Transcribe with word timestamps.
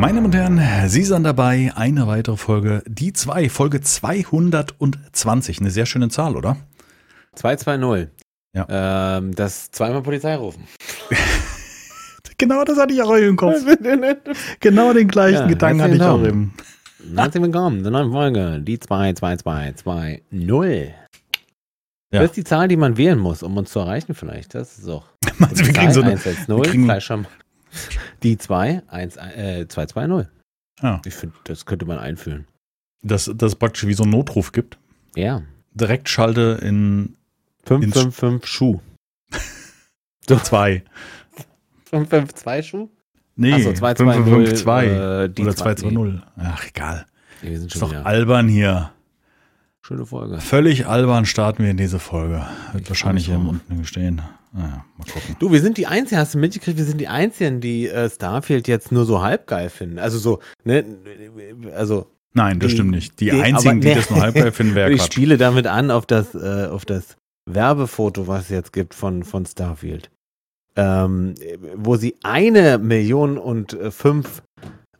Meine 0.00 0.14
Damen 0.14 0.26
und 0.26 0.34
Herren, 0.34 0.88
Sie 0.88 1.02
sind 1.02 1.24
dabei. 1.24 1.72
Eine 1.74 2.06
weitere 2.06 2.38
Folge, 2.38 2.82
die 2.86 3.12
zwei, 3.12 3.50
Folge 3.50 3.82
220. 3.82 5.60
Eine 5.60 5.70
sehr 5.70 5.84
schöne 5.84 6.08
Zahl, 6.08 6.36
oder? 6.36 6.56
220. 7.34 8.08
Ja. 8.56 9.18
Ähm, 9.18 9.34
das 9.34 9.70
zweimal 9.70 10.00
Polizei 10.00 10.36
rufen. 10.36 10.64
genau 12.38 12.64
das 12.64 12.78
hatte 12.78 12.94
ich 12.94 13.02
auch 13.02 13.12
im 13.12 13.36
Kopf. 13.36 13.56
genau 14.60 14.94
den 14.94 15.06
gleichen 15.06 15.42
Ja, 15.42 15.46
Gedanken 15.46 15.82
hatte 15.82 15.96
ich 15.96 16.02
auch 16.02 16.22
im. 16.22 16.52
Herzlich 17.14 17.42
willkommen 17.42 17.82
zur 17.82 17.92
neuen 17.92 18.10
Folge, 18.10 18.58
die 18.62 18.80
22220. 18.80 20.94
Ja. 22.10 22.20
Das 22.20 22.24
ist 22.24 22.38
die 22.38 22.44
Zahl, 22.44 22.68
die 22.68 22.78
man 22.78 22.96
wählen 22.96 23.18
muss, 23.18 23.42
um 23.42 23.54
uns 23.54 23.70
zu 23.70 23.80
erreichen 23.80 24.14
vielleicht. 24.14 24.54
Das 24.54 24.78
ist 24.78 24.88
auch. 24.88 25.04
Meinst 25.38 25.60
du, 25.60 25.66
wir 25.66 25.74
kriegen 25.74 25.92
so 25.92 26.00
eine. 26.00 26.12
110, 26.12 26.48
wir 26.48 26.62
kriegen-. 26.62 27.26
Die 28.22 28.36
2, 28.38 28.82
1, 28.88 29.16
äh, 29.16 29.66
220. 29.68 30.28
Ja, 30.82 31.00
Ich 31.04 31.14
finde, 31.14 31.34
das 31.44 31.66
könnte 31.66 31.84
man 31.86 31.98
einführen. 31.98 32.46
dass 33.02 33.26
es 33.28 33.54
praktisch 33.56 33.86
wie 33.86 33.94
so 33.94 34.02
einen 34.04 34.12
Notruf 34.12 34.52
gibt. 34.52 34.78
Ja. 35.16 35.42
Direktschalte 35.72 36.58
in 36.62 37.16
555 37.64 38.50
Schuh. 38.50 38.80
zwei. 40.42 40.82
552 41.90 42.66
Schuh? 42.70 42.88
Nee, 43.36 43.54
Ach 43.54 43.58
so, 43.60 43.72
220, 43.72 44.24
552 44.24 44.90
äh, 45.40 45.42
oder 45.42 45.56
zwei- 45.56 45.74
220. 45.74 46.22
Ach, 46.36 46.66
egal. 46.66 47.06
Nee, 47.42 47.50
wir 47.50 47.58
sind 47.58 47.66
Ist 47.72 47.72
schon 47.78 47.80
doch 47.88 47.90
wieder. 47.90 48.06
albern 48.06 48.48
hier. 48.48 48.92
Schöne 49.82 50.04
Folge. 50.06 50.38
Völlig 50.40 50.86
albern 50.86 51.24
starten 51.24 51.62
wir 51.64 51.70
in 51.70 51.76
diese 51.78 51.98
Folge. 51.98 52.46
Wird 52.72 52.88
wahrscheinlich 52.90 53.26
hier 53.26 53.38
unten 53.38 53.84
stehen. 53.84 54.20
Naja, 54.52 54.84
mal 54.98 55.04
gucken. 55.04 55.36
Du, 55.38 55.52
wir 55.52 55.60
sind 55.60 55.78
die 55.78 55.86
Einzigen, 55.86 56.20
hast 56.20 56.34
du 56.34 56.38
mitgekriegt, 56.38 56.76
wir 56.78 56.84
sind 56.84 57.00
die 57.00 57.08
Einzigen, 57.08 57.60
die 57.60 57.88
äh, 57.88 58.10
Starfield 58.10 58.66
jetzt 58.68 58.90
nur 58.90 59.04
so 59.04 59.22
halb 59.22 59.46
geil 59.46 59.70
finden. 59.70 59.98
Also 59.98 60.18
so, 60.18 60.40
ne, 60.64 60.84
also 61.74 62.06
Nein, 62.32 62.60
das 62.60 62.68
Die- 62.70 62.74
stimmt 62.76 62.90
nicht. 62.92 63.18
Die 63.20 63.24
die- 63.30 63.42
einzigen, 63.42 63.70
aber- 63.78 63.80
die 63.80 63.88
nee. 63.88 63.94
das 63.94 64.10
nur 64.10 64.20
halb 64.20 64.34
geil 64.36 64.52
finden, 64.52 64.74
wäre 64.76 64.92
ich 64.92 65.02
spiele 65.02 65.36
damit 65.36 65.66
an 65.66 65.90
auf 65.90 66.06
das, 66.06 66.34
äh, 66.34 66.66
auf 66.70 66.84
das 66.84 67.16
Werbefoto, 67.46 68.28
was 68.28 68.44
es 68.44 68.48
jetzt 68.50 68.72
gibt 68.72 68.94
von, 68.94 69.24
von 69.24 69.46
Starfield. 69.46 70.10
Ähm, 70.76 71.34
wo 71.74 71.96
sie 71.96 72.14
eine 72.22 72.78
Million 72.78 73.36
und 73.38 73.72
äh, 73.72 73.90
fünf 73.90 74.42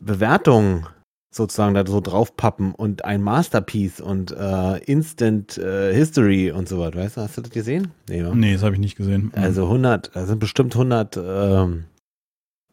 Bewertungen 0.01 0.87
sozusagen 1.33 1.75
da 1.75 1.87
so 1.87 2.01
draufpappen 2.01 2.75
und 2.75 3.05
ein 3.05 3.23
Masterpiece 3.23 4.01
und 4.01 4.33
äh, 4.33 4.79
Instant 4.85 5.59
äh, 5.59 5.95
History 5.95 6.51
und 6.51 6.69
so 6.69 6.79
was, 6.81 6.95
weißt 6.95 7.17
du? 7.17 7.21
Hast 7.21 7.37
du 7.37 7.43
das 7.43 7.51
gesehen? 7.51 7.93
Nee, 8.09 8.25
wa? 8.25 8.35
Nee, 8.35 8.55
das 8.55 8.63
habe 8.63 8.75
ich 8.75 8.81
nicht 8.81 8.97
gesehen. 8.97 9.31
Also 9.35 9.65
100, 9.65 10.15
da 10.15 10.27
sind 10.27 10.39
bestimmt 10.41 10.75
100 10.75 11.17
ähm, 11.17 11.85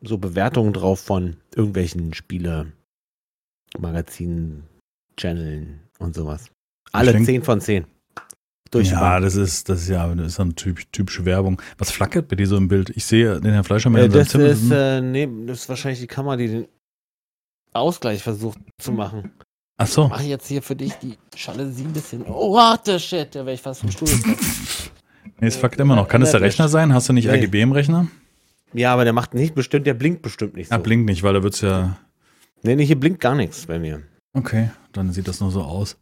so 0.01 0.17
Bewertungen 0.17 0.73
drauf 0.73 0.99
von 0.99 1.37
irgendwelchen 1.55 2.13
Spiele, 2.13 2.71
Magazinen, 3.77 4.63
Channeln 5.17 5.79
und 5.99 6.15
sowas. 6.15 6.49
Alle 6.91 7.11
denk- 7.11 7.25
10 7.25 7.43
von 7.43 7.61
10. 7.61 7.85
Durch 8.71 8.91
ja, 8.91 9.21
das 9.21 9.35
ist, 9.35 9.69
das 9.69 9.83
ist 9.83 9.87
ja, 9.89 10.13
das 10.13 10.27
ist 10.27 10.39
eine 10.41 10.53
typ, 10.53 10.91
typische 10.91 11.23
Werbung. 11.23 11.61
Was 11.77 11.89
flackert 11.89 12.27
bei 12.27 12.35
dir 12.35 12.47
so 12.47 12.57
im 12.57 12.67
Bild? 12.67 12.89
Ich 12.95 13.05
sehe 13.05 13.39
den 13.39 13.53
Herrn 13.53 13.63
Fleischermann 13.63 14.01
Äh, 14.01 14.05
in 14.05 14.11
seinem 14.11 14.19
das 14.23 14.29
Zimmer 14.29 14.45
ist, 14.45 14.71
äh, 14.71 15.01
nee, 15.01 15.29
das 15.45 15.59
ist 15.61 15.69
wahrscheinlich 15.69 16.01
die 16.01 16.07
Kamera, 16.07 16.35
die 16.35 16.47
den 16.49 16.67
Ausgleich 17.77 18.21
versucht 18.23 18.59
zu 18.79 18.91
machen. 18.91 19.31
Ach 19.77 19.87
so. 19.87 20.07
Mach 20.07 20.21
jetzt 20.21 20.47
hier 20.47 20.61
für 20.61 20.75
dich 20.75 20.93
die 20.95 21.17
Jalousie 21.35 21.83
ein 21.83 21.93
bisschen. 21.93 22.23
Oh, 22.27 22.51
what 22.53 22.81
the 22.85 22.99
shit, 22.99 23.33
da 23.35 23.39
wäre 23.45 23.53
ich 23.53 23.61
fast 23.61 23.81
vom 23.81 23.91
Stuhl. 23.91 24.09
Nee, 25.39 25.47
es 25.47 25.55
fuckt 25.57 25.79
immer 25.79 25.95
noch. 25.95 26.07
Kann 26.07 26.21
das 26.21 26.31
der 26.31 26.41
Rechner 26.41 26.67
sein? 26.67 26.93
Hast 26.95 27.09
du 27.09 27.13
nicht 27.13 27.25
Nee. 27.27 27.33
RGB 27.37 27.61
im 27.61 27.71
Rechner? 27.71 28.07
ja, 28.73 28.91
aber 28.91 29.03
der 29.03 29.13
macht 29.13 29.35
nicht 29.35 29.53
bestimmt, 29.53 29.85
der 29.85 29.93
blinkt 29.93 30.23
bestimmt 30.23 30.55
nicht 30.55 30.69
so. 30.69 30.73
Ah, 30.75 30.79
blinkt 30.79 31.05
nicht, 31.05 31.21
weil 31.21 31.33
da 31.35 31.43
wird's 31.43 31.61
ja. 31.61 31.97
nee, 32.63 32.75
nee, 32.75 32.85
hier 32.85 32.99
blinkt 32.99 33.19
gar 33.21 33.35
nichts 33.35 33.67
bei 33.67 33.77
mir. 33.77 34.01
Okay, 34.33 34.71
dann 34.93 35.11
sieht 35.11 35.27
das 35.27 35.39
nur 35.39 35.51
so 35.51 35.61
aus. 35.61 35.95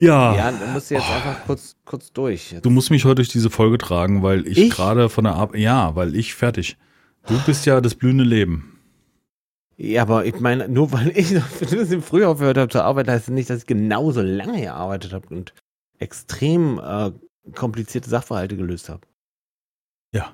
Ja. 0.00 0.34
Ja, 0.36 0.52
da 0.52 0.66
musst 0.72 0.90
du 0.90 0.94
jetzt 0.94 1.10
einfach 1.10 1.44
kurz, 1.44 1.76
kurz 1.84 2.12
durch. 2.12 2.52
Jetzt. 2.52 2.64
Du 2.64 2.70
musst 2.70 2.90
mich 2.90 3.04
heute 3.04 3.16
durch 3.16 3.28
diese 3.28 3.50
Folge 3.50 3.76
tragen, 3.78 4.22
weil 4.22 4.46
ich, 4.46 4.56
Ich? 4.56 4.70
gerade 4.70 5.08
von 5.10 5.24
der 5.24 5.34
Arbeit. 5.34 5.60
Ja, 5.60 5.94
weil 5.94 6.16
ich 6.16 6.34
fertig. 6.34 6.78
Du 7.26 7.38
bist 7.44 7.66
ja 7.66 7.80
das 7.82 7.94
blühende 7.94 8.24
Leben. 8.24 8.73
Ja, 9.76 10.02
aber 10.02 10.24
ich 10.24 10.38
meine, 10.38 10.68
nur 10.68 10.92
weil 10.92 11.10
ich 11.16 11.32
noch 11.32 11.42
ein 11.42 11.68
bisschen 11.68 12.02
früher 12.02 12.28
aufgehört 12.28 12.58
habe 12.58 12.68
zu 12.70 12.82
arbeiten, 12.82 13.10
heißt 13.10 13.28
das 13.28 13.34
nicht, 13.34 13.50
dass 13.50 13.58
ich 13.60 13.66
genauso 13.66 14.22
lange 14.22 14.60
gearbeitet 14.60 15.12
habe 15.12 15.26
und 15.34 15.52
extrem 15.98 16.78
äh, 16.78 17.10
komplizierte 17.54 18.08
Sachverhalte 18.08 18.56
gelöst 18.56 18.88
habe. 18.88 19.02
Ja. 20.12 20.32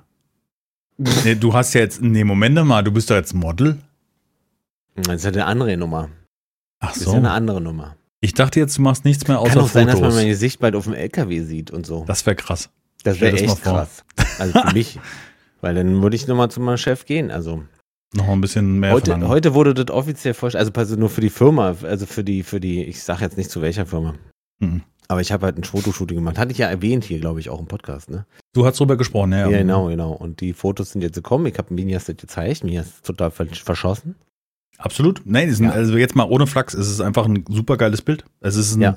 Nee, 1.25 1.35
du 1.35 1.55
hast 1.55 1.73
ja 1.73 1.81
jetzt. 1.81 2.03
Nee, 2.03 2.25
Moment 2.25 2.63
mal, 2.67 2.83
du 2.85 2.91
bist 2.93 3.11
doch 3.11 3.15
jetzt 3.15 3.33
Model. 3.33 3.79
Das 4.97 5.17
ist 5.17 5.25
ja 5.25 5.31
eine 5.31 5.47
andere 5.47 5.75
Nummer. 5.79 6.11
Ach 6.81 6.89
Das 6.89 6.99
ist 6.99 7.07
ja 7.07 7.13
so. 7.13 7.17
eine 7.17 7.31
andere 7.31 7.61
Nummer. 7.63 7.97
Ich 8.21 8.35
dachte 8.35 8.61
jetzt, 8.61 8.77
du 8.77 8.83
machst 8.83 9.07
nichts 9.07 9.27
mehr 9.27 9.39
außer 9.39 9.55
Kann 9.55 9.63
auch 9.63 9.69
sein, 9.69 9.87
dass 9.87 9.95
man 9.95 10.11
Fotos. 10.11 10.17
mein 10.17 10.29
Gesicht 10.29 10.61
bald 10.61 10.75
auf 10.77 10.85
dem 10.85 10.93
LKW 10.93 11.41
sieht 11.41 11.71
und 11.71 11.87
so. 11.87 12.05
das 12.07 12.27
wäre 12.27 12.37
krass. 12.37 12.69
Das 13.03 13.19
wäre 13.21 13.35
echt 13.39 13.63
krass. 13.63 14.05
Also 14.39 14.61
für 14.61 14.73
mich. 14.75 14.99
Weil 15.63 15.75
dann 15.75 16.03
würde 16.03 16.17
ich 16.17 16.27
nochmal 16.27 16.51
zu 16.51 16.61
meinem 16.61 16.77
Chef 16.77 17.07
gehen. 17.07 17.31
Also 17.31 17.65
Noch 18.15 18.29
ein 18.29 18.41
bisschen 18.41 18.81
mehr 18.81 18.93
heute, 18.93 19.07
verlangen. 19.13 19.29
heute 19.29 19.55
wurde 19.55 19.73
das 19.75 19.95
offiziell 19.95 20.35
vorgestellt, 20.35 20.77
also 20.77 20.97
nur 20.97 21.11
für 21.11 21.21
die 21.21 21.31
Firma, 21.31 21.77
also 21.83 22.07
für 22.07 22.25
die, 22.25 22.43
für 22.43 22.59
die, 22.61 22.83
ich 22.85 23.03
sage 23.03 23.23
jetzt 23.23 23.37
nicht 23.37 23.51
zu 23.51 23.63
welcher 23.63 23.87
Firma. 23.87 24.15
Mhm. 24.61 24.83
Aber 25.07 25.21
ich 25.21 25.33
habe 25.33 25.47
halt 25.47 25.57
ein 25.59 25.65
Fotoshooting 25.65 26.17
gemacht. 26.17 26.39
Hatte 26.39 26.53
ich 26.53 26.59
ja 26.59 26.69
erwähnt 26.69 27.05
hier, 27.05 27.19
glaube 27.21 27.41
ich, 27.41 27.51
auch 27.51 27.59
im 27.61 27.67
Podcast, 27.67 28.11
ne? 28.11 28.27
Du 28.53 28.65
hast 28.67 28.79
drüber 28.79 28.97
gesprochen, 28.97 29.33
ja. 29.33 29.49
Ja, 29.49 29.59
genau, 29.59 29.87
genau. 29.89 30.13
Und 30.13 30.41
die 30.41 30.53
Fotos 30.53 30.91
sind 30.93 31.03
jetzt 31.03 31.15
gekommen. 31.15 31.47
Ich 31.47 31.59
habe 31.59 31.73
Minias 31.75 32.05
das 32.05 32.17
gezeigt. 32.17 32.63
Minias 32.65 32.87
ist 32.87 33.05
total 33.07 33.31
ver- 33.33 33.47
verschossen. 33.47 34.15
Absolut. 34.79 35.23
Nein, 35.25 35.49
ein, 35.49 35.65
Ja. 35.65 35.71
also 35.71 35.97
jetzt 35.97 36.15
mal 36.17 36.25
ohne 36.29 36.47
Flachs, 36.47 36.75
es 36.75 36.89
ist 36.89 37.01
einfach 37.01 37.27
ein 37.27 37.45
super 37.49 37.77
geiles 37.77 38.03
Bild. 38.03 38.25
Es 38.41 38.55
ist 38.57 38.77
ein, 38.77 38.83
Ja. 38.83 38.93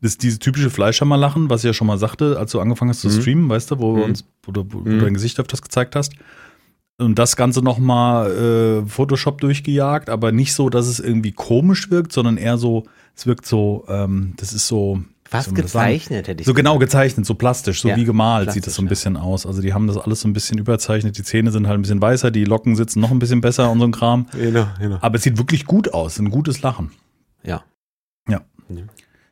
das 0.00 0.12
ist 0.12 0.22
dieses 0.22 0.38
typische 0.38 0.70
Fleischhammer-Lachen, 0.70 1.50
was 1.50 1.60
ich 1.62 1.68
ja 1.68 1.72
schon 1.72 1.88
mal 1.88 1.98
sagte, 1.98 2.38
als 2.38 2.52
du 2.52 2.60
angefangen 2.60 2.90
hast 2.90 3.00
zu 3.00 3.08
Mhm. 3.08 3.20
streamen, 3.20 3.48
weißt 3.48 3.70
du, 3.72 3.78
wo, 3.80 3.96
Mhm. 3.96 4.02
uns, 4.02 4.24
wo, 4.44 4.52
du, 4.52 4.64
wo 4.72 4.78
Mhm. 4.78 4.84
du 4.84 4.98
dein 5.04 5.14
Gesicht 5.14 5.38
öfters 5.40 5.62
gezeigt 5.62 5.96
hast. 5.96 6.12
Und 6.98 7.18
das 7.18 7.36
Ganze 7.36 7.62
nochmal 7.62 8.30
äh, 8.84 8.88
Photoshop 8.88 9.40
durchgejagt, 9.40 10.08
aber 10.08 10.32
nicht 10.32 10.54
so, 10.54 10.70
dass 10.70 10.86
es 10.86 10.98
irgendwie 10.98 11.32
komisch 11.32 11.90
wirkt, 11.90 12.12
sondern 12.12 12.38
eher 12.38 12.56
so, 12.56 12.84
es 13.14 13.26
wirkt 13.26 13.44
so, 13.46 13.84
ähm, 13.88 14.32
das 14.38 14.54
ist 14.54 14.66
so, 14.66 15.02
Fast 15.28 15.54
gezeichnet, 15.56 16.28
hätte 16.28 16.40
ich 16.40 16.46
so 16.46 16.54
genau 16.54 16.78
gesagt. 16.78 16.92
gezeichnet, 16.92 17.26
so 17.26 17.34
plastisch, 17.34 17.80
so 17.80 17.88
Ja, 17.88 17.96
wie 17.96 18.04
gemalt 18.04 18.44
plastisch, 18.44 18.54
sieht 18.54 18.66
das 18.68 18.74
so 18.74 18.82
ein 18.82 18.86
ja. 18.86 18.90
bisschen 18.90 19.16
aus. 19.16 19.44
Also 19.44 19.60
die 19.60 19.74
haben 19.74 19.88
das 19.88 19.96
alles 19.98 20.20
so 20.20 20.28
ein 20.28 20.32
bisschen 20.32 20.58
überzeichnet, 20.58 21.18
die 21.18 21.24
Zähne 21.24 21.50
sind 21.50 21.66
halt 21.66 21.78
ein 21.78 21.82
bisschen 21.82 22.00
weißer, 22.00 22.30
die 22.30 22.44
Locken 22.44 22.76
sitzen 22.76 23.00
noch 23.00 23.10
ein 23.10 23.18
bisschen 23.18 23.40
besser 23.40 23.70
und 23.70 23.80
so 23.80 23.86
ein 23.86 23.92
Kram. 23.92 24.26
Genau, 24.32 24.66
genau. 24.78 24.98
Aber 25.00 25.16
es 25.16 25.24
sieht 25.24 25.36
wirklich 25.36 25.66
gut 25.66 25.92
aus, 25.92 26.18
ein 26.18 26.30
gutes 26.30 26.62
Lachen. 26.62 26.92
Ja. 27.42 27.64
Ja. 28.28 28.42
Ja. 28.68 28.82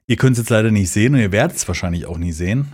Ihr 0.07 0.17
könnt 0.17 0.33
es 0.33 0.39
jetzt 0.39 0.51
leider 0.51 0.71
nicht 0.71 0.91
sehen 0.91 1.15
und 1.15 1.21
ihr 1.21 1.33
werdet 1.33 1.57
es 1.57 1.69
wahrscheinlich 1.69 2.07
auch 2.07 2.19
nie 2.19 2.33
sehen. 2.33 2.73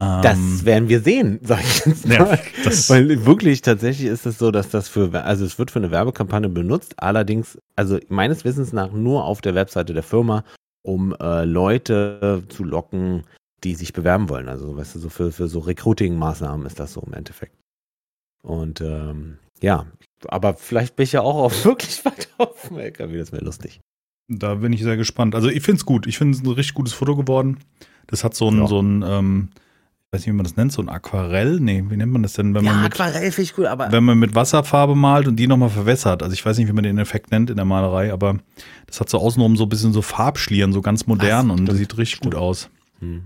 Ähm, 0.00 0.20
Das 0.22 0.64
werden 0.64 0.88
wir 0.88 1.00
sehen, 1.00 1.38
sag 1.42 1.60
ich 1.64 1.86
jetzt 1.86 2.04
Ja, 2.06 2.24
mal. 2.24 2.38
das- 2.64 2.90
Weil 2.90 3.24
wirklich 3.24 3.62
tatsächlich 3.62 4.06
ist 4.08 4.26
es 4.26 4.38
so, 4.38 4.50
dass 4.50 4.68
das 4.68 4.88
für, 4.88 5.12
also 5.24 5.44
es 5.44 5.58
wird 5.58 5.70
für 5.70 5.78
eine 5.78 5.90
Werbekampagne 5.90 6.48
benutzt, 6.48 6.94
allerdings, 7.02 7.58
also 7.76 7.98
meines 8.08 8.44
Wissens 8.44 8.72
nach 8.72 8.92
nur 8.92 9.24
auf 9.24 9.40
der 9.40 9.54
Webseite 9.54 9.94
der 9.94 10.02
Firma, 10.02 10.44
um 10.82 11.14
äh, 11.20 11.44
Leute 11.44 12.44
zu 12.48 12.62
locken, 12.64 13.24
die 13.64 13.74
sich 13.74 13.92
bewerben 13.94 14.28
wollen. 14.28 14.48
Also, 14.48 14.76
weißt 14.76 14.94
du, 14.96 14.98
so 14.98 15.08
für, 15.08 15.32
für 15.32 15.48
so 15.48 15.60
Recruiting-Maßnahmen 15.60 16.66
ist 16.66 16.78
das 16.78 16.92
so 16.92 17.00
im 17.00 17.14
Endeffekt. 17.14 17.56
Und 18.42 18.80
ähm, 18.82 19.38
ja, 19.62 19.86
aber 20.28 20.54
vielleicht 20.54 20.94
bin 20.96 21.04
ich 21.04 21.12
ja 21.12 21.22
auch 21.22 21.36
auf 21.36 21.64
wirklich 21.64 22.04
weit 22.04 22.28
auf 22.38 22.68
dem 22.68 22.78
LKW, 22.78 23.16
das 23.16 23.32
wäre 23.32 23.44
lustig. 23.44 23.80
da 24.28 24.56
bin 24.56 24.72
ich 24.74 24.82
sehr 24.82 24.96
gespannt. 24.98 25.34
Also 25.34 25.48
ich 25.48 25.62
finde 25.62 25.78
es 25.78 25.86
gut. 25.86 26.06
Ich 26.06 26.18
finde 26.18 26.36
es 26.36 26.44
ein 26.44 26.50
richtig 26.50 26.74
gutes 26.74 26.92
Foto 26.92 27.16
geworden. 27.16 27.58
Das 28.06 28.22
hat 28.22 28.34
so 28.34 28.48
ein, 28.50 28.58
Ja. 28.58 28.66
so 28.68 28.80
ein, 28.80 29.02
ähm, 29.02 29.48
weiß 30.12 30.20
nicht, 30.22 30.28
wie 30.28 30.36
man 30.36 30.44
das 30.44 30.56
nennt, 30.56 30.72
so 30.72 30.80
ein 30.82 30.88
Aquarell. 30.88 31.60
Nee, 31.60 31.84
wie 31.88 31.96
nennt 31.96 32.12
man 32.12 32.22
das 32.22 32.34
denn, 32.34 32.54
wenn 32.54 32.64
ja, 32.64 32.72
man 32.72 32.82
mit, 32.84 32.92
Aquarell 32.94 33.30
finde 33.32 33.42
ich 33.42 33.54
gut, 33.54 33.66
aber 33.66 33.90
wenn 33.92 34.04
man 34.04 34.18
mit 34.18 34.34
Wasserfarbe 34.34 34.94
malt 34.94 35.26
und 35.28 35.36
die 35.36 35.46
nochmal 35.46 35.70
verwässert. 35.70 36.22
Also 36.22 36.32
ich 36.32 36.44
weiß 36.44 36.58
nicht, 36.58 36.68
wie 36.68 36.72
man 36.72 36.84
den 36.84 36.98
Effekt 36.98 37.30
nennt 37.30 37.50
in 37.50 37.56
der 37.56 37.64
Malerei, 37.64 38.12
aber 38.12 38.38
das 38.86 39.00
hat 39.00 39.08
so 39.10 39.18
außenrum 39.18 39.56
so 39.56 39.64
ein 39.64 39.68
bisschen 39.68 39.92
so 39.92 40.02
Farbschlieren, 40.02 40.72
so 40.72 40.80
ganz 40.80 41.06
modern 41.06 41.50
Ach, 41.50 41.54
und 41.56 41.66
das 41.66 41.76
stimmt, 41.76 41.78
sieht 41.90 41.98
richtig 41.98 42.20
gut 42.20 42.32
stimmt. 42.32 42.42
aus. 42.42 42.70
hm. 43.00 43.24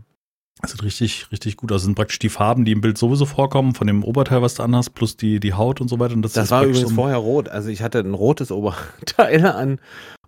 Das 0.62 0.72
sieht 0.72 0.82
richtig, 0.82 1.32
richtig 1.32 1.56
gut 1.56 1.72
aus. 1.72 1.76
Das 1.76 1.84
sind 1.84 1.94
praktisch 1.94 2.18
die 2.18 2.28
Farben, 2.28 2.66
die 2.66 2.72
im 2.72 2.82
Bild 2.82 2.98
sowieso 2.98 3.24
vorkommen, 3.24 3.74
von 3.74 3.86
dem 3.86 4.04
Oberteil, 4.04 4.42
was 4.42 4.56
du 4.56 4.62
anhast, 4.62 4.94
plus 4.94 5.16
die, 5.16 5.40
die 5.40 5.54
Haut 5.54 5.80
und 5.80 5.88
so 5.88 5.98
weiter. 5.98 6.12
Und 6.12 6.20
das, 6.20 6.34
Das 6.34 6.50
war 6.50 6.64
übrigens 6.64 6.90
so- 6.90 6.94
vorher 6.96 7.16
rot. 7.16 7.48
Also 7.48 7.70
ich 7.70 7.80
hatte 7.82 8.00
ein 8.00 8.12
rotes 8.12 8.52
Oberteil 8.52 9.46
an 9.46 9.78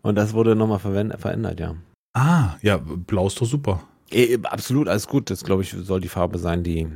und 0.00 0.14
das 0.14 0.32
wurde 0.32 0.56
nochmal 0.56 0.78
verändert, 0.78 1.60
ja. 1.60 1.74
Ah, 2.14 2.54
ja, 2.62 2.78
blau 2.78 3.26
ist 3.26 3.38
doch 3.42 3.46
super. 3.46 3.82
Eh, 4.12 4.38
absolut, 4.44 4.88
alles 4.88 5.06
gut. 5.08 5.30
Das, 5.30 5.42
glaube 5.44 5.62
ich, 5.62 5.70
soll 5.70 6.00
die 6.00 6.08
Farbe 6.08 6.38
sein, 6.38 6.62
die 6.62 6.88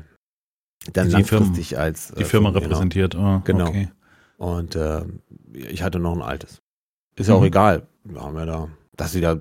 dann 0.92 1.06
Die 1.08 1.12
langfristig 1.12 1.78
als 1.78 2.08
Die 2.12 2.22
äh, 2.22 2.24
Firma 2.24 2.52
Firma- 2.52 2.64
repräsentiert. 2.66 3.14
Ah, 3.16 3.42
Genau. 3.44 3.68
Okay. 3.68 3.88
Genau. 4.38 4.56
Und 4.58 4.74
äh, 4.74 5.02
ich 5.52 5.82
hatte 5.82 5.98
noch 5.98 6.14
ein 6.14 6.22
altes. 6.22 6.60
Ist 7.16 7.28
ja 7.28 7.34
auch 7.34 7.40
Mhm. 7.40 7.46
egal. 7.46 7.86
Wir 8.04 8.20
haben 8.20 8.36
ja 8.36 8.44
da, 8.46 8.68
das 8.96 9.12
sieht 9.12 9.22
ja 9.22 9.40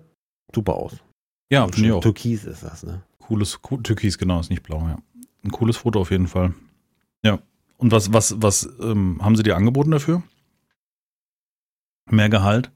super 0.53 0.75
aus. 0.75 0.93
Ja, 1.51 1.67
finde 1.67 1.87
ich 1.89 1.93
auch. 1.93 2.01
Türkis 2.01 2.45
ist 2.45 2.63
das, 2.63 2.83
ne? 2.83 3.03
Cooles, 3.19 3.59
cool, 3.69 3.83
Türkis, 3.83 4.17
genau, 4.17 4.39
ist 4.39 4.49
nicht 4.49 4.63
blau, 4.63 4.79
ja. 4.87 4.97
Ein 5.43 5.51
cooles 5.51 5.77
Foto 5.77 5.99
auf 6.01 6.11
jeden 6.11 6.27
Fall. 6.27 6.53
Ja. 7.23 7.39
Und 7.77 7.91
was, 7.91 8.13
was, 8.13 8.41
was 8.41 8.69
ähm, 8.79 9.19
haben 9.21 9.35
sie 9.35 9.43
dir 9.43 9.57
angeboten 9.57 9.91
dafür? 9.91 10.23
Mehr 12.09 12.29
Gehalt, 12.29 12.71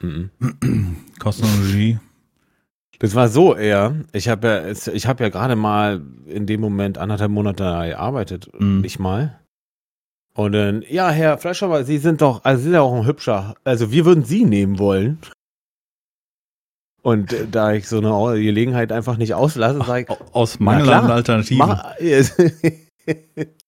Mhm. 0.00 0.30
Kosten 1.18 1.44
und 1.44 1.62
Regie. 1.66 1.98
Das 3.00 3.14
war 3.14 3.28
so 3.28 3.54
eher. 3.56 3.94
Ich 4.12 4.28
habe 4.28 4.48
ja, 4.48 4.68
ich 4.92 5.06
habe 5.06 5.24
ja 5.24 5.30
gerade 5.30 5.56
mal 5.56 6.00
in 6.26 6.46
dem 6.46 6.60
Moment 6.60 6.98
anderthalb 6.98 7.30
Monate 7.30 7.64
gearbeitet, 7.64 8.48
Mhm. 8.58 8.80
nicht 8.80 8.98
mal. 8.98 9.40
Und 10.36 10.52
dann, 10.52 10.82
ja, 10.88 11.10
Herr 11.10 11.38
Fleischhauer, 11.38 11.84
Sie 11.84 11.98
sind 11.98 12.20
doch, 12.20 12.44
also 12.44 12.58
Sie 12.58 12.64
sind 12.64 12.74
ja 12.74 12.82
auch 12.82 12.94
ein 12.94 13.06
hübscher. 13.06 13.54
Also 13.64 13.90
wir 13.92 14.04
würden 14.04 14.24
Sie 14.24 14.44
nehmen 14.44 14.78
wollen. 14.78 15.18
Und 17.02 17.32
äh, 17.32 17.46
da 17.50 17.72
ich 17.72 17.88
so 17.88 17.98
eine 17.98 18.40
Gelegenheit 18.42 18.90
einfach 18.90 19.16
nicht 19.16 19.34
auslasse, 19.34 19.78
sage 19.84 20.02
ich, 20.02 20.10
Au- 20.10 20.18
Aus 20.32 20.58
Mangel 20.58 20.88
an 20.90 21.10
Alternativen. 21.10 21.68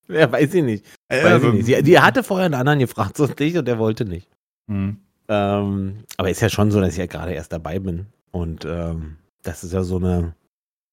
ja, 0.08 0.32
weiß 0.32 0.54
ich 0.54 0.62
nicht. 0.64 0.84
Äh, 1.08 1.24
Weiß 1.24 1.42
ich 1.42 1.48
ähm, 1.48 1.54
nicht. 1.56 1.68
Die, 1.68 1.82
die 1.82 2.00
hatte 2.00 2.22
vorher 2.22 2.46
einen 2.46 2.54
anderen 2.54 2.78
gefragt, 2.78 3.16
sonst 3.16 3.38
nicht, 3.38 3.56
und 3.56 3.66
der 3.66 3.78
wollte 3.78 4.04
nicht. 4.04 4.28
hm. 4.70 4.98
Ähm, 5.28 6.04
aber 6.18 6.30
ist 6.30 6.40
ja 6.40 6.48
schon 6.48 6.70
so, 6.70 6.80
dass 6.80 6.92
ich 6.92 6.98
ja 6.98 7.06
gerade 7.06 7.32
erst 7.32 7.52
dabei 7.52 7.80
bin. 7.80 8.06
Und 8.36 8.66
ähm, 8.66 9.16
das 9.42 9.64
ist 9.64 9.72
ja 9.72 9.82
so 9.82 9.96
eine, 9.96 10.34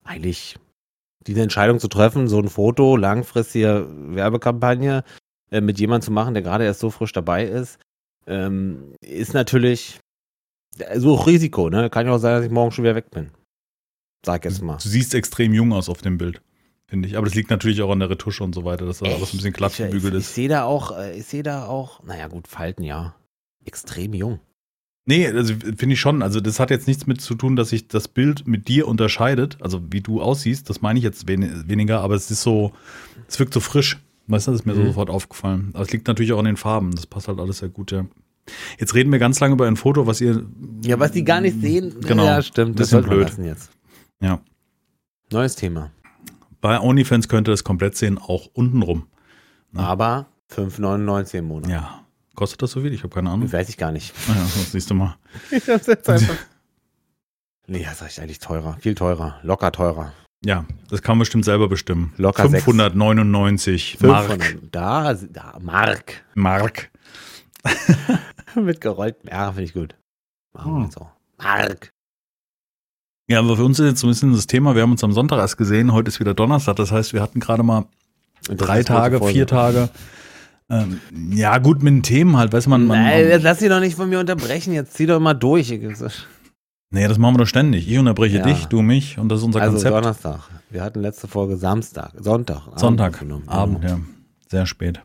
eigentlich, 0.05 0.57
diese 1.27 1.41
Entscheidung 1.41 1.79
zu 1.79 1.89
treffen, 1.89 2.29
so 2.29 2.39
ein 2.39 2.47
Foto, 2.47 2.95
langfristige 2.95 3.85
Werbekampagne 3.89 5.03
äh, 5.51 5.59
mit 5.59 5.77
jemandem 5.77 6.05
zu 6.05 6.11
machen, 6.11 6.35
der 6.35 6.43
gerade 6.43 6.63
erst 6.63 6.79
so 6.79 6.89
frisch 6.89 7.11
dabei 7.11 7.43
ist, 7.43 7.79
ähm, 8.27 8.93
ist 9.01 9.33
natürlich 9.33 9.99
so 10.95 11.17
ein 11.17 11.23
Risiko. 11.25 11.69
Ne? 11.69 11.89
Kann 11.89 12.07
ja 12.07 12.13
auch 12.13 12.17
sein, 12.17 12.37
dass 12.37 12.45
ich 12.45 12.51
morgen 12.51 12.71
schon 12.71 12.85
wieder 12.85 12.95
weg 12.95 13.11
bin. 13.11 13.31
Sag 14.25 14.45
jetzt 14.45 14.61
mal. 14.61 14.77
Du 14.77 14.87
siehst 14.87 15.13
extrem 15.13 15.53
jung 15.53 15.73
aus 15.73 15.89
auf 15.89 16.01
dem 16.01 16.17
Bild, 16.17 16.41
finde 16.87 17.09
ich. 17.09 17.17
Aber 17.17 17.25
das 17.25 17.35
liegt 17.35 17.49
natürlich 17.49 17.81
auch 17.81 17.91
an 17.91 17.99
der 17.99 18.09
Retusche 18.09 18.41
und 18.45 18.55
so 18.55 18.63
weiter, 18.63 18.85
dass 18.85 18.99
da 18.99 19.07
alles 19.07 19.33
ein 19.33 19.37
bisschen 19.37 19.51
glatt 19.51 19.73
ich, 19.73 19.81
ich, 19.81 19.87
gebügelt 19.87 20.13
ich 20.13 20.19
ist. 20.21 20.35
sehe 20.35 20.47
da 20.47 20.63
auch, 20.63 20.97
äh, 20.97 21.17
ich 21.17 21.25
sehe 21.25 21.43
da 21.43 21.65
auch, 21.65 22.01
naja 22.03 22.29
gut, 22.29 22.47
Falten 22.47 22.83
ja. 22.83 23.15
Extrem 23.65 24.13
jung. 24.13 24.39
Nee, 25.05 25.27
also 25.27 25.53
finde 25.55 25.93
ich 25.93 25.99
schon. 25.99 26.21
Also 26.21 26.39
das 26.39 26.59
hat 26.59 26.69
jetzt 26.69 26.87
nichts 26.87 27.07
mit 27.07 27.19
zu 27.19 27.35
tun, 27.35 27.55
dass 27.57 27.69
sich 27.69 27.87
das 27.89 28.07
Bild 28.07 28.47
mit 28.47 28.67
dir 28.69 28.87
unterscheidet. 28.87 29.57
Also 29.59 29.81
wie 29.91 29.99
du 30.01 30.21
aussiehst, 30.21 30.69
das 30.69 30.81
meine 30.81 30.97
ich 30.97 31.03
jetzt 31.03 31.27
wen 31.27 31.67
weniger, 31.67 31.99
aber 32.01 32.15
es 32.15 32.31
ist 32.31 32.41
so, 32.41 32.71
es 33.27 33.37
wirkt 33.39 33.53
so 33.53 33.59
frisch. 33.59 33.99
Weißt 34.27 34.47
du, 34.47 34.51
das 34.51 34.61
ist 34.61 34.65
mir 34.65 34.73
so 34.75 34.81
Mhm. 34.81 34.87
sofort 34.87 35.09
aufgefallen. 35.09 35.71
Aber 35.73 35.83
es 35.83 35.91
liegt 35.91 36.07
natürlich 36.07 36.31
auch 36.31 36.39
an 36.39 36.45
den 36.45 36.55
Farben. 36.55 36.91
Das 36.91 37.05
passt 37.05 37.27
halt 37.27 37.39
alles 37.39 37.57
sehr 37.57 37.67
gut, 37.67 37.91
ja. 37.91 38.05
Jetzt 38.79 38.95
reden 38.95 39.11
wir 39.11 39.19
ganz 39.19 39.39
lange 39.41 39.53
über 39.55 39.67
ein 39.67 39.75
Foto, 39.75 40.07
was 40.07 40.21
ihr. 40.21 40.45
Ja, 40.85 40.97
was 40.99 41.11
die 41.11 41.23
gar 41.25 41.41
nicht 41.41 41.59
sehen. 41.59 41.95
Genau. 42.01 42.25
Ja, 42.25 42.41
stimmt. 42.41 42.79
Das 42.79 42.91
man 42.93 43.03
blöd. 43.03 43.33
jetzt. 43.43 43.71
Ja. 44.21 44.39
Neues 45.31 45.55
Thema. 45.55 45.91
Bei 46.61 46.79
OnlyFans 46.79 47.27
könnt 47.27 47.49
ihr 47.49 47.51
das 47.51 47.65
komplett 47.65 47.97
sehen, 47.97 48.17
auch 48.17 48.47
untenrum. 48.53 49.07
Ja. 49.73 49.81
Aber 49.81 50.27
5,99 50.49 51.39
im 51.39 51.45
Monat. 51.45 51.69
Ja. 51.71 52.02
Kostet 52.35 52.61
das 52.61 52.71
so 52.71 52.81
viel? 52.81 52.93
Ich 52.93 53.03
habe 53.03 53.13
keine 53.13 53.29
Ahnung. 53.29 53.51
Weiß 53.51 53.69
ich 53.69 53.77
gar 53.77 53.91
nicht. 53.91 54.13
Ah 54.27 54.33
ja, 54.33 54.41
das 54.41 54.71
siehst 54.71 54.89
du 54.89 54.95
mal. 54.95 55.15
Ich 55.51 55.67
hab's 55.69 55.87
jetzt 55.87 56.09
einfach. 56.09 56.35
nee, 57.67 57.83
das 57.83 58.01
ist 58.01 58.19
eigentlich 58.19 58.39
teurer. 58.39 58.77
Viel 58.79 58.95
teurer. 58.95 59.39
Locker 59.43 59.71
teurer. 59.71 60.13
Ja, 60.45 60.65
das 60.89 61.01
kann 61.01 61.13
man 61.15 61.19
bestimmt 61.19 61.45
selber 61.45 61.69
bestimmen. 61.69 62.13
Locker 62.17 62.49
sechs. 62.49 62.65
599 62.65 63.99
Mark. 64.01 64.31
500. 64.31 64.57
Da, 64.71 65.13
da, 65.13 65.57
Mark. 65.61 66.23
Mark. 66.35 66.91
Mit 68.55 68.81
gerolltem 68.81 69.29
R, 69.29 69.47
finde 69.53 69.63
ich 69.63 69.73
gut. 69.73 69.95
Machen 70.53 70.73
wir 70.75 70.83
Hm. 70.85 70.91
so. 70.91 71.07
Mark. 71.37 71.91
Ja, 73.29 73.39
aber 73.39 73.55
für 73.55 73.63
uns 73.63 73.79
ist 73.79 73.85
jetzt 73.85 73.99
so 74.01 74.07
ein 74.07 74.09
bisschen 74.09 74.33
das 74.33 74.47
Thema, 74.47 74.75
wir 74.75 74.81
haben 74.81 74.91
uns 74.91 75.03
am 75.03 75.13
Sonntag 75.13 75.37
erst 75.37 75.57
gesehen, 75.57 75.93
heute 75.93 76.09
ist 76.09 76.19
wieder 76.19 76.33
Donnerstag, 76.33 76.75
das 76.75 76.91
heißt, 76.91 77.13
wir 77.13 77.21
hatten 77.21 77.39
gerade 77.39 77.63
mal 77.63 77.85
drei 78.49 78.83
Tage, 78.83 79.25
vier. 79.25 79.47
Tage. 79.47 79.89
Ähm, 80.81 80.99
ja, 81.35 81.57
gut, 81.57 81.83
mit 81.83 81.93
den 81.93 82.03
Themen 82.03 82.37
halt, 82.37 82.53
weiß 82.53 82.67
man, 82.67 82.85
man, 82.87 83.03
Nein, 83.03 83.29
man 83.29 83.41
lass 83.41 83.59
sie 83.59 83.69
doch 83.69 83.79
nicht 83.79 83.95
von 83.95 84.09
mir 84.09 84.19
unterbrechen. 84.19 84.73
Jetzt 84.73 84.93
zieh 84.93 85.05
doch 85.05 85.19
mal 85.19 85.33
durch. 85.33 85.69
Nee, 85.69 87.07
das 87.07 87.17
machen 87.17 87.35
wir 87.35 87.39
doch 87.39 87.47
ständig. 87.47 87.89
Ich 87.89 87.97
unterbreche 87.97 88.37
Ja. 88.37 88.43
dich, 88.43 88.65
du 88.65 88.81
mich 88.81 89.17
und 89.17 89.29
das 89.29 89.39
ist 89.39 89.45
unser 89.45 89.61
Also 89.61 89.73
Konzept. 89.73 89.95
Donnerstag. 89.95 90.39
Wir 90.69 90.83
hatten 90.83 91.01
letzte 91.01 91.27
Folge 91.27 91.57
Samstag, 91.57 92.11
Sonntag. 92.19 92.67
Abend 92.67 92.79
Sonntag. 92.79 93.21
Abend, 93.47 93.81
Genau. 93.81 93.93
ja. 93.93 93.99
Sehr 94.49 94.65
spät. 94.65 95.01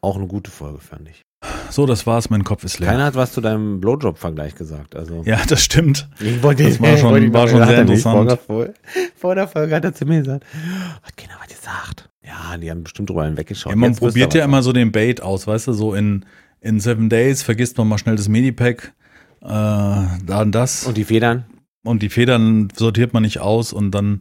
Auch 0.00 0.16
eine 0.16 0.26
gute 0.26 0.50
Folge, 0.50 0.80
fand 0.80 1.08
ich. 1.08 1.22
So, 1.70 1.86
das 1.86 2.06
war's, 2.06 2.28
mein 2.30 2.44
Kopf 2.44 2.64
ist 2.64 2.78
leer. 2.80 2.88
Keiner 2.90 3.04
hat 3.04 3.14
was 3.14 3.32
zu 3.32 3.40
deinem 3.40 3.80
Blowjob-Vergleich 3.80 4.54
gesagt. 4.56 4.94
Also 4.96 5.22
Ja, 5.24 5.38
das 5.48 5.62
stimmt. 5.64 6.08
Ich 6.20 6.42
wollte 6.42 6.64
Das 6.64 6.80
war 6.80 6.96
schon- 6.98 7.22
ihn 7.22 7.32
war 7.32 7.48
schon 7.48 7.64
sehr 7.64 7.76
er 7.76 7.80
interessant. 7.82 8.16
Vor 8.16 8.24
der, 8.26 8.36
Folge, 8.36 8.74
vor 9.16 9.34
der 9.34 9.48
Folge 9.48 9.74
hat 9.76 9.84
er 9.84 9.94
zu 9.94 10.04
mir 10.04 10.18
gesagt, 10.18 10.44
hat 11.02 11.16
keiner 11.16 11.34
was 11.40 11.48
gesagt. 11.56 12.10
Ja, 12.22 12.56
die 12.58 12.70
haben 12.70 12.82
bestimmt 12.84 13.08
drüber 13.08 13.24
hinweggeschaut. 13.24 13.70
Ja, 13.72 13.76
man 13.76 13.90
Jetzt 13.90 14.00
probiert 14.00 14.34
ja 14.34 14.44
immer 14.44 14.62
so 14.62 14.72
den 14.72 14.92
Bait 14.92 15.22
aus, 15.22 15.46
weißt 15.46 15.68
du, 15.68 15.72
so 15.72 15.94
in, 15.94 16.26
in 16.60 16.78
Seven 16.80 17.08
Days 17.08 17.42
vergisst 17.42 17.78
man 17.78 17.88
mal 17.88 17.98
schnell 17.98 18.16
das 18.16 18.28
Medipack, 18.28 18.92
äh, 19.42 19.46
da 19.46 20.40
und 20.42 20.52
das. 20.52 20.84
Und 20.84 20.96
die 20.96 21.04
Federn? 21.04 21.44
und 21.82 22.02
die 22.02 22.10
Federn 22.10 22.68
sortiert 22.76 23.14
man 23.14 23.22
nicht 23.22 23.40
aus 23.40 23.72
und 23.72 23.92
dann, 23.92 24.20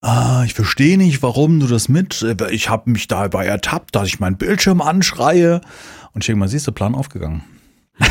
ah, 0.00 0.44
ich 0.44 0.54
verstehe 0.54 0.96
nicht, 0.96 1.24
warum 1.24 1.58
du 1.58 1.66
das 1.66 1.88
mit, 1.88 2.24
ich 2.50 2.68
habe 2.70 2.90
mich 2.92 3.08
dabei 3.08 3.46
ertappt, 3.46 3.96
dass 3.96 4.06
ich 4.06 4.20
meinen 4.20 4.36
Bildschirm 4.36 4.80
anschreie. 4.80 5.60
Und 6.18 6.26
denke 6.26 6.40
mal, 6.40 6.48
siehst 6.48 6.66
du, 6.66 6.72
Plan 6.72 6.96
aufgegangen. 6.96 7.42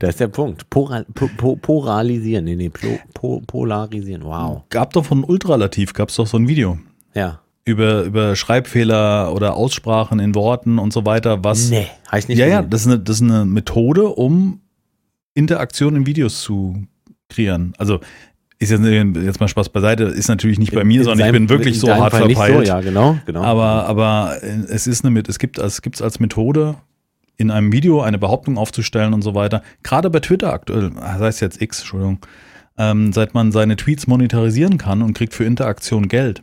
Da 0.00 0.08
ist 0.08 0.18
der 0.18 0.26
Punkt. 0.26 0.68
Poral, 0.70 1.06
po, 1.14 1.30
po, 1.36 1.54
poralisieren. 1.54 2.46
Nee, 2.46 2.56
nee, 2.56 2.68
po, 2.68 2.98
po, 3.14 3.40
polarisieren. 3.46 4.24
Wow. 4.24 4.62
Gab 4.70 4.92
doch 4.92 5.04
von 5.04 5.22
Ultralativ, 5.22 5.92
gab 5.92 6.08
es 6.08 6.16
doch 6.16 6.26
so 6.26 6.36
ein 6.36 6.48
Video 6.48 6.78
Ja. 7.14 7.38
über, 7.64 8.02
über 8.02 8.34
Schreibfehler 8.34 9.32
oder 9.32 9.54
Aussprachen 9.54 10.18
in 10.18 10.34
Worten 10.34 10.80
und 10.80 10.92
so 10.92 11.06
weiter, 11.06 11.44
was. 11.44 11.70
Nee, 11.70 11.86
ich 12.12 12.26
nicht 12.26 12.38
ja, 12.38 12.46
ja, 12.48 12.62
das 12.62 12.80
ist, 12.82 12.86
eine, 12.88 12.98
das 12.98 13.16
ist 13.16 13.22
eine 13.22 13.44
Methode, 13.44 14.08
um 14.08 14.60
Interaktion 15.32 15.94
in 15.94 16.06
Videos 16.06 16.42
zu 16.42 16.84
kreieren. 17.28 17.72
Also, 17.78 18.00
ist 18.70 18.82
jetzt, 18.82 19.16
jetzt 19.16 19.40
mal 19.40 19.48
Spaß 19.48 19.68
beiseite, 19.70 20.04
ist 20.04 20.28
natürlich 20.28 20.58
nicht 20.58 20.72
bei 20.74 20.84
mir, 20.84 20.98
in 21.00 21.04
sondern 21.04 21.20
ich 21.20 21.24
seinem- 21.32 21.46
bin 21.46 21.48
wirklich 21.48 21.78
so 21.80 21.88
hart 21.94 22.12
Fall 22.12 22.26
verpeilt. 22.30 22.66
So, 22.66 22.72
ja, 22.72 22.80
genau, 22.80 23.16
genau. 23.26 23.42
Aber, 23.42 23.86
aber 23.86 24.36
äh, 24.42 24.46
es 24.68 24.86
ist 24.86 25.04
eine, 25.04 25.22
es 25.26 25.38
gibt, 25.38 25.58
es 25.58 25.82
gibt 25.82 26.00
als 26.02 26.20
Methode, 26.20 26.76
in 27.36 27.50
einem 27.50 27.72
Video 27.72 28.00
eine 28.00 28.18
Behauptung 28.18 28.56
aufzustellen 28.58 29.12
und 29.12 29.22
so 29.22 29.34
weiter. 29.34 29.62
Gerade 29.82 30.08
bei 30.10 30.20
Twitter 30.20 30.52
aktuell, 30.52 30.90
das 30.90 31.18
heißt 31.20 31.40
jetzt 31.40 31.60
X, 31.60 31.80
Entschuldigung, 31.80 32.18
ähm, 32.78 33.12
seit 33.12 33.34
man 33.34 33.50
seine 33.50 33.74
Tweets 33.76 34.06
monetarisieren 34.06 34.78
kann 34.78 35.02
und 35.02 35.14
kriegt 35.14 35.34
für 35.34 35.44
Interaktion 35.44 36.06
Geld, 36.08 36.42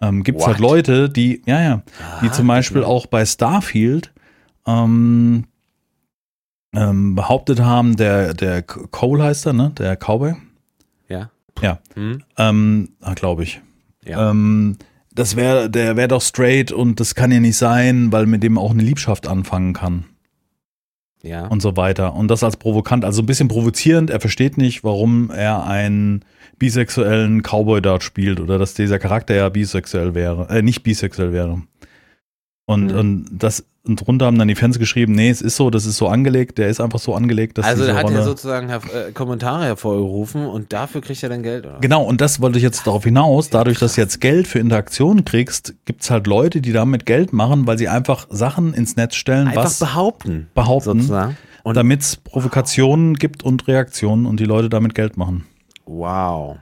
ähm, 0.00 0.22
gibt 0.24 0.40
es 0.40 0.46
halt? 0.46 0.60
Leute, 0.60 1.10
die, 1.10 1.42
ja, 1.44 1.60
ja, 1.60 1.82
die 2.22 2.28
Ah, 2.28 2.32
zum 2.32 2.46
Beispiel 2.46 2.84
auch 2.84 3.04
bei 3.06 3.26
Starfield 3.26 4.12
ähm, 4.66 5.44
ähm, 6.74 7.14
behauptet 7.14 7.60
haben, 7.60 7.96
der, 7.96 8.34
der 8.34 8.62
Cole 8.62 9.22
heißt 9.22 9.46
er, 9.46 9.52
ne? 9.52 9.72
Der 9.78 9.96
Cowboy, 9.96 10.34
Ja. 11.62 11.78
Hm? 11.94 12.22
ähm, 12.36 12.88
glaube 13.14 13.42
ich. 13.42 13.60
Ja. 14.04 14.30
Ähm, 14.30 14.76
das 15.12 15.34
wäre, 15.36 15.68
der 15.68 15.96
wäre 15.96 16.08
doch 16.08 16.22
straight 16.22 16.70
und 16.70 17.00
das 17.00 17.14
kann 17.14 17.32
ja 17.32 17.40
nicht 17.40 17.56
sein, 17.56 18.12
weil 18.12 18.26
mit 18.26 18.42
dem 18.42 18.56
auch 18.56 18.70
eine 18.70 18.82
Liebschaft 18.82 19.26
anfangen 19.26 19.72
kann 19.72 20.04
ja. 21.22 21.46
und 21.46 21.60
so 21.60 21.76
weiter. 21.76 22.14
Und 22.14 22.28
das 22.28 22.44
als 22.44 22.56
provokant, 22.56 23.04
also 23.04 23.22
ein 23.22 23.26
bisschen 23.26 23.48
provozierend. 23.48 24.10
Er 24.10 24.20
versteht 24.20 24.56
nicht, 24.56 24.84
warum 24.84 25.30
er 25.30 25.66
einen 25.66 26.24
bisexuellen 26.58 27.42
Cowboy 27.42 27.80
dort 27.82 28.02
spielt 28.02 28.40
oder 28.40 28.58
dass 28.58 28.74
dieser 28.74 28.98
Charakter 28.98 29.34
ja 29.34 29.48
bisexuell 29.48 30.14
wäre, 30.14 30.48
äh, 30.50 30.62
nicht 30.62 30.82
bisexuell 30.82 31.32
wäre. 31.32 31.62
Und, 32.66 32.92
Mhm. 32.92 32.98
und 32.98 33.26
das, 33.32 33.64
und 33.88 33.96
drunter 34.06 34.26
haben 34.26 34.38
dann 34.38 34.48
die 34.48 34.54
Fans 34.54 34.78
geschrieben, 34.78 35.12
nee, 35.12 35.30
es 35.30 35.40
ist 35.42 35.56
so, 35.56 35.70
das 35.70 35.86
ist 35.86 35.96
so 35.96 36.08
angelegt, 36.08 36.58
der 36.58 36.68
ist 36.68 36.80
einfach 36.80 36.98
so 36.98 37.14
angelegt, 37.14 37.58
dass 37.58 37.66
also 37.66 37.86
da 37.86 37.94
hat 37.94 38.04
Rolle 38.04 38.16
er 38.16 38.22
sozusagen 38.24 38.68
äh, 38.68 39.12
Kommentare 39.12 39.64
hervorgerufen 39.64 40.46
und 40.46 40.72
dafür 40.72 41.00
kriegt 41.00 41.22
er 41.22 41.28
dann 41.30 41.42
Geld, 41.42 41.66
oder? 41.66 41.78
Genau, 41.80 42.02
und 42.04 42.20
das 42.20 42.40
wollte 42.40 42.58
ich 42.58 42.64
jetzt 42.64 42.86
darauf 42.86 43.04
hinaus. 43.04 43.50
Dadurch, 43.50 43.78
dass 43.78 43.94
du 43.94 44.00
jetzt 44.00 44.20
Geld 44.20 44.46
für 44.46 44.58
Interaktion 44.58 45.24
kriegst, 45.24 45.74
gibt's 45.86 46.10
halt 46.10 46.26
Leute, 46.26 46.60
die 46.60 46.72
damit 46.72 47.06
Geld 47.06 47.32
machen, 47.32 47.66
weil 47.66 47.78
sie 47.78 47.88
einfach 47.88 48.26
Sachen 48.30 48.74
ins 48.74 48.96
Netz 48.96 49.14
stellen, 49.16 49.48
Einfach 49.48 49.64
was 49.64 49.78
behaupten. 49.78 50.48
behaupten, 50.54 51.00
Sozusagen. 51.00 51.36
Und 51.64 51.76
damit 51.76 52.00
es 52.02 52.16
Provokationen 52.16 53.14
gibt 53.14 53.42
und 53.42 53.66
Reaktionen 53.68 54.26
und 54.26 54.40
die 54.40 54.44
Leute 54.44 54.68
damit 54.68 54.94
Geld 54.94 55.16
machen. 55.16 55.44
wow. 55.86 56.58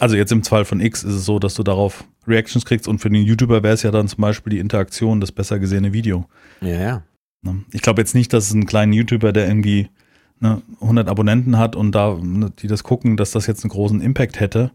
Also 0.00 0.16
jetzt 0.16 0.32
im 0.32 0.42
Fall 0.42 0.64
von 0.64 0.80
X 0.80 1.04
ist 1.04 1.14
es 1.14 1.24
so, 1.24 1.38
dass 1.38 1.54
du 1.54 1.62
darauf 1.62 2.04
Reactions 2.26 2.64
kriegst 2.64 2.88
und 2.88 2.98
für 2.98 3.10
den 3.10 3.22
YouTuber 3.22 3.62
wäre 3.62 3.74
es 3.74 3.82
ja 3.82 3.90
dann 3.90 4.08
zum 4.08 4.22
Beispiel 4.22 4.50
die 4.50 4.58
Interaktion, 4.58 5.20
das 5.20 5.30
besser 5.30 5.58
gesehene 5.58 5.92
Video. 5.92 6.26
Ja, 6.60 6.80
ja. 6.80 7.02
Ne? 7.42 7.64
Ich 7.72 7.82
glaube 7.82 8.00
jetzt 8.00 8.14
nicht, 8.14 8.32
dass 8.32 8.46
es 8.46 8.54
einen 8.54 8.66
kleinen 8.66 8.92
YouTuber, 8.92 9.32
der 9.32 9.46
irgendwie 9.46 9.88
ne, 10.40 10.62
100 10.80 11.08
Abonnenten 11.08 11.58
hat 11.58 11.76
und 11.76 11.92
da, 11.92 12.18
ne, 12.20 12.50
die 12.58 12.66
das 12.66 12.82
gucken, 12.82 13.16
dass 13.16 13.30
das 13.30 13.46
jetzt 13.46 13.62
einen 13.62 13.70
großen 13.70 14.00
Impact 14.00 14.40
hätte. 14.40 14.72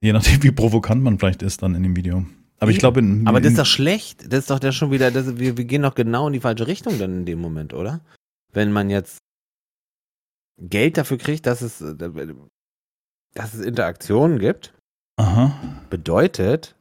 Je 0.00 0.12
nachdem, 0.12 0.42
wie 0.42 0.50
provokant 0.50 1.02
man 1.02 1.18
vielleicht 1.18 1.42
ist 1.42 1.62
dann 1.62 1.74
in 1.74 1.82
dem 1.82 1.96
Video. 1.96 2.26
Aber 2.58 2.70
ich 2.70 2.78
glaube, 2.78 3.00
in, 3.00 3.26
Aber 3.26 3.40
das 3.40 3.52
ist 3.52 3.58
doch 3.58 3.66
schlecht. 3.66 4.32
Das 4.32 4.40
ist 4.40 4.50
doch 4.50 4.58
der 4.58 4.72
schon 4.72 4.90
wieder, 4.90 5.10
das, 5.10 5.38
wir, 5.38 5.56
wir 5.56 5.64
gehen 5.64 5.82
doch 5.82 5.94
genau 5.94 6.26
in 6.26 6.32
die 6.32 6.40
falsche 6.40 6.66
Richtung 6.66 6.98
dann 6.98 7.18
in 7.18 7.24
dem 7.26 7.40
Moment, 7.40 7.74
oder? 7.74 8.00
Wenn 8.52 8.72
man 8.72 8.90
jetzt 8.90 9.18
Geld 10.58 10.96
dafür 10.96 11.18
kriegt, 11.18 11.46
dass 11.46 11.62
es, 11.62 11.80
äh, 11.80 11.94
dass 13.34 13.54
es 13.54 13.60
Interaktionen 13.64 14.38
gibt, 14.38 14.72
Aha. 15.16 15.52
bedeutet, 15.90 16.74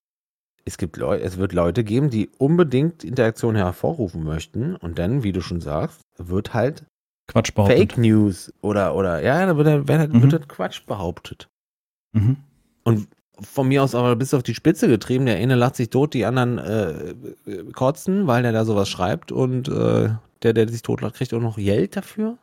es 0.66 0.78
gibt 0.78 0.98
es 0.98 1.38
wird 1.38 1.54
Leute 1.54 1.84
geben, 1.84 2.10
die 2.10 2.30
unbedingt 2.38 3.04
Interaktion 3.04 3.56
hervorrufen 3.56 4.24
möchten 4.24 4.76
und 4.76 4.98
dann, 4.98 5.24
wie 5.24 5.32
du 5.34 5.42
schon 5.42 5.62
sagst, 5.62 6.02
wird 6.18 6.54
halt 6.54 6.86
Quatsch 7.28 7.54
behauptet. 7.54 7.78
Fake 7.78 7.98
News 7.98 8.54
oder 8.62 8.96
oder 8.96 9.22
ja, 9.22 9.46
da 9.46 9.58
wird, 9.58 9.68
halt- 9.68 9.88
wird, 9.88 10.00
halt- 10.00 10.14
Mhm. 10.14 10.22
wird 10.24 10.34
halt 10.34 10.50
Quatsch 10.50 10.86
behauptet. 10.86 11.48
Mhm. 12.14 12.38
Und 12.84 13.08
von 13.42 13.68
mir 13.68 13.82
aus 13.84 13.96
aber 13.96 14.16
bis 14.16 14.34
auf 14.34 14.44
die 14.44 14.54
Spitze 14.54 14.88
getrieben, 14.88 15.26
der 15.26 15.38
eine 15.38 15.56
lacht 15.56 15.76
sich 15.76 15.90
tot, 15.90 16.14
die 16.14 16.26
anderen 16.26 16.60
äh, 16.60 17.16
kotzen, 17.74 18.28
weil 18.28 18.44
der 18.44 18.52
da 18.52 18.64
sowas 18.64 18.88
schreibt 18.90 19.32
und 19.32 19.68
äh, 19.70 20.10
der, 20.44 20.54
der 20.54 20.70
sich 20.70 20.82
totlacht, 20.82 21.16
kriegt 21.16 21.34
auch 21.34 21.40
noch 21.42 21.56
Geld 21.58 21.96
dafür? 21.96 22.38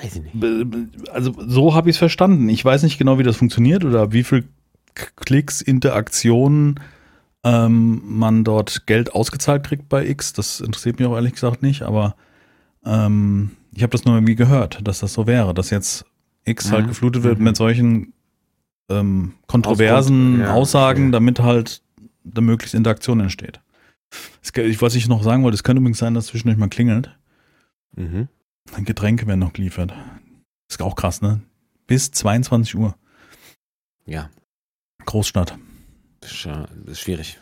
Weiß 0.00 0.16
ich 0.16 0.22
nicht. 0.34 1.10
Also 1.12 1.34
so 1.46 1.74
habe 1.74 1.90
ich 1.90 1.94
es 1.96 1.98
verstanden. 1.98 2.48
Ich 2.48 2.64
weiß 2.64 2.82
nicht 2.82 2.98
genau, 2.98 3.18
wie 3.18 3.22
das 3.24 3.36
funktioniert 3.36 3.84
oder 3.84 4.12
wie 4.12 4.22
viel 4.24 4.44
Klicks, 5.16 5.60
Interaktionen 5.60 6.80
ähm, 7.44 8.02
man 8.04 8.44
dort 8.44 8.86
Geld 8.86 9.12
ausgezahlt 9.14 9.64
kriegt 9.64 9.88
bei 9.88 10.06
X. 10.06 10.32
Das 10.32 10.60
interessiert 10.60 10.98
mich 10.98 11.08
auch 11.08 11.14
ehrlich 11.14 11.34
gesagt 11.34 11.62
nicht, 11.62 11.82
aber 11.82 12.14
ähm, 12.84 13.52
ich 13.74 13.82
habe 13.82 13.90
das 13.90 14.04
nur 14.04 14.14
irgendwie 14.16 14.34
gehört, 14.36 14.80
dass 14.86 15.00
das 15.00 15.12
so 15.12 15.26
wäre, 15.26 15.54
dass 15.54 15.70
jetzt 15.70 16.04
X 16.44 16.70
halt 16.72 16.84
Mhm. 16.84 16.88
geflutet 16.88 17.22
wird 17.22 17.38
Mhm. 17.38 17.44
mit 17.44 17.56
solchen 17.56 18.12
ähm, 18.90 19.34
kontroversen 19.46 20.40
ja, 20.40 20.54
Aussagen, 20.54 21.04
okay. 21.04 21.12
damit 21.12 21.40
halt 21.40 21.82
da 22.24 22.40
möglichst 22.40 22.74
Interaktion 22.74 23.20
entsteht. 23.20 23.60
Ich, 24.56 24.80
was 24.80 24.94
ich 24.94 25.08
noch 25.08 25.22
sagen 25.22 25.42
wollte, 25.44 25.56
es 25.56 25.62
könnte 25.62 25.80
übrigens 25.80 25.98
sein, 25.98 26.14
dass 26.14 26.26
zwischendurch 26.26 26.58
mal 26.58 26.68
klingelt. 26.68 27.14
Mhm. 27.94 28.28
Getränke 28.84 29.26
werden 29.26 29.40
noch 29.40 29.52
geliefert. 29.52 29.92
Ist 30.70 30.80
auch 30.82 30.94
krass, 30.96 31.20
ne? 31.22 31.40
Bis 31.86 32.10
22 32.10 32.76
Uhr. 32.76 32.94
Ja, 34.06 34.30
Großstadt. 35.04 35.56
das 36.20 36.32
ist, 36.32 36.44
ja- 36.44 36.66
das 36.84 36.92
ist 36.92 37.00
schwierig. 37.00 37.38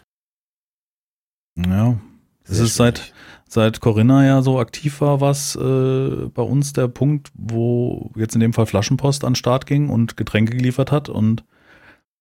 Ja. 1.57 1.99
Es 2.45 2.59
ist 2.61 2.77
seit, 2.77 2.99
schwierig. 2.99 3.15
seit 3.49 3.81
Corinna 3.81 4.25
ja 4.25 4.43
so 4.43 4.61
aktiv 4.61 5.01
war, 5.01 5.21
was 5.21 5.57
äh, 5.57 6.29
bei 6.33 6.43
uns 6.43 6.73
der 6.73 6.87
Punkt, 6.89 7.31
wo 7.35 8.11
jetzt 8.15 8.35
in 8.35 8.41
dem 8.41 8.53
Fall 8.53 8.67
Flaschenpost 8.67 9.25
an 9.25 9.33
den 9.33 9.37
Start 9.37 9.67
ging 9.67 9.89
und 9.89 10.17
Getränke 10.17 10.57
geliefert 10.57 10.93
hat. 10.93 11.09
Und 11.09 11.45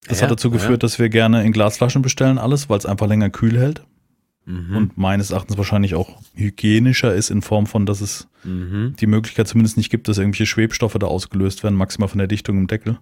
das 0.07 0.19
Ja, 0.19 0.23
hat 0.23 0.31
dazu 0.31 0.47
ja. 0.47 0.53
geführt, 0.55 0.81
dass 0.83 0.97
wir 0.97 1.09
gerne 1.09 1.43
in 1.43 1.51
Glasflaschen 1.51 2.01
bestellen, 2.01 2.37
alles, 2.39 2.69
weil 2.69 2.77
es 2.79 2.85
einfach 2.85 3.07
länger 3.07 3.29
kühl 3.29 3.57
hält. 3.59 3.85
Mhm. 4.45 4.75
Und 4.75 4.97
meines 4.97 5.31
Erachtens 5.31 5.57
wahrscheinlich 5.57 5.95
auch 5.95 6.21
hygienischer 6.35 7.13
ist 7.13 7.31
in 7.31 7.41
Form 7.41 7.65
von, 7.65 7.85
dass 7.85 8.01
es 8.01 8.27
mhm. 8.43 8.95
die 8.99 9.07
Möglichkeit 9.07 9.47
zumindest 9.47 9.77
nicht 9.77 9.89
gibt, 9.89 10.07
dass 10.07 10.17
irgendwelche 10.17 10.45
Schwebstoffe 10.45 10.97
da 10.99 11.07
ausgelöst 11.07 11.63
werden, 11.63 11.75
maximal 11.75 12.07
von 12.07 12.19
der 12.19 12.27
Dichtung 12.27 12.57
im 12.57 12.67
Deckel. 12.67 12.99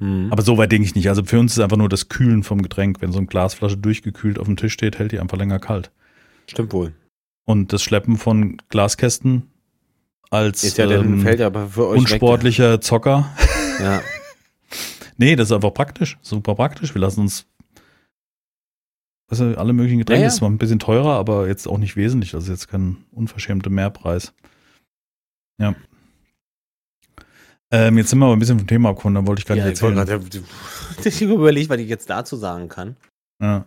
Mhm. 0.00 0.28
Aber 0.30 0.42
so 0.42 0.58
weit 0.58 0.72
denke 0.72 0.86
ich 0.86 0.94
nicht. 0.94 1.08
Also 1.08 1.24
für 1.24 1.38
uns 1.38 1.52
ist 1.52 1.60
einfach 1.60 1.76
nur 1.76 1.88
das 1.88 2.08
Kühlen 2.08 2.42
vom 2.42 2.62
Getränk. 2.62 3.00
Wenn 3.00 3.12
so 3.12 3.18
eine 3.18 3.28
Glasflasche 3.28 3.76
durchgekühlt 3.76 4.38
auf 4.38 4.46
dem 4.46 4.56
Tisch 4.56 4.72
steht, 4.72 4.98
hält 4.98 5.12
die 5.12 5.20
einfach 5.20 5.38
länger 5.38 5.60
kalt. 5.60 5.92
Stimmt 6.48 6.72
wohl. 6.72 6.92
Und 7.44 7.72
das 7.72 7.82
Schleppen 7.82 8.16
von 8.16 8.56
Glaskästen 8.68 9.44
als 10.30 10.62
Ist 10.64 10.78
ja 10.78 10.88
ähm, 10.90 11.22
fällt 11.22 11.40
ja 11.40 11.46
aber 11.46 11.68
für 11.68 11.88
euch 11.88 11.98
unsportlicher 12.00 12.80
Zocker. 12.80 13.28
Weg. 13.36 13.80
Ja. 13.86 14.02
Nee, 15.16 15.36
das 15.36 15.48
ist 15.48 15.52
einfach 15.52 15.74
praktisch. 15.74 16.16
Super 16.22 16.54
praktisch. 16.54 16.94
Wir 16.94 17.02
lassen 17.02 17.20
uns 17.20 17.46
also 19.30 19.56
alle 19.56 19.72
möglichen 19.72 19.98
Getränke. 19.98 20.20
Ja, 20.20 20.24
ja. 20.24 20.28
Das 20.28 20.36
zwar 20.36 20.50
ein 20.50 20.58
bisschen 20.58 20.78
teurer, 20.78 21.14
aber 21.16 21.46
jetzt 21.48 21.66
auch 21.66 21.78
nicht 21.78 21.96
wesentlich. 21.96 22.32
Das 22.32 22.44
ist 22.44 22.50
jetzt 22.50 22.68
kein 22.68 23.04
unverschämter 23.12 23.70
Mehrpreis. 23.70 24.32
Ja. 25.58 25.74
Ähm, 27.72 27.98
jetzt 27.98 28.10
sind 28.10 28.18
wir 28.18 28.26
aber 28.26 28.34
ein 28.36 28.40
bisschen 28.40 28.58
vom 28.58 28.66
Thema 28.66 28.88
abgekommen, 28.90 29.22
da 29.22 29.28
wollte 29.28 29.40
ich 29.40 29.46
gar 29.46 29.54
nicht 29.54 29.64
ja, 29.64 29.70
ich 29.70 29.80
wollte 29.82 30.00
erzählen. 30.00 30.22
gerade 30.24 31.08
ich 31.08 31.22
überlegt, 31.22 31.70
was 31.70 31.78
ich 31.78 31.88
jetzt 31.88 32.10
dazu 32.10 32.36
sagen 32.36 32.68
kann. 32.68 32.96
Ja. 33.40 33.66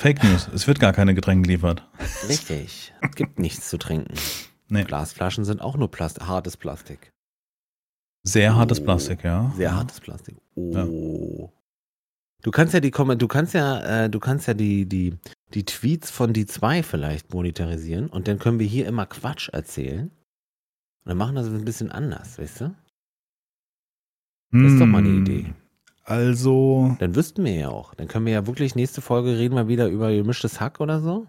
Fake 0.00 0.24
News. 0.24 0.48
Es 0.52 0.66
wird 0.66 0.80
gar 0.80 0.92
keine 0.92 1.14
Getränke 1.14 1.46
geliefert. 1.46 1.88
Richtig. 2.28 2.92
Es 3.00 3.14
gibt 3.14 3.38
nichts 3.38 3.68
zu 3.68 3.78
trinken. 3.78 4.14
Nee. 4.68 4.82
Glasflaschen 4.82 5.44
sind 5.44 5.60
auch 5.60 5.76
nur 5.76 5.90
Plast 5.90 6.26
hartes 6.26 6.56
Plastik. 6.56 7.12
Sehr 8.24 8.56
hartes 8.56 8.80
Oh. 8.80 8.84
Plastik, 8.84 9.22
ja. 9.22 9.52
Sehr 9.56 9.76
hartes 9.76 10.00
Plastik. 10.00 10.36
Oh. 10.56 11.52
Du 12.42 12.50
kannst 12.50 12.74
ja 12.74 12.80
die 12.80 12.90
du 12.90 13.28
kannst 13.28 13.54
ja, 13.54 14.04
äh, 14.04 14.10
du 14.10 14.18
kannst 14.20 14.48
ja 14.48 14.54
die, 14.54 14.86
die, 14.86 15.14
die 15.54 15.64
Tweets 15.64 16.10
von 16.10 16.32
die 16.32 16.46
zwei 16.46 16.82
vielleicht 16.82 17.32
monetarisieren 17.32 18.08
und 18.08 18.26
dann 18.28 18.38
können 18.38 18.58
wir 18.58 18.66
hier 18.66 18.86
immer 18.86 19.06
Quatsch 19.06 19.48
erzählen. 19.48 20.06
Und 21.04 21.08
dann 21.08 21.16
machen 21.18 21.34
wir 21.34 21.42
das 21.42 21.50
ein 21.52 21.64
bisschen 21.64 21.90
anders, 21.90 22.38
weißt 22.38 22.60
du? 22.62 22.74
Das 24.52 24.72
ist 24.72 24.80
doch 24.80 24.86
mal 24.86 24.98
eine 24.98 25.08
Hm. 25.08 25.22
Idee. 25.22 25.54
Also, 26.04 26.96
Dann 26.98 27.14
wüssten 27.14 27.44
wir 27.44 27.54
ja 27.54 27.68
auch. 27.68 27.94
Dann 27.94 28.08
können 28.08 28.26
wir 28.26 28.32
ja 28.32 28.46
wirklich 28.46 28.74
nächste 28.74 29.00
Folge 29.00 29.38
reden 29.38 29.54
wir 29.54 29.68
wieder 29.68 29.86
über 29.88 30.12
gemischtes 30.12 30.60
Hack 30.60 30.80
oder 30.80 31.00
so. 31.00 31.26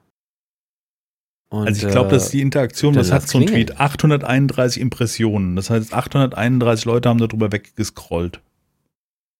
Und, 1.50 1.68
also 1.68 1.86
ich 1.86 1.92
glaube, 1.92 2.10
dass 2.10 2.32
die 2.32 2.42
Interaktion, 2.42 2.94
dann 2.94 3.02
was 3.02 3.12
hat 3.12 3.28
so 3.28 3.38
ein. 3.38 3.46
Tweet? 3.46 3.80
831 3.80 4.82
Impressionen. 4.82 5.56
Das 5.56 5.70
heißt, 5.70 5.94
831 5.94 6.86
Leute 6.86 7.10
haben 7.10 7.20
darüber 7.20 7.52
weggescrollt. 7.52 8.42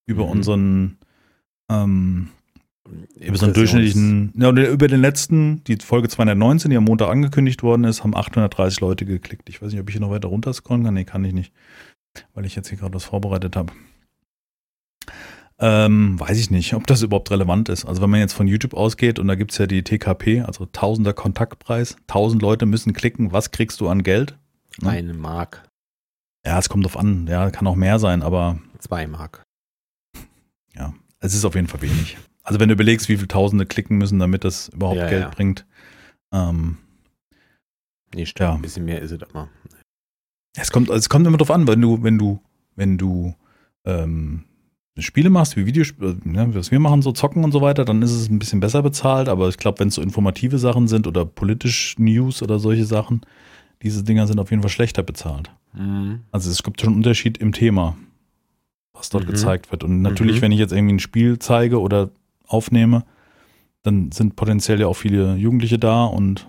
Über 0.06 0.26
Mhm. 0.26 0.32
unseren, 0.32 0.98
ähm, 1.70 2.30
äh, 3.20 3.28
über 3.28 3.38
so 3.38 3.46
einen 3.46 3.54
durchschnittlichen, 3.54 4.34
ja, 4.36 4.50
über 4.50 4.88
den 4.88 5.02
letzten, 5.02 5.64
die 5.66 5.78
Folge 5.78 6.10
219, 6.10 6.72
die 6.72 6.78
am 6.78 6.84
Montag 6.84 7.10
angekündigt 7.10 7.64
worden 7.64 7.84
ist, 7.86 8.04
haben 8.04 8.16
830 8.16 8.80
Leute 8.82 9.06
geklickt. 9.06 9.50
Ich 9.50 9.62
weiß 9.62 9.72
nicht, 9.72 9.82
ob 9.82 9.90
ich 9.90 9.94
hier 9.94 10.02
noch 10.02 10.12
weiter 10.12 10.28
runterscrollen 10.28 10.84
kann. 10.84 10.94
Nee, 10.94 11.06
kann 11.06 11.24
ich 11.26 11.34
nicht, 11.34 11.54
weil 12.34 12.46
ich 12.46 12.56
jetzt 12.56 12.70
hier 12.70 12.78
gerade 12.78 12.94
was 12.94 13.06
vorbereitet 13.06 13.56
habe. 13.56 13.74
Ähm, 15.60 16.20
weiß 16.20 16.40
ich 16.40 16.50
nicht, 16.50 16.74
ob 16.74 16.88
das 16.88 17.04
überhaupt 17.04 17.30
relevant 17.32 17.70
ist. 17.70 17.86
Also 17.86 18.02
wenn 18.02 18.10
man 18.10 18.20
jetzt 18.20 18.34
von 18.34 18.48
YouTube 18.48 18.74
ausgeht 18.74 19.20
und 19.20 19.28
da 19.28 19.36
gibt's 19.36 19.58
ja 19.60 19.68
die 19.68 19.84
TKP, 19.84 20.42
also 20.42 20.66
Tausender 20.66 21.14
Kontaktpreis, 21.14 21.96
1000 22.08 22.42
Leute 22.42 22.66
müssen 22.66 22.92
klicken, 22.94 23.32
was 23.32 23.52
kriegst 23.52 23.80
du 23.80 23.88
an 23.88 24.04
Geld? 24.04 24.38
Ne? 24.82 24.90
Eine 24.90 25.14
Mark, 25.14 25.64
Ja, 26.46 26.58
es 26.58 26.68
kommt 26.70 26.84
drauf 26.84 26.98
an, 26.98 27.28
ja, 27.28 27.50
kann 27.52 27.68
auch 27.68 27.76
mehr 27.76 28.00
sein, 28.00 28.24
aber 28.24 28.60
zwei 28.80 29.06
Mark. 29.08 29.44
ja, 30.76 30.94
es 31.24 31.34
ist 31.34 31.46
auf 31.46 31.56
jeden 31.56 31.68
Fall 31.68 31.82
wenig. 31.82 32.18
Also 32.44 32.60
wenn 32.60 32.68
du 32.70 32.74
überlegst, 32.74 33.08
wie 33.10 33.16
viele 33.16 33.28
Tausende 33.28 33.66
klicken 33.66 33.98
müssen, 33.98 34.20
damit 34.20 34.44
das 34.44 34.70
überhaupt 34.70 34.98
Ja, 35.00 35.10
Geld 35.10 35.22
ja. 35.24 35.30
bringt. 35.30 35.66
Ähm, 36.32 36.78
Nee, 38.16 38.26
stimmt. 38.26 38.48
Ja. 38.48 38.54
Ein 38.56 38.62
bisschen 38.62 38.86
mehr 38.86 39.02
ist 39.02 39.12
es 39.12 39.22
aber. 39.24 39.50
es 40.56 40.72
kommt, 40.72 40.90
es 40.90 41.10
kommt 41.10 41.26
immer 41.26 41.38
drauf 41.38 41.50
an, 41.52 41.68
wenn 41.68 41.82
du, 41.82 42.04
wenn 42.04 42.18
du, 42.20 42.40
wenn 42.76 42.98
du 42.98 43.34
ähm, 43.86 44.44
Spiele 45.00 45.32
machst, 45.32 45.58
wie 45.58 45.66
Videospiele, 45.66 46.18
ne, 46.24 46.54
was 46.54 46.70
wir 46.70 46.80
machen, 46.80 47.02
so 47.02 47.12
zocken 47.12 47.44
und 47.44 47.52
so 47.52 47.62
weiter, 47.62 47.86
dann 47.86 48.04
ist 48.04 48.12
es 48.12 48.30
ein 48.30 48.38
bisschen 48.38 48.60
besser 48.60 48.84
bezahlt, 48.84 49.30
aber 49.30 49.50
ich 49.50 49.58
glaube, 49.58 49.80
wenn 49.80 49.88
es 49.88 49.96
so 49.96 50.02
informative 50.04 50.60
Sachen 50.60 50.88
sind 50.88 51.08
oder 51.08 51.26
politisch 51.26 51.96
News 51.98 52.44
oder 52.44 52.60
solche 52.60 52.86
Sachen, 52.86 53.22
diese 53.82 54.04
Dinger 54.04 54.28
sind 54.28 54.40
auf 54.40 54.52
jeden 54.52 54.62
Fall 54.62 54.70
schlechter 54.70 55.02
bezahlt. 55.02 55.50
Mhm. 55.74 56.20
Also 56.32 56.52
es 56.52 56.62
gibt 56.62 56.80
schon 56.82 56.90
einen 56.90 56.98
Unterschied 56.98 57.40
im 57.40 57.52
Thema, 57.52 57.98
was 59.04 59.10
dort 59.10 59.26
Mhm. 59.26 59.32
gezeigt 59.32 59.72
wird. 59.72 59.84
Und 59.84 60.02
natürlich, 60.02 60.38
Mhm. 60.38 60.42
wenn 60.44 60.52
ich 60.54 60.60
jetzt 60.60 60.72
irgendwie 60.74 60.96
ein 60.96 61.00
Spiel 61.00 61.38
zeige 61.40 61.80
oder 61.82 62.10
aufnehme, 62.48 63.04
dann 63.84 64.12
sind 64.14 64.36
potenziell 64.38 64.80
ja 64.80 64.88
auch 64.88 64.94
viele 64.96 65.36
Jugendliche 65.36 65.78
da 65.78 66.06
und 66.06 66.48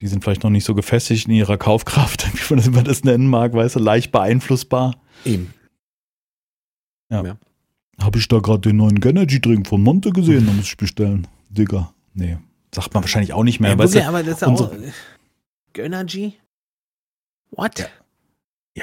die 0.00 0.06
sind 0.08 0.22
vielleicht 0.24 0.42
noch 0.42 0.50
nicht 0.50 0.64
so 0.64 0.74
gefestigt 0.74 1.26
in 1.28 1.34
ihrer 1.34 1.58
Kaufkraft, 1.58 2.26
wie 2.50 2.70
man 2.70 2.84
das, 2.84 3.04
nennen 3.04 3.28
mag, 3.28 3.52
weißt 3.52 3.76
du, 3.76 3.80
leicht 3.80 4.12
beeinflussbar. 4.12 4.96
Eben. 5.24 5.52
Habe 7.10 8.18
ich 8.18 8.28
da 8.28 8.40
gerade 8.40 8.60
den 8.60 8.76
neuen 8.76 9.00
Energy-Drink 9.02 9.66
von 9.66 9.82
Monte 9.82 10.10
gesehen, 10.10 10.46
da 10.46 10.52
muss 10.52 10.66
ich 10.66 10.76
bestellen. 10.76 11.26
Digga. 11.48 11.92
Nee, 12.14 12.36
sagt 12.74 12.92
man 12.94 13.02
wahrscheinlich 13.02 13.32
auch 13.32 13.44
nicht 13.44 13.60
mehr. 13.60 13.70
Ja, 13.70 13.78
weißt 13.78 13.94
du? 13.94 14.06
aber 14.06 14.22
das 14.22 14.42
ist 14.42 14.44
auch. 14.44 14.70
Gönnergy? 15.72 16.34
What? 17.50 17.78
Ja, 17.78 17.86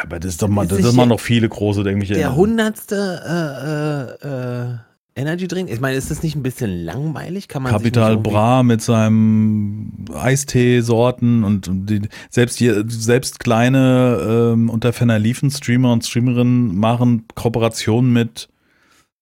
aber 0.02 0.20
das 0.20 0.32
ist 0.32 0.42
doch 0.42 0.48
mal, 0.48 0.66
das 0.68 0.80
ist 0.80 0.94
mal 0.94 1.04
der- 1.04 1.06
noch 1.10 1.20
viele 1.20 1.48
große, 1.48 1.82
irgendwelche. 1.82 2.16
Der 2.16 2.36
hundertste 2.36 4.18
äh, 4.24 4.28
äh, 4.28 4.72
äh, 4.72 4.78
Energy 5.16 5.48
Drink? 5.48 5.70
Ich 5.70 5.80
meine, 5.80 5.96
ist 5.96 6.10
das 6.10 6.24
nicht 6.24 6.36
ein 6.36 6.42
bisschen 6.42 6.84
langweilig? 6.84 7.48
Kann 7.48 7.62
man 7.64 7.72
Capital 7.72 8.18
Bra 8.18 8.64
mit 8.64 8.82
seinem 8.82 9.92
Eistee-Sorten 10.14 11.44
und 11.44 11.70
die, 11.72 12.02
selbst 12.32 12.58
hier, 12.58 12.84
selbst 12.88 13.40
kleine 13.40 14.52
ähm, 14.54 14.70
unter 14.70 14.94
ferner 14.94 15.20
liefen 15.20 15.52
Streamer 15.52 15.92
und 15.94 16.06
Streamerinnen 16.06 16.76
machen 16.76 17.26
Kooperationen 17.36 18.12
mit 18.12 18.50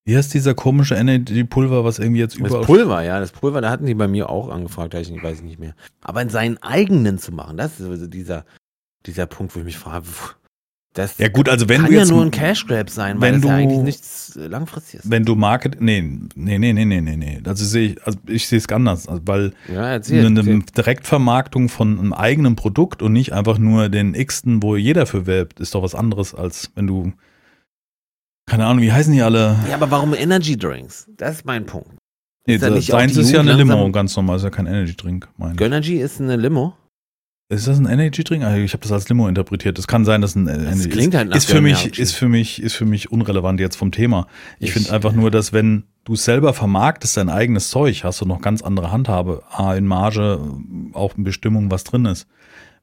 wie 0.04 0.18
heißt 0.18 0.34
dieser 0.34 0.56
komische 0.56 0.96
Energy-Pulver, 0.96 1.84
was 1.84 2.00
irgendwie 2.00 2.22
jetzt 2.22 2.34
Das 2.40 2.48
überall 2.48 2.66
Pulver, 2.66 3.04
ja, 3.04 3.20
das 3.20 3.32
Pulver, 3.32 3.62
da 3.62 3.70
hatten 3.70 3.86
die 3.86 3.94
bei 3.94 4.08
mir 4.08 4.30
auch 4.32 4.50
angefragt, 4.50 4.96
ich 4.96 5.12
weiß 5.12 5.38
ich 5.40 5.44
nicht 5.44 5.60
mehr. 5.60 5.76
Aber 6.02 6.24
in 6.24 6.30
seinen 6.30 6.58
eigenen 6.64 7.20
zu 7.20 7.32
machen, 7.32 7.56
das 7.58 7.80
ist 7.80 7.88
also 7.88 8.08
dieser, 8.08 8.46
dieser 9.06 9.28
Punkt, 9.28 9.56
wo 9.56 9.60
ich 9.60 9.66
mich 9.66 9.78
frage, 9.78 10.06
das 10.94 11.18
Ja 11.18 11.30
gut, 11.30 11.48
also 11.48 11.70
wenn 11.70 11.78
kann 11.82 11.86
du 11.88 11.94
ja 11.94 12.00
jetzt 12.00 12.10
nur 12.10 12.22
ein 12.22 12.32
Cash 12.32 12.68
Grab 12.68 12.90
sein, 12.90 13.22
weil 13.22 13.34
wenn 13.34 13.42
das 13.42 13.50
ja 13.50 13.56
du- 13.58 13.64
eigentlich 13.64 13.80
nichts 13.82 14.36
äh, 14.36 14.48
langfristiges 14.48 15.06
ist. 15.06 15.12
wenn 15.12 15.24
du 15.24 15.36
Market 15.36 15.80
nee, 15.82 16.02
nee, 16.36 16.58
nee, 16.58 16.74
nee, 16.74 16.86
nee, 16.86 17.02
nee. 17.02 17.42
Also 17.46 17.64
sehe 17.66 17.92
ich 17.92 18.06
also 18.06 18.20
ich 18.28 18.48
sehe 18.48 18.58
es 18.60 18.68
anders, 18.70 19.08
also 19.08 19.22
weil 19.26 19.54
Ja, 19.74 19.88
erzähl. 19.92 20.26
eine 20.26 20.40
erzähl. 20.40 20.62
Direktvermarktung 20.76 21.70
von 21.70 21.98
einem 21.98 22.14
eigenen 22.14 22.56
Produkt 22.56 23.02
und 23.02 23.14
nicht 23.14 23.32
einfach 23.34 23.58
nur 23.58 23.88
den 23.90 24.14
Xten, 24.14 24.62
wo 24.62 24.76
jeder 24.76 25.06
für 25.06 25.26
werbt, 25.26 25.60
ist 25.60 25.76
doch 25.76 25.84
was 25.84 25.96
anderes 25.96 26.36
als 26.36 26.72
wenn 26.76 26.88
du 26.88 27.14
keine 28.48 28.66
Ahnung, 28.66 28.84
wie 28.84 28.92
heißen 28.92 29.14
die 29.14 29.22
alle? 29.22 29.56
Ja, 29.70 29.76
aber 29.76 29.92
warum 29.92 30.14
Energy 30.14 30.58
Drinks? 30.58 31.08
Das 31.16 31.36
ist 31.38 31.46
mein 31.46 31.66
Punkt. 31.66 31.92
Nee, 32.48 32.56
Ist 32.56 32.64
da 32.64 32.70
die 32.70 32.78
ist 32.80 33.32
ja 33.32 33.40
eine 33.40 33.54
Limo, 33.54 33.90
ganz 33.92 34.16
normal, 34.16 34.38
ist 34.38 34.44
ja 34.44 34.50
kein 34.50 34.66
Energy 34.66 34.96
Drink, 34.96 35.30
meine. 35.38 35.56
Gönnergy 35.56 35.98
ist 36.02 36.20
eine 36.20 36.36
Limo. 36.36 36.76
Ist 37.52 37.68
das 37.68 37.78
ein 37.80 37.86
Energy 37.86 38.24
Drink? 38.24 38.44
Ah, 38.44 38.56
Ich 38.56 38.74
habe 38.74 38.82
das 38.82 38.92
als 38.92 39.10
Limo 39.10 39.28
interpretiert. 39.28 39.78
Das 39.78 39.86
kann 39.88 40.06
sein, 40.06 40.22
dass 40.22 40.36
ein 40.36 40.48
Energy 40.48 40.88
klingt 40.90 41.14
ist. 41.14 41.18
halt 41.18 41.30
nach 41.30 41.36
ist 41.38 41.52
für 41.52 41.60
mich 41.62 42.00
ist 42.00 42.14
für 42.14 42.30
mich 42.30 42.62
ist 42.62 42.74
für 42.74 42.86
mich 42.86 43.12
unrelevant 43.12 43.60
jetzt 43.60 43.76
vom 43.76 43.92
Thema. 43.92 44.28
Ich, 44.60 44.68
Ich- 44.68 44.74
finde 44.74 44.92
einfach 44.94 45.12
nur, 45.14 45.32
dass 45.32 45.52
wenn 45.52 45.84
du 46.06 46.16
selber 46.16 46.54
vermarktest, 46.54 47.18
dein 47.18 47.30
eigenes 47.30 47.70
Zeug, 47.70 48.04
hast 48.04 48.22
du 48.22 48.26
noch 48.26 48.42
ganz 48.42 48.62
andere 48.62 48.92
Handhabe. 48.92 49.44
A 49.52 49.76
in 49.76 49.86
Marge, 49.86 50.40
auch 50.94 51.16
in 51.18 51.24
Bestimmung, 51.24 51.70
was 51.70 51.84
drin 51.84 52.06
ist. 52.06 52.26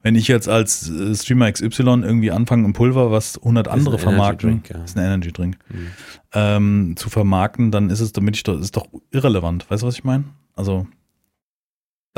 Wenn 0.01 0.15
ich 0.15 0.29
jetzt 0.29 0.47
als 0.47 0.89
äh, 0.89 1.13
Streamer 1.15 1.51
XY 1.51 2.03
irgendwie 2.03 2.31
anfange, 2.31 2.65
ein 2.65 2.73
Pulver, 2.73 3.11
was 3.11 3.37
100 3.37 3.67
ein 3.67 3.79
andere 3.79 3.97
vermarkten, 3.99 4.63
ja. 4.69 4.83
ist 4.83 4.95
ein 4.97 5.03
Energy 5.03 5.33
Drink, 5.33 5.57
Mhm. 5.69 5.87
ähm, 6.33 6.93
zu 6.95 7.09
vermarkten, 7.09 7.71
dann 7.71 7.89
ist 7.89 7.99
es 7.99 8.13
damit 8.13 8.37
ich 8.37 8.43
doch, 8.43 8.57
ist 8.61 8.77
doch 8.77 8.87
irrelevant. 9.11 9.69
Weißt 9.69 9.83
du, 9.83 9.87
was 9.87 9.95
ich 9.95 10.03
meine? 10.05 10.23
Also 10.55 10.87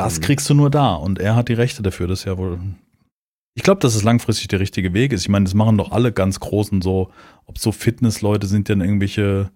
das 0.03 0.19
Mhm. 0.19 0.23
kriegst 0.23 0.49
du 0.49 0.53
nur 0.53 0.69
da 0.69 0.93
und 0.95 1.19
er 1.19 1.35
hat 1.35 1.49
die 1.49 1.53
Rechte 1.53 1.81
dafür. 1.83 2.07
Das 2.07 2.19
ist 2.19 2.25
ja 2.25 2.37
wohl. 2.37 2.59
Ich 3.55 3.63
glaube, 3.63 3.79
dass 3.81 3.95
es 3.95 4.03
langfristig 4.03 4.47
der 4.47 4.59
richtige 4.61 4.93
Weg 4.93 5.11
ist. 5.11 5.21
Ich 5.23 5.29
meine, 5.29 5.43
das 5.45 5.53
machen 5.53 5.77
doch 5.77 5.91
alle 5.91 6.11
ganz 6.13 6.39
großen 6.39 6.81
so, 6.81 7.11
ob 7.45 7.57
so 7.57 7.71
Fitnessleute 7.71 8.47
sind 8.47 8.69
dann 8.69 8.79
irgendwelche 8.81 9.51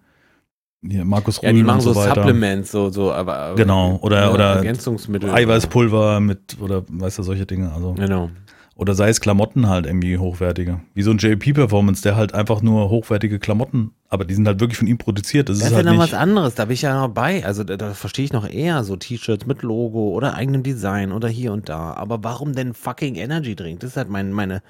hier, 0.86 1.04
Markus 1.04 1.40
Ja, 1.42 1.50
die 1.50 1.58
Rühl 1.60 1.64
machen 1.64 1.76
und 1.78 1.82
so, 1.82 1.92
so. 1.94 2.02
Supplements, 2.02 2.70
so, 2.70 2.90
so, 2.90 3.10
aber. 3.12 3.36
aber 3.38 3.54
Genau, 3.56 3.96
oder- 4.02 4.20
ja, 4.24 4.32
oder 4.32 4.54
Ergänzungsmittel. 4.56 5.30
Eiweißpulver 5.30 6.20
mit 6.20 6.58
oder 6.60 6.84
weißt 6.88 7.18
du 7.18 7.22
solche 7.22 7.46
Dinge. 7.46 7.72
Also 7.72 7.94
Genau. 7.94 8.30
Oder 8.76 8.94
sei 8.94 9.08
es 9.08 9.20
Klamotten 9.20 9.68
halt 9.68 9.86
irgendwie 9.86 10.18
hochwertige, 10.18 10.80
wie 10.94 11.02
so 11.02 11.10
ein 11.10 11.18
JP 11.18 11.54
Performance, 11.54 12.02
der 12.02 12.14
halt 12.14 12.34
einfach 12.34 12.60
nur 12.62 12.90
hochwertige 12.90 13.38
Klamotten, 13.38 13.92
aber 14.08 14.24
die 14.24 14.34
sind 14.34 14.46
halt 14.46 14.60
wirklich 14.60 14.78
von 14.78 14.86
ihm 14.86 14.98
produziert. 14.98 15.48
Das 15.48 15.58
Das 15.58 15.68
ist 15.68 15.72
ja 15.72 15.76
halt 15.78 15.86
noch 15.86 15.98
was 15.98 16.14
anderes, 16.14 16.54
da 16.54 16.66
bin 16.66 16.74
ich 16.74 16.82
ja 16.82 17.00
noch 17.00 17.12
bei. 17.12 17.44
Also 17.44 17.64
da, 17.64 17.76
da 17.76 17.94
verstehe 17.94 18.26
ich 18.26 18.32
noch 18.32 18.48
eher 18.48 18.84
so 18.84 18.96
T-Shirts 18.96 19.46
mit 19.46 19.62
Logo 19.62 20.10
oder 20.10 20.34
eigenem 20.34 20.62
Design 20.62 21.10
oder 21.12 21.28
hier 21.28 21.52
und 21.52 21.68
da. 21.68 21.94
Aber 21.94 22.22
warum 22.22 22.54
denn 22.54 22.74
fucking 22.74 23.16
Energy 23.16 23.56
Drink? 23.56 23.80
Das 23.80 23.90
ist 23.90 23.96
halt 23.96 24.10
mein, 24.10 24.32
meine. 24.32 24.62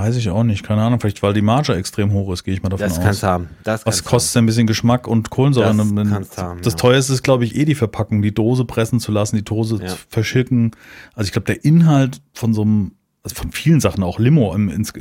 Weiß 0.00 0.16
ich 0.16 0.30
auch 0.30 0.44
nicht, 0.44 0.64
keine 0.64 0.82
Ahnung. 0.82 0.98
Vielleicht 0.98 1.22
weil 1.22 1.34
die 1.34 1.42
Marge 1.42 1.74
extrem 1.74 2.12
hoch 2.12 2.32
ist, 2.32 2.42
gehe 2.44 2.54
ich 2.54 2.62
mal 2.62 2.70
davon 2.70 2.88
Das 2.88 2.96
aus. 2.98 3.04
kannst 3.04 3.22
haben. 3.22 3.48
Das 3.64 3.84
Was 3.84 4.02
kostet 4.02 4.40
ein 4.42 4.46
bisschen 4.46 4.66
Geschmack 4.66 5.06
und 5.06 5.28
Kohlensäure? 5.28 5.74
Das 5.76 5.86
Und 5.90 6.08
kannst 6.08 6.38
haben, 6.38 6.62
das 6.62 6.72
ja. 6.72 6.78
teuerste 6.78 7.12
ist, 7.12 7.22
glaube 7.22 7.44
ich, 7.44 7.54
eh 7.54 7.66
die 7.66 7.74
Verpackung, 7.74 8.22
die 8.22 8.32
Dose 8.32 8.64
pressen 8.64 8.98
zu 8.98 9.12
lassen, 9.12 9.36
die 9.36 9.44
Dose 9.44 9.76
Ja. 9.82 9.88
zu 9.88 9.96
verschicken. 10.08 10.70
Also 11.14 11.26
ich 11.28 11.32
glaube, 11.32 11.44
der 11.46 11.64
Inhalt 11.64 12.22
von 12.32 12.54
so 12.54 12.62
einem, 12.62 12.92
also 13.22 13.36
von 13.36 13.52
vielen 13.52 13.80
Sachen, 13.80 14.02
auch 14.02 14.18
Limo 14.18 14.54
im, 14.54 14.70
ins, 14.70 14.92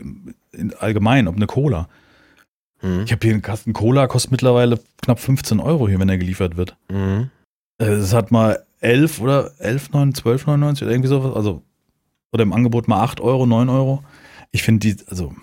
in 0.52 0.74
allgemein, 0.80 1.28
ob 1.30 1.38
eine 1.38 1.48
Cola. 1.48 1.88
Mhm. 2.82 3.04
Ich 3.06 3.12
habe 3.12 3.20
hier 3.26 3.34
einen 3.34 3.42
Kasten 3.42 3.72
Cola, 3.74 4.08
kostet 4.08 4.32
mittlerweile 4.32 4.80
knapp 5.02 5.20
15 5.20 5.60
Euro 5.62 5.88
hier, 5.88 6.00
wenn 6.00 6.10
er 6.10 6.18
geliefert 6.18 6.58
wird. 6.58 6.76
Mhm. 6.92 7.30
Äh, 7.78 7.86
Es 7.86 8.14
hat 8.14 8.32
mal 8.32 8.64
11 8.82 9.22
oder 9.22 9.52
11, 9.60 9.92
9, 9.92 10.14
12, 10.14 10.46
99 10.48 10.84
oder 10.84 10.92
irgendwie 10.92 11.10
sowas. 11.10 11.36
Also, 11.36 11.62
oder 12.34 12.44
im 12.44 12.54
Angebot 12.54 12.88
mal 12.88 13.02
8 13.02 13.22
Euro, 13.22 13.46
9 13.46 13.70
Euro. 13.70 14.04
Ich 14.52 14.64
finde 14.64 14.80
die, 14.88 15.08
also, 15.08 15.34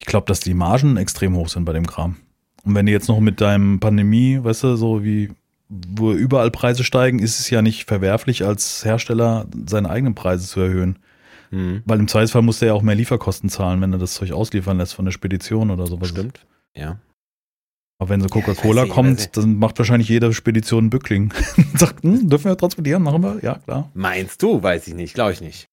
ich 0.00 0.06
glaube, 0.06 0.26
dass 0.26 0.40
die 0.40 0.54
Margen 0.54 0.96
extrem 0.96 1.36
hoch 1.36 1.48
sind 1.48 1.64
bei 1.64 1.72
dem 1.72 1.86
Kram. 1.86 2.16
Und 2.64 2.74
wenn 2.74 2.86
du 2.86 2.92
jetzt 2.92 3.08
noch 3.08 3.20
mit 3.20 3.40
deinem 3.40 3.78
Pandemie, 3.78 4.42
weißt 4.42 4.64
du, 4.64 4.76
so 4.76 5.04
wie, 5.04 5.30
wo 5.68 6.12
überall 6.12 6.50
Preise 6.50 6.84
steigen, 6.84 7.18
ist 7.20 7.40
es 7.40 7.50
ja 7.50 7.62
nicht 7.62 7.86
verwerflich, 7.86 8.44
als 8.44 8.84
Hersteller 8.84 9.46
seine 9.66 9.88
eigenen 9.90 10.14
Preise 10.14 10.46
zu 10.46 10.60
erhöhen. 10.60 10.98
Mhm. 11.50 11.82
Weil 11.84 12.00
im 12.00 12.08
Zweifelsfall 12.08 12.42
musst 12.42 12.62
du 12.62 12.66
ja 12.66 12.72
auch 12.74 12.82
mehr 12.82 12.94
Lieferkosten 12.96 13.48
zahlen, 13.48 13.80
wenn 13.80 13.92
du 13.92 13.98
das 13.98 14.14
Zeug 14.14 14.32
ausliefern 14.32 14.78
lässt 14.78 14.94
von 14.94 15.04
der 15.04 15.12
Spedition 15.12 15.70
oder 15.70 15.86
sowas. 15.86 16.08
Stimmt. 16.08 16.44
Ja. 16.74 16.98
Aber 17.98 18.10
wenn 18.10 18.20
so 18.20 18.26
Ja, 18.26 18.32
Coca-Cola 18.32 18.82
nicht, 18.82 18.92
kommt, 18.92 19.36
dann 19.36 19.56
macht 19.56 19.78
wahrscheinlich 19.78 20.08
jede 20.08 20.32
Spedition 20.34 20.84
einen 20.84 20.90
Bückling. 20.90 21.32
Sagt, 21.74 22.02
hm, 22.02 22.28
dürfen 22.28 22.50
wir 22.50 22.56
transportieren? 22.56 23.02
Machen 23.02 23.22
wir? 23.22 23.38
Ja, 23.42 23.54
klar. 23.58 23.90
Meinst 23.94 24.42
du? 24.42 24.62
Weiß 24.62 24.86
ich 24.86 24.94
nicht. 24.94 25.14
Glaube 25.14 25.32
ich 25.32 25.40
nicht. 25.40 25.68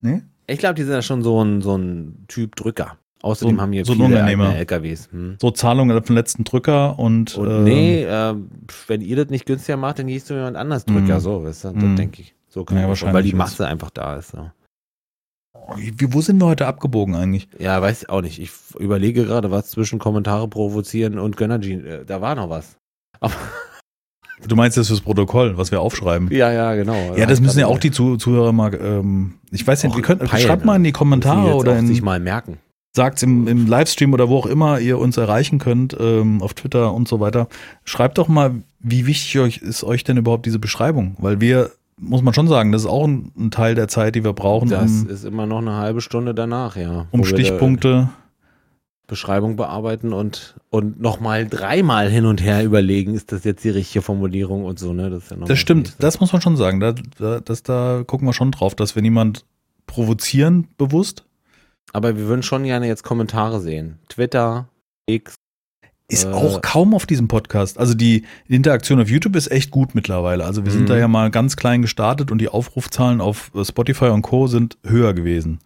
Nee? 0.00 0.22
Ich 0.50 0.58
glaube, 0.58 0.74
die 0.74 0.82
sind 0.82 0.92
ja 0.92 1.02
schon 1.02 1.22
so 1.22 1.42
ein, 1.42 1.62
so 1.62 1.76
ein 1.76 2.24
Typ 2.28 2.56
Drücker. 2.56 2.96
Außerdem 3.22 3.56
So 3.56 3.62
haben 3.62 3.72
hier 3.72 3.84
so 3.84 3.92
viele 3.94 4.24
eigene 4.24 4.56
LKWs. 4.56 5.10
Hm. 5.12 5.36
So 5.40 5.50
Zahlung 5.50 5.92
auf 5.92 6.06
den 6.06 6.16
letzten 6.16 6.44
Drücker 6.44 6.98
und, 6.98 7.36
Und 7.36 7.50
äh, 7.50 7.60
nee, 7.60 8.04
äh, 8.04 8.34
wenn 8.86 9.02
ihr 9.02 9.16
das 9.16 9.28
nicht 9.28 9.44
günstiger 9.44 9.76
macht, 9.76 9.98
dann 9.98 10.06
gehst 10.06 10.30
du 10.30 10.34
jemand 10.34 10.56
anders 10.56 10.86
Drücker. 10.86 11.16
Mhm. 11.16 11.20
So, 11.20 11.44
weißt 11.44 11.64
du? 11.64 11.68
Mhm. 11.72 11.80
Das 11.80 11.94
denke 11.96 12.22
ich. 12.22 12.34
So 12.48 12.64
kann 12.64 12.78
Ja, 12.78 12.84
ich 12.84 12.88
wahrscheinlich 12.88 13.14
weil 13.14 13.22
die 13.22 13.34
Masse 13.34 13.66
einfach 13.66 13.90
da 13.90 14.16
ist. 14.16 14.30
So. 14.30 14.50
wie, 15.76 16.12
wo 16.14 16.20
sind 16.22 16.38
wir 16.38 16.46
heute 16.46 16.66
abgebogen 16.66 17.14
eigentlich? 17.14 17.48
Ja, 17.58 17.80
weiß 17.80 18.08
auch 18.08 18.22
nicht. 18.22 18.40
Ich 18.40 18.50
überlege 18.78 19.24
gerade, 19.24 19.50
was 19.50 19.70
zwischen 19.70 19.98
Kommentare 19.98 20.48
provozieren 20.48 21.18
und 21.18 21.36
Gönnergy. 21.36 21.74
Äh, 21.74 22.04
da 22.06 22.22
war 22.22 22.34
noch 22.34 22.48
was. 22.48 22.78
Aber, 23.20 23.34
Du 24.46 24.56
meinst 24.56 24.76
das 24.76 24.88
fürs 24.88 25.00
Protokoll, 25.00 25.56
was 25.56 25.70
wir 25.70 25.80
aufschreiben? 25.80 26.30
ja, 26.30 26.52
ja, 26.52 26.74
genau. 26.74 27.14
Ja, 27.16 27.26
das 27.26 27.40
müssen 27.40 27.58
ja 27.58 27.66
auch 27.66 27.78
die 27.78 27.90
Zu 27.90 28.16
Zuhörer 28.16 28.52
mal, 28.52 28.74
ähm, 28.74 29.34
ich 29.50 29.66
weiß 29.66 29.84
nicht, 29.84 29.96
ihr 29.96 30.02
könnt, 30.02 30.24
peilen, 30.24 30.46
schreibt 30.46 30.64
mal 30.64 30.76
in 30.76 30.84
die 30.84 30.88
die 30.88 30.92
Kommentare 30.92 31.54
oder 31.54 31.72
auch 31.72 31.80
sich 31.80 31.98
in, 31.98 32.04
mal 32.04 32.20
merken. 32.20 32.58
sagt's 32.94 33.22
im, 33.22 33.46
im 33.48 33.66
Livestream 33.66 34.12
oder 34.12 34.28
wo 34.28 34.38
auch 34.38 34.46
immer 34.46 34.80
ihr 34.80 34.98
uns 34.98 35.16
erreichen 35.16 35.58
könnt, 35.58 35.96
ähm, 36.00 36.42
auf 36.42 36.54
Twitter 36.54 36.92
und 36.94 37.06
so 37.08 37.20
weiter. 37.20 37.48
Schreibt 37.84 38.18
doch 38.18 38.28
mal, 38.28 38.62
wie 38.80 39.06
wichtig 39.06 39.38
euch 39.38 39.58
ist 39.58 39.84
euch 39.84 40.04
denn 40.04 40.16
überhaupt 40.16 40.46
diese 40.46 40.58
Beschreibung? 40.58 41.16
Weil 41.18 41.40
wir, 41.40 41.70
muss 41.98 42.22
man 42.22 42.32
schon 42.34 42.48
sagen, 42.48 42.72
das 42.72 42.82
ist 42.82 42.88
auch 42.88 43.06
ein, 43.06 43.32
ein 43.38 43.50
Teil 43.50 43.74
der 43.74 43.88
Zeit, 43.88 44.14
die 44.14 44.24
wir 44.24 44.32
brauchen, 44.32 44.70
Das 44.70 44.90
um, 44.90 45.08
ist 45.08 45.24
immer 45.24 45.46
noch 45.46 45.58
eine 45.58 45.76
halbe 45.76 46.00
Stunde 46.00 46.34
danach, 46.34 46.76
ja. 46.76 47.06
um 47.10 47.24
Stichpunkte. 47.24 48.08
Beschreibung 49.06 49.56
bearbeiten 49.56 50.12
und, 50.12 50.54
und 50.70 51.00
nochmal 51.00 51.46
dreimal 51.48 52.08
hin 52.08 52.24
und 52.26 52.40
her 52.42 52.64
überlegen, 52.64 53.14
ist 53.14 53.32
das 53.32 53.44
jetzt 53.44 53.64
die 53.64 53.70
richtige 53.70 54.02
Formulierung 54.02 54.64
und 54.64 54.78
so, 54.78 54.92
ne? 54.92 55.10
Das, 55.10 55.28
ja 55.30 55.36
Das 55.36 55.58
stimmt, 55.58 55.86
nächste. 55.88 56.02
das 56.02 56.20
muss 56.20 56.32
man 56.32 56.40
schon 56.40 56.56
sagen. 56.56 56.78
Da, 56.80 56.94
da, 57.18 57.40
das, 57.40 57.62
da 57.64 58.04
gucken 58.06 58.26
wir 58.28 58.32
schon 58.32 58.52
drauf, 58.52 58.74
dass 58.74 58.94
wir 58.94 59.02
niemand 59.02 59.44
provozieren 59.86 60.68
bewusst. 60.78 61.24
Aber 61.92 62.16
wir 62.16 62.26
würden 62.28 62.44
schon 62.44 62.62
gerne 62.62 62.86
jetzt 62.86 63.02
Kommentare 63.02 63.60
sehen. 63.60 63.98
Twitter, 64.08 64.68
X. 65.06 65.34
Ist 66.08 66.24
Äh, 66.24 66.28
auch 66.28 66.60
kaum 66.62 66.94
auf 66.94 67.06
diesem 67.06 67.26
Podcast. 67.28 67.78
Also 67.78 67.94
die 67.94 68.24
Interaktion 68.48 69.00
auf 69.00 69.08
YouTube 69.10 69.34
ist 69.36 69.50
echt 69.50 69.70
gut 69.72 69.94
mittlerweile. 69.96 70.44
Also 70.44 70.64
wir 70.64 70.70
sind 70.72 70.82
Mhm. 70.82 70.86
da 70.86 70.98
ja 70.98 71.08
mal 71.08 71.30
ganz 71.32 71.56
klein 71.56 71.82
gestartet 71.82 72.30
und 72.30 72.38
die 72.38 72.48
Aufrufzahlen 72.48 73.20
auf 73.20 73.50
Spotify 73.62 74.06
und 74.06 74.22
Co. 74.22 74.46
sind 74.46 74.78
höher 74.84 75.14
gewesen. 75.14 75.58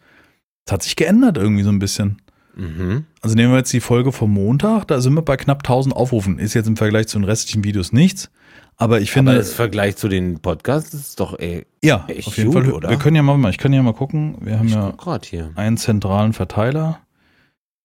Das 0.65 0.73
hat 0.75 0.83
sich 0.83 0.97
geändert 0.97 1.37
irgendwie 1.37 1.63
so 1.63 1.71
ein 1.71 1.79
bisschen. 1.79 2.23
Mhm. 2.57 3.07
Also 3.21 3.37
nehmen 3.37 3.53
wir 3.53 3.59
jetzt 3.59 3.73
die 3.73 3.81
Folge 3.81 4.13
vom 4.13 4.33
Montag, 4.33 4.87
da 4.87 5.01
sind 5.01 5.15
wir 5.15 5.23
bei 5.23 5.37
knapp 5.37 5.59
1000 5.59 5.95
Aufrufen. 5.95 6.39
Ist 6.39 6.55
jetzt 6.55 6.67
im 6.67 6.77
Vergleich 6.77 7.09
zu 7.09 7.19
den 7.19 7.25
restlichen 7.25 7.65
Videos 7.65 7.93
nichts. 7.93 8.31
Aber 8.77 9.01
ich 9.01 9.13
finde, 9.13 9.33
Aber 9.33 9.39
das 9.39 9.53
Vergleich 9.53 9.97
zu 9.97 10.09
den 10.09 10.41
Podcasts 10.41 10.95
ist 10.95 11.21
doch, 11.21 11.39
ey, 11.39 11.65
ja, 11.83 12.05
echt 12.09 12.29
auf 12.29 12.37
jeden 12.37 12.53
gut, 12.53 12.65
Fall. 12.65 12.73
oder? 12.73 12.91
Wir 12.91 12.97
können 12.97 13.17
ja 13.17 13.23
mal, 13.23 13.51
ich 13.51 13.59
kann 13.59 13.73
ja 13.73 13.83
mal 13.83 13.95
gucken. 13.95 14.37
Wir 14.41 14.59
haben 14.59 14.67
ich 14.67 14.75
ja 14.75 14.95
hier. 15.23 15.53
einen 15.55 15.77
zentralen 15.77 16.33
Verteiler, 16.33 16.99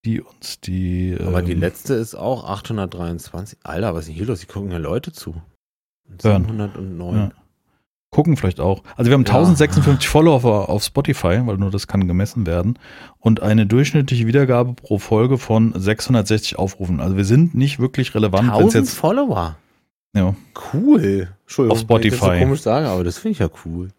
die 0.06 0.22
uns 0.22 0.62
die. 0.62 1.16
Aber 1.20 1.42
die 1.42 1.52
ähm, 1.52 1.60
letzte 1.60 1.94
ist 1.94 2.16
auch 2.16 2.44
823. 2.44 3.60
Alter, 3.64 3.94
was 3.94 4.02
ist 4.02 4.08
denn 4.08 4.16
hier 4.16 4.26
los? 4.26 4.40
Die 4.40 4.48
gucken 4.48 4.72
ja 4.72 4.78
Leute 4.78 5.12
zu. 5.12 5.36
Hören. 6.24 6.46
709. 6.46 7.16
Ja. 7.16 7.32
Gucken 8.12 8.38
vielleicht 8.38 8.60
auch. 8.60 8.82
Also 8.95 9.10
wir 9.12 9.13
haben 9.13 9.26
Ja. 9.26 9.34
1056 9.36 10.08
Follower 10.10 10.67
auf 10.69 10.84
Spotify, 10.84 11.41
weil 11.45 11.58
nur 11.58 11.69
das 11.69 11.88
kann 11.88 12.08
gemessen 12.08 12.48
werden. 12.48 12.80
Und 13.19 13.41
eine 13.41 13.67
durchschnittliche 13.67 14.26
Wiedergabe 14.26 14.74
pro 14.74 14.98
Folge 14.98 15.38
von 15.38 15.74
660 15.80 16.58
Aufrufen. 16.58 17.00
Also 17.02 17.17
wir 17.17 17.26
sind 17.26 17.54
nicht 17.54 17.80
wirklich 17.80 18.15
relevant, 18.15 18.48
wenn 18.48 18.54
es 18.54 18.74
1000 18.76 18.86
jetzt. 18.86 18.93
Follower. 18.98 19.58
Ja. 20.15 20.34
Cool. 20.74 21.30
Entschuldigung, 21.43 21.78
Auf 21.78 21.82
Spotify. 21.82 22.08
ich 22.15 22.19
das 22.19 22.30
so 22.39 22.39
komisch 22.45 22.62
sage, 22.62 22.88
aber 22.88 23.04
das 23.04 23.19
finde 23.19 23.34
ich 23.34 23.39
ja 23.39 23.50
cool. 23.65 23.89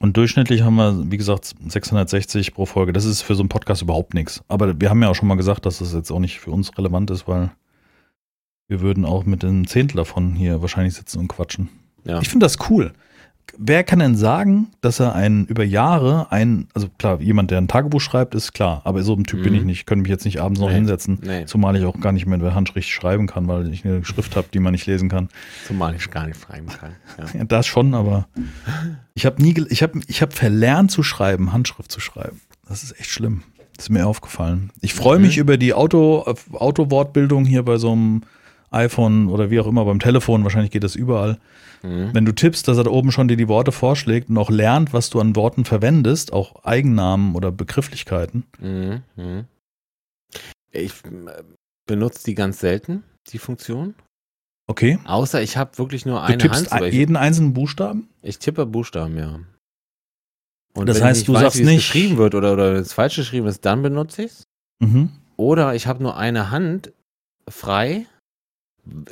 Und 0.00 0.16
durchschnittlich 0.18 0.62
haben 0.62 0.74
wir, 0.74 1.10
wie 1.10 1.16
gesagt, 1.16 1.54
660 1.66 2.52
pro 2.52 2.66
Folge. 2.66 2.92
Das 2.92 3.04
ist 3.06 3.22
für 3.22 3.34
so 3.34 3.42
einen 3.42 3.48
Podcast 3.48 3.80
überhaupt 3.80 4.12
nichts. 4.12 4.42
Aber 4.48 4.78
wir 4.78 4.90
haben 4.90 5.00
ja 5.02 5.08
auch 5.08 5.14
schon 5.14 5.28
mal 5.28 5.36
gesagt, 5.36 5.64
dass 5.64 5.78
das 5.78 5.94
jetzt 5.94 6.10
auch 6.10 6.18
nicht 6.18 6.40
für 6.40 6.50
uns 6.50 6.76
relevant 6.76 7.10
ist, 7.10 7.26
weil 7.26 7.52
wir 8.68 8.80
würden 8.80 9.04
auch 9.06 9.24
mit 9.24 9.44
einem 9.44 9.66
Zehntel 9.66 9.96
davon 9.96 10.34
hier 10.34 10.60
wahrscheinlich 10.60 10.94
sitzen 10.94 11.20
und 11.20 11.28
quatschen. 11.28 11.68
Ja. 12.04 12.20
Ich 12.20 12.28
finde 12.28 12.44
das 12.44 12.58
cool. 12.68 12.92
Wer 13.56 13.84
kann 13.84 14.00
denn 14.00 14.16
sagen, 14.16 14.68
dass 14.80 14.98
er 14.98 15.14
einen 15.14 15.46
über 15.46 15.62
Jahre 15.62 16.32
ein, 16.32 16.66
also 16.74 16.88
klar, 16.98 17.20
jemand, 17.20 17.52
der 17.52 17.58
ein 17.58 17.68
Tagebuch 17.68 18.00
schreibt, 18.00 18.34
ist 18.34 18.52
klar, 18.52 18.80
aber 18.84 19.02
so 19.04 19.14
ein 19.14 19.22
Typ 19.24 19.44
bin 19.44 19.52
Mhm. 19.52 19.58
ich 19.60 19.64
nicht. 19.64 19.78
Ich 19.80 19.86
könnte 19.86 20.02
mich 20.02 20.10
jetzt 20.10 20.24
nicht 20.24 20.40
abends 20.40 20.58
noch 20.60 20.68
Nee. 20.68 20.74
hinsetzen, 20.74 21.20
Nee, 21.22 21.44
zumal 21.46 21.76
ich 21.76 21.84
auch 21.84 22.00
gar 22.00 22.10
nicht 22.10 22.26
mehr 22.26 22.34
in 22.36 22.42
der 22.42 22.54
Hand 22.56 22.74
richtig 22.74 22.92
schreiben 22.94 23.28
kann, 23.28 23.46
weil 23.46 23.72
ich 23.72 23.84
eine 23.84 24.04
Schrift 24.04 24.34
habe, 24.34 24.48
die 24.52 24.58
man 24.58 24.72
nicht 24.72 24.86
lesen 24.86 25.08
kann. 25.08 25.28
zumal 25.68 25.94
ich 25.94 26.10
gar 26.10 26.26
nicht 26.26 26.40
schreiben 26.40 26.66
kann. 26.66 26.92
Ja. 27.16 27.38
Ja, 27.38 27.44
das 27.48 27.66
schon, 27.66 27.94
aber 27.94 28.26
ich 29.14 29.24
habe 29.24 29.40
nie, 29.40 29.54
ich 29.68 29.84
habe, 29.84 30.00
ich 30.08 30.20
habe 30.20 30.32
verlernt 30.32 30.90
zu 30.90 31.04
schreiben, 31.04 31.52
Handschrift 31.52 31.92
zu 31.92 32.00
schreiben. 32.00 32.40
Das 32.68 32.82
ist 32.82 32.98
echt 32.98 33.10
schlimm. 33.10 33.42
Das 33.76 33.86
ist 33.86 33.90
mir 33.90 34.06
aufgefallen. 34.06 34.70
Ich 34.80 34.94
freue 34.94 35.20
mich 35.20 35.36
Mhm. 35.36 35.42
über 35.42 35.56
die 35.58 35.74
Auto, 35.74 36.24
Autowortbildung 36.52 37.44
hier 37.44 37.62
bei 37.62 37.76
so 37.76 37.92
einem 37.92 38.22
iPhone 38.70 39.28
oder 39.28 39.50
wie 39.50 39.60
auch 39.60 39.66
immer 39.68 39.84
beim 39.84 40.00
Telefon. 40.00 40.42
Wahrscheinlich 40.42 40.72
geht 40.72 40.82
das 40.82 40.96
überall. 40.96 41.38
Mhm. 41.84 42.14
Wenn 42.14 42.24
du 42.24 42.32
tippst, 42.32 42.66
dass 42.66 42.78
er 42.78 42.84
da 42.84 42.90
oben 42.90 43.12
schon 43.12 43.28
dir 43.28 43.36
die 43.36 43.48
Worte 43.48 43.70
vorschlägt 43.70 44.30
und 44.30 44.38
auch 44.38 44.48
lernt, 44.50 44.92
was 44.94 45.10
du 45.10 45.20
an 45.20 45.36
Worten 45.36 45.64
verwendest, 45.66 46.32
auch 46.32 46.64
Eigennamen 46.64 47.34
oder 47.34 47.52
Begrifflichkeiten. 47.52 48.44
Mhm. 48.58 49.02
Mhm. 49.16 49.44
Ich 50.72 50.92
äh, 51.04 51.42
benutze 51.86 52.24
die 52.24 52.34
ganz 52.34 52.58
selten, 52.60 53.04
die 53.28 53.38
Funktion. 53.38 53.94
Okay. 54.66 54.98
Außer 55.04 55.42
ich 55.42 55.58
habe 55.58 55.76
wirklich 55.76 56.06
nur 56.06 56.16
Du 56.20 56.22
eine 56.22 56.38
tippst 56.38 56.72
Hand. 56.72 56.84
ich, 56.86 56.94
jeden 56.94 57.16
einzelnen 57.16 57.52
Buchstaben? 57.52 58.08
ich 58.22 58.38
tippe 58.38 58.64
Buchstaben, 58.64 59.18
ja. 59.18 59.40
Und 60.74 60.88
Das 60.88 60.96
wenn 60.98 61.04
heißt, 61.04 61.28
du 61.28 61.34
weiß, 61.34 61.40
sagst 61.42 61.60
nicht- 61.60 61.76
geschrieben 61.76 62.16
wird 62.16 62.34
oder, 62.34 62.54
oder 62.54 62.72
es 62.72 62.94
falsch 62.94 63.16
geschrieben 63.16 63.46
ist, 63.46 63.64
dann 63.66 63.82
benutze 63.82 64.22
ich 64.24 64.30
es. 64.32 64.44
Mhm. 64.80 65.10
Oder 65.36 65.74
ich 65.74 65.86
habe 65.86 66.02
nur 66.02 66.16
eine 66.16 66.50
Hand 66.50 66.92
frei, 67.48 68.06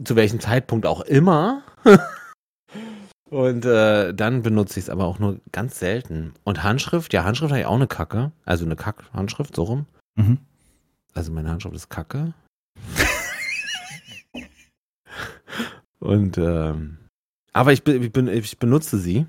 zu 0.02 0.16
welchem 0.16 0.40
Zeitpunkt 0.40 0.86
auch 0.86 1.02
immer. 1.02 1.62
Und 3.32 3.64
äh, 3.64 4.12
dann 4.12 4.42
benutze 4.42 4.78
ich 4.78 4.84
es 4.84 4.90
aber 4.90 5.06
auch 5.06 5.18
nur 5.18 5.40
ganz 5.52 5.78
selten. 5.78 6.34
Und 6.44 6.62
Handschrift, 6.62 7.14
ja, 7.14 7.24
Handschrift 7.24 7.50
habe 7.50 7.60
ich 7.60 7.66
auch 7.66 7.76
eine 7.76 7.86
Kacke. 7.86 8.30
Also 8.44 8.66
eine 8.66 8.76
Kack-Handschrift, 8.76 9.56
so 9.56 9.62
rum. 9.62 9.86
Mhm. 10.16 10.36
Also 11.14 11.32
meine 11.32 11.48
Handschrift 11.48 11.74
ist 11.74 11.88
Kacke. 11.88 12.34
Und 15.98 16.36
ähm, 16.36 16.98
aber 17.54 17.72
ich, 17.72 17.86
ich, 17.86 18.12
ben- 18.12 18.28
ich 18.28 18.58
benutze 18.58 18.98
sie, 18.98 19.26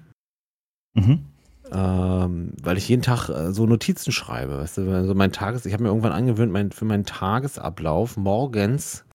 Mhm. 0.96 1.26
ähm, 1.72 2.54
weil 2.62 2.78
ich 2.78 2.90
jeden 2.90 3.02
Tag 3.04 3.30
äh, 3.30 3.54
so 3.54 3.66
Notizen 3.66 4.12
schreibe. 4.12 4.58
Weißt 4.58 4.80
du, 4.80 4.92
also 4.94 5.16
mein 5.16 5.32
Tages, 5.32 5.66
ich 5.66 5.72
habe 5.74 5.84
mir 5.84 5.90
irgendwann 5.90 6.12
angewöhnt, 6.12 6.52
mein, 6.52 6.72
für 6.72 6.84
meinen 6.86 7.06
Tagesablauf 7.06 8.18
morgens 8.18 9.06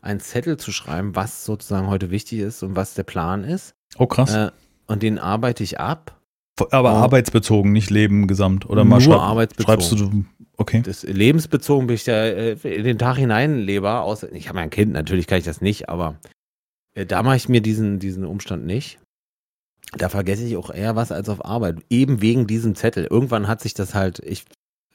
einen 0.00 0.18
Zettel 0.20 0.56
zu 0.56 0.72
schreiben, 0.72 1.14
was 1.14 1.44
sozusagen 1.44 1.86
heute 1.86 2.10
wichtig 2.10 2.40
ist 2.40 2.62
und 2.64 2.74
was 2.76 2.94
der 2.94 3.04
Plan 3.04 3.44
ist. 3.44 3.72
Oh, 3.98 4.06
krass. 4.06 4.34
Äh, 4.34 4.50
und 4.86 5.02
den 5.02 5.18
arbeite 5.18 5.62
ich 5.62 5.80
ab. 5.80 6.18
Aber 6.70 6.92
oh. 6.92 6.96
arbeitsbezogen, 6.96 7.72
nicht 7.72 7.90
Leben 7.90 8.26
gesamt. 8.26 8.68
Oder 8.68 8.84
Nur 8.84 8.90
mal 8.96 9.00
schreib, 9.00 9.18
arbeitsbezogen. 9.20 9.80
schreibst 9.80 9.92
du, 9.92 10.24
okay. 10.58 10.82
Das 10.84 11.02
lebensbezogen 11.02 11.86
bin 11.86 11.94
ich 11.96 12.04
da 12.04 12.24
äh, 12.26 12.52
in 12.62 12.84
den 12.84 12.98
Tag 12.98 13.16
hineinleber. 13.16 14.02
Außer, 14.02 14.30
ich 14.32 14.48
habe 14.48 14.58
ja 14.58 14.64
ein 14.64 14.70
Kind, 14.70 14.92
natürlich 14.92 15.26
kann 15.26 15.38
ich 15.38 15.44
das 15.44 15.60
nicht, 15.60 15.88
aber 15.88 16.16
äh, 16.94 17.06
da 17.06 17.22
mache 17.22 17.36
ich 17.36 17.48
mir 17.48 17.62
diesen, 17.62 17.98
diesen 17.98 18.24
Umstand 18.26 18.66
nicht. 18.66 18.98
Da 19.96 20.08
vergesse 20.08 20.44
ich 20.44 20.56
auch 20.56 20.70
eher 20.70 20.94
was 20.96 21.10
als 21.12 21.28
auf 21.28 21.44
Arbeit. 21.44 21.78
Eben 21.90 22.20
wegen 22.22 22.46
diesem 22.46 22.74
Zettel. 22.74 23.06
Irgendwann 23.10 23.48
hat 23.48 23.60
sich 23.60 23.74
das 23.74 23.94
halt, 23.94 24.20
ich, 24.20 24.44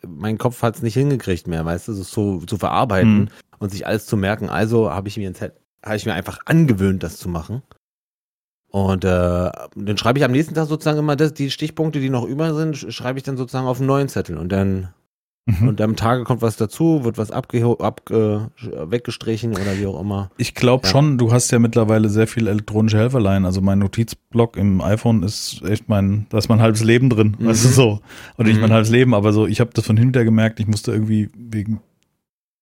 mein 0.07 0.37
Kopf 0.37 0.61
hat 0.61 0.75
es 0.75 0.81
nicht 0.83 0.93
hingekriegt 0.93 1.47
mehr, 1.47 1.65
weißt 1.65 1.87
du, 1.87 1.93
so 1.93 2.39
zu 2.39 2.57
verarbeiten 2.57 3.19
Mhm. 3.21 3.29
und 3.59 3.71
sich 3.71 3.85
alles 3.85 4.05
zu 4.05 4.15
merken. 4.15 4.49
Also 4.49 4.91
habe 4.91 5.07
ich 5.07 5.17
mir 5.17 5.29
ein 5.29 5.35
Zettel, 5.35 5.59
habe 5.83 5.97
ich 5.97 6.05
mir 6.05 6.13
einfach 6.13 6.39
angewöhnt, 6.45 7.03
das 7.03 7.17
zu 7.17 7.29
machen. 7.29 7.61
Und 8.69 9.05
äh, 9.05 9.07
dann 9.75 9.97
schreibe 9.97 10.19
ich 10.19 10.25
am 10.25 10.31
nächsten 10.31 10.53
Tag 10.53 10.67
sozusagen 10.67 10.99
immer 10.99 11.15
das, 11.15 11.33
die 11.33 11.49
Stichpunkte, 11.51 11.99
die 11.99 12.09
noch 12.09 12.25
über 12.25 12.53
sind, 12.53 12.75
sch- 12.75 12.91
schreibe 12.91 13.17
ich 13.19 13.23
dann 13.23 13.37
sozusagen 13.37 13.65
auf 13.67 13.79
einen 13.79 13.87
neuen 13.87 14.09
Zettel. 14.09 14.37
Und 14.37 14.51
dann 14.51 14.89
Mhm. 15.49 15.69
und 15.69 15.79
am 15.79 15.95
Tage 15.95 16.25
kommt 16.25 16.41
was 16.41 16.57
dazu, 16.57 17.05
wird 17.05 17.17
was 17.17 17.31
abgeho 17.31 17.77
abge 17.77 18.51
weggestrichen 18.61 19.51
oder 19.53 19.79
wie 19.79 19.85
auch 19.85 20.01
immer. 20.01 20.29
Ich 20.35 20.53
glaube 20.55 20.85
Ja. 20.85 20.91
schon, 20.91 21.17
du 21.17 21.31
hast 21.31 21.51
ja 21.51 21.59
mittlerweile 21.59 22.09
sehr 22.09 22.27
viel 22.27 22.47
elektronische 22.47 22.97
Helferlein. 22.97 23.45
Also 23.45 23.61
mein 23.61 23.79
Notizblock 23.79 24.57
im 24.57 24.81
iPhone 24.81 25.23
ist 25.23 25.61
echt 25.63 25.87
mein, 25.87 26.25
da 26.31 26.37
ist 26.37 26.49
mein 26.49 26.59
halbes 26.61 26.83
Leben 26.83 27.09
drin, 27.09 27.37
Mhm. 27.39 27.45
du 27.47 27.53
so. 27.53 28.01
Oder 28.37 28.49
nicht 28.49 28.59
mein 28.59 28.71
Mhm. 28.71 28.73
halbes 28.73 28.89
Leben, 28.89 29.13
aber 29.13 29.31
so, 29.31 29.47
ich 29.47 29.61
habe 29.61 29.69
das 29.73 29.85
von 29.85 29.95
hinterher 29.95 30.25
gemerkt, 30.25 30.59
ich 30.59 30.67
musste 30.67 30.91
irgendwie 30.91 31.29
wegen, 31.33 31.79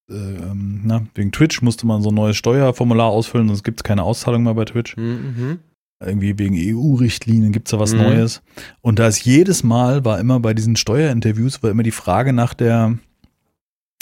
äh, 0.08 0.14
ähm, 0.14 0.82
na, 0.84 1.02
wegen 1.16 1.32
Twitch 1.32 1.64
musste 1.64 1.88
man 1.88 2.04
so 2.04 2.10
ein 2.10 2.16
neues 2.16 2.38
Steuerformular 2.38 3.08
ausfüllen, 3.08 3.48
sonst 3.48 3.64
gibt 3.64 3.80
es 3.80 3.84
keine 3.84 4.04
Auszahlung 4.04 4.44
mehr 4.44 4.54
bei 4.54 4.66
Twitch. 4.66 4.96
Mhm. 4.96 5.58
Irgendwie 6.00 6.38
wegen 6.38 6.56
EU-Richtlinien 6.58 7.52
gibt 7.52 7.68
es 7.68 7.72
da 7.72 7.80
was 7.80 7.94
Mhm. 7.94 8.00
Neues. 8.00 8.42
Und 8.82 9.00
da 9.00 9.08
ist 9.08 9.24
jedes 9.24 9.64
Mal, 9.64 10.04
war 10.04 10.20
immer 10.20 10.40
bei 10.40 10.54
diesen 10.54 10.76
Steuerinterviews, 10.76 11.64
war 11.64 11.72
immer 11.72 11.84
die 11.84 11.92
Frage 11.92 12.34
nach 12.34 12.54
der, 12.54 12.98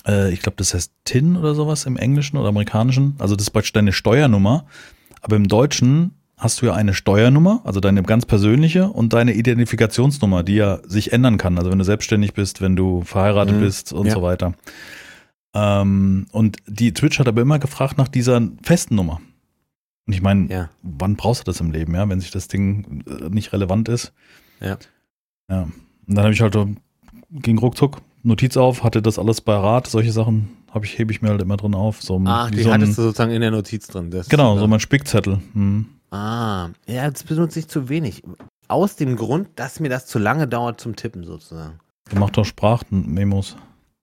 äh, 0.08 0.34
ich 0.34 0.42
glaube, 0.42 0.56
das 0.58 0.74
heißt 0.74 0.92
TIN 1.06 1.38
oder 1.38 1.54
sowas 1.54 1.86
im 1.86 1.96
Englischen 1.98 2.38
oder 2.38 2.50
Amerikanischen. 2.50 3.16
Also 3.20 3.36
das 3.36 3.46
ist 3.48 3.52
praktisch 3.52 3.74
deine 3.74 3.94
Steuernummer. 3.94 4.66
Aber 5.22 5.36
im 5.36 5.48
Deutschen 5.48 6.12
hast 6.36 6.62
du 6.62 6.66
ja 6.66 6.74
eine 6.74 6.94
Steuernummer, 6.96 7.62
also 7.64 7.80
deine 7.80 8.02
ganz 8.04 8.26
persönliche 8.26 8.90
und 8.90 9.14
deine 9.14 9.34
Identifikationsnummer, 9.34 10.44
die 10.44 10.56
ja 10.56 10.80
sich 10.86 11.14
ändern 11.14 11.38
kann. 11.38 11.58
Also 11.60 11.70
wenn 11.72 11.78
du 11.78 11.86
selbstständig 11.86 12.34
bist, 12.34 12.60
wenn 12.60 12.76
du 12.76 13.04
verheiratet 13.04 13.56
Mhm. 13.58 13.62
bist 13.62 13.94
und 13.94 14.08
Ja. 14.08 14.14
so 14.16 14.22
weiter. 14.24 14.54
Ähm, 15.54 16.26
und 16.32 16.58
die 16.68 16.94
Twitch 16.94 17.20
hat 17.20 17.28
aber 17.28 17.42
immer 17.44 17.60
gefragt 17.60 17.98
nach 18.00 18.08
dieser 18.08 18.42
festen 18.64 18.96
Nummer. 18.96 19.22
Und 20.06 20.14
ich 20.14 20.22
meine, 20.22 20.48
Ja. 20.52 20.70
wann 20.82 21.16
brauchst 21.16 21.42
du 21.42 21.46
das 21.46 21.60
im 21.62 21.72
Leben, 21.72 21.96
ja, 21.96 22.08
wenn 22.10 22.20
sich 22.20 22.32
das 22.32 22.48
Ding 22.48 23.04
äh, 23.08 23.30
nicht 23.30 23.54
relevant 23.54 23.88
ist? 23.90 24.14
Ja. 24.60 24.78
Ja. 25.50 25.64
Und 25.64 25.74
dann 26.16 26.24
habe 26.26 26.34
ich 26.34 26.42
halt, 26.42 26.54
so- 26.54 26.70
ging 27.32 27.58
ruckzuck, 27.58 28.02
Notiz 28.24 28.58
auf, 28.58 28.84
hatte 28.84 29.02
das 29.02 29.18
alles 29.20 29.42
bei 29.42 29.56
Rat, 29.56 29.88
solche 29.88 30.12
Sachen 30.12 30.50
habe 30.72 30.86
ich, 30.86 30.98
hebe 30.98 31.12
ich 31.12 31.22
mir 31.22 31.30
halt 31.30 31.42
immer 31.42 31.58
drin 31.58 31.76
auf. 31.76 32.02
So, 32.02 32.22
Ach, 32.26 32.50
die 32.50 32.64
so 32.64 32.70
ein, 32.72 32.82
hattest 32.82 32.98
du 32.98 33.04
sozusagen 33.04 33.32
in 33.32 33.42
der 33.42 33.52
Notiz 33.52 33.88
drin. 33.88 34.10
Das, 34.12 34.28
Genau, 34.30 34.58
so 34.58 34.68
mein 34.68 34.80
Spickzettel. 34.80 35.40
Hm. 35.54 35.86
Ah, 36.12 36.70
ja, 36.88 37.10
das 37.10 37.24
benutze 37.24 37.60
ich 37.60 37.68
zu 37.68 37.90
wenig. 37.90 38.24
Aus 38.68 38.96
dem 38.96 39.16
Grund, 39.16 39.50
dass 39.56 39.80
mir 39.80 39.90
das 39.90 40.06
zu 40.08 40.20
lange 40.20 40.48
dauert 40.48 40.80
zum 40.80 40.96
Tippen 40.96 41.24
sozusagen. 41.26 41.80
Gemacht 42.10 42.38
doch 42.38 42.46
Sprachmemos. 42.46 43.56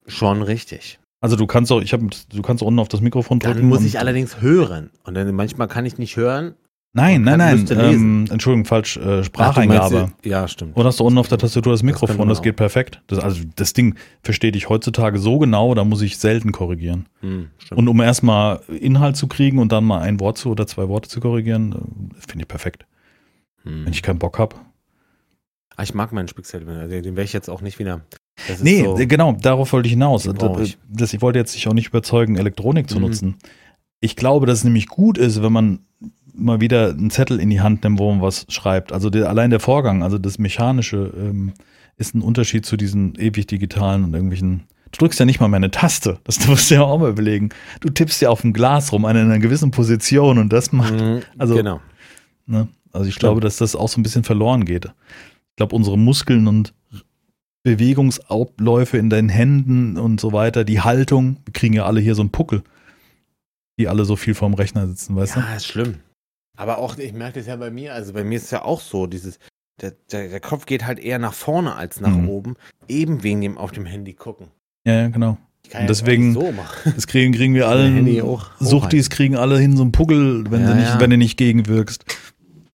Schon 0.07 0.43
richtig. 0.43 0.99
Also 1.21 1.37
du 1.37 1.47
kannst 1.47 1.71
auch, 1.71 1.81
ich 1.83 1.93
habe, 1.93 2.07
du 2.33 2.43
kannst 2.43 2.63
unten 2.63 2.79
auf 2.81 2.89
das 2.89 3.01
Mikrofon 3.01 3.39
drücken. 3.41 3.59
Dann 3.59 3.69
muss 3.69 3.81
und- 3.81 3.87
ich 3.87 3.99
allerdings 3.99 4.41
hören. 4.41 4.91
Und 5.05 5.15
dann 5.15 5.35
manchmal 5.35 5.69
kann 5.69 5.85
ich 5.87 5.99
nicht 5.99 6.17
hören. 6.17 6.55
Nein, 6.93 7.23
nein, 7.23 7.39
nein. 7.39 7.67
Ähm, 7.71 8.27
Entschuldigung, 8.33 8.65
falsch. 8.65 8.97
Äh, 8.97 9.21
Ach, 9.21 9.25
Spracheingabe. 9.25 9.95
meinst, 9.95 10.15
Ja, 10.25 10.49
stimmt. 10.49 10.77
Oder 10.77 10.87
hast 10.89 10.99
du 10.99 11.05
unten 11.05 11.19
auf 11.19 11.29
der 11.29 11.39
Tastatur 11.39 11.73
das 11.73 11.81
Das 11.81 11.85
Mikrofon, 11.85 12.17
man 12.17 12.29
das, 12.29 12.43
geht 12.43 12.57
perfekt. 12.57 13.01
Das, 13.07 13.21
also 13.21 13.43
das 13.55 13.75
Ding 13.75 13.95
verstehe 14.25 14.51
ich 14.51 14.69
heutzutage 14.69 15.21
so 15.21 15.39
genau, 15.39 15.73
da 15.75 15.85
muss 15.85 16.03
ich 16.03 16.19
selten 16.19 16.51
korrigieren. 16.51 17.07
Hm. 17.21 17.51
Und 17.77 17.87
um 17.87 18.01
erstmal 18.01 18.61
Inhalt 18.81 19.17
zu 19.17 19.29
kriegen 19.29 19.61
und 19.61 19.71
dann 19.71 19.85
mal 19.85 20.01
ein 20.01 20.19
Wort 20.19 20.37
zu 20.39 20.51
oder 20.51 20.67
zwei 20.67 20.89
Worte 20.89 21.09
zu 21.09 21.21
korrigieren, 21.21 21.73
äh, 21.73 22.21
finde 22.29 22.43
ich 22.43 22.49
perfekt. 22.49 22.87
Hm. 23.63 23.85
Wenn 23.85 23.93
ich 23.93 24.03
keinen 24.03 24.19
Bock 24.19 24.41
habe. 24.41 24.57
Ah, 25.77 25.85
ich 25.85 25.95
mag 25.95 26.11
meinen 26.11 26.27
Spickzettel. 26.27 26.69
Also 26.69 26.89
den 27.01 27.05
werde 27.15 27.23
ich 27.23 27.33
jetzt 27.33 27.49
auch 27.49 27.61
nicht 27.61 27.79
wieder. 27.79 28.01
Nee, 28.63 28.85
so, 28.85 28.95
genau, 28.97 29.33
darauf 29.33 29.73
wollte 29.73 29.87
ich 29.87 29.93
hinaus. 29.93 30.27
Ich. 30.27 30.79
Das, 30.89 31.13
ich 31.13 31.23
wollte 31.23 31.39
jetzt 31.39 31.53
sich 31.53 31.67
auch 31.69 31.75
nicht 31.75 31.89
überzeugen, 31.89 32.37
Elektronik 32.37 32.89
zu 32.89 32.97
Mhm. 32.97 33.03
nutzen. 33.03 33.35
Ich 34.01 34.17
glaube, 34.17 34.47
dass 34.47 34.59
es 34.59 34.65
nämlich 34.65 34.87
gut 34.89 35.19
ist, 35.19 35.43
wenn 35.43 35.53
man 35.53 35.81
mal 36.33 36.61
wieder 36.61 36.91
einen 36.91 37.11
Zettel 37.11 37.39
in 37.39 37.51
die 37.51 37.61
Hand 37.61 37.85
nimmt, 37.85 37.99
wo 37.99 38.11
man 38.11 38.23
was 38.23 38.47
schreibt. 38.49 38.93
Also 38.93 39.11
der, 39.11 39.29
allein 39.29 39.51
der 39.51 39.61
Vorgang, 39.61 40.03
also 40.03 40.17
das 40.19 40.39
Mechanische, 40.39 41.13
ähm, 41.17 41.53
ist 41.99 42.15
ein 42.15 42.23
Unterschied 42.23 42.65
zu 42.65 42.77
diesen 42.79 43.15
ewig 43.17 43.47
digitalen 43.47 44.05
und 44.05 44.15
irgendwelchen. 44.15 44.63
Du 44.93 44.99
drückst 45.01 45.21
ja 45.21 45.27
nicht 45.27 45.39
mal 45.39 45.49
mehr 45.49 45.59
eine 45.59 45.71
Taste. 45.71 46.19
Das 46.25 46.39
musst 46.49 46.71
du 46.71 46.77
ja 46.77 46.83
auch 46.83 46.99
mal 46.99 47.11
überlegen. 47.11 47.51
Du 47.81 47.91
tippst 47.91 48.23
ja 48.23 48.31
auf 48.31 48.43
ein 48.43 48.53
Glas 48.55 48.91
rum, 48.93 49.03
in 49.05 49.17
einer 49.17 49.39
gewissen 49.39 49.71
Position 49.71 50.39
und 50.39 50.51
das 50.53 50.73
macht. 50.73 50.95
Mhm, 50.95 51.21
also- 51.37 51.55
genau. 51.55 51.81
Ne? 52.47 52.69
Also 52.93 53.07
ich 53.07 53.15
Stimmt. 53.15 53.21
glaube, 53.21 53.41
dass 53.41 53.59
das 53.59 53.77
auch 53.77 53.89
so 53.89 54.01
ein 54.01 54.03
bisschen 54.03 54.25
verloren 54.25 54.65
geht. 54.65 54.87
Ich 54.87 55.57
glaube, 55.57 55.77
unsere 55.77 55.99
Muskeln 55.99 56.49
und 56.49 56.73
Bewegungsabläufe 57.63 58.97
in 58.99 59.11
den 59.11 59.29
Händen 59.29 59.97
und 59.99 60.21
so 60.21 60.33
weiter, 60.33 60.65
die 60.65 60.81
Haltung, 60.81 61.37
wir 61.45 61.53
kriegen 61.53 61.75
ja 61.75 61.85
alle 61.85 62.01
hier 62.01 62.15
so 62.15 62.23
einen 62.23 62.31
Puckel, 62.31 62.63
die 63.79 63.89
alle 63.89 64.05
so 64.05 64.17
viel 64.17 64.35
vorm 64.35 64.55
Rechner 64.55 64.87
sitzen, 64.87 65.17
weißt 65.17 65.37
Ja, 65.37 65.55
ist 65.55 65.67
schlimm. 65.67 65.97
Aber 66.57 66.79
auch, 66.79 66.99
ich 66.99 67.13
merke 67.13 67.39
das 67.39 67.47
ja 67.47 67.57
bei 67.57 67.71
mir, 67.71 67.95
also 67.95 68.13
bei 68.13 68.25
mir 68.25 68.37
ist 68.37 68.45
es 68.45 68.51
ja 68.51 68.63
auch 68.63 68.81
so, 68.81 69.07
dieses, 69.07 69.39
der, 69.81 69.93
der, 70.13 70.29
der 70.29 70.41
Kopf 70.41 70.67
geht 70.67 70.85
halt 70.87 70.99
eher 70.99 71.19
nach 71.19 71.33
vorne 71.35 71.75
als 71.75 72.01
nach 72.01 72.15
Mhm. 72.17 72.29
oben, 72.29 72.55
eben 72.89 73.23
wegen 73.23 73.41
dem 73.41 73.57
auf 73.59 73.73
dem 73.73 73.87
Handy 73.87 74.13
gucken. 74.15 74.49
du? 74.85 74.91
Ja, 74.91 75.01
ja, 75.03 75.09
genau. 75.09 75.39
Und 75.67 75.73
ja 75.75 75.87
deswegen- 75.87 76.33
so 76.35 76.53
machen. 76.53 76.93
Das 76.97 77.07
kriegen, 77.07 77.33
kriegen 77.33 77.55
wir 77.55 77.69
alle. 77.69 77.91
Suchtis 78.59 79.11
kriegen 79.11 79.37
alle 79.37 79.59
hin 79.59 79.77
so 79.77 79.83
einen 79.83 79.93
Puckel, 79.93 80.51
wenn, 80.51 80.63
Ja, 80.63 80.69
du 80.71 80.75
nicht, 80.77 80.89
ja. 80.89 81.01
wenn 81.01 81.11
du 81.11 81.17
nicht 81.19 81.37
gegenwirkst. 81.37 82.05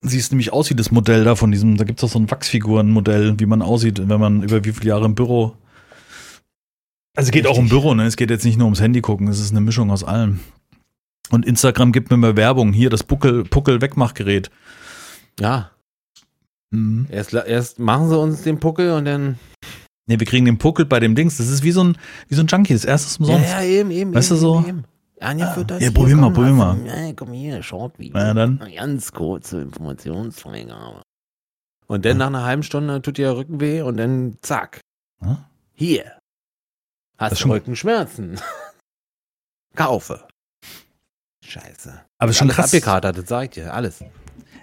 Siehst 0.07 0.33
nämlich 0.33 0.53
aus 0.53 0.71
wie 0.71 0.75
das 0.75 0.91
Modell 0.91 1.25
da 1.25 1.35
von 1.35 1.51
diesem, 1.51 1.77
da 1.77 1.85
gibt 1.85 1.99
es 2.01 2.05
auch 2.05 2.13
so 2.13 2.19
ein 2.19 2.31
Wachsfigurenmodell, 2.31 3.39
wie 3.39 3.47
man 3.47 3.63
aussieht, 3.63 4.09
wenn 4.09 4.21
man 4.21 4.43
über 4.43 4.65
wie 4.65 4.73
viele 4.73 4.89
Jahre 4.91 5.05
im 5.07 5.15
Büro. 5.15 5.57
Also 7.17 7.29
es 7.29 7.33
geht 7.33 7.47
auch 7.47 7.57
um 7.59 7.65
Richtig. 7.65 7.81
Büro, 7.81 7.95
ne? 7.95 8.05
Es 8.05 8.17
geht 8.17 8.31
jetzt 8.31 8.45
nicht 8.45 8.59
nur 8.59 8.67
ums 8.67 8.81
Handy 8.81 9.01
gucken, 9.01 9.29
es 9.29 9.41
ist 9.41 9.51
eine 9.51 9.61
Mischung 9.61 9.91
aus 9.91 10.05
allem. 10.05 10.41
Und 11.31 11.47
Instagram 11.47 11.93
gibt 11.93 12.11
mir 12.11 12.19
mehr 12.19 12.37
Werbung. 12.37 12.73
Hier 12.73 12.91
das 12.91 13.03
Puckel, 13.03 13.45
Puckel-Wegmachgerät. 13.45 14.51
Ja, 15.41 15.71
Mhm. 16.71 17.07
erst, 17.11 17.33
erst 17.33 17.79
machen 17.79 18.09
sie 18.09 18.19
uns 18.19 18.43
den 18.43 18.59
Puckel 18.59 18.91
und 18.93 19.05
dann. 19.05 19.39
Ne, 20.09 20.21
wir 20.21 20.27
kriegen 20.27 20.47
den 20.47 20.59
Puckel 20.59 20.85
bei 20.85 21.01
dem 21.01 21.15
Dings. 21.15 21.37
Das 21.39 21.49
ist 21.49 21.63
wie 21.63 21.73
so 21.73 21.83
ein, 21.83 21.97
wie 22.29 22.35
so 22.35 22.43
ein 22.43 22.47
Junkie, 22.47 22.75
das 22.75 22.85
erste 22.85 23.19
umsonst. 23.19 23.49
Ja, 23.49 23.63
ja, 23.63 23.67
eben, 23.67 23.91
eben. 23.91 24.15
Weißt 24.15 24.31
eben, 24.31 24.37
du 24.37 24.41
so? 24.41 24.65
Eben. 24.67 24.85
Anja 25.21 25.53
führt 25.53 25.71
das 25.71 25.83
Ja, 25.83 25.91
probier 25.91 26.17
mal, 26.17 26.25
komm, 26.25 26.35
probier 26.35 26.51
du- 26.51 26.57
mal. 26.57 26.87
Ja, 26.87 27.13
komm 27.15 27.33
hier, 27.33 27.63
Short-Video. 27.63 28.13
Na 28.15 28.27
ja, 28.29 28.35
dann. 28.35 28.59
Ganz 28.75 29.13
kurze 29.13 29.63
Informationsfreigabe. 29.63 31.03
Und 31.87 32.05
dann 32.05 32.19
nach 32.19 32.27
einer 32.27 32.45
halben 32.45 32.63
Stunde 32.63 33.01
tut 33.01 33.17
dir 33.17 33.27
der 33.29 33.37
Rücken 33.37 33.61
weh 33.61 33.81
und 33.83 33.97
dann 33.97 34.37
zack. 34.43 34.81
Ja. 35.23 35.49
Hier. 35.73 36.19
Hast 37.19 37.33
ist 37.33 37.39
du 37.39 37.43
schon- 37.43 37.51
Rückenschmerzen. 37.53 38.39
Kaufe. 39.75 40.27
Scheiße. 41.45 42.01
Aber 42.19 42.31
ist 42.31 42.39
schon 42.39 42.49
alles 42.49 42.57
krass. 42.57 42.67
abgekatert, 42.75 43.19
das 43.19 43.29
sag 43.29 43.45
ich 43.45 43.51
dir, 43.51 43.73
alles. 43.73 44.03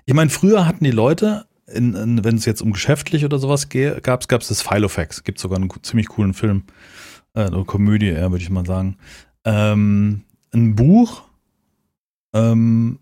Ich 0.06 0.14
meine, 0.14 0.30
früher 0.30 0.66
hatten 0.68 0.84
die 0.84 0.92
Leute, 0.92 1.46
in, 1.66 1.96
in, 1.96 2.24
wenn 2.24 2.36
es 2.36 2.46
jetzt 2.46 2.62
um 2.62 2.74
geschäftlich 2.74 3.24
oder 3.24 3.40
sowas 3.40 3.70
gab, 3.70 4.28
gab 4.28 4.42
es 4.42 4.48
das 4.50 4.62
Filofax. 4.62 5.24
Gibt 5.24 5.40
sogar 5.40 5.58
einen 5.58 5.72
ziemlich 5.84 6.10
coolen 6.10 6.34
Film, 6.34 6.66
äh, 7.36 7.46
eine 7.46 7.64
Komödie, 7.64 8.10
eher, 8.10 8.32
würde 8.32 8.44
ich 8.44 8.50
mal 8.50 8.66
sagen. 8.66 8.98
Ähm, 9.46 10.26
ein 10.54 10.76
Buch, 10.76 11.24
ähm, 12.34 13.00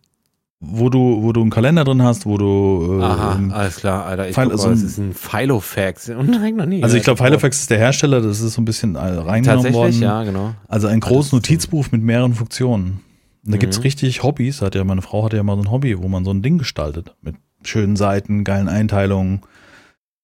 wo 0.59 0.89
du, 0.89 1.23
wo 1.23 1.33
du 1.33 1.41
einen 1.41 1.49
Kalender 1.49 1.83
drin 1.83 2.03
hast, 2.03 2.25
wo 2.25 2.37
du. 2.37 2.99
Äh, 2.99 3.03
Aha, 3.03 3.39
alles 3.51 3.77
klar, 3.77 4.05
Alter. 4.05 4.29
Ich 4.29 4.35
guck 4.35 4.45
mal, 4.45 4.69
das 4.69 4.83
ist 4.83 4.97
ein 4.99 5.13
Filofax. 5.13 6.09
Und 6.09 6.29
noch 6.29 6.65
nie. 6.65 6.83
Also 6.83 6.97
ich 6.97 7.03
glaube, 7.03 7.23
Filofax 7.23 7.61
ist 7.61 7.69
der 7.71 7.79
Hersteller, 7.79 8.21
das 8.21 8.41
ist 8.41 8.53
so 8.53 8.61
ein 8.61 8.65
bisschen 8.65 8.95
reingenommen 8.95 9.73
worden. 9.73 10.01
ja, 10.01 10.23
genau. 10.23 10.53
Also 10.67 10.87
ein 10.87 10.99
großes 10.99 11.31
Notizbuch 11.33 11.87
mit 11.91 12.03
mehreren 12.03 12.35
Funktionen. 12.35 13.01
Und 13.43 13.51
da 13.51 13.55
mhm. 13.55 13.59
gibt's 13.59 13.83
richtig 13.83 14.21
Hobbys. 14.21 14.61
Hat 14.61 14.75
ja, 14.75 14.83
meine 14.83 15.01
Frau 15.01 15.25
hatte 15.25 15.37
ja 15.37 15.43
mal 15.43 15.55
so 15.55 15.63
ein 15.63 15.71
Hobby, 15.71 15.97
wo 15.97 16.07
man 16.07 16.23
so 16.23 16.31
ein 16.31 16.43
Ding 16.43 16.59
gestaltet. 16.59 17.15
Mit 17.21 17.35
schönen 17.63 17.95
Seiten, 17.95 18.43
geilen 18.43 18.69
Einteilungen, 18.69 19.41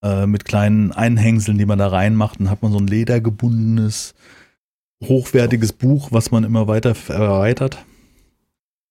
äh, 0.03 0.27
mit 0.27 0.45
kleinen 0.45 0.91
Einhängseln, 0.91 1.57
die 1.57 1.65
man 1.65 1.79
da 1.79 1.87
reinmacht. 1.87 2.39
Dann 2.39 2.51
hat 2.51 2.61
man 2.61 2.71
so 2.71 2.77
ein 2.77 2.85
ledergebundenes, 2.85 4.13
hochwertiges 5.03 5.73
Buch, 5.73 6.09
was 6.11 6.31
man 6.31 6.43
immer 6.43 6.67
weiter 6.67 6.95
erweitert. 7.07 7.85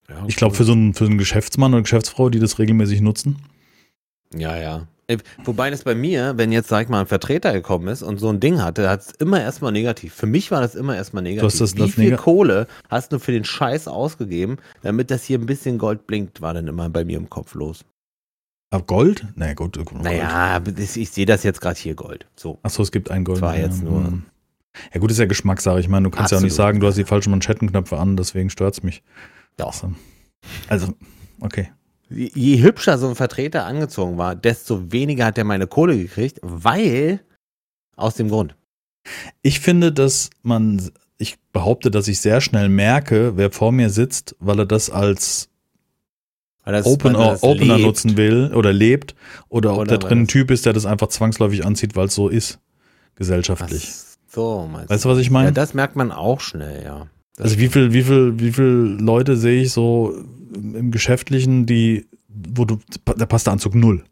Ja, 0.09 0.25
ich 0.27 0.37
glaube, 0.37 0.55
für, 0.55 0.65
so 0.65 0.73
einen, 0.73 0.95
für 0.95 1.07
einen 1.07 1.19
Geschäftsmann 1.19 1.73
oder 1.75 1.83
Geschäftsfrau, 1.83 2.31
die 2.31 2.39
das 2.39 2.59
regelmäßig 2.59 3.01
nutzen. 3.01 3.39
Ja, 4.35 4.57
ja. 4.57 4.87
Äh, 5.09 5.19
wobei 5.45 5.71
das 5.71 5.85
bei 5.85 5.95
mir, 5.95 6.37
wenn 6.37 6.51
jetzt, 6.51 6.69
sag 6.69 6.85
ich 6.85 6.89
mal, 6.89 7.01
ein 7.01 7.07
Vertreter 7.07 7.53
gekommen 7.53 7.89
ist 7.89 8.03
und 8.03 8.19
so 8.19 8.29
ein 8.29 8.41
Ding 8.41 8.61
hatte, 8.61 8.89
hat 8.89 9.01
es 9.03 9.11
immer 9.13 9.41
erstmal 9.41 9.73
negativ. 9.73 10.15
Für 10.15 10.27
mich 10.27 10.51
war 10.51 10.61
das 10.61 10.75
immer 10.75 10.97
erstmal 10.97 11.23
negativ. 11.23 11.43
Du 11.43 11.47
hast 11.47 11.61
das, 11.61 11.75
Wie 11.77 11.81
das 11.81 11.91
viel 11.93 12.17
Kohle 12.17 12.67
hast 12.89 13.13
du 13.13 13.19
für 13.19 13.33
den 13.33 13.45
Scheiß 13.45 13.87
ausgegeben, 13.89 14.57
damit 14.83 15.11
das 15.11 15.25
hier 15.25 15.39
ein 15.39 15.47
bisschen 15.47 15.79
Gold 15.79 16.07
blinkt, 16.07 16.41
war 16.41 16.55
dann 16.55 16.67
immer 16.67 16.89
bei 16.89 17.05
mir 17.05 17.19
im 17.19 17.31
Kopf 17.31 17.55
los. 17.55 17.85
Aber 18.71 18.85
Gold? 18.85 19.27
Naja, 19.37 19.55
gut. 19.55 19.77
Gold. 19.77 20.03
Naja, 20.03 20.61
ich, 20.77 20.97
ich 20.97 21.11
sehe 21.11 21.27
das 21.27 21.45
jetzt 21.45 21.61
gerade 21.61 21.79
hier 21.79 21.95
Gold. 21.95 22.27
So. 22.35 22.59
Achso, 22.63 22.83
es 22.83 22.91
gibt 22.91 23.11
ein 23.11 23.25
Gold. 23.25 23.39
Das 23.39 23.43
war 23.43 23.57
jetzt 23.57 23.83
nur. 23.83 24.23
Ja, 24.93 25.01
gut, 25.01 25.11
ist 25.11 25.19
ja 25.19 25.27
Geschmackssache. 25.27 25.81
Ich 25.81 25.89
meine, 25.89 26.05
du 26.05 26.11
kannst 26.11 26.33
Absolut. 26.33 26.33
ja 26.33 26.39
auch 26.39 26.45
nicht 26.45 26.55
sagen, 26.55 26.81
du 26.81 26.87
hast 26.87 26.97
die 26.97 27.05
falschen 27.05 27.31
Manschettenknöpfe 27.31 27.97
an, 27.97 28.17
deswegen 28.17 28.51
stört 28.51 28.75
es 28.75 28.83
mich. 28.83 29.03
Doch. 29.57 29.75
Also, 30.69 30.95
okay. 31.41 31.71
Je 32.09 32.63
hübscher 32.63 32.99
so 32.99 33.09
ein 33.09 33.17
Vertreter 33.17 33.65
angezogen 33.67 34.17
war, 34.17 34.37
desto 34.37 34.93
weniger 34.93 35.25
hat 35.25 35.39
er 35.39 35.45
meine 35.45 35.67
Kohle 35.67 35.97
gekriegt, 35.97 36.39
weil 36.43 37.21
aus 37.97 38.15
dem 38.15 38.29
Grund. 38.29 38.55
Ich 39.43 39.61
finde, 39.61 39.93
dass 39.93 40.31
man, 40.43 40.91
ich 41.19 41.37
behaupte, 41.53 41.91
dass 41.91 42.07
ich 42.07 42.21
sehr 42.21 42.41
schnell 42.41 42.69
merke, 42.69 43.37
wer 43.37 43.51
vor 43.51 43.73
mir 43.73 43.91
sitzt, 43.91 44.37
weil 44.39 44.61
er 44.61 44.67
das 44.67 44.91
als 44.91 45.49
das, 46.65 46.87
Opener, 46.87 47.43
Opener 47.43 47.79
nutzen 47.79 48.17
will 48.17 48.53
oder 48.53 48.73
lebt 48.73 49.15
oder, 49.49 49.73
oder 49.73 49.83
ob 49.83 49.89
da 49.89 49.97
drin 49.97 50.23
ein 50.23 50.29
Typ 50.29 50.51
ist, 50.51 50.67
der 50.67 50.73
das 50.73 50.85
einfach 50.85 51.09
zwangsläufig 51.09 51.65
anzieht, 51.65 51.95
weil 51.95 52.07
es 52.07 52.15
so 52.15 52.29
ist, 52.29 52.59
gesellschaftlich. 53.15 53.89
Ach 53.93 54.06
so, 54.37 54.69
meinst 54.71 54.91
Weißt 54.91 55.07
du, 55.07 55.09
was 55.09 55.19
ich 55.19 55.31
meine? 55.31 55.47
Ja, 55.47 55.53
das 55.53 55.73
merkt 55.73 55.97
man 55.97 56.13
auch 56.13 56.41
schnell, 56.41 56.85
ja. 56.85 57.07
Das 57.37 57.47
also 57.47 57.59
wie 57.59 57.69
viel, 57.69 57.95
wie 57.95 58.03
viel, 58.03 58.39
wie 58.39 58.53
viel 58.53 58.99
Leute 59.01 59.37
sehe 59.39 59.63
ich 59.63 59.73
so 59.73 60.15
im 60.55 60.91
Geschäftlichen, 60.91 61.65
die, 61.65 62.07
wo 62.29 62.67
du, 62.67 62.79
da 63.05 63.25
passt 63.25 63.47
der 63.47 63.55
Anzug 63.55 63.75
null. 63.75 64.05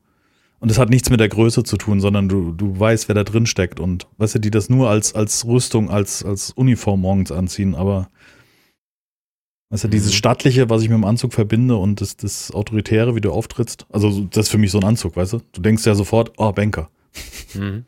Und 0.61 0.71
das 0.71 0.79
hat 0.79 0.89
nichts 0.89 1.11
mit 1.11 1.21
der 1.21 1.29
Größe 1.29 1.63
zu 1.63 1.77
tun, 1.77 2.01
sondern 2.01 2.31
du, 2.31 2.53
du 2.53 2.79
weißt, 2.81 3.09
wer 3.09 3.15
da 3.15 3.23
drin 3.23 3.45
steckt 3.45 3.81
und 3.81 4.07
weißt 4.17 4.37
du, 4.37 4.39
die 4.39 4.51
das 4.51 4.71
nur 4.71 4.89
als, 4.89 5.15
als 5.15 5.45
Rüstung, 5.45 5.91
als, 5.91 6.25
als 6.25 6.53
Uniform 6.53 7.03
morgens 7.03 7.31
anziehen, 7.31 7.75
aber 7.75 8.09
weißt 9.69 9.85
du, 9.85 9.89
mhm. 9.89 9.93
dieses 9.93 10.15
Stattliche, 10.15 10.71
was 10.71 10.81
ich 10.81 10.89
mit 10.89 10.97
dem 10.97 11.05
Anzug 11.05 11.35
verbinde 11.35 11.77
und 11.77 12.01
das, 12.01 12.17
das 12.17 12.51
Autoritäre, 12.51 13.15
wie 13.15 13.21
du 13.21 13.31
auftrittst, 13.31 13.85
also 13.93 14.27
das 14.31 14.47
ist 14.47 14.51
für 14.51 14.59
mich 14.59 14.71
so 14.71 14.79
ein 14.79 14.85
Anzug, 14.85 15.17
weißt 15.17 15.35
du? 15.35 15.41
Du 15.53 15.61
denkst 15.61 15.85
ja 15.85 15.95
sofort, 15.95 16.33
oh, 16.39 16.51
Banker. 16.51 16.89
Mhm. 17.53 17.85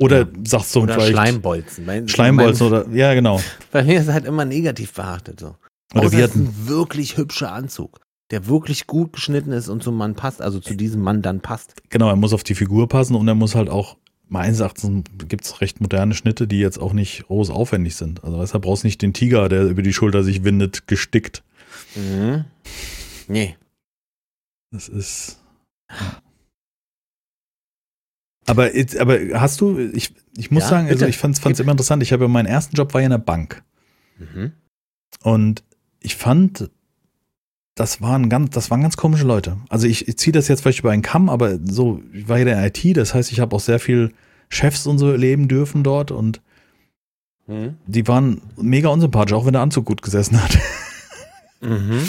Oder 0.00 0.20
ja. 0.20 0.26
sagst 0.44 0.74
du 0.74 0.80
oder 0.80 0.94
vielleicht 0.94 1.10
Schleimbolzen. 1.10 1.86
Bei, 1.86 2.06
Schleimbolzen 2.06 2.66
oder 2.66 2.88
ja 2.88 3.14
genau. 3.14 3.40
Bei 3.70 3.84
mir 3.84 4.00
ist 4.00 4.08
es 4.08 4.12
halt 4.12 4.24
immer 4.24 4.44
negativ 4.44 4.92
behaftet 4.94 5.38
so. 5.38 5.56
Oder 5.94 6.06
Außer 6.06 6.16
wir 6.16 6.24
hatten 6.24 6.46
ein 6.46 6.68
wirklich 6.68 7.16
hübscher 7.16 7.52
Anzug, 7.52 8.00
der 8.30 8.46
wirklich 8.46 8.86
gut 8.86 9.12
geschnitten 9.12 9.52
ist 9.52 9.68
und 9.68 9.82
zum 9.82 9.96
Mann 9.96 10.14
passt, 10.14 10.40
also 10.40 10.58
zu 10.58 10.74
diesem 10.74 11.02
Mann 11.02 11.20
dann 11.20 11.40
passt. 11.40 11.74
Genau, 11.90 12.08
er 12.08 12.16
muss 12.16 12.32
auf 12.32 12.44
die 12.44 12.54
Figur 12.54 12.88
passen 12.88 13.14
und 13.14 13.28
er 13.28 13.34
muss 13.34 13.54
halt 13.54 13.68
auch 13.68 13.96
meines 14.30 14.60
Erachtens 14.60 15.04
gibt 15.28 15.44
es 15.44 15.60
recht 15.60 15.80
moderne 15.80 16.14
Schnitte, 16.14 16.46
die 16.46 16.60
jetzt 16.60 16.78
auch 16.78 16.92
nicht 16.92 17.26
groß 17.26 17.50
aufwendig 17.50 17.96
sind. 17.96 18.24
Also 18.24 18.40
deshalb 18.40 18.62
brauchst 18.62 18.84
du 18.84 18.86
nicht 18.86 19.02
den 19.02 19.12
Tiger, 19.12 19.48
der 19.48 19.64
über 19.64 19.82
die 19.82 19.92
Schulter 19.92 20.22
sich 20.22 20.44
windet, 20.44 20.86
gestickt. 20.86 21.42
Mhm. 21.94 22.44
Nee. 23.28 23.56
Das 24.70 24.88
ist. 24.88 25.40
Aber, 28.46 28.70
aber 28.98 29.18
hast 29.40 29.60
du, 29.60 29.78
ich, 29.78 30.14
ich 30.36 30.50
muss 30.50 30.64
ja, 30.64 30.70
sagen, 30.70 30.88
also 30.88 31.06
ich 31.06 31.18
fand 31.18 31.38
es 31.38 31.60
immer 31.60 31.72
interessant. 31.72 32.02
Ich 32.02 32.12
habe 32.12 32.26
meinen 32.28 32.46
ersten 32.46 32.74
Job 32.74 32.94
war 32.94 33.00
ja 33.00 33.06
in 33.06 33.12
der 33.12 33.18
Bank. 33.18 33.62
Mhm. 34.18 34.52
Und 35.22 35.62
ich 36.00 36.16
fand, 36.16 36.70
das 37.74 38.00
waren 38.00 38.28
ganz, 38.28 38.50
das 38.50 38.70
waren 38.70 38.82
ganz 38.82 38.96
komische 38.96 39.24
Leute. 39.24 39.58
Also 39.68 39.86
ich, 39.86 40.08
ich 40.08 40.18
ziehe 40.18 40.32
das 40.32 40.48
jetzt 40.48 40.62
vielleicht 40.62 40.80
über 40.80 40.90
einen 40.90 41.02
Kamm, 41.02 41.28
aber 41.28 41.58
so, 41.62 42.02
ich 42.12 42.28
war 42.28 42.38
ja 42.38 42.44
der 42.44 42.66
IT, 42.66 42.96
das 42.96 43.14
heißt, 43.14 43.30
ich 43.32 43.40
habe 43.40 43.54
auch 43.54 43.60
sehr 43.60 43.78
viel 43.78 44.12
Chefs 44.48 44.86
und 44.86 44.98
so 44.98 45.14
leben 45.14 45.48
dürfen 45.48 45.84
dort 45.84 46.10
und 46.10 46.40
mhm. 47.46 47.76
die 47.86 48.06
waren 48.08 48.42
mega 48.56 48.88
unsympathisch, 48.88 49.34
auch 49.34 49.46
wenn 49.46 49.52
der 49.52 49.62
Anzug 49.62 49.86
gut 49.86 50.02
gesessen 50.02 50.42
hat. 50.42 50.58
Mhm. 51.60 52.08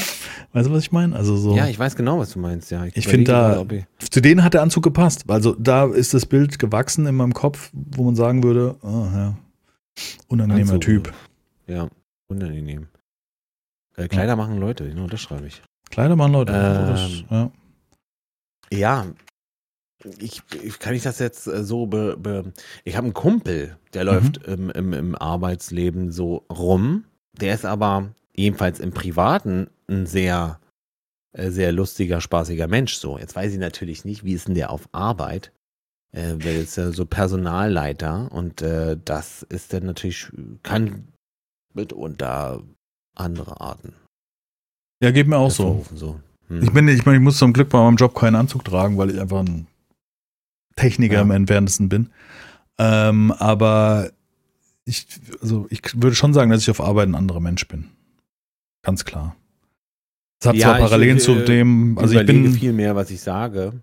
Weißt 0.53 0.67
du, 0.67 0.73
was 0.73 0.83
ich 0.83 0.91
meine? 0.91 1.15
Also 1.15 1.35
so. 1.35 1.55
Ja, 1.55 1.67
ich 1.67 1.77
weiß 1.77 1.95
genau, 1.95 2.19
was 2.19 2.31
du 2.31 2.39
meinst. 2.39 2.71
Ja, 2.71 2.85
ich, 2.85 2.95
ich 2.95 3.07
finde 3.07 3.31
da, 3.31 3.65
zu 4.09 4.21
denen 4.21 4.43
hat 4.43 4.53
der 4.53 4.61
Anzug 4.61 4.83
gepasst. 4.83 5.25
Also 5.29 5.55
da 5.59 5.85
ist 5.85 6.13
das 6.13 6.25
Bild 6.25 6.57
gewachsen 6.57 7.05
in 7.05 7.15
meinem 7.15 7.33
Kopf, 7.33 7.69
wo 7.73 8.03
man 8.03 8.15
sagen 8.15 8.43
würde, 8.43 8.75
oh, 8.81 9.07
ja, 9.13 9.37
unangenehmer 10.27 10.73
Anzug, 10.73 10.81
Typ. 10.81 11.13
Ja, 11.67 11.89
unangenehm. 12.27 12.87
Äh, 13.97 14.07
Kleider 14.07 14.29
ja. 14.29 14.35
machen 14.35 14.57
Leute, 14.57 14.85
nur 14.95 15.07
das 15.07 15.21
schreibe 15.21 15.47
ich. 15.47 15.61
Kleider 15.89 16.15
machen 16.15 16.31
Leute. 16.31 16.53
Ähm, 16.53 17.25
ja. 17.29 17.51
ja, 18.71 19.05
ich, 20.19 20.41
ich, 20.63 20.79
kann 20.79 20.95
ich 20.95 21.03
das 21.03 21.19
jetzt 21.19 21.47
äh, 21.47 21.63
so 21.63 21.85
be, 21.85 22.15
be 22.17 22.53
ich 22.85 22.95
habe 22.95 23.05
einen 23.05 23.13
Kumpel, 23.13 23.77
der 23.93 24.03
mhm. 24.03 24.09
läuft 24.09 24.37
im, 24.47 24.69
im, 24.69 24.93
im 24.93 25.15
Arbeitsleben 25.15 26.11
so 26.11 26.45
rum. 26.49 27.03
Der 27.33 27.53
ist 27.53 27.65
aber 27.65 28.13
jedenfalls 28.33 28.79
im 28.79 28.91
Privaten 28.91 29.67
ein 29.87 30.05
sehr, 30.05 30.59
äh, 31.33 31.49
sehr 31.49 31.71
lustiger, 31.71 32.21
spaßiger 32.21 32.67
Mensch. 32.67 32.95
So, 32.95 33.17
jetzt 33.17 33.35
weiß 33.35 33.53
ich 33.53 33.59
natürlich 33.59 34.05
nicht, 34.05 34.23
wie 34.23 34.33
ist 34.33 34.47
denn 34.47 34.55
der 34.55 34.71
auf 34.71 34.89
Arbeit? 34.91 35.51
Äh, 36.11 36.35
der 36.37 36.59
ist 36.59 36.75
ja 36.77 36.91
so 36.91 37.05
Personalleiter 37.05 38.31
und 38.31 38.61
äh, 38.61 38.97
das 39.03 39.43
ist 39.43 39.73
dann 39.73 39.85
natürlich, 39.85 40.27
kann 40.63 41.07
mitunter 41.73 42.63
andere 43.15 43.61
Arten. 43.61 43.93
Ja, 45.01 45.11
geht 45.11 45.27
mir 45.27 45.37
auch 45.37 45.51
so. 45.51 45.85
so. 45.95 46.19
Hm. 46.47 46.63
Ich 46.63 46.73
bin, 46.73 46.87
ich 46.87 47.05
meine, 47.05 47.17
ich 47.17 47.23
muss 47.23 47.37
zum 47.37 47.53
Glück 47.53 47.69
bei 47.69 47.79
meinem 47.79 47.95
Job 47.95 48.13
keinen 48.13 48.35
Anzug 48.35 48.63
tragen, 48.65 48.97
weil 48.97 49.09
ich 49.09 49.19
einfach 49.19 49.39
ein 49.39 49.67
Techniker 50.75 51.15
ja. 51.15 51.21
im 51.21 51.31
entferntesten 51.31 51.89
bin. 51.89 52.09
Ähm, 52.77 53.31
aber 53.31 54.11
ich, 54.85 55.07
also 55.41 55.67
ich 55.69 55.81
würde 56.01 56.15
schon 56.15 56.33
sagen, 56.33 56.51
dass 56.51 56.61
ich 56.61 56.69
auf 56.69 56.81
Arbeit 56.81 57.07
ein 57.07 57.15
anderer 57.15 57.39
Mensch 57.39 57.67
bin. 57.67 57.89
Ganz 58.83 59.05
klar. 59.05 59.35
Es 60.39 60.47
hat 60.47 60.55
ja, 60.55 60.69
zwar 60.69 60.79
Parallelen 60.79 61.17
ich, 61.17 61.23
zu 61.23 61.33
äh, 61.33 61.45
dem, 61.45 61.97
also 61.97 62.19
ich 62.19 62.25
bin 62.25 62.51
viel 62.53 62.73
mehr, 62.73 62.95
was 62.95 63.11
ich 63.11 63.21
sage, 63.21 63.73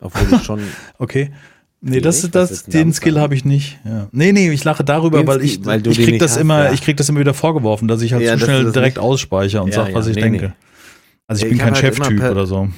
obwohl 0.00 0.38
ich 0.38 0.44
schon. 0.44 0.60
okay. 0.98 1.32
Nee, 1.80 2.00
das, 2.00 2.22
das, 2.30 2.48
das 2.50 2.64
den 2.64 2.92
Skill 2.92 3.20
habe 3.20 3.34
ich 3.34 3.44
nicht. 3.44 3.78
Ja. 3.84 4.08
Nee, 4.10 4.32
nee, 4.32 4.50
ich 4.50 4.64
lache 4.64 4.82
darüber, 4.82 5.18
den 5.18 5.26
weil 5.26 5.42
ich, 5.42 5.64
weil 5.64 5.86
ich 5.86 5.98
krieg 5.98 6.18
das 6.18 6.32
hast, 6.32 6.40
immer, 6.40 6.64
ja. 6.64 6.72
ich 6.72 6.82
krieg 6.82 6.96
das 6.96 7.08
immer 7.08 7.20
wieder 7.20 7.34
vorgeworfen, 7.34 7.86
dass 7.86 8.02
ich 8.02 8.12
halt 8.12 8.22
ja, 8.22 8.36
zu 8.36 8.44
schnell 8.44 8.72
direkt 8.72 8.96
nicht. 8.96 9.04
ausspeichere 9.04 9.62
und 9.62 9.68
ja, 9.68 9.84
sag, 9.84 9.94
was 9.94 10.06
ich 10.06 10.16
nee, 10.16 10.22
denke. 10.22 10.46
Nee. 10.46 10.52
Also 11.26 11.44
ich, 11.44 11.52
ich 11.52 11.58
bin 11.58 11.58
kein 11.58 11.74
halt 11.74 11.96
Cheftyp 11.96 12.22
oder 12.22 12.46
so. 12.46 12.68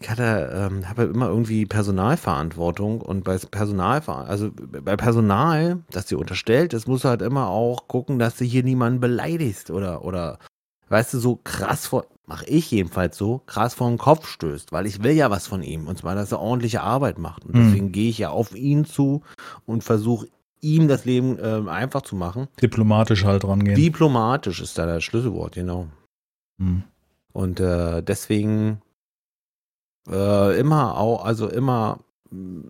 Ich 0.00 0.08
hatte, 0.08 0.70
ähm, 0.70 0.88
habe 0.88 1.02
halt 1.02 1.14
immer 1.14 1.28
irgendwie 1.28 1.66
Personalverantwortung 1.66 3.00
und 3.00 3.24
bei 3.24 3.36
Personalver 3.38 4.28
also 4.28 4.50
bei 4.52 4.96
Personal, 4.96 5.78
das 5.90 6.06
dir 6.06 6.18
unterstellt, 6.18 6.72
das 6.72 6.86
musst 6.86 7.04
du 7.04 7.08
halt 7.08 7.22
immer 7.22 7.48
auch 7.48 7.88
gucken, 7.88 8.18
dass 8.18 8.36
du 8.36 8.44
hier 8.44 8.62
niemanden 8.62 9.00
beleidigst 9.00 9.70
oder 9.70 10.04
oder 10.04 10.38
weißt 10.88 11.14
du, 11.14 11.18
so 11.18 11.38
krass 11.42 11.86
vor, 11.86 12.06
mache 12.26 12.46
ich 12.46 12.70
jedenfalls 12.70 13.16
so, 13.16 13.38
krass 13.46 13.74
vor 13.74 13.88
den 13.88 13.98
Kopf 13.98 14.28
stößt, 14.28 14.72
weil 14.72 14.86
ich 14.86 15.02
will 15.02 15.12
ja 15.12 15.30
was 15.30 15.46
von 15.46 15.62
ihm. 15.62 15.86
Und 15.86 15.98
zwar, 15.98 16.14
dass 16.14 16.32
er 16.32 16.40
ordentliche 16.40 16.82
Arbeit 16.82 17.18
macht. 17.18 17.44
Und 17.44 17.56
deswegen 17.56 17.86
mhm. 17.86 17.92
gehe 17.92 18.10
ich 18.10 18.18
ja 18.18 18.30
auf 18.30 18.54
ihn 18.54 18.84
zu 18.84 19.22
und 19.64 19.82
versuche 19.82 20.28
ihm 20.60 20.88
das 20.88 21.04
Leben 21.04 21.38
äh, 21.38 21.68
einfach 21.68 22.02
zu 22.02 22.16
machen. 22.16 22.48
Diplomatisch 22.60 23.24
halt 23.24 23.44
rangehen. 23.44 23.76
Diplomatisch 23.76 24.60
ist 24.60 24.76
da 24.76 24.86
das 24.86 25.04
Schlüsselwort, 25.04 25.54
genau. 25.54 25.88
Mhm. 26.58 26.82
Und 27.32 27.60
äh, 27.60 28.02
deswegen 28.02 28.82
äh, 30.10 30.58
immer 30.58 30.98
auch, 30.98 31.24
also 31.24 31.48
immer 31.48 32.00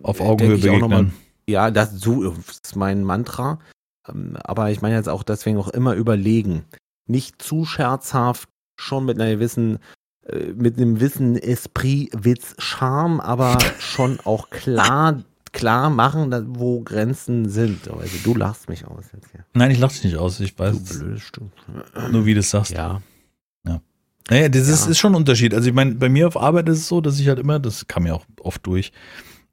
auf 0.03 0.21
Augenhöhe 0.21 0.55
begegnen. 0.55 0.89
Mal, 0.89 1.11
ja, 1.47 1.71
das, 1.71 1.99
das 1.99 2.59
ist 2.63 2.75
mein 2.75 3.03
Mantra. 3.03 3.59
Ähm, 4.07 4.37
aber 4.43 4.71
ich 4.71 4.81
meine 4.81 4.95
jetzt 4.95 5.09
auch 5.09 5.23
deswegen 5.23 5.57
auch 5.57 5.69
immer 5.69 5.95
überlegen 5.95 6.65
nicht 7.09 7.41
zu 7.41 7.65
scherzhaft, 7.65 8.49
schon 8.79 9.05
mit 9.05 9.19
einer 9.19 9.31
gewissen, 9.31 9.79
äh, 10.25 10.53
mit 10.55 10.77
einem 10.77 10.95
gewissen 10.95 11.37
Esprit, 11.37 12.11
Witz, 12.13 12.55
Charme, 12.57 13.19
aber 13.19 13.57
schon 13.79 14.19
auch 14.23 14.49
klar, 14.49 15.23
klar 15.51 15.89
machen, 15.89 16.33
wo 16.57 16.81
Grenzen 16.81 17.49
sind. 17.49 17.89
Also 17.89 18.17
du 18.23 18.35
lachst 18.35 18.69
mich 18.69 18.85
aus 18.85 19.05
jetzt 19.13 19.31
hier. 19.31 19.45
Nein, 19.53 19.71
ich 19.71 19.79
lach 19.79 19.91
dich 19.91 20.03
nicht 20.03 20.17
aus. 20.17 20.39
Ich 20.39 20.57
weiß. 20.57 20.83
Du 20.83 20.99
blödes 20.99 21.23
Stück. 21.23 21.49
Nur 22.11 22.25
wie 22.25 22.33
du 22.33 22.39
es 22.39 22.49
sagst. 22.49 22.71
Ja. 22.71 23.01
Ja. 23.65 23.81
Naja, 24.29 24.49
das 24.49 24.67
ist, 24.67 24.87
ist 24.87 24.99
schon 24.99 25.13
ein 25.13 25.17
Unterschied. 25.17 25.53
Also 25.53 25.67
ich 25.67 25.73
meine, 25.73 25.95
bei 25.95 26.09
mir 26.09 26.27
auf 26.27 26.37
Arbeit 26.37 26.69
ist 26.69 26.79
es 26.79 26.87
so, 26.87 27.01
dass 27.01 27.19
ich 27.19 27.27
halt 27.27 27.39
immer, 27.39 27.59
das 27.59 27.87
kam 27.87 28.05
ja 28.05 28.13
auch 28.13 28.25
oft 28.41 28.65
durch, 28.65 28.91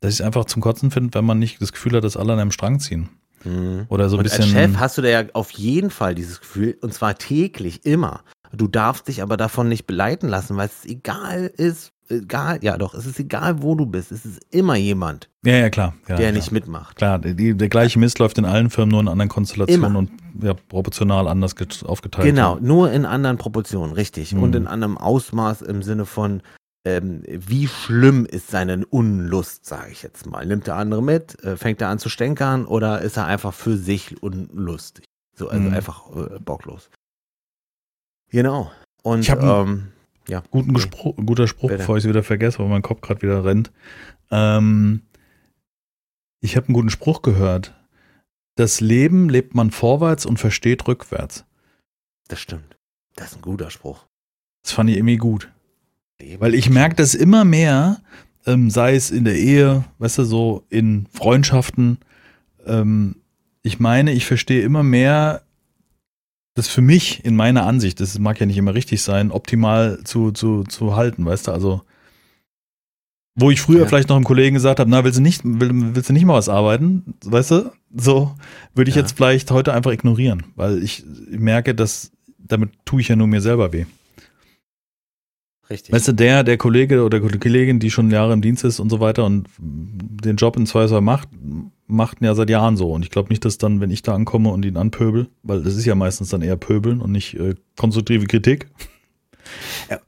dass 0.01 0.13
ich 0.15 0.21
es 0.21 0.27
einfach 0.27 0.45
zum 0.45 0.63
Kotzen 0.63 0.91
finde, 0.91 1.15
wenn 1.15 1.25
man 1.25 1.39
nicht 1.39 1.61
das 1.61 1.73
Gefühl 1.73 1.97
hat, 1.97 2.05
dass 2.05 2.17
alle 2.17 2.35
an 2.35 2.39
einem 2.39 2.53
Strang 2.53 2.79
ziehen. 2.81 3.09
Mhm. 3.47 3.87
Oder 3.89 4.09
so 4.09 4.17
ein 4.17 4.19
Und 4.21 4.25
bisschen. 4.25 4.43
als 4.45 4.51
Chef 4.53 4.77
hast 4.79 4.99
du 4.99 5.03
da 5.03 5.09
ja 5.09 5.25
auf 5.33 5.51
jeden 5.53 5.91
Fall 5.91 6.15
dieses 6.15 6.41
Gefühl, 6.41 6.77
und 6.83 6.93
zwar 6.93 7.17
täglich, 7.17 7.85
immer. 7.87 8.21
Du 8.53 8.69
darfst 8.69 9.09
dich 9.09 9.23
aber 9.23 9.37
davon 9.37 9.69
nicht 9.69 9.87
beleiten 9.87 10.29
lassen, 10.29 10.57
weil 10.57 10.69
es 10.69 10.85
egal 10.89 11.51
ist, 11.57 11.93
egal, 12.09 12.59
ja 12.63 12.79
doch, 12.79 12.95
es 12.95 13.05
ist 13.07 13.19
egal, 13.19 13.63
wo 13.63 13.75
du 13.75 13.87
bist, 13.87 14.13
es 14.13 14.25
ist 14.25 14.41
immer 14.51 14.77
jemand, 14.77 15.29
ja, 15.45 15.55
ja, 15.57 15.71
klar. 15.71 15.95
Ja, 16.09 16.17
der 16.17 16.27
klar. 16.29 16.33
nicht 16.33 16.53
mitmacht. 16.53 16.97
Klar, 16.97 17.19
die, 17.19 17.55
der 17.57 17.69
gleiche 17.69 17.99
Mist 17.99 18.19
läuft 18.19 18.39
in 18.39 18.45
allen 18.45 18.71
Firmen, 18.71 18.93
nur 18.93 19.01
in 19.01 19.09
anderen 19.09 19.29
Konstellationen 19.29 19.85
Immer. 19.91 19.99
und 19.99 20.11
ja, 20.43 20.55
proportional 20.55 21.29
anders 21.29 21.57
get- 21.57 21.85
aufgeteilt. 21.85 22.27
Genau, 22.27 22.59
nur 22.61 22.93
in 22.93 23.05
anderen 23.05 23.37
Proportionen, 23.37 23.93
richtig. 23.93 24.33
Mhm. 24.33 24.43
Und 24.43 24.55
in 24.57 24.67
anderem 24.69 24.97
Ausmaß 24.97 25.63
im 25.63 25.83
Sinne 25.83 26.05
von, 26.07 26.41
ähm, 26.87 27.23
wie 27.27 27.67
schlimm 27.67 28.27
ist 28.27 28.49
seine 28.49 28.87
Unlust, 28.87 29.67
sage 29.67 29.91
ich 29.91 30.03
jetzt 30.03 30.25
mal. 30.27 30.47
Nimmt 30.47 30.67
der 30.69 30.77
andere 30.77 31.03
mit, 31.03 31.43
äh, 31.43 31.57
fängt 31.57 31.81
er 31.83 31.89
an 31.89 31.99
zu 31.99 32.09
stänkern 32.09 32.65
oder 32.65 33.01
ist 33.03 33.17
er 33.17 33.27
einfach 33.27 33.53
für 33.53 33.77
sich 33.77 34.23
unlustig? 34.23 35.05
So, 35.37 35.49
also 35.49 35.69
Mhm. 35.69 35.75
einfach 35.75 36.15
äh, 36.17 36.39
bocklos. 36.39 36.89
Genau. 38.31 38.71
Und 39.03 39.21
Ich 39.21 39.31
hab 39.31 39.41
einen 39.41 39.69
ähm, 39.69 39.93
ja. 40.29 40.43
Guten 40.51 40.71
Okay. 40.71 40.75
Gespro 40.75 41.13
guter 41.15 41.47
Spruch, 41.49 41.69
Bitte. 41.69 41.79
bevor 41.79 41.97
ich 41.97 42.05
es 42.05 42.09
wieder 42.09 42.23
vergesse, 42.23 42.59
weil 42.61 42.69
mein 42.69 42.83
Kopf 42.83 43.01
gerade 43.01 43.23
wieder 43.23 43.45
rennt. 43.45 43.73
Ähm, 44.31 45.03
ich 46.41 46.57
habe 46.57 46.67
einen 46.69 46.75
guten 46.75 46.91
Spruch 46.91 47.23
gehört. 47.23 47.75
Das 48.57 48.81
Leben 48.81 49.29
lebt 49.29 49.55
man 49.55 49.71
vorwärts 49.71 50.25
und 50.25 50.39
versteht 50.39 50.87
rückwärts. 50.89 51.45
Das 52.29 52.41
stimmt. 52.41 52.77
Das 53.17 53.33
ist 53.33 53.37
ein 53.37 53.43
guter 53.43 53.71
Spruch. 53.71 54.07
Das 54.63 54.73
fand 54.73 54.91
ich 54.91 54.97
irgendwie 54.97 55.17
gut. 55.19 55.53
Weil 56.39 56.55
ich 56.55 56.71
merke 56.71 56.97
das 56.97 57.15
immer 57.15 57.45
mehr, 57.45 58.01
ähm, 58.47 58.71
sei 58.71 58.95
es 58.95 59.11
in 59.11 59.25
der 59.25 59.37
Ehe, 59.37 59.85
weißt 59.99 60.19
du, 60.19 60.25
so 60.25 60.65
in 60.71 61.07
Freundschaften. 61.13 61.99
Ähm, 62.67 63.17
ich 63.63 63.81
meine, 63.81 64.13
ich 64.13 64.25
verstehe 64.27 64.63
immer 64.63 64.83
mehr, 64.83 65.43
das 66.55 66.69
für 66.69 66.81
mich 66.81 67.25
in 67.25 67.37
meiner 67.37 67.67
Ansicht, 67.67 68.01
das 68.01 68.19
mag 68.19 68.41
ja 68.41 68.47
nicht 68.47 68.57
immer 68.57 68.75
richtig 68.75 69.03
sein, 69.03 69.31
optimal 69.31 70.01
zu, 70.05 70.31
zu, 70.31 70.65
zu 70.65 70.97
halten, 70.97 71.25
weißt 71.27 71.49
du, 71.49 71.53
also 71.53 71.83
wo 73.39 73.51
ich 73.51 73.61
früher 73.61 73.81
Ja. 73.81 73.87
vielleicht 73.87 74.09
noch 74.09 74.17
einem 74.17 74.25
Kollegen 74.25 74.55
gesagt 74.55 74.81
habe, 74.81 74.89
na, 74.89 75.05
willst 75.05 75.19
du 75.19 75.23
nicht, 75.23 75.43
will, 75.45 75.71
willst 75.95 76.09
du 76.09 76.15
nicht 76.15 76.25
mal 76.25 76.33
was 76.35 76.49
arbeiten, 76.49 77.15
weißt 77.27 77.51
du, 77.51 77.73
so 77.95 78.35
würde 78.75 78.89
ich 78.89 78.95
Ja. 78.97 79.03
jetzt 79.03 79.15
vielleicht 79.15 79.51
heute 79.51 79.75
einfach 79.75 79.91
ignorieren, 79.93 80.45
weil 80.55 80.83
ich 80.83 81.05
merke, 81.29 81.75
dass 81.75 82.11
damit 82.39 82.71
tue 82.87 83.03
ich 83.03 83.09
ja 83.09 83.17
nur 83.17 83.27
mir 83.27 83.43
selber 83.43 83.75
weh. 83.75 83.85
Richtig. 85.69 85.93
Weißt 85.93 86.09
du, 86.09 86.13
der, 86.13 86.45
der 86.45 86.57
Kollege 86.59 87.03
oder 87.03 87.21
die 87.21 87.39
Kollegin, 87.39 87.81
die 87.81 87.91
schon 87.91 88.11
Jahre 88.11 88.33
im 88.33 88.41
Dienst 88.41 88.65
ist 88.65 88.79
und 88.79 88.91
so 88.91 89.01
weiter 89.01 89.25
und 89.25 89.49
den 89.59 90.37
Job 90.37 90.57
in 90.57 90.67
Zweifelsfall 90.67 91.01
macht, 91.01 91.29
macht 91.87 92.21
ihn 92.21 92.25
ja 92.25 92.35
seit 92.35 92.51
Jahren 92.51 92.77
so. 92.77 92.93
Und 92.93 93.03
ich 93.03 93.11
glaube 93.11 93.31
nicht, 93.31 93.45
dass 93.45 93.59
dann, 93.59 93.81
wenn 93.81 93.91
ich 93.91 94.03
da 94.03 94.15
ankomme 94.15 94.51
und 94.51 94.65
ihn 94.65 94.77
anpöbel, 94.77 95.29
weil 95.43 95.63
das 95.63 95.75
ist 95.77 95.85
ja 95.85 95.95
meistens 95.95 96.29
dann 96.29 96.43
eher 96.43 96.57
Pöbeln 96.57 97.01
und 97.01 97.13
nicht 97.13 97.35
äh, 97.35 97.55
konstruktive 97.77 98.27
Kritik. 98.27 98.69
Ja. 99.89 100.01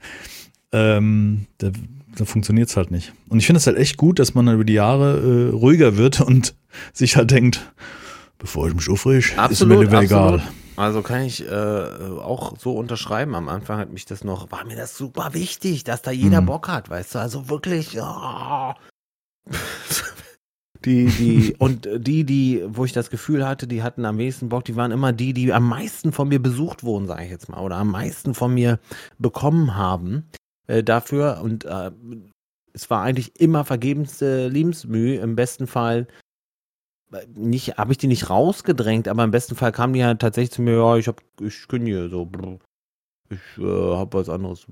Ähm, 0.72 1.46
da 1.58 1.70
da 2.18 2.24
funktioniert 2.24 2.68
es 2.68 2.76
halt 2.76 2.90
nicht. 2.90 3.12
Und 3.28 3.38
ich 3.38 3.46
finde 3.46 3.58
es 3.58 3.66
halt 3.66 3.76
echt 3.76 3.96
gut, 3.96 4.18
dass 4.18 4.34
man 4.34 4.46
dann 4.46 4.56
über 4.56 4.64
die 4.64 4.74
Jahre 4.74 5.50
äh, 5.50 5.54
ruhiger 5.54 5.96
wird 5.96 6.20
und 6.20 6.54
sich 6.92 7.16
halt 7.16 7.30
denkt, 7.30 7.72
bevor 8.38 8.68
ich 8.68 8.74
mich 8.74 8.88
aufreg, 8.88 9.36
ist 9.50 9.64
mir 9.64 9.80
lieber 9.80 10.02
egal. 10.02 10.42
Also 10.78 11.02
kann 11.02 11.22
ich 11.22 11.44
äh, 11.44 11.50
auch 11.50 12.56
so 12.56 12.76
unterschreiben. 12.76 13.34
Am 13.34 13.48
Anfang 13.48 13.78
hat 13.78 13.90
mich 13.90 14.04
das 14.04 14.22
noch, 14.22 14.52
war 14.52 14.64
mir 14.64 14.76
das 14.76 14.96
super 14.96 15.34
wichtig, 15.34 15.82
dass 15.82 16.02
da 16.02 16.12
jeder 16.12 16.40
Mhm. 16.40 16.46
Bock 16.46 16.68
hat, 16.68 16.88
weißt 16.88 17.16
du? 17.16 17.18
Also 17.18 17.48
wirklich, 17.48 17.94
ja. 17.94 18.76
Die, 20.84 21.06
die, 21.06 21.56
und 21.58 21.88
die, 21.92 22.22
die, 22.22 22.62
wo 22.68 22.84
ich 22.84 22.92
das 22.92 23.10
Gefühl 23.10 23.44
hatte, 23.46 23.66
die 23.66 23.82
hatten 23.82 24.04
am 24.04 24.16
wenigsten 24.16 24.48
Bock, 24.48 24.64
die 24.64 24.76
waren 24.76 24.92
immer 24.92 25.12
die, 25.12 25.32
die 25.32 25.52
am 25.52 25.68
meisten 25.68 26.12
von 26.12 26.28
mir 26.28 26.40
besucht 26.40 26.84
wurden, 26.84 27.08
sage 27.08 27.24
ich 27.24 27.30
jetzt 27.30 27.48
mal, 27.48 27.58
oder 27.58 27.74
am 27.76 27.90
meisten 27.90 28.32
von 28.32 28.54
mir 28.54 28.78
bekommen 29.18 29.74
haben 29.74 30.28
äh, 30.68 30.84
dafür. 30.84 31.40
Und 31.42 31.64
äh, 31.64 31.90
es 32.72 32.88
war 32.90 33.02
eigentlich 33.02 33.40
immer 33.40 33.64
vergebenste 33.64 34.46
Liebensmühe. 34.46 35.18
Im 35.18 35.34
besten 35.34 35.66
Fall 35.66 36.06
nicht, 37.34 37.78
habe 37.78 37.92
ich 37.92 37.98
die 37.98 38.06
nicht 38.06 38.30
rausgedrängt, 38.30 39.08
aber 39.08 39.24
im 39.24 39.30
besten 39.30 39.56
Fall 39.56 39.72
kamen 39.72 39.92
die 39.92 40.00
ja 40.00 40.14
tatsächlich 40.14 40.52
zu 40.52 40.62
mir, 40.62 40.74
ja, 40.74 40.96
ich 40.96 41.08
hab, 41.08 41.22
ich 41.40 41.68
kündige, 41.68 42.08
so, 42.08 42.30
ich 43.30 43.62
äh, 43.62 43.96
hab 43.96 44.14
was 44.14 44.28
anderes. 44.28 44.66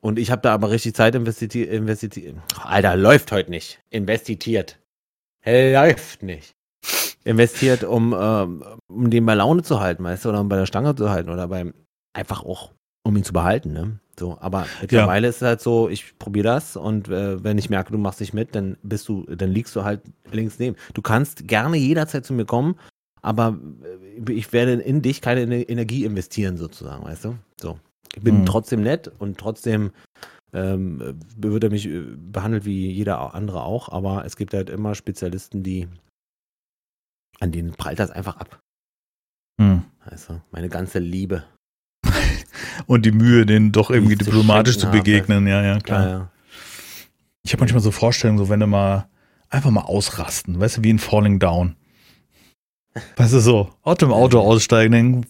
Und 0.00 0.18
ich 0.18 0.30
habe 0.30 0.42
da 0.42 0.52
aber 0.54 0.70
richtig 0.70 0.94
Zeit 0.94 1.14
investiert, 1.14 1.70
investiert. 1.70 2.36
Alter, 2.62 2.96
läuft 2.96 3.32
heute 3.32 3.50
nicht. 3.50 3.80
Investiert. 3.90 4.80
Läuft 5.44 6.22
nicht. 6.22 6.54
Investiert, 7.24 7.84
um, 7.84 8.14
ähm, 8.18 8.64
um 8.88 9.10
den 9.10 9.24
bei 9.24 9.34
Laune 9.34 9.62
zu 9.62 9.80
halten, 9.80 10.02
weißt 10.02 10.24
du, 10.24 10.30
oder 10.30 10.40
um 10.40 10.48
bei 10.48 10.56
der 10.56 10.66
Stange 10.66 10.94
zu 10.96 11.10
halten 11.10 11.30
oder 11.30 11.46
beim, 11.46 11.72
einfach 12.12 12.42
auch, 12.42 12.72
um 13.04 13.16
ihn 13.16 13.24
zu 13.24 13.32
behalten, 13.32 13.72
ne? 13.72 14.00
So, 14.18 14.36
aber 14.40 14.66
mittlerweile 14.82 15.28
ist 15.28 15.36
es 15.36 15.42
halt 15.42 15.60
so, 15.62 15.88
ich 15.88 16.18
probiere 16.18 16.44
das 16.44 16.76
und 16.76 17.08
äh, 17.08 17.42
wenn 17.42 17.56
ich 17.56 17.70
merke, 17.70 17.92
du 17.92 17.98
machst 17.98 18.20
nicht 18.20 18.34
mit, 18.34 18.54
dann 18.54 18.76
bist 18.82 19.08
du, 19.08 19.24
dann 19.24 19.50
liegst 19.50 19.74
du 19.74 19.84
halt 19.84 20.02
links 20.30 20.58
neben. 20.58 20.76
Du 20.92 21.00
kannst 21.02 21.48
gerne 21.48 21.78
jederzeit 21.78 22.26
zu 22.26 22.34
mir 22.34 22.44
kommen, 22.44 22.76
aber 23.22 23.58
äh, 24.26 24.32
ich 24.32 24.52
werde 24.52 24.72
in 24.74 25.00
dich 25.00 25.22
keine 25.22 25.40
Ener- 25.44 25.68
Energie 25.68 26.04
investieren, 26.04 26.56
sozusagen, 26.58 27.04
weißt 27.04 27.24
du? 27.24 27.38
So. 27.60 27.78
Ich 28.14 28.22
bin 28.22 28.40
Mhm. 28.40 28.46
trotzdem 28.46 28.82
nett 28.82 29.10
und 29.18 29.38
trotzdem 29.38 29.92
ähm, 30.52 31.18
wird 31.38 31.64
er 31.64 31.70
mich 31.70 31.86
äh, 31.86 32.02
behandelt 32.16 32.66
wie 32.66 32.90
jeder 32.92 33.34
andere 33.34 33.62
auch, 33.64 33.88
aber 33.88 34.26
es 34.26 34.36
gibt 34.36 34.52
halt 34.52 34.68
immer 34.68 34.94
Spezialisten, 34.94 35.62
die 35.62 35.88
an 37.40 37.50
denen 37.50 37.72
prallt 37.72 37.98
das 37.98 38.10
einfach 38.10 38.36
ab. 38.36 38.60
Hm. 39.58 39.84
Weißt 40.04 40.28
du? 40.28 40.40
Meine 40.50 40.68
ganze 40.68 40.98
Liebe. 40.98 41.44
Und 42.86 43.04
die 43.06 43.12
Mühe, 43.12 43.46
denen 43.46 43.72
doch 43.72 43.90
irgendwie 43.90 44.16
diplomatisch 44.16 44.78
zu 44.78 44.90
begegnen, 44.90 45.46
ja, 45.46 45.62
ja, 45.62 45.78
klar. 45.80 46.04
Ja, 46.06 46.10
ja. 46.10 46.30
Ich 47.44 47.52
habe 47.52 47.60
manchmal 47.62 47.82
so 47.82 47.90
Vorstellungen, 47.90 48.38
so 48.38 48.48
wenn 48.48 48.60
du 48.60 48.66
mal 48.66 49.06
einfach 49.50 49.70
mal 49.70 49.80
ausrasten, 49.82 50.58
weißt 50.60 50.78
du, 50.78 50.84
wie 50.84 50.90
in 50.90 50.98
Falling 50.98 51.38
Down. 51.38 51.76
Weißt 53.16 53.32
du, 53.32 53.40
so, 53.40 53.70
aus 53.82 53.98
dem 53.98 54.12
Auto 54.12 54.38
aussteigen, 54.38 54.92
denken, 54.92 55.26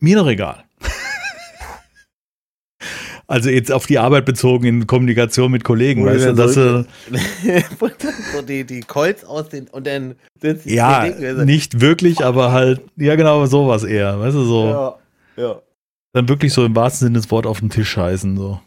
mir 0.00 0.16
doch 0.16 0.26
egal. 0.28 0.64
Also 3.26 3.48
jetzt 3.48 3.72
auf 3.72 3.86
die 3.86 3.98
Arbeit 3.98 4.26
bezogen 4.26 4.66
in 4.66 4.86
Kommunikation 4.86 5.50
mit 5.50 5.64
Kollegen, 5.64 6.02
du 6.04 6.10
weißt 6.10 6.26
du, 6.26 6.32
dass 6.34 6.52
so- 6.54 6.84
so 8.34 8.42
die, 8.42 8.64
die 8.64 8.80
Colts 8.80 9.24
aus 9.24 9.48
den 9.48 9.66
und 9.68 9.86
dann 9.86 10.16
sind 10.42 10.60
sie 10.62 10.74
ja, 10.74 11.08
die 11.08 11.14
Dinge- 11.14 11.44
nicht 11.46 11.80
wirklich, 11.80 12.22
aber 12.22 12.52
halt, 12.52 12.82
ja 12.96 13.16
genau, 13.16 13.46
sowas 13.46 13.82
eher, 13.84 14.20
weißt 14.20 14.36
du, 14.36 14.44
so, 14.44 14.66
Ja, 14.66 15.42
ja. 15.42 15.62
Dann 16.14 16.28
wirklich 16.28 16.52
so 16.52 16.64
im 16.64 16.74
wahrsten 16.74 17.06
Sinne 17.06 17.18
des 17.18 17.30
Wortes 17.30 17.50
auf 17.50 17.60
den 17.60 17.70
Tisch 17.70 17.90
scheißen, 17.90 18.36
so. 18.36 18.60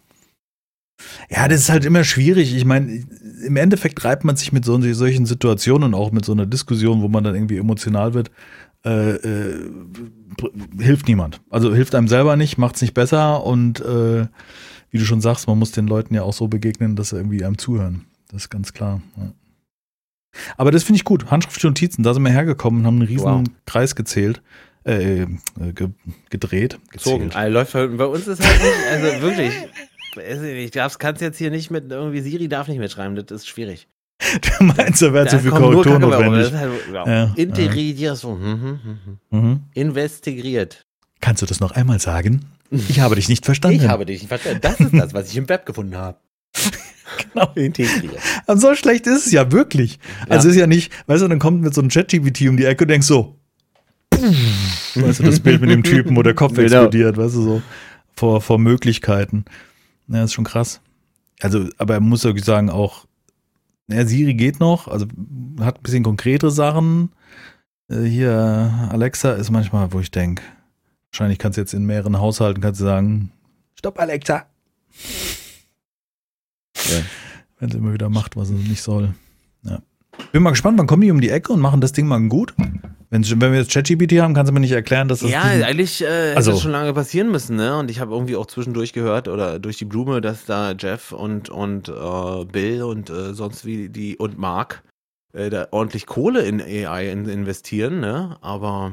Ja, 1.29 1.47
das 1.47 1.61
ist 1.61 1.69
halt 1.69 1.85
immer 1.85 2.03
schwierig. 2.03 2.55
Ich 2.55 2.65
meine, 2.65 3.05
im 3.45 3.55
Endeffekt 3.55 4.03
reibt 4.03 4.23
man 4.23 4.35
sich 4.35 4.51
mit 4.51 4.65
so, 4.65 4.79
solchen 4.93 5.25
Situationen 5.25 5.93
auch 5.93 6.11
mit 6.11 6.25
so 6.25 6.33
einer 6.33 6.45
Diskussion, 6.45 7.01
wo 7.01 7.07
man 7.07 7.23
dann 7.23 7.35
irgendwie 7.35 7.57
emotional 7.57 8.13
wird, 8.13 8.31
äh, 8.83 9.15
äh, 9.15 9.71
hilft 10.77 11.07
niemand. 11.07 11.39
Also 11.49 11.73
hilft 11.73 11.95
einem 11.95 12.07
selber 12.07 12.35
nicht, 12.35 12.57
macht 12.57 12.75
es 12.75 12.81
nicht 12.81 12.93
besser 12.93 13.43
und 13.45 13.79
äh, 13.79 14.27
wie 14.89 14.97
du 14.97 15.05
schon 15.05 15.21
sagst, 15.21 15.47
man 15.47 15.59
muss 15.59 15.71
den 15.71 15.87
Leuten 15.87 16.15
ja 16.15 16.23
auch 16.23 16.33
so 16.33 16.47
begegnen, 16.47 16.95
dass 16.95 17.09
sie 17.09 17.17
irgendwie 17.17 17.45
einem 17.45 17.57
zuhören. 17.57 18.05
Das 18.29 18.43
ist 18.43 18.49
ganz 18.49 18.73
klar. 18.73 19.01
Ja. 19.17 19.31
Aber 20.57 20.71
das 20.71 20.83
finde 20.83 20.97
ich 20.97 21.05
gut. 21.05 21.31
Handschriftliche 21.31 21.67
Notizen, 21.67 22.03
da 22.03 22.13
sind 22.13 22.23
wir 22.23 22.31
hergekommen 22.31 22.81
und 22.81 22.87
haben 22.87 22.95
einen 22.97 23.07
riesen 23.07 23.25
Wow. 23.25 23.43
Kreis 23.65 23.95
gezählt, 23.95 24.41
äh, 24.87 25.21
äh, 25.21 25.27
ge 25.73 25.89
gedreht. 26.29 26.79
Gezogen. 26.91 27.31
Also 27.33 27.53
läuft 27.53 27.75
halt, 27.75 27.97
bei 27.97 28.05
uns 28.05 28.27
ist 28.27 28.41
halt 28.43 28.61
nicht, 28.61 29.05
also 29.05 29.21
wirklich, 29.21 29.53
weiß 30.15 30.41
ich 30.41 30.71
darfst, 30.71 30.99
kannst 30.99 31.21
jetzt 31.21 31.37
hier 31.37 31.51
nicht 31.51 31.69
mit, 31.71 31.91
irgendwie 31.91 32.21
Siri 32.21 32.47
darf 32.47 32.67
nicht 32.67 32.79
mitschreiben, 32.79 33.15
das 33.15 33.25
ist 33.31 33.47
schwierig. 33.47 33.87
Du 34.59 34.63
meinst, 34.63 35.01
da 35.01 35.13
wäre 35.13 35.27
zu 35.27 35.39
viel 35.39 35.51
Korrektur 35.51 35.99
notwendig. 35.99 36.43
Das 36.43 36.51
ist 36.51 36.57
halt, 36.57 36.71
ja. 36.91 37.07
Ja, 37.07 37.33
Integriert, 37.35 38.17
so, 38.17 38.31
hm, 38.31 38.41
hm, 38.41 38.79
hm, 38.83 38.99
hm. 39.31 39.39
Mhm. 39.39 39.59
investigriert. 39.73 40.81
Kannst 41.21 41.41
du 41.41 41.45
das 41.45 41.59
noch 41.59 41.71
einmal 41.71 41.99
sagen? 41.99 42.45
Ich 42.71 42.99
habe 42.99 43.15
dich 43.15 43.29
nicht 43.29 43.45
verstanden. 43.45 43.77
Ich 43.77 43.87
habe 43.87 44.05
dich 44.05 44.21
nicht 44.21 44.27
verstanden. 44.27 44.59
Das 44.61 44.79
ist 44.79 44.93
das, 44.93 45.13
was 45.13 45.29
ich 45.29 45.37
im 45.37 45.47
Web 45.49 45.65
gefunden 45.65 45.95
habe. 45.95 46.17
Genau. 47.33 47.49
Integriert. 47.55 48.17
Aber 48.45 48.59
so 48.59 48.75
schlecht 48.75 49.07
ist 49.07 49.27
es 49.27 49.31
ja 49.31 49.49
wirklich. 49.51 49.97
Also 50.27 50.49
Ja. 50.49 50.51
ist 50.51 50.59
ja 50.59 50.67
nicht, 50.67 50.91
weißt 51.07 51.23
du, 51.23 51.27
dann 51.29 51.39
kommt 51.39 51.61
mit 51.61 51.73
so 51.73 51.79
einem 51.79 51.89
ChatGPT 51.89 52.41
um 52.49 52.57
die 52.57 52.65
Ecke 52.65 52.83
und 52.83 52.89
denkst 52.89 53.07
so, 53.07 53.39
weißt 54.21 55.19
du, 55.19 55.23
das 55.23 55.39
Bild 55.39 55.61
mit 55.61 55.69
dem 55.69 55.83
Typen, 55.83 56.15
wo 56.15 56.23
der 56.23 56.33
Kopf 56.33 56.53
Genau. 56.55 56.63
explodiert, 56.65 57.17
weißt 57.17 57.35
du, 57.35 57.41
so 57.41 57.61
vor, 58.15 58.41
vor 58.41 58.59
Möglichkeiten. 58.59 59.45
Ja, 60.07 60.23
ist 60.23 60.33
schon 60.33 60.45
krass. 60.45 60.81
Also, 61.41 61.67
aber 61.77 61.95
er 61.95 61.99
muss 61.99 62.23
wirklich 62.23 62.45
sagen, 62.45 62.69
auch, 62.69 63.05
ja, 63.89 64.05
Siri 64.05 64.33
geht 64.33 64.59
noch, 64.59 64.87
also 64.87 65.05
hat 65.59 65.77
ein 65.77 65.83
bisschen 65.83 66.03
konkretere 66.03 66.51
Sachen. 66.51 67.11
Äh, 67.89 68.03
Hier, 68.03 68.89
Alexa 68.91 69.33
ist 69.33 69.51
manchmal, 69.51 69.91
wo 69.93 69.99
ich 69.99 70.11
denke, 70.11 70.43
wahrscheinlich 71.11 71.39
kannst 71.39 71.57
du 71.57 71.61
jetzt 71.61 71.73
in 71.73 71.85
mehreren 71.85 72.17
Haushalten 72.19 72.61
kannst 72.61 72.81
du 72.81 72.85
sagen, 72.85 73.31
stopp 73.75 73.99
Alexa, 73.99 74.45
Ja. 76.75 77.01
Wenn 77.59 77.71
sie 77.71 77.77
immer 77.77 77.93
wieder 77.93 78.09
macht, 78.09 78.35
was 78.35 78.49
sie 78.49 78.53
nicht 78.53 78.81
soll. 78.83 79.13
Ja. 79.63 79.79
Bin 80.31 80.43
mal 80.43 80.51
gespannt, 80.51 80.77
wann 80.77 80.87
kommen 80.87 81.01
die 81.01 81.11
um 81.11 81.21
die 81.21 81.29
Ecke 81.29 81.53
und 81.53 81.59
machen 81.61 81.81
das 81.81 81.93
Ding 81.93 82.07
mal 82.07 82.19
gut? 82.27 82.53
Wenn, 83.09 83.23
wenn 83.41 83.51
wir 83.53 83.59
jetzt 83.59 83.71
ChatGPT 83.71 84.19
haben, 84.19 84.33
kannst 84.33 84.49
du 84.49 84.53
mir 84.53 84.59
nicht 84.59 84.73
erklären, 84.73 85.07
dass 85.07 85.21
das. 85.21 85.31
Ja, 85.31 85.43
eigentlich 85.43 86.01
äh, 86.03 86.05
hätte 86.05 86.37
Also- 86.37 86.51
das 86.51 86.61
schon 86.61 86.71
lange 86.71 86.93
passieren 86.93 87.31
müssen, 87.31 87.55
ne? 87.55 87.77
Und 87.77 87.89
ich 87.89 87.99
habe 88.01 88.13
irgendwie 88.13 88.35
auch 88.35 88.45
zwischendurch 88.47 88.91
gehört 88.91 89.29
oder 89.29 89.59
durch 89.59 89.77
die 89.77 89.85
Blume, 89.85 90.19
dass 90.19 90.45
da 90.45 90.73
Jeff 90.73 91.13
und 91.13 91.49
und 91.49 91.87
äh, 91.87 92.45
Bill 92.45 92.83
und 92.83 93.09
äh, 93.09 93.33
sonst 93.33 93.65
wie 93.65 93.87
die 93.87 94.17
und 94.17 94.37
Mark 94.37 94.83
äh, 95.33 95.49
da 95.49 95.69
ordentlich 95.71 96.05
Kohle 96.05 96.41
in 96.41 96.61
AI 96.61 97.09
in, 97.09 97.27
investieren, 97.29 98.01
ne? 98.01 98.37
Aber 98.41 98.91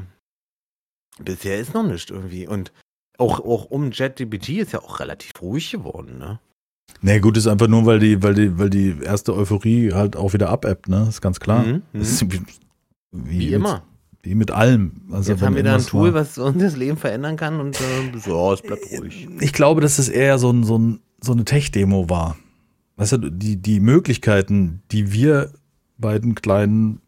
bisher 1.19 1.59
ist 1.59 1.73
noch 1.73 1.85
nicht 1.85 2.09
irgendwie. 2.09 2.47
Und 2.47 2.71
auch, 3.17 3.41
auch 3.41 3.65
um 3.65 3.91
ChatGPT 3.91 4.49
ist 4.59 4.71
ja 4.71 4.79
auch 4.79 5.01
relativ 5.01 5.31
ruhig 5.41 5.71
geworden, 5.71 6.17
ne? 6.17 6.39
Nee, 7.01 7.19
gut, 7.19 7.37
ist 7.37 7.47
einfach 7.47 7.67
nur, 7.67 7.85
weil 7.85 7.99
die, 7.99 8.21
weil 8.23 8.33
die, 8.33 8.57
weil 8.57 8.69
die 8.69 8.95
erste 9.03 9.35
Euphorie 9.35 9.91
halt 9.93 10.15
auch 10.15 10.33
wieder 10.33 10.49
abebbt, 10.49 10.87
ne? 10.89 11.05
Ist 11.09 11.21
ganz 11.21 11.39
klar. 11.39 11.63
Mhm, 11.63 11.81
ist 11.93 12.21
wie, 12.31 12.41
Wie 13.11 13.37
mit, 13.45 13.51
immer. 13.53 13.83
Wie 14.23 14.33
mit 14.35 14.49
allem. 14.51 14.91
Also 15.11 15.31
Jetzt 15.33 15.41
haben 15.43 15.55
wir 15.55 15.63
da 15.63 15.75
ein 15.75 15.85
Tool, 15.85 16.13
war- 16.13 16.21
was 16.21 16.37
uns 16.37 16.57
das 16.61 16.75
Leben 16.75 16.97
verändern 16.97 17.37
kann 17.37 17.59
und 17.59 17.79
äh, 17.79 18.17
so, 18.17 18.51
es 18.53 18.61
bleibt 18.61 18.83
ruhig. 18.91 19.27
Ich 19.39 19.53
glaube, 19.53 19.81
dass 19.81 19.99
es 19.99 20.09
eher 20.09 20.39
so, 20.39 20.51
ein, 20.51 20.63
so, 20.63 20.77
ein, 20.79 20.99
so 21.21 21.33
eine 21.33 21.45
Tech-Demo 21.45 22.09
war. 22.09 22.37
Weißt 22.97 23.11
du, 23.13 23.17
die, 23.29 23.57
die 23.57 23.79
Möglichkeiten, 23.79 24.81
die 24.91 25.11
wir 25.11 25.51
beiden 25.97 26.33
kleinen 26.33 27.01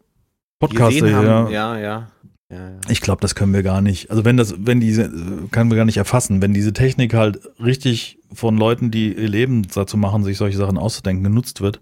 Podcaster 0.59 1.07
hier, 1.07 1.15
haben, 1.15 1.51
ja, 1.51 1.77
ja. 1.77 2.07
ja, 2.51 2.57
ja. 2.57 2.79
ich 2.89 3.01
glaube, 3.01 3.21
das 3.21 3.35
können 3.35 3.53
wir 3.53 3.63
gar 3.63 3.81
nicht. 3.81 4.11
Also 4.11 4.25
wenn 4.25 4.37
das, 4.37 4.53
wenn 4.59 4.79
diese, 4.79 5.03
äh, 5.03 5.47
können 5.51 5.69
wir 5.71 5.77
gar 5.77 5.85
nicht 5.85 5.97
erfassen, 5.97 6.41
wenn 6.41 6.53
diese 6.53 6.73
Technik 6.73 7.13
halt 7.13 7.39
richtig 7.63 8.16
von 8.33 8.57
Leuten, 8.57 8.91
die 8.91 9.13
ihr 9.13 9.27
Leben 9.29 9.65
dazu 9.73 9.97
machen, 9.97 10.23
sich 10.23 10.37
solche 10.37 10.57
Sachen 10.57 10.77
auszudenken, 10.77 11.23
genutzt 11.23 11.61
wird, 11.61 11.81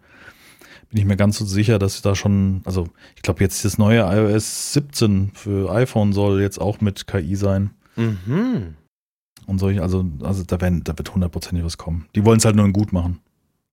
bin 0.89 1.00
ich 1.00 1.06
mir 1.06 1.18
ganz 1.18 1.38
so 1.38 1.46
sicher, 1.46 1.80
dass 1.80 2.02
da 2.02 2.16
schon, 2.16 2.62
also 2.66 2.88
ich 3.16 3.22
glaube 3.24 3.43
jetzt 3.43 3.66
das 3.66 3.78
neue 3.78 4.02
iOS 4.02 4.74
17 4.74 5.32
für 5.34 5.72
iPhone 5.72 6.14
soll 6.14 6.41
jetzt 6.41 6.60
auch 6.62 6.80
mit 6.82 7.08
KI 7.08 7.36
sein. 7.36 7.72
Mhm. 7.96 8.76
Und 9.48 9.60
solche, 9.60 9.82
also, 9.82 10.06
also 10.22 10.43
da, 10.43 10.62
werden, 10.62 10.84
da 10.84 10.98
wird 10.98 11.14
hundertprozentig 11.14 11.64
was 11.66 11.78
kommen. 11.78 12.08
Die 12.16 12.24
wollen 12.26 12.38
es 12.38 12.46
halt 12.46 12.56
nur 12.56 12.66
in 12.66 12.74
gut 12.74 12.93
machen. 12.93 13.20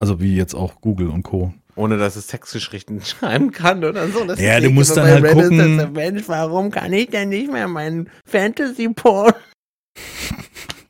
Also 0.01 0.21
wie 0.21 0.35
jetzt 0.37 0.55
auch 0.55 0.81
Google 0.81 1.09
und 1.09 1.23
Co. 1.23 1.55
Ohne 1.77 1.97
dass 1.97 2.17
es 2.17 2.27
Textgeschichten 2.27 3.01
schreiben 3.05 3.53
kann 3.53 3.85
oder 3.85 4.09
so. 4.09 4.25
Das 4.25 4.41
Ja, 4.41 4.61
du 4.61 4.71
musst 4.71 4.97
dann 4.97 5.07
halt 5.07 5.23
Reddit, 5.23 5.37
gucken- 5.53 5.91
Mensch, 5.93 6.25
warum 6.27 6.71
kann 6.71 6.93
ich 6.93 7.09
denn 7.09 7.29
nicht 7.31 7.51
mehr 7.53 7.69
meinen 7.69 8.11
Fantasy-Porn 8.27 9.33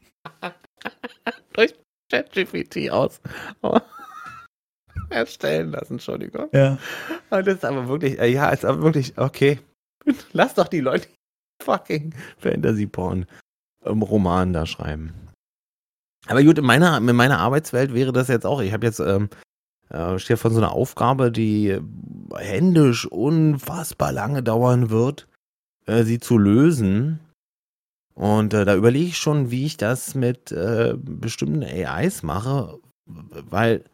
ChatGPT 2.13 2.91
aus 2.91 3.21
erstellen 5.11 5.71
lassen, 5.71 5.95
Entschuldigung. 5.95 6.49
Ja. 6.53 6.79
Und 7.31 7.47
das 7.47 7.57
ist 7.57 7.65
aber 7.65 7.89
wirklich, 7.89 8.19
äh, 8.19 8.29
ja, 8.29 8.51
ist 8.51 8.65
aber 8.65 8.83
wirklich, 8.83 9.17
okay. 9.17 9.59
Lass 10.33 10.55
doch 10.55 10.69
die 10.69 10.81
Leute 10.81 11.09
fucking 11.63 12.15
Fantasy-Porn 12.39 13.27
im 13.85 14.03
Roman 14.03 14.53
da 14.53 14.67
schreiben. 14.67 15.15
Aber 16.27 16.43
gut, 16.43 16.59
in 16.59 16.65
meiner, 16.65 16.99
in 16.99 17.17
meiner 17.17 17.39
Arbeitswelt 17.39 17.95
wäre 17.95 18.13
das 18.13 18.29
jetzt 18.29 18.47
auch. 18.47 18.61
Ich 18.61 18.73
habe 18.73 18.87
jetzt, 18.87 19.01
ähm, 19.01 19.29
äh, 19.89 20.19
stehe 20.19 20.37
vor 20.37 20.51
so 20.51 20.59
einer 20.59 20.73
Aufgabe, 20.73 21.33
die 21.33 21.79
händisch 22.37 23.07
unfassbar 23.07 24.13
lange 24.13 24.43
dauern 24.43 24.91
wird, 24.91 25.27
äh, 25.87 26.05
sie 26.05 26.21
zu 26.21 26.39
lösen. 26.39 27.21
Und 28.15 28.53
äh, 28.55 28.65
da 28.65 28.75
überlege 28.75 29.07
ich 29.07 29.17
schon, 29.19 29.51
wie 29.51 29.65
ich 29.67 29.77
das 29.77 30.15
mit 30.15 30.53
äh, 30.53 30.95
bestimmten 30.99 31.63
AIs 31.63 32.23
mache, 32.23 32.79
weil 33.07 33.85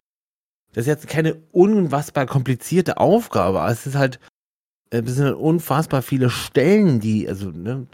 das 0.73 0.83
ist 0.83 0.87
jetzt 0.87 1.07
keine 1.07 1.35
unfassbar 1.51 2.25
komplizierte 2.25 2.97
Aufgabe, 2.97 3.59
aber 3.61 3.71
es 3.71 3.87
ist 3.87 3.95
halt, 3.95 4.19
äh, 4.91 5.01
es 5.01 5.15
sind 5.15 5.25
halt 5.25 5.35
unfassbar 5.37 6.01
viele 6.01 6.29
Stellen, 6.29 6.99
die, 6.99 7.27
also 7.27 7.49
ne, 7.51 7.87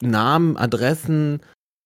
Namen, 0.00 0.56
Adressen, 0.56 1.40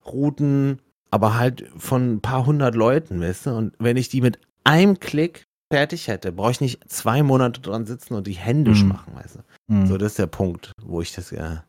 Routen, 0.07 0.81
aber 1.11 1.37
halt 1.37 1.69
von 1.77 2.15
ein 2.15 2.21
paar 2.21 2.47
hundert 2.47 2.75
Leuten, 2.75 3.21
weißt 3.21 3.47
du? 3.47 3.51
Und 3.51 3.75
wenn 3.79 3.97
ich 3.97 4.09
die 4.09 4.21
mit 4.21 4.39
einem 4.65 4.99
Klick 5.01 5.45
fertig 5.73 6.09
hätte, 6.09 6.33
brauche 6.33 6.53
ich 6.53 6.61
nicht 6.61 6.89
zwei 6.91 7.23
Monate 7.23 7.61
dran 7.61 7.85
sitzen 7.87 8.15
und 8.15 8.27
die 8.27 8.33
händisch 8.33 8.83
Mhm. 8.85 8.89
machen, 8.89 9.15
weißt 9.17 9.37
du? 9.37 9.41
Hm. 9.75 9.87
So, 9.87 9.99
das 9.99 10.13
ist 10.13 10.19
der 10.19 10.27
Punkt, 10.29 10.73
wo 10.83 11.03
ich 11.03 11.13
das 11.15 11.31
ja 11.31 11.65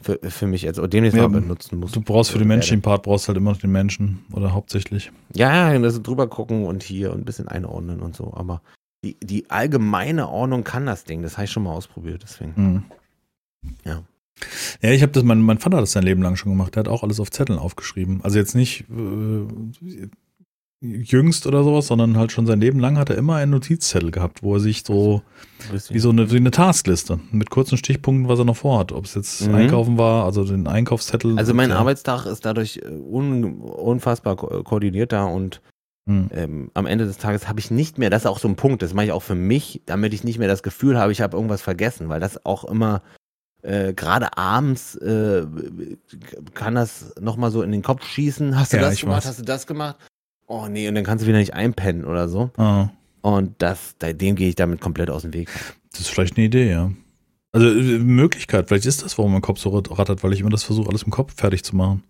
für, 0.00 0.18
für 0.22 0.46
mich 0.46 0.62
jetzt 0.62 0.78
oder 0.78 0.88
demnächst 0.88 1.16
Ja, 1.16 1.28
mal 1.28 1.40
benutzen 1.40 1.78
muss. 1.78 1.92
Du 1.92 2.00
brauchst 2.00 2.30
für 2.30 2.38
den 2.38 2.48
Werde. 2.48 2.58
menschlichen 2.58 2.82
Part 2.82 3.02
brauchst 3.02 3.28
halt 3.28 3.36
immer 3.36 3.50
noch 3.52 3.58
den 3.58 3.72
Menschen 3.72 4.24
oder 4.32 4.52
hauptsächlich. 4.52 5.10
Ja, 5.34 5.72
ja, 5.72 5.78
das 5.78 6.00
drüber 6.02 6.28
gucken 6.28 6.64
und 6.64 6.82
hier 6.82 7.12
und 7.12 7.20
ein 7.20 7.24
bisschen 7.24 7.48
einordnen 7.48 8.00
und 8.00 8.14
so. 8.14 8.32
Aber 8.34 8.62
die, 9.04 9.16
die 9.20 9.50
allgemeine 9.50 10.28
Ordnung 10.28 10.64
kann 10.64 10.86
das 10.86 11.04
Ding. 11.04 11.22
Das 11.22 11.36
habe 11.36 11.44
ich 11.46 11.50
schon 11.50 11.64
mal 11.64 11.72
ausprobiert, 11.72 12.22
deswegen. 12.22 12.56
Hm. 12.56 12.82
Ja. 13.84 14.02
Ja, 14.82 14.90
ich 14.90 15.02
habe 15.02 15.10
das, 15.10 15.24
mein, 15.24 15.42
mein 15.42 15.58
Vater 15.58 15.78
hat 15.78 15.82
das 15.82 15.92
sein 15.92 16.04
Leben 16.04 16.22
lang 16.22 16.36
schon 16.36 16.52
gemacht. 16.52 16.74
Der 16.76 16.80
hat 16.80 16.88
auch 16.88 17.02
alles 17.02 17.18
auf 17.18 17.30
Zetteln 17.30 17.58
aufgeschrieben. 17.58 18.20
Also 18.22 18.38
jetzt 18.38 18.54
nicht 18.54 18.84
äh, 18.88 20.08
jüngst 20.80 21.46
oder 21.46 21.64
sowas, 21.64 21.88
sondern 21.88 22.16
halt 22.16 22.30
schon 22.32 22.46
sein 22.46 22.60
Leben 22.60 22.78
lang 22.78 22.98
hat 22.98 23.10
er 23.10 23.16
immer 23.16 23.36
einen 23.36 23.50
Notizzettel 23.50 24.10
gehabt, 24.10 24.42
wo 24.42 24.54
er 24.54 24.60
sich 24.60 24.84
so, 24.86 25.22
wie 25.90 25.98
so 25.98 26.10
eine, 26.10 26.30
wie 26.30 26.36
eine 26.36 26.52
Taskliste 26.52 27.18
mit 27.32 27.50
kurzen 27.50 27.76
Stichpunkten, 27.76 28.28
was 28.28 28.38
er 28.38 28.44
noch 28.44 28.56
vorhat. 28.56 28.92
Ob 28.92 29.04
es 29.04 29.14
jetzt 29.14 29.46
Mhm. 29.48 29.54
Einkaufen 29.56 29.98
war, 29.98 30.24
also 30.24 30.44
den 30.44 30.66
Einkaufszettel. 30.68 31.36
Also 31.36 31.52
mein 31.52 31.70
ja. 31.70 31.76
Arbeitstag 31.76 32.26
ist 32.26 32.44
dadurch 32.44 32.76
äh, 32.84 32.88
un, 32.88 33.60
unfassbar 33.60 34.36
ko 34.36 34.62
koordinierter 34.62 35.28
und 35.28 35.60
Hm. 36.08 36.30
ähm, 36.32 36.70
am 36.72 36.86
Ende 36.86 37.04
des 37.04 37.18
Tages 37.18 37.48
habe 37.48 37.60
ich 37.60 37.70
nicht 37.70 37.98
mehr, 37.98 38.08
das 38.08 38.22
ist 38.22 38.26
auch 38.26 38.38
so 38.38 38.48
ein 38.48 38.56
Punkt, 38.56 38.80
das 38.80 38.94
mache 38.94 39.04
ich 39.06 39.12
auch 39.12 39.22
für 39.22 39.34
mich, 39.34 39.82
damit 39.84 40.14
ich 40.14 40.24
nicht 40.24 40.38
mehr 40.38 40.48
das 40.48 40.62
Gefühl 40.62 40.98
habe, 40.98 41.12
ich 41.12 41.20
habe 41.20 41.36
irgendwas 41.36 41.60
vergessen, 41.60 42.08
weil 42.08 42.18
das 42.18 42.46
auch 42.46 42.64
immer 42.64 43.02
äh, 43.62 43.92
gerade 43.92 44.38
abends 44.38 44.94
äh, 44.94 45.44
kann 46.54 46.76
das 46.76 47.14
nochmal 47.20 47.50
so 47.50 47.60
in 47.62 47.72
den 47.72 47.82
Kopf 47.82 48.06
schießen. 48.06 48.58
Hast 48.58 48.72
du 48.72 48.78
Ja, 48.78 48.84
das 48.84 48.98
gemacht? 49.00 49.18
weiß. 49.18 49.26
Hast 49.26 49.38
du 49.40 49.44
das 49.44 49.66
gemacht? 49.66 49.96
Oh 50.50 50.66
nee, 50.68 50.88
und 50.88 50.94
dann 50.94 51.04
kannst 51.04 51.24
du 51.24 51.28
wieder 51.28 51.38
nicht 51.38 51.54
einpennen 51.54 52.04
oder 52.04 52.28
so. 52.28 52.50
Ah, 52.56 52.88
Und 53.20 53.54
das, 53.58 53.94
da- 53.98 54.12
dem 54.12 54.34
gehe 54.34 54.48
ich 54.48 54.54
damit 54.54 54.80
komplett 54.80 55.10
aus 55.10 55.22
dem 55.22 55.34
Weg. 55.34 55.48
das 55.92 56.00
ist 56.00 56.08
vielleicht 56.08 56.36
eine 56.36 56.46
Idee, 56.46 56.70
ja. 56.70 56.90
Also 57.52 57.68
äh, 57.68 57.98
Möglichkeit, 57.98 58.68
vielleicht 58.68 58.86
ist 58.86 59.02
das, 59.02 59.16
warum 59.18 59.32
mein 59.32 59.40
Kopf 59.42 59.58
so 59.58 59.70
rattert, 59.70 60.22
weil 60.24 60.32
ich 60.32 60.40
immer 60.40 60.50
das 60.50 60.64
versuche, 60.64 60.88
alles 60.88 61.02
im 61.02 61.10
Kopf 61.10 61.34
fertig 61.36 61.64
zu 61.64 61.76
machen. 61.76 62.02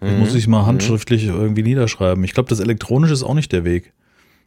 Ich 0.00 0.12
muss 0.14 0.34
ich 0.34 0.46
mal 0.48 0.62
Mhm. 0.62 0.66
handschriftlich 0.66 1.24
irgendwie 1.26 1.62
niederschreiben. 1.62 2.22
Ich 2.24 2.32
glaube, 2.34 2.48
das 2.48 2.60
Elektronische 2.60 3.12
ist 3.12 3.22
auch 3.22 3.34
nicht 3.34 3.52
der 3.52 3.64
Weg. 3.64 3.92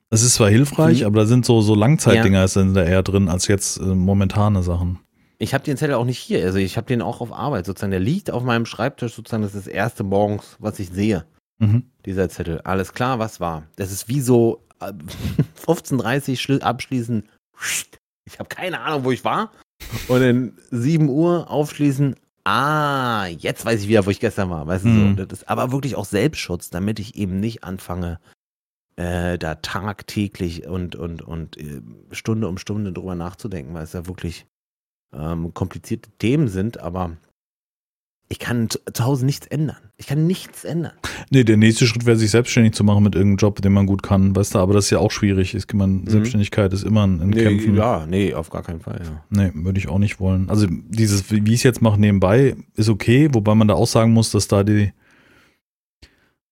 Das 0.10 0.24
ist 0.24 0.34
zwar 0.36 0.50
hilfreich, 0.50 1.02
Wie? 1.02 1.06
aber 1.06 1.20
da 1.22 1.26
sind 1.28 1.46
so, 1.46 1.62
so 1.62 1.76
Langzeitdinger 1.76 2.48
sind 2.48 2.74
da 2.74 2.84
eher 2.84 3.04
drin 3.04 3.30
als 3.30 3.48
jetzt 3.48 3.78
äh, 3.78 3.84
momentane 3.84 4.64
Sachen. 4.64 5.00
Ich 5.38 5.54
habe 5.54 5.64
den 5.64 5.78
Zettel 5.78 5.96
auch 5.96 6.04
nicht 6.06 6.18
hier. 6.18 6.44
Also 6.46 6.58
ich 6.58 6.78
habe 6.78 6.88
den 6.88 7.02
auch 7.04 7.22
auf 7.22 7.32
Arbeit 7.32 7.66
sozusagen. 7.68 7.92
Der 7.92 8.00
liegt 8.00 8.32
auf 8.32 8.44
meinem 8.44 8.66
Schreibtisch 8.66 9.14
sozusagen. 9.14 9.44
Das 9.44 9.54
ist 9.54 9.68
das 9.68 9.74
erste 9.74 10.04
morgens, 10.04 10.58
was 10.60 10.80
ich 10.80 10.90
sehe. 10.90 11.26
Mhm. 11.60 11.84
Dieser 12.06 12.30
Zettel. 12.30 12.62
Alles 12.62 12.94
klar, 12.94 13.20
was 13.20 13.40
war? 13.40 13.64
Das 13.76 13.92
ist 13.92 14.08
wie 14.08 14.22
so 14.22 14.64
äh, 14.82 14.94
15.30 15.66 16.38
Schli- 16.40 16.62
abschließen. 16.62 17.28
Ich 18.26 18.40
habe 18.40 18.50
keine 18.50 18.80
Ahnung, 18.82 19.04
wo 19.04 19.12
ich 19.12 19.24
war. 19.26 19.52
Und 20.08 20.22
in 20.22 20.58
7 20.72 21.10
Uhr 21.10 21.50
aufschließen. 21.50 22.16
Ah, 22.46 23.28
jetzt 23.28 23.66
weiß 23.66 23.82
ich 23.84 23.88
wieder, 23.90 24.06
wo 24.06 24.10
ich 24.10 24.20
gestern 24.20 24.50
war. 24.50 24.66
Weißt 24.68 24.86
du, 24.86 24.90
Mhm. 24.90 25.18
so. 25.18 25.26
Das 25.26 25.40
ist 25.42 25.50
aber 25.50 25.72
wirklich 25.72 25.96
auch 25.96 26.06
Selbstschutz, 26.06 26.70
damit 26.70 27.00
ich 27.00 27.16
eben 27.16 27.40
nicht 27.40 27.64
anfange, 27.64 28.20
äh, 28.96 29.38
da 29.38 29.56
tagtäglich 29.56 30.66
und, 30.68 30.96
und, 30.96 31.22
und 31.22 31.58
äh, 31.58 31.82
Stunde 32.12 32.48
um 32.48 32.58
Stunde 32.58 32.92
drüber 32.94 33.16
nachzudenken, 33.16 33.74
weil 33.74 33.84
es 33.84 33.94
ja 33.94 34.08
wirklich 34.08 34.46
ähm, 35.14 35.54
komplizierte 35.54 36.10
Themen 36.20 36.48
sind, 36.48 36.80
aber 36.80 37.18
ich 38.32 38.38
kann 38.38 38.70
zu, 38.70 38.80
Hause 39.04 39.26
nichts 39.26 39.48
ändern. 39.48 39.78
Ich 39.98 40.06
kann 40.06 40.28
nichts 40.28 40.64
ändern. 40.64 40.94
Nee, 41.32 41.44
der 41.44 41.58
nächste 41.58 41.88
Schritt 41.88 42.06
wäre, 42.06 42.16
sich 42.16 42.30
selbstständig 42.30 42.74
zu 42.74 42.84
machen 42.84 43.04
mit 43.04 43.16
irgendeinem 43.16 43.38
Job, 43.38 43.62
den 43.62 43.74
man 43.74 43.88
gut 43.88 44.04
kann, 44.04 44.36
weißt 44.36 44.54
du, 44.54 44.60
aber 44.60 44.74
das 44.76 44.86
ist 44.86 44.92
ja 44.92 45.00
auch 45.00 45.12
schwierig. 45.12 45.56
Ich 45.56 45.66
meine, 45.74 46.02
Selbstständigkeit 46.06 46.72
ist 46.72 46.84
immer 46.84 47.08
ein, 47.08 47.20
ein 47.22 47.34
Kämpfen. 47.34 47.72
Mhm. 47.72 47.78
ja, 47.78 48.06
nee, 48.06 48.34
auf 48.36 48.52
gar 48.52 48.62
keinen 48.62 48.82
Fall, 48.82 49.02
ja. 49.04 49.24
Nee, 49.30 49.52
würde 49.56 49.80
ich 49.80 49.90
auch 49.90 49.98
nicht 49.98 50.20
wollen. 50.20 50.48
Also 50.50 50.68
dieses, 50.70 51.32
wie 51.32 51.40
ich 51.40 51.60
es 51.60 51.64
jetzt 51.64 51.82
mache 51.82 52.00
nebenbei, 52.00 52.56
ist 52.76 52.90
okay, 52.90 53.30
wobei 53.34 53.56
man 53.56 53.68
da 53.68 53.74
auch 53.74 53.88
sagen 53.88 54.14
muss, 54.14 54.32
dass 54.32 54.48
da 54.48 54.64
die. 54.64 54.94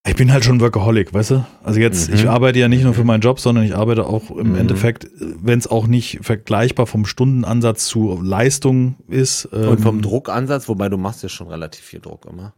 Ich 0.08 0.16
bin 0.16 0.32
halt 0.32 0.46
schon 0.46 0.60
Workaholic, 0.62 1.14
weißt 1.14 1.32
du? 1.32 1.46
Also 1.64 1.80
jetzt, 1.80 2.10
Mhm. 2.10 2.16
ich 2.16 2.30
arbeite 2.30 2.60
ja 2.60 2.68
nicht 2.68 2.84
nur 2.84 2.94
für 2.94 3.04
meinen 3.04 3.22
Job, 3.22 3.40
sondern 3.40 3.66
ich 3.66 3.76
arbeite 3.76 4.06
auch 4.06 4.32
im 4.32 4.52
Mhm. 4.52 4.56
Endeffekt, 4.56 5.08
wenn 5.20 5.60
es 5.60 5.68
auch 5.68 5.88
nicht 5.88 6.20
vergleichbar 6.22 6.88
vom 6.88 7.06
Stundenansatz 7.06 7.88
zu 7.88 8.20
Leistung 8.22 8.96
ist. 9.10 9.46
Und 9.46 9.82
vom 9.82 9.98
ähm, 9.98 10.02
Druckansatz, 10.02 10.68
wobei 10.70 10.90
du 10.90 10.98
machst 10.98 11.24
ja 11.24 11.30
schon 11.30 11.48
relativ 11.48 11.84
viel 11.84 12.00
Druck 12.00 12.26
immer. 12.30 12.54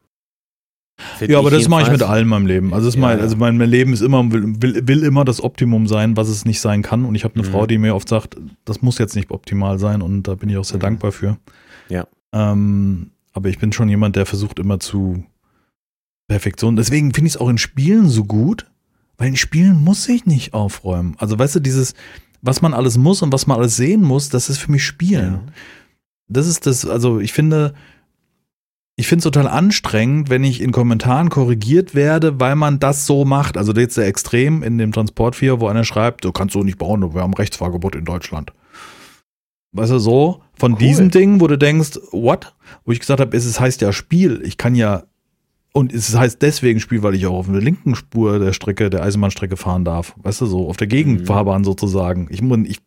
Find 1.18 1.32
Ja, 1.32 1.39
aber 1.39 1.50
das 1.50 1.70
mache 1.70 1.84
ich 1.84 1.91
mit 1.91 2.04
allem 2.04 2.24
in 2.24 2.30
meinem 2.30 2.45
Leben. 2.45 2.74
Also, 2.74 2.88
das 2.88 2.95
Ja, 2.95 3.02
mein, 3.02 3.20
also 3.22 3.38
mein 3.38 3.58
Leben 3.58 3.93
ist 3.93 4.02
immer, 4.02 4.30
will, 4.34 4.62
will, 4.62 4.86
will 4.88 5.04
immer 5.04 5.24
das 5.24 5.41
Optimum 5.41 5.88
sein, 5.88 6.18
was 6.18 6.28
es 6.28 6.43
nicht 6.45 6.60
sein 6.60 6.82
kann. 6.82 7.06
Und 7.06 7.16
ich 7.16 7.24
habe 7.24 7.36
eine 7.36 7.47
Mhm. 7.47 7.52
Frau, 7.52 7.66
die 7.66 7.78
mir 7.78 7.95
oft 7.95 8.10
sagt, 8.10 8.36
das 8.66 8.82
muss 8.82 8.97
jetzt 8.97 9.16
nicht 9.16 9.32
optimal 9.32 9.80
sein 9.80 10.02
und 10.02 10.24
da 10.24 10.36
bin 10.36 10.50
ich 10.50 10.58
auch 10.58 10.66
sehr 10.66 10.78
Mhm. 10.78 10.82
dankbar 10.82 11.12
für. 11.14 11.38
Ja. 11.88 12.06
Ähm, 12.34 13.12
aber 13.34 13.47
ich 13.50 13.60
bin 13.60 13.72
schon 13.72 13.88
jemand, 13.88 14.18
der 14.18 14.26
versucht 14.26 14.60
immer 14.60 14.80
zu 14.82 15.24
Perfektion. 16.30 16.78
Deswegen 16.78 17.14
finde 17.14 17.28
ich 17.28 17.34
es 17.36 17.42
auch 17.42 17.50
in 17.50 17.58
Spielen 17.58 18.08
so 18.08 18.24
gut, 18.24 18.66
Weil 19.18 19.28
in 19.28 19.36
Spielen 19.36 19.84
muss 19.84 20.08
ich 20.08 20.26
nicht 20.26 20.54
aufräumen. 20.54 21.16
Also 21.18 21.38
weißt 21.38 21.56
du, 21.56 21.60
dieses, 21.60 21.94
was 22.42 22.62
man 22.62 22.74
alles 22.74 22.98
muss 22.98 23.22
und 23.22 23.34
was 23.34 23.48
man 23.48 23.58
alles 23.58 23.76
sehen 23.76 24.02
muss, 24.02 24.30
das 24.30 24.50
ist 24.50 24.60
für 24.60 24.72
mich 24.72 24.86
Spielen. 24.86 25.34
Ja. 25.34 25.54
Das 26.30 26.48
ist 26.48 26.66
das, 26.66 26.86
also 26.86 27.20
ich 27.20 27.34
finde, 27.34 27.74
ich 28.96 29.08
finde 29.08 29.20
es 29.20 29.24
total 29.26 29.48
anstrengend, 29.48 30.30
wenn 30.30 30.46
ich 30.46 30.62
in 30.62 30.72
Kommentaren 30.72 31.30
korrigiert 31.30 31.96
werde, 31.96 32.40
weil 32.40 32.56
man 32.56 32.80
das 32.80 33.06
so 33.06 33.26
macht. 33.26 33.58
Also 33.58 33.74
jetzt 33.74 33.96
sehr 33.96 34.08
extrem 34.08 34.64
in 34.64 34.78
dem 34.78 34.94
Transportvier, 34.94 35.60
wo 35.60 35.68
einer 35.68 35.84
schreibt, 35.84 36.24
du 36.24 36.32
kannst 36.32 36.54
so 36.54 36.64
nicht 36.64 36.78
bauen, 36.78 37.14
wir 37.14 37.22
haben 37.22 37.34
Rechtsfahrgebot 37.34 37.96
in 37.96 38.06
Deutschland. 38.06 38.54
Weißt 39.74 39.92
du, 39.92 40.00
so 40.00 40.42
von 40.54 40.74
Cool. 40.74 40.80
diesem 40.80 41.12
Ding, 41.12 41.42
wo 41.42 41.48
du 41.48 41.58
denkst, 41.58 42.00
what? 42.12 42.56
Wo 42.86 42.92
ich 42.92 43.00
gesagt 43.00 43.20
habe, 43.20 43.36
es 43.36 43.60
heißt 43.60 43.82
ja 43.82 43.92
Spiel. 43.92 44.42
Ich 44.46 44.58
kann 44.58 44.76
ja, 44.76 45.04
und 45.72 45.93
es 45.93 46.15
heißt 46.15 46.41
deswegen 46.41 46.80
Spiel, 46.80 47.03
weil 47.03 47.15
ich 47.15 47.26
auch 47.28 47.36
auf 47.36 47.47
der 47.47 47.61
linken 47.61 47.95
Spur 47.95 48.39
der 48.39 48.53
Strecke, 48.53 48.89
der 48.89 49.03
Eisenbahnstrecke 49.03 49.55
fahren 49.57 49.86
darf. 49.86 50.15
Weißt 50.17 50.41
du, 50.41 50.45
so 50.45 50.67
auf 50.67 50.78
der 50.78 50.88
Gegenfahrbahn 50.88 51.63
sozusagen. 51.63 52.28
Ich 52.32 52.41
muss, 52.41 52.57
ich, 52.65 52.80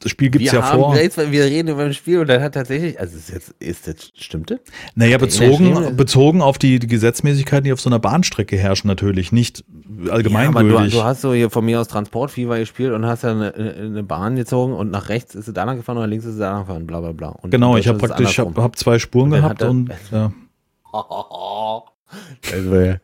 das 0.00 0.12
Spiel 0.12 0.30
gibt's 0.30 0.52
wir 0.52 0.60
ja 0.60 0.64
haben 0.64 0.78
vor. 0.78 0.96
Jetzt, 0.96 1.18
wir 1.18 1.44
reden 1.44 1.70
über 1.70 1.82
ein 1.82 1.92
Spiel 1.92 2.20
und 2.20 2.28
dann 2.28 2.40
hat 2.40 2.54
tatsächlich, 2.54 3.00
also 3.00 3.16
ist 3.16 3.30
jetzt, 3.30 3.52
ist 3.58 3.88
das, 3.88 4.12
stimmt 4.14 4.52
das? 4.52 4.60
Naja, 4.94 5.18
bezogen, 5.18 5.96
bezogen 5.96 6.40
auf 6.40 6.56
die, 6.56 6.78
die 6.78 6.86
Gesetzmäßigkeiten, 6.86 7.64
die 7.64 7.72
auf 7.72 7.80
so 7.80 7.90
einer 7.90 7.98
Bahnstrecke 7.98 8.56
herrschen, 8.56 8.86
natürlich, 8.86 9.32
nicht 9.32 9.58
Ja, 9.58 9.64
aber 9.64 10.04
du, 10.04 10.12
allgemeingültig. 10.12 10.94
du 10.94 11.02
hast 11.02 11.22
so 11.22 11.34
hier 11.34 11.50
von 11.50 11.64
mir 11.64 11.80
aus 11.80 11.88
Transportfieber 11.88 12.60
gespielt 12.60 12.92
und 12.92 13.06
hast 13.06 13.24
ja 13.24 13.32
eine, 13.32 13.52
eine 13.52 14.04
Bahn 14.04 14.36
gezogen 14.36 14.72
und 14.72 14.92
nach 14.92 15.08
rechts 15.08 15.34
ist 15.34 15.46
sie 15.46 15.52
da 15.52 15.64
lang 15.64 15.78
gefahren 15.78 15.96
und 15.96 16.04
nach 16.04 16.10
links 16.10 16.26
ist 16.26 16.34
sie 16.34 16.40
da 16.40 16.52
lang 16.52 16.60
gefahren, 16.60 16.86
bla 16.86 17.00
bla 17.00 17.10
bla. 17.10 17.30
Und 17.30 17.50
genau, 17.50 17.76
ich 17.76 17.88
habe 17.88 17.98
es 17.98 18.04
praktisch 18.04 18.38
hab, 18.38 18.46
andersrum. 18.46 18.64
hab 18.64 18.78
zwei 18.78 19.00
Spuren 19.00 19.32
Und 19.32 19.40
gehabt 19.40 19.62
er- 19.62 19.70
und 19.70 19.90
ja. 20.12 20.32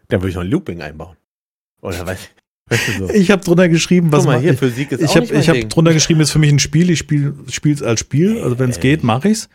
Da 0.08 0.20
würde 0.20 0.28
ich 0.28 0.34
noch 0.34 0.42
ein 0.42 0.48
Looping 0.50 0.80
einbauen. 0.82 1.16
Oder 1.82 2.06
was? 2.06 2.18
Weißt 2.68 2.88
du 2.88 3.06
so? 3.06 3.10
ich 3.12 3.30
habe 3.30 3.44
drunter 3.44 3.68
geschrieben, 3.68 4.10
was 4.10 4.20
Guck 4.20 4.26
mal, 4.28 4.36
ma- 4.36 4.40
hier, 4.42 4.52
ich, 4.52 4.58
Physik 4.58 4.92
ist 4.92 5.02
ich 5.02 5.16
habe 5.16 5.26
nicht 5.36 5.48
ich 5.48 5.68
drunter 5.68 5.92
geschrieben, 5.92 6.20
ist 6.20 6.30
für 6.30 6.38
mich 6.38 6.50
ein 6.50 6.58
Spiel, 6.58 6.88
ich 6.88 6.98
spiele 7.00 7.34
es 7.74 7.82
als 7.82 8.00
Spiel, 8.00 8.40
also 8.42 8.58
wenn 8.58 8.70
es 8.70 8.80
geht, 8.80 9.04
mache 9.04 9.28
ich's. 9.28 9.50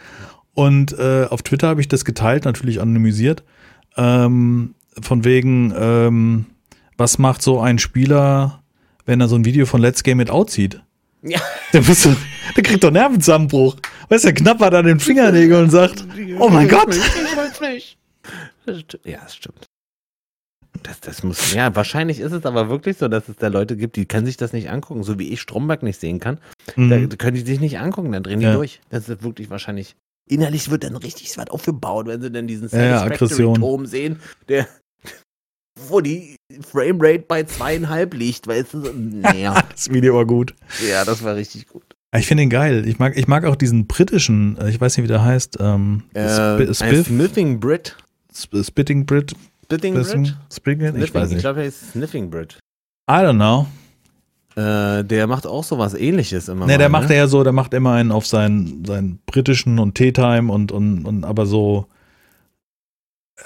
Und 0.53 0.97
äh, 0.99 1.25
auf 1.29 1.41
Twitter 1.41 1.67
habe 1.69 1.81
ich 1.81 1.87
das 1.87 2.05
geteilt, 2.05 2.45
natürlich 2.45 2.81
anonymisiert. 2.81 3.43
Ähm, 3.97 4.75
von 5.01 5.23
wegen, 5.23 5.73
ähm, 5.75 6.45
was 6.97 7.17
macht 7.17 7.41
so 7.41 7.59
ein 7.59 7.79
Spieler, 7.79 8.61
wenn 9.05 9.21
er 9.21 9.27
so 9.27 9.35
ein 9.35 9.45
Video 9.45 9.65
von 9.65 9.81
Let's 9.81 10.03
Game 10.03 10.19
It 10.19 10.29
Out 10.29 10.51
sieht? 10.51 10.81
Ja. 11.23 11.39
Der, 11.73 11.81
doch- 11.81 12.15
der 12.55 12.63
kriegt 12.63 12.83
doch 12.83 12.91
Nervenzusammenbruch. 12.91 13.75
Weißt 14.09 14.23
du, 14.23 14.27
der 14.29 14.33
knappert 14.35 14.73
an 14.73 14.85
den 14.85 14.99
Fingernägeln 14.99 15.65
und 15.65 15.69
sagt, 15.69 16.03
oh 16.39 16.49
mein 16.49 16.67
Gott. 16.67 16.87
Das 16.89 16.97
st- 16.97 17.85
Ja, 19.05 19.20
das 19.24 19.36
stimmt. 19.36 19.65
Das, 20.84 20.99
das 21.01 21.24
muss, 21.24 21.53
ja, 21.53 21.76
wahrscheinlich 21.76 22.20
ist 22.20 22.32
es 22.32 22.45
aber 22.45 22.70
wirklich 22.70 22.97
so, 22.97 23.07
dass 23.07 23.28
es 23.28 23.36
da 23.38 23.47
Leute 23.47 23.76
gibt, 23.76 23.95
die 23.95 24.05
können 24.05 24.26
sich 24.26 24.38
das 24.38 24.53
nicht 24.53 24.70
angucken, 24.70 25.03
so 25.03 25.17
wie 25.20 25.30
ich 25.30 25.41
Stromberg 25.41 25.84
nicht 25.84 25.99
sehen 25.99 26.20
kann. 26.20 26.39
Da 26.76 26.82
Mhm. 26.97 27.09
können 27.17 27.36
die 27.36 27.41
sich 27.41 27.59
nicht 27.59 27.80
angucken, 27.80 28.11
dann 28.11 28.24
drehen 28.24 28.39
die 28.39 28.45
Ja. 28.45 28.53
durch. 28.53 28.80
Das 28.89 29.09
ist 29.09 29.24
wirklich 29.24 29.49
wahrscheinlich. 29.49 29.95
Innerlich 30.30 30.70
wird 30.70 30.84
dann 30.84 30.95
richtig 30.95 31.36
was 31.38 31.49
aufgebaut, 31.49 32.05
wenn 32.05 32.22
sie 32.22 32.32
dann 32.32 32.47
diesen 32.47 32.70
Ja, 32.70 32.80
ja. 32.86 32.99
Satisfactory-Turm 32.99 33.88
sehen, 33.88 34.20
der, 34.47 34.67
wo 35.88 36.01
die 36.01 36.36
Framerate 36.61 37.26
bei 37.28 37.43
zweieinhalb 37.43 38.13
liegt, 38.13 38.47
weißt 38.47 38.74
du? 38.76 38.82
so, 38.86 38.91
Naja, 38.95 39.61
das 39.72 39.89
Video 39.91 40.15
war 40.15 40.26
gut. 40.26 40.53
ja, 40.88 41.03
das 41.03 41.24
war 41.24 41.36
richtig 41.36 41.67
gut. 41.67 41.84
Ich 42.15 42.28
finde 42.28 42.43
ihn 42.43 42.49
geil. 42.49 42.88
Ich 42.88 42.99
mag, 42.99 43.17
ich 43.17 43.28
mag 43.28 43.45
auch 43.45 43.55
diesen 43.55 43.86
britischen, 43.88 44.57
äh, 44.57 44.70
ich 44.70 44.80
weiß 44.80 44.97
nicht, 44.97 45.03
wie 45.03 45.07
der 45.07 45.24
heißt, 45.24 45.57
ähm, 45.59 46.03
Äh, 46.13 46.74
Spiff, 46.74 47.07
Sniffing 47.07 47.59
Brit. 47.59 47.97
Sp 48.39 48.63
Spitting 48.63 49.05
Brit, 49.05 49.33
Splitting 49.65 49.93
Brit? 49.93 50.35
Spriggin? 50.51 51.01
ich 51.01 51.13
weiß 51.13 51.29
ich 51.29 51.35
nicht. 51.35 51.41
glaube, 51.41 51.61
er 51.61 51.67
ist 51.67 51.91
Sniffing 51.91 52.29
Brit. 52.29 52.57
I 53.09 53.13
don't 53.13 53.35
know. 53.35 53.67
Äh, 54.55 55.03
der 55.03 55.27
macht 55.27 55.45
auch 55.45 55.63
sowas 55.63 55.93
ähnliches 55.93 56.47
immer. 56.47 56.65
Ne, 56.65 56.77
der 56.77 56.89
macht 56.89 57.09
ne? 57.09 57.15
ja 57.15 57.27
so, 57.27 57.43
der 57.43 57.53
macht 57.53 57.73
immer 57.73 57.93
einen 57.93 58.11
auf 58.11 58.25
seinen, 58.25 58.83
seinen 58.85 59.19
britischen 59.25 59.79
und 59.79 59.95
Tea 59.95 60.11
Time 60.11 60.51
und, 60.51 60.71
und, 60.71 61.05
und 61.05 61.23
aber 61.23 61.45
so, 61.45 61.87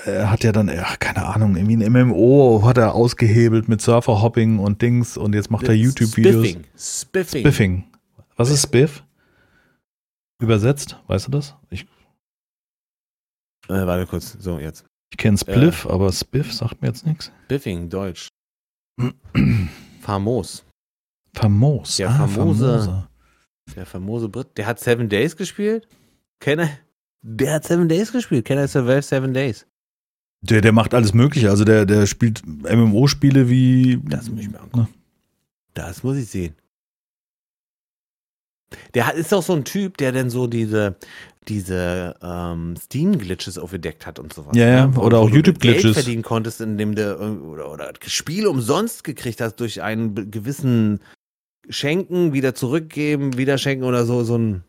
er 0.06 0.32
hat 0.32 0.44
ja 0.44 0.52
dann, 0.52 0.70
ach, 0.70 1.00
keine 1.00 1.26
Ahnung, 1.26 1.56
irgendwie 1.56 1.86
ein 1.86 2.08
MMO 2.08 2.62
hat 2.66 2.78
er 2.78 2.96
ausgehebelt 2.96 3.68
mit 3.70 3.82
Surfer-Hopping 3.82 4.60
und 4.60 4.82
Dings 4.82 5.18
und 5.18 5.36
jetzt 5.36 5.52
macht 5.52 5.68
er 5.68 5.76
YouTube-Videos. 5.76 6.48
Spiffing. 6.48 6.64
Spiffing. 6.78 7.42
Spiffing. 7.42 7.84
Was 8.36 8.50
ist 8.50 8.64
Spiff? 8.64 9.04
Übersetzt, 10.40 10.98
weißt 11.08 11.28
du 11.28 11.32
das? 11.32 11.56
Ich, 11.70 11.86
Äh, 13.68 13.88
warte 13.88 14.06
kurz, 14.08 14.36
so 14.40 14.60
jetzt. 14.60 14.86
ich 15.12 15.18
kenne 15.18 15.38
Spliff, 15.38 15.86
aber 15.86 16.12
Spiff 16.12 16.54
sagt 16.54 16.82
mir 16.82 16.90
jetzt 16.90 17.06
nichts. 17.06 17.32
Spiffing, 17.46 17.90
Deutsch. 17.90 18.28
Famos. 20.02 20.66
Famos. 21.34 21.98
Der 21.98 22.10
ah, 22.10 22.26
famose- 22.28 23.08
Der 23.76 23.86
famose 23.86 24.30
Brit. 24.30 24.58
Der 24.58 24.68
hat 24.68 24.80
Seven 24.80 25.10
Days 25.10 25.36
gespielt? 25.36 25.88
I? 26.46 26.68
Der 27.22 27.54
hat 27.54 27.64
Seven 27.64 27.88
Days 27.88 28.12
gespielt. 28.12 28.50
I 28.50 28.68
survive 28.68 29.02
Seven 29.02 29.34
Days? 29.34 29.66
Der, 30.42 30.60
der 30.60 30.74
macht 30.74 30.94
alles 30.94 31.14
Mögliche. 31.14 31.50
Also 31.50 31.64
der, 31.64 31.86
der 31.86 32.06
spielt 32.06 32.46
MMO-Spiele 32.46 33.50
wie. 33.50 34.00
Das 34.04 34.30
muss 34.30 34.42
ich 34.42 34.52
mir 34.52 34.60
angucken. 34.60 34.94
Das 35.74 36.04
muss 36.04 36.18
ich 36.18 36.28
sehen. 36.28 36.54
Der 38.94 39.08
hat, 39.08 39.16
ist 39.16 39.32
doch 39.32 39.44
so 39.44 39.54
ein 39.54 39.64
Typ, 39.64 39.98
der 39.98 40.12
dann 40.12 40.30
so 40.30 40.48
diese, 40.48 40.96
diese 41.48 42.16
ähm, 42.22 42.76
Steam-Glitches 42.78 43.58
aufgedeckt 43.58 44.06
hat 44.06 44.20
und 44.20 44.34
sowas. 44.34 44.56
Ja, 44.56 44.68
ja, 44.68 44.88
ne? 44.88 45.00
Oder 45.00 45.20
auch 45.20 45.30
YouTube-Glitches. 45.30 45.84
Geld 45.84 45.94
verdienen 45.96 46.24
konntest, 46.24 46.62
indem 46.62 46.96
du 46.96 47.18
oder, 47.18 47.72
oder 47.72 47.92
Spiele 48.06 48.50
umsonst 48.50 49.04
gekriegt 49.04 49.42
hast 49.42 49.56
durch 49.58 49.82
einen 49.82 50.32
gewissen 50.32 51.00
Schenken, 51.70 52.34
wieder 52.34 52.56
zurückgeben, 52.56 53.38
wieder 53.38 53.58
schenken 53.58 53.86
oder 53.86 54.06
so, 54.06 54.24
so 54.24 54.38
ein. 54.38 54.64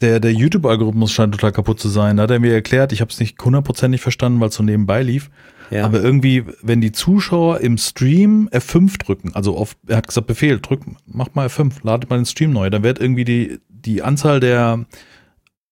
Der, 0.00 0.18
der 0.18 0.32
YouTube-Algorithmus 0.32 1.12
scheint 1.12 1.34
total 1.34 1.52
kaputt 1.52 1.78
zu 1.78 1.88
sein. 1.88 2.16
Da 2.16 2.24
hat 2.24 2.30
er 2.30 2.40
mir 2.40 2.54
erklärt, 2.54 2.92
ich 2.92 3.00
habe 3.00 3.10
es 3.10 3.20
nicht 3.20 3.42
hundertprozentig 3.42 4.00
verstanden, 4.00 4.40
weil 4.40 4.48
es 4.48 4.54
so 4.54 4.62
nebenbei 4.62 5.02
lief. 5.02 5.30
Ja. 5.70 5.84
Aber 5.84 6.02
irgendwie, 6.02 6.44
wenn 6.62 6.80
die 6.80 6.92
Zuschauer 6.92 7.60
im 7.60 7.78
Stream 7.78 8.48
F5 8.52 8.98
drücken, 8.98 9.34
also 9.34 9.56
auf, 9.56 9.76
er 9.86 9.98
hat 9.98 10.08
gesagt, 10.08 10.26
Befehl, 10.26 10.58
drück, 10.60 10.80
mach 11.06 11.34
mal 11.34 11.46
F5, 11.46 11.74
ladet 11.82 12.10
mal 12.10 12.16
den 12.16 12.26
Stream 12.26 12.52
neu, 12.52 12.70
dann 12.70 12.82
wird 12.82 12.98
irgendwie 12.98 13.24
die, 13.24 13.60
die 13.68 14.02
Anzahl 14.02 14.40
der, 14.40 14.84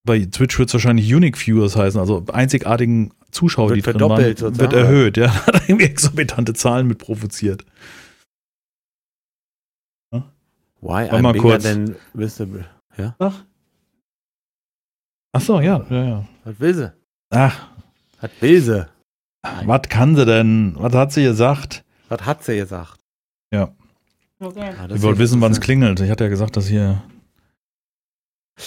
bei 0.04 0.24
Twitch 0.24 0.58
wird 0.58 0.68
es 0.70 0.74
wahrscheinlich 0.74 1.12
Unique 1.12 1.36
Viewers 1.36 1.74
heißen, 1.76 1.98
also 2.00 2.24
einzigartigen 2.32 3.12
Zuschauer, 3.32 3.70
Wird 3.70 3.78
die 3.78 3.82
drin 3.82 3.98
verdoppelt 3.98 4.40
waren, 4.40 4.54
sozusagen. 4.54 4.72
wird 4.72 4.82
erhöht. 4.82 5.16
Ja, 5.16 5.34
hat 5.46 5.54
er 5.54 5.68
irgendwie 5.68 5.86
exorbitante 5.86 6.54
Zahlen 6.54 6.86
mit 6.86 6.98
provoziert. 6.98 7.64
Why 10.10 10.20
Warte 10.80 11.16
I'm 11.16 11.22
mal 11.22 11.34
kurz. 11.36 11.64
than. 11.64 11.96
Ja? 12.96 13.16
Ach 15.32 15.40
so, 15.40 15.60
ja, 15.60 15.84
ja, 15.90 16.04
ja. 16.04 16.28
Was 16.44 16.60
will 16.60 16.74
sie? 16.74 16.92
Ach, 17.30 17.68
Was 18.20 18.30
will 18.40 18.60
sie? 18.62 18.86
Was 19.42 19.82
kann 19.88 20.16
sie 20.16 20.26
denn? 20.26 20.74
Was 20.78 20.94
hat 20.94 21.12
sie 21.12 21.22
gesagt? 21.24 21.84
Was 22.08 22.24
hat 22.24 22.44
sie 22.44 22.56
gesagt? 22.56 22.98
Ja. 23.52 23.72
Ah, 24.40 24.86
das 24.86 24.98
Ich 24.98 25.02
wollte 25.02 25.18
wissen, 25.18 25.40
wann 25.40 25.52
es 25.52 25.60
klingelt. 25.60 26.00
Ich 26.00 26.10
hatte 26.10 26.24
ja 26.24 26.30
gesagt, 26.30 26.56
dass 26.56 26.66
hier. 26.68 27.02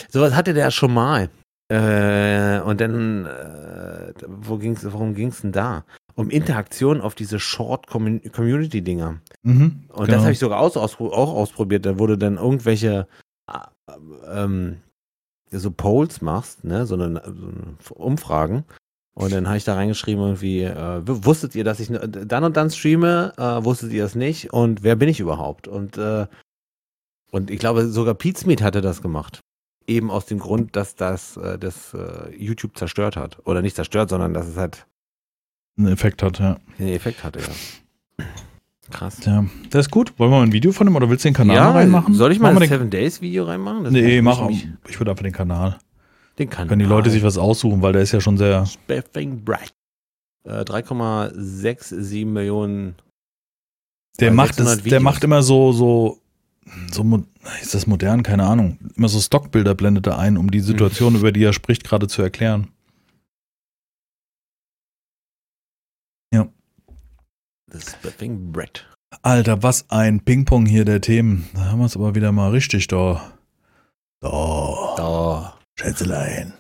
Sowas 0.10 0.36
hatte 0.36 0.54
der 0.54 0.72
schon 0.72 0.94
mal. 0.94 1.30
Äh, 1.70 2.60
und 2.62 2.82
dann, 2.82 3.26
äh, 3.26 4.14
wo 4.28 4.58
ging's, 4.58 4.86
worum 4.92 5.16
ging 5.16 5.30
es 5.30 5.42
denn 5.42 5.54
da? 5.54 5.86
Um 6.16 6.30
Interaktion 6.30 7.00
auf 7.00 7.16
diese 7.16 7.40
Short-Community-Dinger. 7.40 9.22
Mhm, 9.44 9.84
Und 9.88 10.06
genau. 10.06 10.06
das 10.06 10.22
habe 10.24 10.34
ich 10.34 10.40
sogar 10.40 10.60
aus, 10.60 10.76
aus, 10.76 11.00
auch 11.00 11.34
ausprobiert. 11.34 11.86
Da 11.86 11.98
wurde 11.98 12.18
dann 12.18 12.36
irgendwelche 12.36 13.08
äh, 13.48 13.94
ähm, 14.30 14.78
so 15.50 15.72
Polls 15.72 16.22
machst, 16.22 16.66
ne, 16.66 16.86
so 16.86 16.96
eine, 16.96 17.22
so 17.24 17.48
eine 17.48 17.76
Umfragen. 17.96 18.66
Und 19.14 19.34
dann 19.34 19.48
habe 19.48 19.58
ich 19.58 19.66
da 19.66 19.76
reingeschrieben 19.76 20.24
irgendwie, 20.24 20.62
äh, 20.64 21.02
wusstet 21.06 21.54
ihr, 21.56 21.64
dass 21.64 21.80
ich 21.80 21.90
dann 21.90 22.44
und 22.44 22.56
dann 22.58 22.70
streame? 22.70 23.34
Äh, 23.38 23.64
wusstet 23.66 23.92
ihr 23.92 24.04
das 24.04 24.16
nicht? 24.16 24.54
Und 24.54 24.84
wer 24.84 24.96
bin 24.96 25.10
ich 25.10 25.20
überhaupt? 25.20 25.68
Und, 25.68 25.98
äh, 25.98 26.28
und 27.32 27.52
ich 27.52 27.60
glaube, 27.60 27.88
sogar 27.88 28.14
Pete 28.14 28.64
hatte 28.64 28.82
das 28.82 29.02
gemacht. 29.02 29.42
Eben 29.88 30.12
aus 30.12 30.26
dem 30.28 30.40
Grund, 30.40 30.76
dass 30.76 30.96
das, 30.96 31.36
äh, 31.38 31.58
das 31.60 31.94
äh, 31.94 32.34
YouTube 32.38 32.78
zerstört 32.78 33.18
hat. 33.18 33.40
Oder 33.46 33.62
nicht 33.62 33.76
zerstört, 33.76 34.10
sondern 34.10 34.34
dass 34.34 34.48
es 34.48 34.56
halt 34.56 34.86
einen 35.78 35.88
Effekt 35.88 36.24
hat, 36.24 36.40
ja. 36.40 36.58
den 36.80 36.90
Effekt 36.90 37.24
hatte, 37.24 37.40
ja. 37.40 38.26
Krass. 38.92 39.24
ja. 39.26 39.46
Das 39.70 39.88
ist 39.88 39.92
gut. 39.92 40.14
Wollen 40.20 40.32
wir 40.32 40.38
mal 40.38 40.44
ein 40.44 40.52
Video 40.54 40.72
von 40.72 40.86
dem 40.86 40.96
oder 40.96 41.10
willst 41.10 41.24
du 41.26 41.30
den 41.30 41.34
Kanal 41.34 41.56
noch 41.68 41.76
reinmachen? 41.76 42.14
Soll 42.14 42.32
ich 42.32 42.40
mal 42.40 42.56
ein 42.56 42.68
Seven 42.68 42.90
Days 42.90 43.22
Video 43.22 43.46
reinmachen? 43.46 43.86
Das 43.86 43.94
Nee, 43.94 44.22
mach. 44.22 44.48
mich- 44.48 44.68
Ich 44.88 45.00
würde 45.00 45.12
einfach 45.12 45.24
den 45.24 45.32
Kanal. 45.34 45.80
Den 46.38 46.50
kann 46.50 46.68
Können 46.68 46.80
die 46.80 46.86
Leute 46.86 47.10
sich 47.10 47.24
was 47.24 47.38
aussuchen, 47.38 47.82
weil 47.82 47.94
der 47.94 48.02
ist 48.02 48.12
ja 48.12 48.22
schon 48.22 48.38
sehr. 48.38 48.66
Spiffing 48.66 49.44
Bright. 49.44 49.74
Äh, 50.44 50.62
3,67 50.62 52.26
Millionen. 52.26 52.96
Der 54.20 54.30
Bei 54.30 54.36
macht 54.36 54.56
600 54.56 54.78
es, 54.80 54.84
der 54.90 55.00
macht 55.00 55.24
immer 55.24 55.44
so, 55.44 55.72
so, 55.72 56.20
so, 56.92 57.24
ist 57.62 57.74
das 57.74 57.88
modern? 57.88 58.24
Keine 58.24 58.46
Ahnung. 58.46 58.78
Immer 58.96 59.08
so 59.10 59.20
Stockbilder 59.20 59.76
blendet 59.76 60.08
er 60.08 60.18
ein, 60.18 60.38
um 60.38 60.50
die 60.52 60.60
Situation, 60.60 61.16
über 61.20 61.32
die 61.32 61.44
er 61.44 61.54
spricht, 61.54 61.84
gerade 61.84 62.08
zu 62.08 62.22
erklären. 62.22 62.68
Das 67.72 67.92
Spiffing 67.92 68.52
Bright. 68.52 68.86
Alter, 69.22 69.64
was 69.64 69.90
ein 69.90 70.20
Ping-Pong 70.20 70.66
hier 70.66 70.84
der 70.84 71.00
Themen. 71.00 71.48
Da 71.54 71.68
haben 71.68 71.80
wir 71.80 71.86
es 71.86 71.96
aber 71.96 72.16
wieder 72.16 72.34
mal 72.34 72.52
richtig 72.52 72.88
da. 72.88 73.32
Da. 74.20 74.94
Da. 74.98 75.58
Schätzelein. 75.82 76.54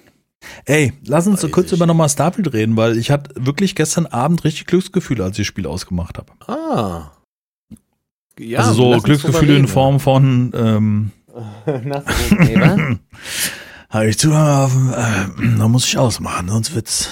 Ey, 0.65 0.93
lass 1.05 1.27
uns 1.27 1.41
so 1.41 1.49
kurz 1.49 1.67
ich. 1.67 1.73
über 1.73 1.85
nochmal 1.85 2.09
Starfield 2.09 2.51
reden, 2.53 2.75
weil 2.75 2.97
ich 2.97 3.11
hatte 3.11 3.31
wirklich 3.35 3.75
gestern 3.75 4.07
Abend 4.07 4.43
richtig 4.43 4.65
Glücksgefühle, 4.65 5.23
als 5.23 5.33
ich 5.33 5.45
das 5.45 5.47
Spiel 5.47 5.67
ausgemacht 5.67 6.17
habe. 6.17 6.31
Ah. 6.47 7.11
Ja, 8.39 8.59
also 8.59 8.73
so 8.73 9.01
Glücksgefühle 9.01 9.57
in. 9.57 9.67
Form 9.67 9.99
von 9.99 10.51
ähm, 10.55 11.11
was? 11.65 12.03
Habe 13.89 14.07
ich 14.07 14.17
zu, 14.17 14.29
äh, 14.29 14.33
da 14.33 15.67
muss 15.67 15.85
ich 15.85 15.97
ausmachen, 15.97 16.47
sonst 16.47 16.73
wird's. 16.73 17.09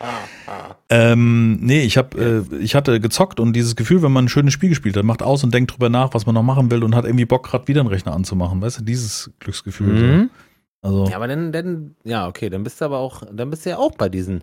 Ah, 0.00 0.06
ah. 0.46 0.74
Ähm, 0.90 1.58
nee, 1.60 1.82
ich 1.82 1.96
hab, 1.96 2.16
äh, 2.16 2.40
ich 2.60 2.74
hatte 2.74 2.98
gezockt 2.98 3.40
und 3.40 3.52
dieses 3.52 3.76
Gefühl, 3.76 4.02
wenn 4.02 4.12
man 4.12 4.24
ein 4.24 4.28
schönes 4.28 4.52
Spiel 4.52 4.68
gespielt 4.68 4.96
hat, 4.96 5.04
macht 5.04 5.22
aus 5.22 5.44
und 5.44 5.54
denkt 5.54 5.72
drüber 5.72 5.90
nach, 5.90 6.14
was 6.14 6.26
man 6.26 6.34
noch 6.34 6.42
machen 6.42 6.70
will 6.70 6.82
und 6.82 6.94
hat 6.94 7.04
irgendwie 7.04 7.24
Bock, 7.24 7.46
gerade 7.46 7.68
wieder 7.68 7.80
einen 7.80 7.88
Rechner 7.88 8.14
anzumachen. 8.14 8.60
Weißt 8.60 8.80
du, 8.80 8.84
dieses 8.84 9.30
Glücksgefühl. 9.38 9.86
Mhm. 9.92 10.22
So. 10.22 10.47
Also, 10.82 11.06
Ja, 11.08 11.16
aber 11.16 11.28
dann, 11.28 11.52
dann, 11.52 11.96
ja, 12.04 12.28
okay, 12.28 12.48
dann 12.50 12.62
bist 12.64 12.80
du 12.80 12.84
aber 12.84 12.98
auch, 12.98 13.22
dann 13.32 13.50
bist 13.50 13.66
du 13.66 13.70
ja 13.70 13.78
auch 13.78 13.92
bei 13.92 14.08
diesen 14.08 14.42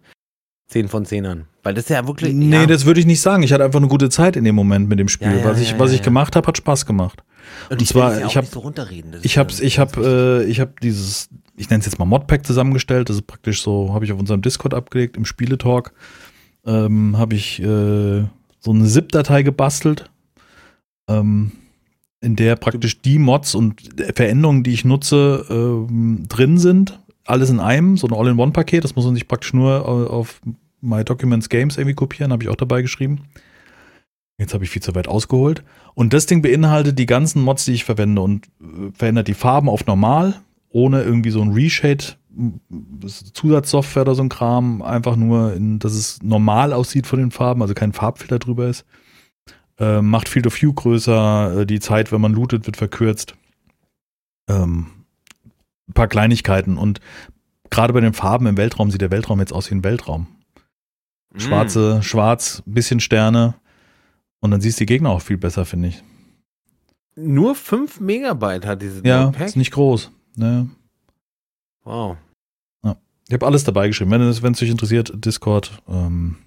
10 0.67 0.87
von 0.87 1.05
10ern. 1.05 1.43
Weil 1.63 1.73
das 1.73 1.85
ist 1.85 1.89
ja 1.89 2.07
wirklich. 2.07 2.33
nee, 2.33 2.53
ja. 2.55 2.65
das 2.65 2.85
würde 2.85 2.99
ich 2.99 3.05
nicht 3.05 3.21
sagen. 3.21 3.43
Ich 3.43 3.53
hatte 3.53 3.63
einfach 3.63 3.79
eine 3.79 3.87
gute 3.87 4.09
Zeit 4.09 4.35
in 4.35 4.43
dem 4.43 4.55
Moment 4.55 4.89
mit 4.89 4.99
dem 4.99 5.07
Spiel. 5.07 5.27
Ja, 5.31 5.37
ja, 5.37 5.45
was 5.45 5.59
ich, 5.61 5.77
was 5.79 5.91
ich 5.91 6.01
gemacht 6.01 6.35
habe, 6.35 6.47
hat 6.47 6.57
Spaß 6.57 6.85
gemacht. 6.85 7.23
und 7.69 7.79
und 7.79 7.87
zwar, 7.87 8.17
ich 8.17 8.25
auch 8.25 8.35
hab- 8.35 8.43
nicht 8.43 8.53
so 8.53 9.19
Ich 9.23 9.35
ja 9.35 9.41
hab's, 9.41 9.59
ich 9.59 9.79
hab, 9.79 9.95
äh, 9.97 10.43
ich 10.45 10.59
hab 10.59 10.79
dieses, 10.79 11.29
ich 11.55 11.69
nenne 11.69 11.79
es 11.81 11.85
jetzt 11.85 11.99
mal 11.99 12.05
Modpack 12.05 12.45
zusammengestellt. 12.45 13.09
Das 13.09 13.17
ist 13.17 13.27
praktisch 13.27 13.61
so, 13.61 13.93
habe 13.93 14.05
ich 14.05 14.11
auf 14.11 14.19
unserem 14.19 14.41
Discord 14.41 14.73
abgelegt, 14.73 15.17
im 15.17 15.25
Spieletalk. 15.25 15.93
Ähm, 16.65 17.15
habe 17.17 17.35
ich 17.35 17.59
äh, 17.61 18.23
so 18.59 18.71
eine 18.71 18.85
ZIP-Datei 18.87 19.43
gebastelt, 19.43 20.09
ähm, 21.07 21.51
in 22.25 22.35
der 22.35 22.55
praktisch 22.55 23.01
die 23.01 23.19
Mods 23.19 23.55
und 23.55 23.81
Veränderungen, 24.15 24.63
die 24.63 24.73
ich 24.73 24.83
nutze, 24.83 25.45
ähm, 25.49 26.25
drin 26.27 26.57
sind. 26.57 26.99
Alles 27.23 27.49
in 27.49 27.59
einem, 27.59 27.97
so 27.97 28.07
ein 28.07 28.13
All-in-One-Paket. 28.13 28.83
Das 28.83 28.95
muss 28.95 29.05
man 29.05 29.13
sich 29.13 29.27
praktisch 29.27 29.53
nur 29.53 29.87
au- 29.87 30.07
auf 30.07 30.41
My 30.81 31.03
Documents 31.03 31.49
Games 31.49 31.77
irgendwie 31.77 31.95
kopieren, 31.95 32.31
habe 32.31 32.43
ich 32.43 32.49
auch 32.49 32.55
dabei 32.55 32.81
geschrieben. 32.81 33.21
Jetzt 34.37 34.53
habe 34.53 34.63
ich 34.63 34.69
viel 34.69 34.81
zu 34.81 34.93
weit 34.95 35.07
ausgeholt. 35.07 35.63
Und 35.93 36.13
das 36.13 36.25
Ding 36.25 36.41
beinhaltet 36.41 36.99
die 36.99 37.05
ganzen 37.05 37.41
Mods, 37.41 37.65
die 37.65 37.73
ich 37.73 37.85
verwende 37.85 38.21
und 38.21 38.47
äh, 38.59 38.91
verändert 38.93 39.27
die 39.27 39.33
Farben 39.33 39.69
auf 39.69 39.85
normal, 39.85 40.35
ohne 40.69 41.03
irgendwie 41.03 41.31
so 41.31 41.41
ein 41.41 41.53
Reshade, 41.53 42.03
Zusatzsoftware 43.33 44.01
oder 44.01 44.15
so 44.15 44.23
ein 44.23 44.29
Kram, 44.29 44.81
einfach 44.81 45.15
nur, 45.15 45.53
in, 45.53 45.79
dass 45.79 45.93
es 45.93 46.21
normal 46.21 46.73
aussieht 46.73 47.07
von 47.07 47.19
den 47.19 47.31
Farben, 47.31 47.61
also 47.61 47.73
kein 47.73 47.93
Farbfilter 47.93 48.39
drüber 48.39 48.67
ist. 48.67 48.83
Äh, 49.77 50.01
macht 50.01 50.29
Field 50.29 50.47
of 50.47 50.61
View 50.61 50.73
größer, 50.73 51.61
äh, 51.61 51.65
die 51.65 51.79
Zeit, 51.79 52.11
wenn 52.11 52.21
man 52.21 52.33
lootet, 52.33 52.65
wird 52.65 52.77
verkürzt. 52.77 53.35
Ähm, 54.47 54.87
ein 55.87 55.93
paar 55.93 56.07
Kleinigkeiten 56.07 56.77
und 56.77 56.99
gerade 57.69 57.93
bei 57.93 57.99
den 57.99 58.13
Farben 58.13 58.47
im 58.47 58.57
Weltraum 58.57 58.89
sieht 58.89 59.01
der 59.01 59.11
Weltraum 59.11 59.39
jetzt 59.39 59.53
aus 59.53 59.69
wie 59.69 59.75
ein 59.75 59.83
Weltraum. 59.83 60.27
Mm. 61.33 61.39
Schwarze, 61.39 62.03
schwarz, 62.03 62.63
bisschen 62.65 62.99
Sterne. 62.99 63.55
Und 64.39 64.51
dann 64.51 64.61
siehst 64.61 64.79
du 64.79 64.83
die 64.83 64.93
Gegner 64.93 65.09
auch 65.09 65.21
viel 65.21 65.37
besser, 65.37 65.65
finde 65.65 65.89
ich. 65.89 66.03
Nur 67.15 67.55
5 67.55 67.99
Megabyte 67.99 68.65
hat 68.65 68.81
dieses 68.81 69.01
Ja, 69.03 69.31
Pack. 69.31 69.47
ist 69.47 69.55
nicht 69.55 69.71
groß. 69.71 70.11
Ne? 70.35 70.69
Wow. 71.83 72.17
Ich 73.27 73.33
habe 73.33 73.45
alles 73.45 73.63
dabei 73.63 73.87
geschrieben. 73.87 74.11
Wenn 74.11 74.21
es 74.21 74.43
wenn 74.43 74.53
es 74.53 74.59
dich 74.59 74.69
interessiert, 74.69 75.11
Discord, 75.25 75.81
ähm, 75.87 76.37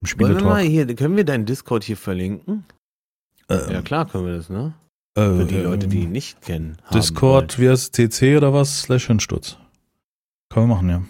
im 0.00 0.20
Wollen 0.20 0.36
wir 0.36 0.42
mal 0.44 0.60
Spieletalk. 0.60 0.88
hier, 0.88 0.96
können 0.96 1.16
wir 1.16 1.24
deinen 1.24 1.46
Discord 1.46 1.84
hier 1.84 1.96
verlinken? 1.96 2.64
Äh, 3.48 3.72
Ja, 3.72 3.82
klar 3.82 4.06
können 4.08 4.26
wir 4.26 4.36
das, 4.36 4.48
ne? 4.48 4.74
äh, 5.16 5.20
Für 5.20 5.44
die 5.44 5.56
äh, 5.56 5.62
Leute, 5.62 5.88
die 5.88 6.00
ihn 6.00 6.12
nicht 6.12 6.40
kennen. 6.42 6.76
haben 6.84 6.96
Discord, 7.00 7.58
wie 7.58 7.68
heißt 7.68 7.98
es, 7.98 8.10
CC 8.10 8.36
oder 8.36 8.52
was? 8.52 8.82
Slash 8.82 9.06
Hinsturz. 9.08 9.56
Können 10.50 10.68
wir 10.68 10.74
machen, 10.74 10.88
ja. 10.88 11.02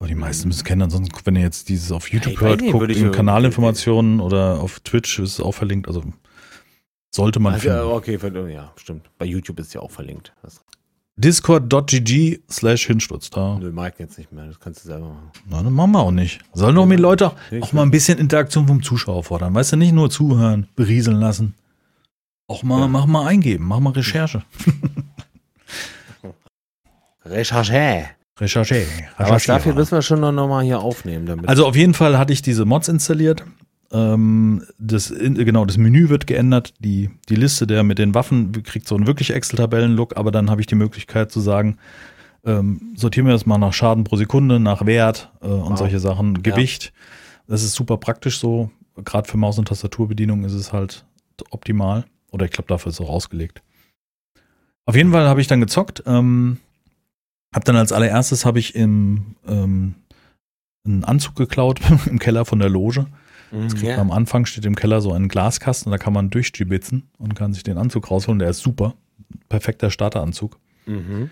Aber 0.00 0.08
die 0.08 0.14
meisten 0.14 0.48
müssen 0.48 0.58
es 0.60 0.64
kennen, 0.64 0.82
ansonsten, 0.82 1.14
wenn 1.24 1.36
ihr 1.36 1.42
jetzt 1.42 1.68
dieses 1.68 1.90
auf 1.90 2.10
YouTube 2.12 2.34
weiß 2.34 2.40
hört, 2.40 2.60
nicht, 2.60 2.72
guckt 2.72 2.90
in 2.90 3.10
Kanalinformationen 3.10 4.20
oder 4.20 4.60
auf 4.60 4.80
Twitch 4.80 5.18
ist 5.18 5.34
es 5.34 5.40
auch 5.40 5.52
verlinkt, 5.52 5.88
also 5.88 6.02
sollte 7.14 7.40
man. 7.40 7.54
Also, 7.54 7.68
finden. 7.68 7.78
ja, 7.78 7.86
okay, 7.86 8.52
ja, 8.52 8.72
stimmt. 8.76 9.08
Bei 9.18 9.24
YouTube 9.24 9.58
ist 9.60 9.72
ja 9.72 9.80
auch 9.80 9.90
verlinkt. 9.90 10.34
Das 11.16 11.36
Discord.gg 11.36 12.40
slash 12.50 12.86
Hinsturz, 12.86 13.30
da. 13.30 13.56
nö, 13.60 13.70
Mike 13.70 13.96
jetzt 13.98 14.18
nicht 14.18 14.32
mehr, 14.32 14.46
das 14.46 14.58
kannst 14.58 14.84
du 14.84 14.88
selber 14.88 15.06
machen. 15.08 15.30
Na, 15.48 15.62
dann 15.62 15.72
machen 15.72 15.92
wir 15.92 16.00
auch 16.00 16.10
nicht. 16.10 16.40
Sollen 16.52 16.74
doch 16.74 16.88
die 16.88 16.96
Leute 16.96 17.32
auch, 17.60 17.72
mal 17.72 17.82
ein 17.82 17.90
bisschen 17.92 18.18
Interaktion 18.18 18.66
vom 18.66 18.82
Zuschauer 18.82 19.22
fordern. 19.22 19.54
Weißt 19.54 19.72
du, 19.72 19.76
nicht 19.76 19.92
nur 19.92 20.10
zuhören, 20.10 20.66
berieseln 20.74 21.18
lassen. 21.20 21.54
Auch 22.48 22.62
mal, 22.64 22.80
Ja. 22.80 22.88
mach 22.88 23.06
mal 23.06 23.26
eingeben, 23.28 23.64
mach 23.66 23.78
mal 23.80 23.92
Recherche. 23.92 24.42
Recherche. 27.24 28.06
Recherche. 28.38 28.86
Aber 29.16 29.26
Recherchiere. 29.36 29.56
dafür 29.58 29.74
müssen 29.74 29.92
wir 29.92 30.02
schon 30.02 30.20
noch 30.20 30.48
mal 30.48 30.64
hier 30.64 30.80
aufnehmen. 30.80 31.26
Damit 31.26 31.48
Also 31.48 31.66
auf 31.66 31.76
jeden 31.76 31.94
Fall 31.94 32.18
hatte 32.18 32.32
ich 32.32 32.42
diese 32.42 32.64
Mods 32.64 32.88
installiert. 32.88 33.44
Ähm, 33.94 34.64
das, 34.76 35.14
genau, 35.16 35.64
das 35.64 35.78
Menü 35.78 36.08
wird 36.08 36.26
geändert. 36.26 36.74
Die, 36.80 37.10
die 37.28 37.36
Liste 37.36 37.66
der 37.66 37.84
mit 37.84 37.98
den 37.98 38.12
Waffen 38.14 38.50
kriegt 38.64 38.88
so 38.88 38.96
einen 38.96 39.06
wirklich 39.06 39.32
Excel-Tabellen-Look, 39.32 40.16
aber 40.16 40.32
dann 40.32 40.50
habe 40.50 40.60
ich 40.60 40.66
die 40.66 40.74
Möglichkeit 40.74 41.30
zu 41.30 41.38
sagen, 41.38 41.78
ähm, 42.44 42.92
sortieren 42.96 43.26
wir 43.26 43.32
das 43.32 43.46
mal 43.46 43.56
nach 43.56 43.72
Schaden 43.72 44.02
pro 44.02 44.16
Sekunde, 44.16 44.58
nach 44.58 44.84
Wert 44.84 45.30
äh, 45.40 45.46
und 45.46 45.70
Wow. 45.70 45.78
solche 45.78 46.00
Sachen, 46.00 46.42
Gewicht. 46.42 46.92
Das 47.46 47.62
ist 47.62 47.74
super 47.74 47.96
praktisch 47.96 48.40
so. 48.40 48.70
Gerade 48.96 49.28
für 49.28 49.36
Maus- 49.36 49.58
und 49.58 49.68
Tastaturbedienung 49.68 50.44
ist 50.44 50.54
es 50.54 50.72
halt 50.72 51.04
optimal. 51.50 52.04
Oder 52.32 52.46
ich 52.46 52.50
glaube, 52.50 52.68
dafür 52.68 52.90
ist 52.90 52.98
es 52.98 53.06
auch 53.06 53.10
ausgelegt. 53.10 53.62
Auf 54.86 54.96
jeden 54.96 55.12
Fall 55.12 55.28
habe 55.28 55.40
ich 55.40 55.46
dann 55.46 55.60
gezockt. 55.60 56.02
Ähm, 56.04 56.58
hab 57.54 57.64
dann 57.64 57.76
als 57.76 57.92
allererstes 57.92 58.44
habe 58.44 58.58
ich 58.58 58.74
im 58.74 59.36
ähm, 59.46 59.94
einen 60.84 61.04
Anzug 61.04 61.36
geklaut 61.36 61.80
im 62.06 62.18
Keller 62.18 62.44
von 62.44 62.58
der 62.58 62.68
Loge. 62.68 63.06
Mhm, 63.50 63.62
Das 63.64 63.74
kriegt 63.74 63.86
ja. 63.88 63.96
man 63.96 64.10
Am 64.10 64.12
Anfang 64.12 64.46
steht 64.46 64.64
im 64.66 64.74
Keller 64.76 65.00
so 65.00 65.12
ein 65.12 65.28
Glaskasten, 65.28 65.90
da 65.92 65.98
kann 65.98 66.12
man 66.12 66.30
durchstibitzen 66.30 67.08
und 67.18 67.34
kann 67.34 67.52
sich 67.52 67.62
den 67.62 67.78
Anzug 67.78 68.10
rausholen. 68.10 68.38
Der 68.38 68.50
ist 68.50 68.60
super. 68.60 68.94
Perfekter 69.48 69.90
Starteranzug. 69.90 70.58
Mhm. 70.86 71.30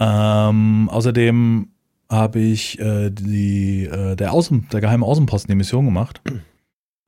Ähm, 0.00 0.88
außerdem 0.90 1.68
habe 2.10 2.40
ich 2.40 2.78
äh, 2.80 3.10
die, 3.10 3.84
äh, 3.84 4.16
der, 4.16 4.32
Außen, 4.32 4.68
der 4.72 4.80
geheime 4.80 5.06
Außenposten 5.06 5.50
die 5.50 5.56
Mission 5.56 5.84
gemacht. 5.84 6.20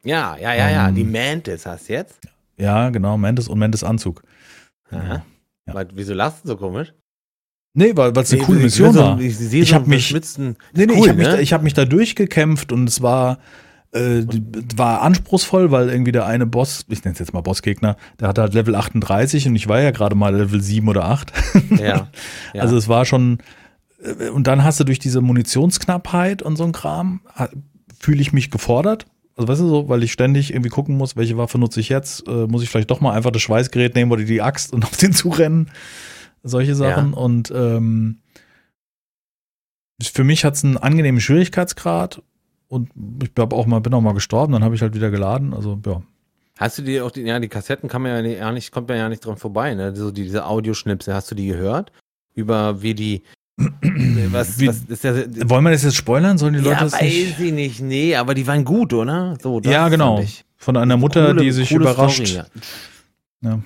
ja, 0.05 0.37
ja, 0.37 0.55
ja, 0.55 0.71
ja. 0.71 0.89
Ähm, 0.89 0.95
Die 0.95 1.05
Mantis 1.05 1.67
hast 1.67 1.89
du 1.89 1.93
jetzt. 1.95 2.21
Ja, 2.57 2.91
genau, 2.91 3.19
Mendes 3.19 3.49
und 3.49 3.59
Mendes 3.59 3.83
Anzug. 3.85 4.23
Aha. 4.91 5.25
Ja. 5.67 5.75
Weil, 5.75 5.89
wieso 5.95 6.15
lachst 6.15 6.45
du 6.45 6.49
so 6.49 6.57
komisch? 6.57 6.93
Nee, 7.77 7.97
weil 7.97 8.17
es 8.17 8.31
eine 8.33 8.41
Nee, 8.41 8.47
coole 8.47 8.59
ich 8.59 8.65
Mission 8.65 8.93
so- 8.93 9.01
war. 9.01 9.21
Ich, 9.21 9.41
Ich 9.53 9.69
so 9.71 9.75
hab 9.75 9.83
einen 9.83 9.91
mich- 9.91 10.13
Nee, 10.13 10.55
nee, 10.77 10.85
Cool, 10.93 10.97
ich 10.97 11.09
habe 11.09 11.15
mich, 11.19 11.27
ne? 11.27 11.33
da, 11.33 11.39
ich 11.41 11.53
hab 11.53 11.63
mich 11.63 11.75
da 11.75 11.85
durchgekämpft 11.85 12.71
und 12.71 12.89
es 12.89 13.03
war, 13.03 13.39
äh, 13.95 14.27
war 14.77 15.03
anspruchsvoll, 15.03 15.71
weil 15.71 15.89
irgendwie 15.89 16.13
der 16.13 16.27
eine 16.27 16.47
Boss, 16.47 16.85
ich 16.89 17.05
nenne 17.05 17.13
es 17.13 17.21
jetzt 17.21 17.33
mal 17.33 17.43
Bossgegner, 17.43 17.97
der 18.19 18.29
hatte 18.29 18.43
halt 18.43 18.55
Level 18.55 18.75
38 18.75 19.47
und 19.47 19.57
ich 19.57 19.69
war 19.69 19.81
ja 19.81 19.93
gerade 19.93 20.15
mal 20.17 20.35
Level 20.35 20.61
7 20.61 20.89
oder 20.89 21.05
8. 21.05 21.33
Ja. 21.71 21.79
ja. 22.55 22.61
Also 22.61 22.77
es 22.77 22.89
war 22.89 23.05
schon, 23.05 23.39
äh, 24.03 24.29
und 24.31 24.47
dann 24.47 24.65
hast 24.65 24.81
du 24.81 24.85
durch 24.85 24.99
diese 24.99 25.21
Munitionsknappheit 25.21 26.43
und 26.43 26.57
so 26.57 26.65
ein 26.65 26.73
Kram, 26.73 27.21
fühle 27.99 28.21
ich 28.21 28.33
mich 28.33 28.51
gefordert. 28.51 29.07
Also 29.37 29.49
weißt 29.49 29.61
du 29.61 29.69
so, 29.69 29.89
weil 29.89 30.03
ich 30.03 30.13
ständig 30.13 30.53
irgendwie 30.53 30.71
gucken 30.71 30.97
muss, 30.97 31.17
welche 31.17 31.37
Waffe 31.37 31.59
nutze 31.59 31.81
ich 31.81 31.89
jetzt, 31.89 32.27
äh, 32.29 32.47
muss 32.47 32.63
ich 32.63 32.71
vielleicht 32.71 32.91
doch 32.91 33.01
mal 33.01 33.13
einfach 33.13 33.31
das 33.31 33.43
Schweißgerät 33.43 33.95
nehmen 33.95 34.11
oder 34.11 34.25
die 34.25 34.43
Axt 34.43 34.73
und 34.73 34.85
auf 34.85 34.97
den 34.97 35.13
zurennen. 35.13 35.71
Solche 36.43 36.75
Sachen. 36.75 37.13
Ja. 37.13 37.17
Und 37.17 37.53
ähm, 37.55 38.19
für 40.03 40.25
mich 40.25 40.45
hat 40.45 40.55
es 40.55 40.65
einen 40.65 40.77
angenehmen 40.77 41.21
Schwierigkeitsgrad 41.21 42.23
und 42.69 42.91
ich 43.23 43.31
hab 43.39 43.53
auch 43.53 43.67
mal, 43.67 43.81
bin 43.81 43.95
auch 43.95 44.01
mal 44.01 44.15
gestorben, 44.15 44.53
dann 44.53 44.65
habe 44.65 44.75
ich 44.75 44.83
halt 44.83 44.95
wieder 44.95 45.11
geladen. 45.11 45.55
Also 45.55 45.79
ja. 45.87 46.03
Hast 46.59 46.79
du 46.79 46.83
die 46.83 47.01
auch, 47.01 47.11
die, 47.11 47.23
ja, 47.23 47.39
die 47.41 47.49
Kassetten 47.49 47.89
kann 47.89 48.03
man 48.03 48.13
ja 48.13 48.23
nicht, 48.23 48.39
ja 48.39 48.53
nicht, 48.53 48.71
kommt 48.73 48.89
man 48.89 48.97
ja 48.99 49.09
nicht 49.09 49.25
dran 49.25 49.37
vorbei, 49.37 49.75
ne? 49.75 49.95
So 49.97 50.11
die, 50.11 50.23
diese 50.25 50.47
Audioschnipsel, 50.47 51.13
hast 51.15 51.31
du 51.31 51.35
die 51.35 51.49
gehört? 51.49 51.91
Über 52.35 52.81
wie 52.83 52.95
die, 52.95 53.23
was, 53.57 54.59
Wie- 54.59 54.69
was 54.69 54.83
ist 54.85 55.05
ja, 55.05 55.15
Wollen 55.49 55.65
wir 55.65 55.71
das 55.73 55.83
jetzt 55.85 55.97
spoilern? 55.97 56.39
Sollen 56.39 56.55
die 56.55 56.61
Leute 56.61 56.71
ja, 56.77 56.81
das 56.85 56.93
weiß 56.95 57.03
nicht? 57.03 57.39
ich 57.41 57.53
nicht, 57.53 57.81
nee, 57.81 58.15
aber 58.17 58.35
die 58.35 58.47
waren 58.47 58.65
gut, 58.65 58.93
oder? 58.93 59.37
So, 59.43 59.61
das 59.61 59.73
Ja, 59.73 59.89
genau. 59.89 60.23
Von 60.57 60.77
einer 60.77 60.97
Mutter, 60.97 61.27
Coole- 61.27 61.43
die 61.43 61.51
sich 61.53 61.71
überrascht. 61.73 62.27
Story, 62.27 62.47
ja. 63.43 63.51
Ja. 63.51 63.61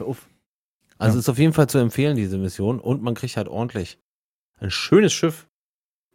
Also 0.99 1.17
Ja. 1.17 1.21
ist 1.21 1.29
auf 1.29 1.39
jeden 1.39 1.53
Fall 1.53 1.69
zu 1.69 1.79
empfehlen, 1.79 2.17
diese 2.17 2.39
Mission. 2.39 2.81
Und 2.81 3.03
man 3.03 3.15
kriegt 3.15 3.37
halt 3.37 3.49
ordentlich 3.49 3.99
ein 4.59 4.71
schönes 4.71 5.13
Schiff. 5.13 5.47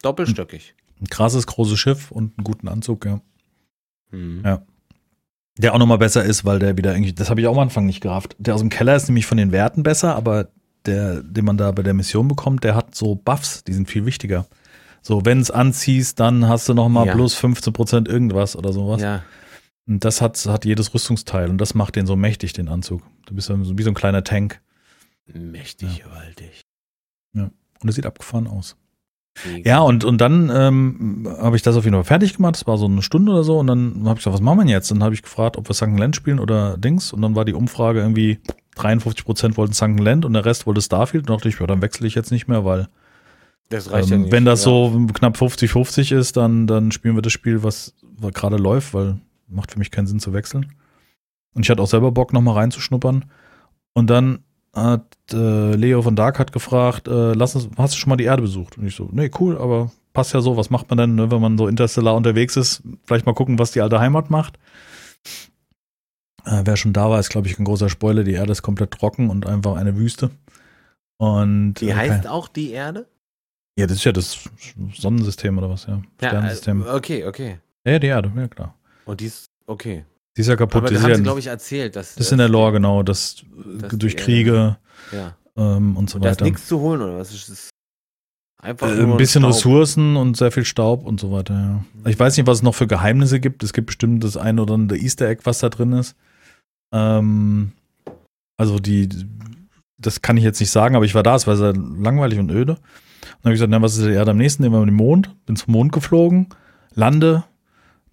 Doppelstöckig. 0.02 0.76
Ein 1.02 1.08
krasses, 1.10 1.48
großes 1.48 1.78
Schiff 1.80 2.12
und 2.12 2.38
einen 2.38 2.44
guten 2.44 2.68
Anzug, 2.68 3.06
ja. 3.06 3.20
Mhm. 4.12 4.41
Ja. 4.46 4.62
Der 5.58 5.74
auch 5.74 5.80
nochmal 5.80 5.98
besser 6.00 6.24
ist, 6.24 6.46
weil 6.46 6.60
der 6.60 6.78
wieder 6.78 6.94
irgendwie, 6.94 7.14
das 7.14 7.30
habe 7.30 7.41
ich 7.41 7.48
auch 7.48 7.54
am 7.54 7.60
Anfang 7.60 7.86
nicht 7.86 8.02
gerafft. 8.02 8.36
Der 8.39 8.56
aus 8.56 8.62
dem 8.62 8.70
Keller 8.70 8.96
ist 8.96 9.08
nämlich 9.08 9.26
von 9.26 9.38
den 9.38 9.52
Werten 9.52 9.84
besser, 9.84 10.16
aber 10.16 10.50
der, 10.86 11.22
den 11.22 11.46
man 11.46 11.58
da 11.58 11.72
bei 11.72 11.84
der 11.84 11.94
Mission 11.94 12.28
bekommt, 12.28 12.64
der 12.64 12.76
hat 12.76 12.96
so 12.96 13.16
Buffs, 13.16 13.64
die 13.64 13.74
sind 13.74 13.88
viel 13.89 14.06
wichtiger. 14.06 14.48
So, 15.02 15.26
wenn 15.26 15.39
es 15.39 15.52
anziehst, 15.52 16.20
dann 16.20 16.48
hast 16.48 16.70
du 16.70 16.74
nochmal 16.74 17.08
Ja. 17.08 17.14
plus 17.14 17.36
15% 17.36 18.08
irgendwas 18.08 18.56
oder 18.56 18.74
sowas. 18.74 19.02
Ja. 19.02 19.24
Und 19.86 20.06
das 20.06 20.22
hat, 20.22 20.44
hat 20.46 20.66
jedes 20.66 20.94
Rüstungsteil 20.94 21.50
und 21.50 21.58
das 21.58 21.74
macht 21.76 21.98
den 21.98 22.06
so 22.08 22.16
mächtig, 22.16 22.54
den 22.54 22.70
Anzug. 22.70 23.04
Du 23.26 23.36
bist 23.36 23.48
so, 23.48 23.78
wie 23.78 23.84
so 23.84 23.91
ein 23.91 23.96
kleiner 23.96 24.24
Tank. 24.24 24.62
Mächtig, 25.34 25.98
ja. 26.00 26.06
gewaltig. 26.06 26.62
Ja. 27.34 27.52
Und 27.82 27.89
es 27.89 27.96
sieht 27.96 28.06
abgefahren 28.06 28.48
aus. 28.48 28.78
Ja, 29.64 29.80
und, 29.80 30.04
und 30.04 30.20
dann 30.22 30.52
ähm, 30.54 31.28
habe 31.40 31.56
ich 31.56 31.64
das 31.64 31.76
auf 31.76 31.86
jeden 31.86 31.96
Fall 31.96 32.04
fertig 32.04 32.36
gemacht. 32.36 32.56
Das 32.56 32.68
war 32.68 32.78
so 32.78 32.86
eine 32.86 33.02
Stunde 33.02 33.32
oder 33.32 33.44
so. 33.44 33.58
Und 33.58 33.68
dann 33.68 34.04
habe 34.06 34.18
ich 34.18 34.24
gesagt, 34.24 34.34
was 34.34 34.42
machen 34.42 34.60
wir 34.60 34.68
jetzt? 34.68 34.92
Und 34.92 35.00
dann 35.00 35.06
habe 35.06 35.16
ich 35.16 35.24
gefragt, 35.24 35.58
ob 35.58 35.68
wir 35.68 35.74
Sunken 35.74 35.98
Land 35.98 36.16
spielen 36.16 36.40
oder 36.40 36.78
Dings. 36.78 37.14
Und 37.14 37.22
dann 37.22 37.36
war 37.36 37.44
die 37.44 37.54
Umfrage 37.54 38.00
irgendwie 38.00 38.40
53 38.76 39.26
Prozent 39.26 39.58
wollten 39.58 39.74
Sunken 39.74 40.00
Land 40.00 40.26
und 40.26 40.34
der 40.34 40.46
Rest 40.46 40.68
wollte 40.68 40.82
Starfield. 40.82 41.30
Und 41.30 41.36
dachte 41.36 41.50
ich, 41.50 41.60
ja, 41.60 41.68
dann 41.68 41.82
wechsle 41.82 42.08
ich 42.08 42.16
jetzt 42.16 42.32
nicht 42.32 42.48
mehr, 42.48 42.64
weil 42.64 42.88
das 43.70 43.92
reicht 43.92 44.12
ähm, 44.12 44.12
ja 44.12 44.18
nicht, 44.20 44.32
wenn 44.32 44.46
das 44.46 44.62
ja. 44.62 44.66
so 44.66 45.08
knapp 45.14 45.36
50-50 45.36 46.16
ist, 46.16 46.38
dann, 46.38 46.68
dann 46.68 46.92
spielen 46.92 47.16
wir 47.16 47.22
das 47.22 47.34
Spiel, 47.34 47.64
was, 47.64 47.96
was 48.18 48.34
gerade 48.34 48.58
läuft, 48.58 48.94
weil 48.94 49.18
macht 49.48 49.72
für 49.72 49.80
mich 49.80 49.92
keinen 49.92 50.08
Sinn 50.08 50.20
zu 50.20 50.34
wechseln. 50.34 50.74
Und 51.54 51.64
ich 51.64 51.70
hatte 51.70 51.82
auch 51.82 51.88
selber 51.88 52.12
Bock, 52.12 52.34
nochmal 52.34 52.56
reinzuschnuppern. 52.56 53.26
Und 53.94 54.10
dann 54.10 54.40
hat 54.74 55.16
äh, 55.32 55.76
Leo 55.76 56.02
von 56.02 56.16
Dark 56.16 56.40
hat 56.40 56.52
gefragt, 56.52 57.08
äh, 57.08 57.34
lass 57.34 57.56
uns, 57.56 57.70
hast 57.78 57.94
du 57.94 57.98
schon 57.98 58.10
mal 58.10 58.18
die 58.18 58.24
Erde 58.24 58.42
besucht? 58.42 58.78
Und 58.78 58.88
ich 58.88 58.96
so, 58.96 59.10
nee, 59.12 59.30
cool, 59.40 59.58
aber 59.58 59.92
passt 60.14 60.34
ja 60.34 60.42
so, 60.42 60.58
was 60.58 60.70
macht 60.70 60.90
man 60.90 60.98
denn, 60.98 61.16
ne, 61.16 61.32
wenn 61.32 61.42
man 61.42 61.58
so 61.58 61.68
interstellar 61.68 62.16
unterwegs 62.16 62.56
ist? 62.58 62.82
Vielleicht 63.04 63.26
mal 63.26 63.34
gucken, 63.34 63.60
was 63.60 63.72
die 63.72 63.82
alte 63.82 64.00
Heimat 64.00 64.30
macht. 64.30 64.58
Äh, 66.46 66.62
wer 66.66 66.76
schon 66.76 66.94
da 66.94 67.10
war, 67.10 67.20
ist, 67.20 67.30
glaube 67.30 67.48
ich, 67.48 67.60
ein 67.60 67.66
großer 67.66 67.90
Spoiler. 67.90 68.24
Die 68.24 68.34
Erde 68.34 68.52
ist 68.52 68.64
komplett 68.64 68.92
trocken 68.92 69.30
und 69.30 69.46
einfach 69.46 69.76
eine 69.76 69.96
Wüste. 69.96 70.32
Und 71.18 71.76
die 71.76 71.94
heißt 71.94 72.26
okay. 72.26 72.28
auch 72.28 72.48
die 72.48 72.72
Erde? 72.72 73.08
Ja, 73.78 73.88
das 73.88 73.98
ist 73.98 74.04
ja 74.04 74.12
das 74.12 74.50
Sonnensystem 74.94 75.58
oder 75.58 75.70
was, 75.70 75.86
ja. 75.86 76.02
ja 76.22 76.28
Sternensystem. 76.28 76.86
Äh, 76.86 76.90
okay, 76.90 77.26
okay. 77.26 77.60
Ja, 77.86 78.00
die 78.00 78.08
Erde, 78.08 78.32
ja 78.36 78.48
klar. 78.48 78.76
Und 79.06 79.22
die 79.22 79.26
ist, 79.26 79.50
okay. 79.66 80.06
Die 80.36 80.42
ist 80.42 80.48
ja 80.48 80.56
kaputt. 80.56 80.78
Aber 80.78 80.90
das 80.90 81.02
haben 81.02 81.10
ja, 81.10 81.16
sie, 81.18 81.24
glaube 81.24 81.40
ich, 81.40 81.48
erzählt. 81.48 81.96
Dass, 81.96 82.16
das 82.16 82.26
ist 82.28 82.32
in 82.32 82.40
der 82.40 82.50
Lore, 82.50 82.74
genau, 82.74 83.04
dass, 83.04 83.44
dass 83.80 83.98
durch 83.98 84.18
Kriege 84.18 84.78
ja. 85.12 85.36
ähm, 85.56 85.96
und 85.96 86.10
so 86.10 86.18
und 86.18 86.24
weiter. 86.24 86.38
Da 86.38 86.46
ist 86.46 86.52
nichts 86.52 86.68
zu 86.68 86.80
holen, 86.80 87.02
oder 87.02 87.20
was 87.20 87.34
ist 87.34 87.50
das? 87.50 87.70
Einfach 88.64 88.88
äh, 88.88 89.02
ein 89.02 89.18
bisschen 89.18 89.42
Staub. 89.42 89.54
Ressourcen 89.54 90.16
und 90.16 90.38
sehr 90.38 90.52
viel 90.52 90.64
Staub 90.64 91.06
und 91.06 91.20
so 91.20 91.32
weiter, 91.32 91.54
ja. 91.54 91.86
Mhm. 91.94 92.08
Ich 92.08 92.18
weiß 92.18 92.38
nicht, 92.38 92.48
was 92.48 92.60
es 92.60 92.64
noch 92.64 92.76
für 92.76 92.88
Geheimnisse 92.88 93.40
gibt. 93.40 93.62
Es 93.62 93.74
gibt 93.74 93.88
bestimmt 93.88 94.24
das 94.24 94.38
ein 94.38 94.58
oder 94.58 94.76
andere 94.76 94.98
Easter 94.98 95.28
Egg, 95.28 95.42
was 95.44 95.60
da 95.60 95.70
drin 95.70 95.92
ist. 95.92 96.16
Ähm, 96.94 97.74
also 98.58 98.80
die, 98.80 99.10
das 99.98 100.22
kann 100.22 100.38
ich 100.38 100.46
jetzt 100.46 100.62
nicht 100.62 100.72
sagen, 100.72 100.96
aber 100.96 101.04
ich 101.04 101.14
war 101.14 101.24
da, 101.24 101.36
es 101.36 101.46
war 101.46 101.58
sehr 101.58 101.74
langweilig 101.74 102.40
und 102.40 102.52
öde. 102.52 102.74
Und 102.74 102.80
dann 103.42 103.44
habe 103.44 103.54
ich 103.54 103.58
gesagt, 103.58 103.72
na, 103.72 103.82
was 103.82 103.98
ist 103.98 104.06
der 104.06 104.14
Erde 104.14 104.32
am 104.32 104.38
nächsten? 104.38 104.64
Nehmen 104.64 104.80
wir 104.80 104.86
den 104.86 104.96
Mond, 104.96 105.36
bin 105.46 105.58
zum 105.58 105.74
Mond 105.74 105.92
geflogen, 105.92 106.48
lande, 106.94 107.44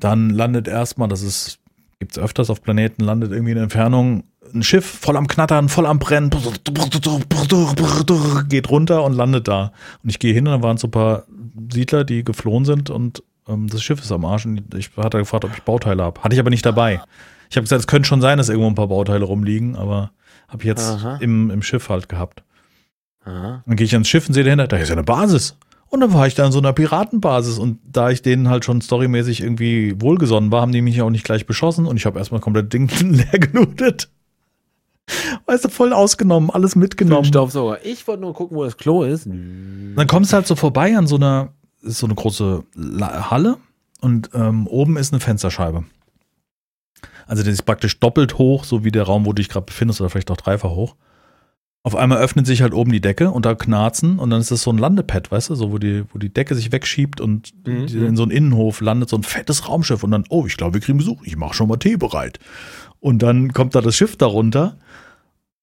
dann 0.00 0.30
landet 0.30 0.66
erstmal, 0.66 1.06
das 1.08 1.22
ist, 1.22 1.59
gibt 2.00 2.16
es 2.16 2.18
öfters 2.18 2.50
auf 2.50 2.62
Planeten, 2.62 3.04
landet 3.04 3.30
irgendwie 3.30 3.52
in 3.52 3.58
Entfernung 3.58 4.24
ein 4.52 4.62
Schiff 4.62 4.84
voll 4.84 5.16
am 5.16 5.28
Knattern, 5.28 5.68
voll 5.68 5.86
am 5.86 5.98
Brennen, 6.00 6.30
geht 8.48 8.70
runter 8.70 9.04
und 9.04 9.12
landet 9.12 9.46
da. 9.46 9.72
Und 10.02 10.10
ich 10.10 10.18
gehe 10.18 10.34
hin 10.34 10.48
und 10.48 10.54
da 10.54 10.62
waren 10.66 10.76
so 10.76 10.88
ein 10.88 10.90
paar 10.90 11.24
Siedler, 11.72 12.04
die 12.04 12.24
geflohen 12.24 12.64
sind 12.64 12.90
und 12.90 13.22
ähm, 13.46 13.68
das 13.68 13.82
Schiff 13.82 14.00
ist 14.00 14.10
am 14.10 14.24
Arsch. 14.24 14.46
Und 14.46 14.74
ich 14.74 14.90
hatte 14.96 15.18
gefragt, 15.18 15.44
ob 15.44 15.52
ich 15.54 15.62
Bauteile 15.62 16.02
habe. 16.02 16.20
Hatte 16.22 16.34
ich 16.34 16.40
aber 16.40 16.50
nicht 16.50 16.66
dabei. 16.66 17.00
Ich 17.48 17.56
habe 17.56 17.64
gesagt, 17.64 17.80
es 17.80 17.86
könnte 17.86 18.08
schon 18.08 18.20
sein, 18.20 18.38
dass 18.38 18.48
irgendwo 18.48 18.68
ein 18.68 18.74
paar 18.74 18.88
Bauteile 18.88 19.24
rumliegen, 19.24 19.76
aber 19.76 20.10
habe 20.48 20.62
ich 20.62 20.66
jetzt 20.66 20.98
im, 21.20 21.50
im 21.50 21.62
Schiff 21.62 21.88
halt 21.88 22.08
gehabt. 22.08 22.42
Aha. 23.24 23.62
Dann 23.66 23.76
gehe 23.76 23.84
ich 23.84 23.92
ans 23.92 24.08
Schiff 24.08 24.26
und 24.26 24.34
sehe 24.34 24.44
dahinter, 24.44 24.66
da 24.66 24.76
ist 24.78 24.88
ja 24.88 24.94
eine 24.94 25.04
Basis. 25.04 25.56
Und 25.90 26.00
dann 26.00 26.14
war 26.14 26.28
ich 26.28 26.36
da 26.36 26.46
in 26.46 26.52
so 26.52 26.60
einer 26.60 26.72
Piratenbasis 26.72 27.58
und 27.58 27.80
da 27.84 28.10
ich 28.10 28.22
denen 28.22 28.48
halt 28.48 28.64
schon 28.64 28.80
storymäßig 28.80 29.42
irgendwie 29.42 30.00
wohlgesonnen 30.00 30.52
war, 30.52 30.62
haben 30.62 30.70
die 30.70 30.82
mich 30.82 31.02
auch 31.02 31.10
nicht 31.10 31.24
gleich 31.24 31.46
beschossen 31.46 31.86
und 31.86 31.96
ich 31.96 32.06
habe 32.06 32.18
erstmal 32.18 32.40
komplett 32.40 32.72
Ding 32.72 32.88
leer 33.00 33.38
genutet. 33.40 34.08
Weißt 35.46 35.64
du, 35.64 35.68
voll 35.68 35.92
ausgenommen, 35.92 36.50
alles 36.50 36.76
mitgenommen. 36.76 37.24
Staubsauger. 37.24 37.84
Ich 37.84 38.06
wollte 38.06 38.22
nur 38.22 38.34
gucken, 38.34 38.56
wo 38.56 38.62
das 38.62 38.76
Klo 38.76 39.02
ist. 39.02 39.26
Dann 39.26 40.06
kommst 40.06 40.32
du 40.32 40.36
halt 40.36 40.46
so 40.46 40.54
vorbei 40.54 40.96
an 40.96 41.08
so 41.08 41.16
einer, 41.16 41.52
ist 41.82 41.98
so 41.98 42.06
eine 42.06 42.14
große 42.14 42.62
Halle 43.00 43.56
und 44.00 44.30
ähm, 44.32 44.68
oben 44.68 44.96
ist 44.96 45.12
eine 45.12 45.18
Fensterscheibe. 45.18 45.84
Also 47.26 47.42
das 47.42 47.52
ist 47.52 47.62
praktisch 47.62 47.98
doppelt 47.98 48.38
hoch, 48.38 48.62
so 48.62 48.84
wie 48.84 48.92
der 48.92 49.02
Raum, 49.04 49.26
wo 49.26 49.32
du 49.32 49.42
dich 49.42 49.48
gerade 49.48 49.66
befindest, 49.66 50.00
oder 50.00 50.10
vielleicht 50.10 50.30
auch 50.30 50.36
dreifach 50.36 50.70
hoch. 50.70 50.94
Auf 51.82 51.96
einmal 51.96 52.18
öffnet 52.18 52.46
sich 52.46 52.60
halt 52.60 52.74
oben 52.74 52.92
die 52.92 53.00
Decke 53.00 53.30
und 53.30 53.46
da 53.46 53.54
knarzen 53.54 54.18
und 54.18 54.28
dann 54.28 54.40
ist 54.40 54.50
das 54.50 54.62
so 54.62 54.70
ein 54.70 54.76
Landepad, 54.76 55.30
weißt 55.30 55.48
du, 55.48 55.54
so 55.54 55.72
wo 55.72 55.78
die, 55.78 56.04
wo 56.12 56.18
die 56.18 56.28
Decke 56.28 56.54
sich 56.54 56.72
wegschiebt 56.72 57.22
und 57.22 57.52
mhm. 57.66 57.86
in 57.86 58.16
so 58.16 58.22
einen 58.22 58.32
Innenhof 58.32 58.82
landet 58.82 59.08
so 59.08 59.16
ein 59.16 59.22
fettes 59.22 59.66
Raumschiff 59.66 60.04
und 60.04 60.10
dann, 60.10 60.24
oh, 60.28 60.44
ich 60.46 60.58
glaube, 60.58 60.74
wir 60.74 60.80
kriegen 60.82 60.98
Besuch, 60.98 61.22
ich 61.24 61.36
mache 61.36 61.54
schon 61.54 61.68
mal 61.68 61.78
Tee 61.78 61.96
bereit. 61.96 62.38
Und 63.00 63.22
dann 63.22 63.54
kommt 63.54 63.74
da 63.74 63.80
das 63.80 63.96
Schiff 63.96 64.16
darunter 64.16 64.76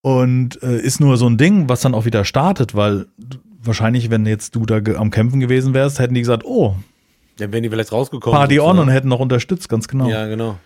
und 0.01 0.61
äh, 0.63 0.79
ist 0.79 0.99
nur 0.99 1.17
so 1.17 1.27
ein 1.27 1.37
Ding, 1.37 1.69
was 1.69 1.81
dann 1.81 1.93
auch 1.93 2.05
wieder 2.05 2.25
startet, 2.25 2.73
weil 2.73 3.05
wahrscheinlich, 3.61 4.09
wenn 4.09 4.25
jetzt 4.25 4.55
du 4.55 4.65
da 4.65 4.77
am 4.95 5.11
Kämpfen 5.11 5.39
gewesen 5.39 5.75
wärst, 5.75 5.99
hätten 5.99 6.15
die 6.15 6.21
gesagt, 6.21 6.45
oh, 6.45 6.75
dann 7.37 7.51
wären 7.51 7.63
die 7.63 7.69
vielleicht 7.69 7.91
rausgekommen. 7.91 8.37
Party 8.37 8.59
on 8.59 8.79
und 8.79 8.89
hätten 8.89 9.07
noch 9.07 9.19
unterstützt, 9.19 9.69
ganz 9.69 9.87
genau. 9.87 10.09
Ja, 10.09 10.25
genau. 10.27 10.57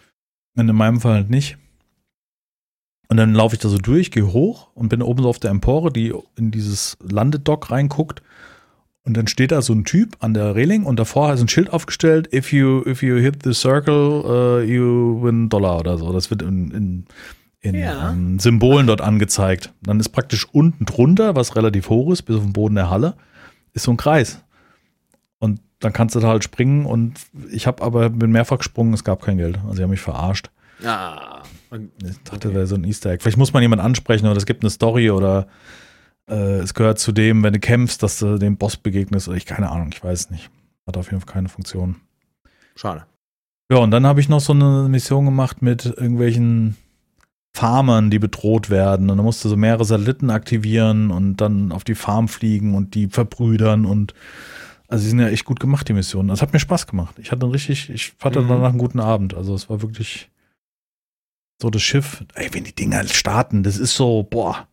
Und 0.56 0.70
in 0.70 0.76
meinem 0.76 1.02
Fall 1.02 1.16
halt 1.16 1.30
nicht. 1.30 1.58
Und 3.12 3.18
dann 3.18 3.34
laufe 3.34 3.56
ich 3.56 3.60
da 3.60 3.68
so 3.68 3.78
durch, 3.78 4.10
gehe 4.10 4.32
hoch 4.32 4.70
und 4.74 4.88
bin 4.88 5.02
oben 5.02 5.22
so 5.22 5.28
auf 5.28 5.38
der 5.38 5.52
Empore, 5.52 5.92
die 5.92 6.14
in 6.38 6.50
dieses 6.50 6.98
Landedock 7.04 7.70
reinguckt. 7.70 8.24
Und 9.04 9.18
dann 9.18 9.28
steht 9.28 9.52
da 9.52 9.62
so 9.62 9.74
ein 9.74 9.84
Typ 9.84 10.16
an 10.22 10.34
der 10.34 10.56
Reling 10.56 10.86
und 10.86 10.98
davor 10.98 11.34
ist 11.34 11.42
ein 11.42 11.50
Schild 11.50 11.74
aufgestellt, 11.74 12.34
if 12.34 12.54
you, 12.54 12.82
if 12.86 13.04
you 13.04 13.18
hit 13.18 13.44
the 13.44 13.54
circle, 13.54 14.24
uh, 14.24 14.62
you 14.62 15.22
win 15.22 15.50
Dollar 15.50 15.82
oder 15.82 15.98
so. 15.98 16.14
Das 16.14 16.30
wird 16.30 16.42
in, 16.42 16.72
in, 16.72 17.06
in 17.60 17.76
ja. 17.76 18.12
ähm, 18.12 18.40
Symbolen 18.40 18.88
dort 18.88 19.02
angezeigt. 19.02 19.74
Dann 19.82 20.00
ist 20.00 20.14
praktisch 20.14 20.48
unten 20.50 20.86
drunter, 20.86 21.36
was 21.36 21.58
relativ 21.58 21.90
hoch 21.90 22.14
ist, 22.14 22.22
bis 22.22 22.38
auf 22.38 22.44
den 22.44 22.54
Boden 22.54 22.76
der 22.76 22.90
Halle, 22.90 23.16
ist 23.74 23.84
so 23.84 23.92
ein 23.92 23.98
Kreis. 23.98 24.42
Und 25.38 25.60
dann 25.80 25.92
kannst 25.92 26.16
du 26.16 26.22
da 26.22 26.30
halt 26.30 26.46
springen 26.46 26.86
und 26.86 27.20
ich 27.52 27.68
habe 27.68 27.84
aber 27.84 28.10
bin 28.10 28.32
mehrfach 28.32 28.60
gesprungen, 28.60 28.94
es 28.94 29.04
gab 29.04 29.22
kein 29.22 29.38
Geld. 29.38 29.58
Also 29.64 29.74
sie 29.74 29.84
haben 29.84 29.90
mich 29.90 30.00
verarscht. 30.00 30.50
Ah. 30.86 31.41
Ich 31.72 32.24
dachte, 32.24 32.50
okay. 32.50 32.56
wäre 32.56 32.68
so 32.68 32.76
ein 32.76 32.84
Easter 32.84 33.12
Egg. 33.12 33.22
Vielleicht 33.22 33.38
muss 33.38 33.54
man 33.54 33.62
jemanden 33.62 33.86
ansprechen 33.86 34.28
oder 34.28 34.38
es 34.38 34.46
gibt 34.46 34.64
eine 34.64 34.70
Story 34.70 35.10
oder 35.10 35.48
äh, 36.30 36.60
es 36.60 36.74
gehört 36.74 37.00
zu 37.00 37.12
dem, 37.12 37.44
wenn 37.44 37.54
du 37.54 37.60
kämpfst, 37.60 38.04
dass 38.04 38.20
du 38.20 38.38
dem 38.38 38.58
Boss 38.58 38.78
begegnest 38.78 39.28
oder 39.28 39.38
ich 39.38 39.46
keine 39.46 39.70
Ahnung, 39.70 39.90
ich 39.94 40.04
weiß 40.04 40.32
nicht. 40.32 40.50
Hat 40.86 40.98
auf 40.98 41.12
jeden 41.12 41.22
Fall 41.22 41.34
keine 41.34 41.50
Funktion. 41.50 41.98
Schade. 42.76 43.06
Ja, 43.72 43.78
und 43.78 43.92
dann 43.92 44.06
habe 44.06 44.20
ich 44.20 44.28
noch 44.28 44.42
so 44.42 44.54
eine 44.54 44.88
Mission 44.90 45.26
gemacht 45.26 45.62
mit 45.62 45.86
irgendwelchen 45.86 46.76
Farmern, 47.54 48.10
die 48.10 48.20
bedroht 48.20 48.70
werden. 48.70 49.10
Und 49.10 49.18
dann 49.18 49.26
musst 49.26 49.44
du 49.46 49.50
so 49.50 49.56
mehrere 49.56 49.86
Satelliten 49.86 50.30
aktivieren 50.30 51.12
und 51.12 51.38
dann 51.38 51.72
auf 51.72 51.84
die 51.84 51.96
Farm 51.96 52.28
fliegen 52.28 52.76
und 52.76 52.96
die 52.96 53.08
verbrüdern 53.08 53.86
und 53.86 54.14
also 54.88 55.04
die 55.04 55.10
sind 55.10 55.20
ja 55.20 55.30
echt 55.30 55.46
gut 55.46 55.62
gemacht, 55.62 55.88
die 55.88 55.94
Missionen. 55.94 56.28
Das 56.28 56.42
hat 56.42 56.52
mir 56.52 56.60
Spaß 56.60 56.86
gemacht. 56.86 57.16
Ich 57.18 57.32
hatte 57.32 57.50
richtig, 57.50 57.90
ich 57.90 58.14
hatte 58.20 58.42
mhm. 58.42 58.50
danach 58.50 58.70
einen 58.70 58.78
guten 58.78 59.00
Abend. 59.00 59.34
Also 59.34 59.56
es 59.56 59.70
war 59.70 59.82
wirklich 59.82 60.31
so 61.62 61.70
das 61.70 61.82
Schiff, 61.82 62.24
ey, 62.36 62.50
wenn 62.54 62.64
die 62.64 62.76
Dinger 62.76 63.08
starten, 63.08 63.64
das 63.64 63.78
ist 63.78 63.96
so, 63.96 64.24
boah, 64.24 64.68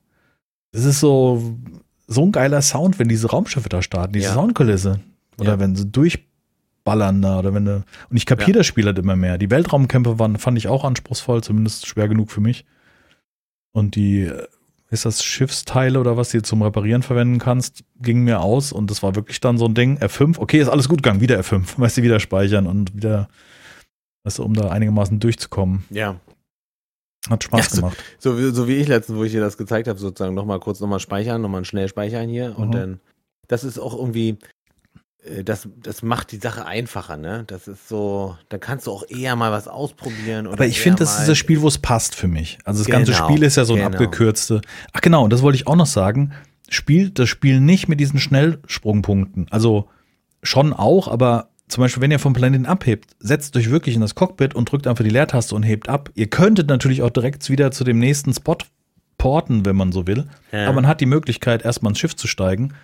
das 0.72 0.84
ist 0.84 1.00
so, 1.00 1.58
so 2.06 2.22
ein 2.22 2.32
geiler 2.32 2.62
Sound, 2.62 2.98
wenn 2.98 3.08
diese 3.08 3.30
Raumschiffe 3.30 3.68
da 3.68 3.82
starten, 3.82 4.14
diese 4.14 4.26
ja. 4.26 4.34
Soundkulisse. 4.34 5.00
Oder 5.38 5.52
ja. 5.52 5.60
wenn 5.60 5.76
sie 5.76 5.86
durchballern 5.86 7.22
da, 7.22 7.38
oder 7.38 7.54
wenn 7.54 7.64
du, 7.64 7.84
und 8.10 8.16
ich 8.16 8.26
kapiere 8.26 8.50
ja. 8.50 8.56
das 8.58 8.66
Spiel 8.66 8.86
halt 8.86 8.98
immer 8.98 9.16
mehr. 9.16 9.38
Die 9.38 9.50
Weltraumkämpfe 9.50 10.18
waren, 10.18 10.38
fand 10.38 10.58
ich 10.58 10.68
auch 10.68 10.84
anspruchsvoll, 10.84 11.42
zumindest 11.42 11.86
schwer 11.86 12.08
genug 12.08 12.30
für 12.30 12.40
mich. 12.40 12.64
Und 13.72 13.94
die, 13.94 14.22
äh, 14.22 14.46
ist 14.90 15.04
das 15.04 15.22
Schiffsteile 15.22 16.00
oder 16.00 16.16
was 16.16 16.30
du 16.30 16.42
zum 16.42 16.62
Reparieren 16.62 17.02
verwenden 17.02 17.38
kannst, 17.38 17.84
ging 18.00 18.24
mir 18.24 18.40
aus 18.40 18.72
und 18.72 18.90
das 18.90 19.02
war 19.02 19.14
wirklich 19.14 19.40
dann 19.40 19.58
so 19.58 19.66
ein 19.66 19.74
Ding, 19.74 19.98
F5, 19.98 20.38
okay, 20.38 20.60
ist 20.60 20.68
alles 20.68 20.88
gut 20.88 21.02
gegangen, 21.02 21.20
wieder 21.20 21.38
F5, 21.40 21.64
weißt 21.78 21.98
du, 21.98 22.02
wieder 22.02 22.20
speichern 22.20 22.66
und 22.66 22.96
wieder, 22.96 23.28
weißt 24.24 24.38
du, 24.38 24.44
um 24.44 24.54
da 24.54 24.70
einigermaßen 24.70 25.20
durchzukommen. 25.20 25.84
Ja. 25.90 26.16
Hat 27.28 27.44
Spaß 27.44 27.70
ja, 27.70 27.76
gemacht. 27.76 27.98
So, 28.18 28.36
so, 28.36 28.50
so, 28.52 28.68
wie 28.68 28.76
ich 28.76 28.88
letztens, 28.88 29.18
wo 29.18 29.24
ich 29.24 29.32
dir 29.32 29.40
das 29.40 29.56
gezeigt 29.56 29.88
habe, 29.88 29.98
sozusagen 29.98 30.34
nochmal 30.34 30.60
kurz 30.60 30.80
nochmal 30.80 31.00
speichern, 31.00 31.42
nochmal 31.42 31.64
schnell 31.64 31.88
speichern 31.88 32.28
hier 32.28 32.50
mhm. 32.50 32.56
und 32.56 32.74
dann, 32.74 33.00
das 33.48 33.64
ist 33.64 33.78
auch 33.78 33.94
irgendwie, 33.96 34.38
äh, 35.24 35.44
das, 35.44 35.68
das 35.76 36.02
macht 36.02 36.32
die 36.32 36.38
Sache 36.38 36.64
einfacher, 36.64 37.16
ne? 37.16 37.44
Das 37.46 37.68
ist 37.68 37.88
so, 37.88 38.36
da 38.48 38.58
kannst 38.58 38.86
du 38.86 38.92
auch 38.92 39.04
eher 39.08 39.36
mal 39.36 39.52
was 39.52 39.68
ausprobieren. 39.68 40.46
Aber 40.46 40.66
ich 40.66 40.80
finde, 40.80 41.00
das 41.00 41.20
ist 41.20 41.28
das 41.28 41.38
Spiel, 41.38 41.60
wo 41.60 41.68
es 41.68 41.78
passt 41.78 42.14
für 42.14 42.28
mich. 42.28 42.58
Also 42.64 42.80
das 42.80 42.86
genau, 42.86 42.98
ganze 42.98 43.14
Spiel 43.14 43.42
ist 43.42 43.56
ja 43.56 43.64
so 43.64 43.74
ein 43.74 43.80
genau. 43.80 43.90
abgekürzte. 43.90 44.60
Ach 44.92 45.00
genau, 45.00 45.24
und 45.24 45.32
das 45.32 45.42
wollte 45.42 45.56
ich 45.56 45.66
auch 45.66 45.76
noch 45.76 45.86
sagen. 45.86 46.32
Spielt 46.70 47.18
das 47.18 47.28
Spiel 47.28 47.60
nicht 47.60 47.88
mit 47.88 47.98
diesen 47.98 48.20
Schnellsprungpunkten. 48.20 49.46
Also 49.50 49.88
schon 50.42 50.72
auch, 50.72 51.08
aber 51.08 51.50
zum 51.68 51.82
Beispiel, 51.82 52.02
wenn 52.02 52.10
ihr 52.10 52.18
vom 52.18 52.32
Planeten 52.32 52.66
abhebt, 52.66 53.16
setzt 53.20 53.56
euch 53.56 53.70
wirklich 53.70 53.94
in 53.94 54.00
das 54.00 54.14
Cockpit 54.14 54.54
und 54.54 54.70
drückt 54.70 54.86
einfach 54.86 55.04
die 55.04 55.10
Leertaste 55.10 55.54
und 55.54 55.62
hebt 55.62 55.88
ab. 55.88 56.10
Ihr 56.14 56.28
könntet 56.28 56.68
natürlich 56.68 57.02
auch 57.02 57.10
direkt 57.10 57.48
wieder 57.50 57.70
zu 57.70 57.84
dem 57.84 57.98
nächsten 57.98 58.32
Spot 58.34 58.56
porten, 59.18 59.64
wenn 59.66 59.76
man 59.76 59.92
so 59.92 60.06
will. 60.06 60.24
Ja. 60.52 60.64
Aber 60.66 60.74
man 60.76 60.86
hat 60.86 61.00
die 61.00 61.06
Möglichkeit, 61.06 61.64
erstmal 61.64 61.90
ins 61.92 61.98
Schiff 61.98 62.14
zu 62.16 62.26
steigen, 62.28 62.74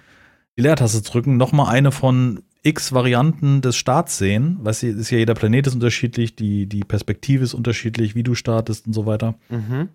die 0.58 0.62
Leertaste 0.62 1.02
zu 1.02 1.12
drücken, 1.12 1.36
nochmal 1.36 1.72
eine 1.74 1.92
von 1.92 2.42
x 2.62 2.92
Varianten 2.92 3.60
des 3.60 3.76
Starts 3.76 4.18
sehen. 4.18 4.58
Weißt 4.62 4.82
du, 4.82 4.86
ist 4.88 5.10
ja 5.10 5.18
jeder 5.18 5.34
Planet 5.34 5.66
ist 5.66 5.74
unterschiedlich, 5.74 6.34
die, 6.34 6.66
die 6.66 6.80
Perspektive 6.80 7.44
ist 7.44 7.54
unterschiedlich, 7.54 8.14
wie 8.14 8.22
du 8.22 8.34
startest 8.34 8.86
und 8.86 8.92
so 8.94 9.04
weiter. 9.06 9.34
Mhm. 9.50 9.88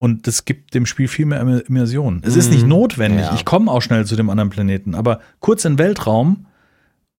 Und 0.00 0.26
das 0.26 0.44
gibt 0.44 0.74
dem 0.74 0.86
Spiel 0.86 1.08
viel 1.08 1.26
mehr 1.26 1.40
Immer- 1.40 1.66
Immersion. 1.66 2.22
Es 2.24 2.36
ist 2.36 2.50
nicht 2.50 2.62
Mhm. 2.62 2.68
notwendig. 2.70 3.26
Ja. 3.26 3.34
Ich 3.34 3.44
komme 3.44 3.70
auch 3.70 3.82
schnell 3.82 4.04
zu 4.06 4.14
dem 4.16 4.30
anderen 4.30 4.50
Planeten, 4.50 4.94
aber 4.94 5.20
kurz 5.40 5.64
in 5.64 5.78
Weltraum 5.78 6.46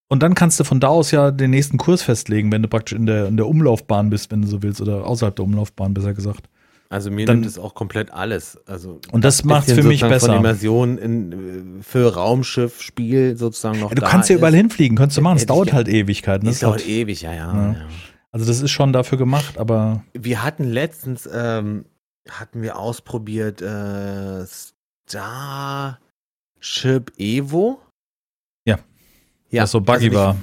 und 0.10 0.22
dann 0.22 0.36
kannst 0.36 0.60
du 0.60 0.64
von 0.66 0.80
da 0.80 0.90
aus 0.90 1.12
ja 1.12 1.32
den 1.32 1.52
nächsten 1.52 1.78
Kurs 1.78 2.02
festlegen, 2.02 2.52
wenn 2.52 2.62
du 2.62 2.68
praktisch 2.68 2.98
in 2.98 3.06
der, 3.06 3.28
in 3.28 3.38
der 3.38 3.48
Umlaufbahn 3.48 4.10
bist, 4.10 4.32
wenn 4.32 4.42
du 4.42 4.48
so 4.48 4.62
willst, 4.62 4.82
oder 4.82 5.06
außerhalb 5.08 5.36
der 5.36 5.46
Umlaufbahn, 5.46 5.94
besser 5.94 6.14
gesagt. 6.14 6.50
Also 6.92 7.12
mir 7.12 7.28
Dann- 7.28 7.42
nimmt 7.42 7.46
es 7.48 7.60
auch 7.60 7.76
komplett 7.76 8.12
alles. 8.12 8.58
Also 8.66 9.00
Und 9.12 9.24
das 9.24 9.44
macht's 9.44 9.68
bisschen 9.68 9.84
für 9.84 9.88
mich 9.88 10.02
besser. 10.02 10.28
Von 10.28 10.38
Immersion 10.38 10.98
in, 10.98 11.80
äh, 11.80 11.84
für 11.84 12.16
Raumschiff, 12.16 12.82
Spiel 12.82 13.38
sozusagen 13.38 13.80
noch 13.80 13.92
Ja, 13.92 13.96
du 13.96 14.02
kannst 14.02 14.28
ja 14.30 14.36
überall 14.38 14.56
hinfliegen, 14.56 14.98
könnnest 14.98 15.16
du 15.16 15.22
machen. 15.22 15.38
Es 15.38 15.46
dauert 15.46 15.68
ge- 15.68 15.76
halt 15.76 15.88
Ewigkeiten. 15.88 16.46
Das 16.48 16.56
Das 16.56 16.56
ist 16.56 16.64
dauert 16.64 16.80
halt, 16.80 16.90
ewig, 16.90 17.22
ja, 17.22 17.32
ja. 17.34 17.54
Ja. 17.54 17.72
ja. 17.74 17.86
also 18.32 18.48
das 18.48 18.60
ist 18.62 18.72
schon 18.72 18.92
dafür 18.92 19.20
gemacht, 19.20 19.60
aber 19.60 20.04
Wir 20.14 20.44
hatten 20.44 20.64
letztens, 20.64 21.30
ähm, 21.32 21.86
hatten 22.28 22.64
wir 22.64 22.80
ausprobiert, 22.80 23.62
äh, 23.62 24.46
Starship 25.08 26.00
Evo. 27.18 27.80
Ja. 29.50 29.58
Ja, 29.58 29.64
was 29.64 29.72
so 29.72 29.82
buggy 29.82 30.06
also 30.08 30.16
war. 30.18 30.36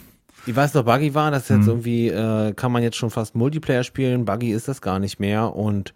Ich 0.48 0.54
weiß 0.54 0.74
noch, 0.74 0.84
Buggy 0.84 1.12
war, 1.12 1.32
das 1.32 1.42
ist 1.44 1.48
jetzt 1.50 1.62
Mhm. 1.62 1.68
irgendwie, 1.68 2.08
äh, 2.08 2.52
kann 2.52 2.70
man 2.70 2.82
jetzt 2.84 2.96
schon 2.96 3.10
fast 3.10 3.34
Multiplayer 3.34 3.82
spielen. 3.82 4.24
Buggy 4.24 4.52
ist 4.52 4.68
das 4.68 4.80
gar 4.80 4.98
nicht 5.00 5.18
mehr 5.18 5.54
und 5.56 5.92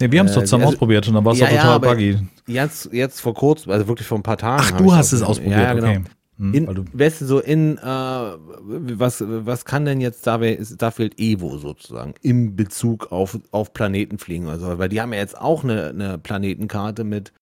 Nee, 0.00 0.12
wir 0.12 0.20
haben 0.20 0.26
es 0.26 0.32
Äh, 0.32 0.34
doch 0.36 0.42
zusammen 0.42 0.62
also- 0.64 0.74
ausprobiert 0.74 1.08
und 1.08 1.14
dann 1.14 1.24
war 1.24 1.32
es 1.32 1.38
Ja, 1.40 1.46
doch 1.46 1.54
ja, 1.54 1.60
total 1.62 1.74
aber- 1.76 1.90
buggy. 1.90 2.18
jetzt, 2.46 2.92
jetzt 2.92 3.20
vor 3.20 3.34
kurzem, 3.34 3.72
also 3.72 3.88
wirklich 3.88 4.06
vor 4.06 4.18
ein 4.18 4.22
paar 4.22 4.36
Tagen. 4.36 4.62
Ach, 4.64 4.76
du 4.76 4.94
hast 4.94 5.12
es 5.12 5.22
ausprobiert. 5.22 5.58
Ja, 5.60 5.74
genau. 5.74 5.88
okay. 5.88 6.00
Hm, 6.36 6.54
In, 6.54 6.84
weißt 6.92 7.22
du, 7.22 7.24
so 7.26 7.40
in, 7.40 7.78
äh, 7.78 7.80
was, 7.82 9.24
was 9.26 9.64
kann 9.64 9.84
denn 9.86 10.00
jetzt 10.00 10.20
Starfield, 10.20 10.64
Starfield 10.68 11.18
Evo 11.18 11.58
sozusagen 11.58 12.14
im 12.22 12.54
Bezug 12.54 13.10
auf, 13.10 13.40
auf 13.50 13.72
Planeten 13.72 14.18
fliegen? 14.18 14.46
Also, 14.48 14.78
weil 14.78 14.88
die 14.88 15.00
haben 15.00 15.12
ja 15.12 15.18
jetzt 15.18 15.36
auch 15.40 15.64
eine, 15.64 15.88
eine 15.88 16.18
Planetenkarte 16.18 17.02
mit 17.02 17.32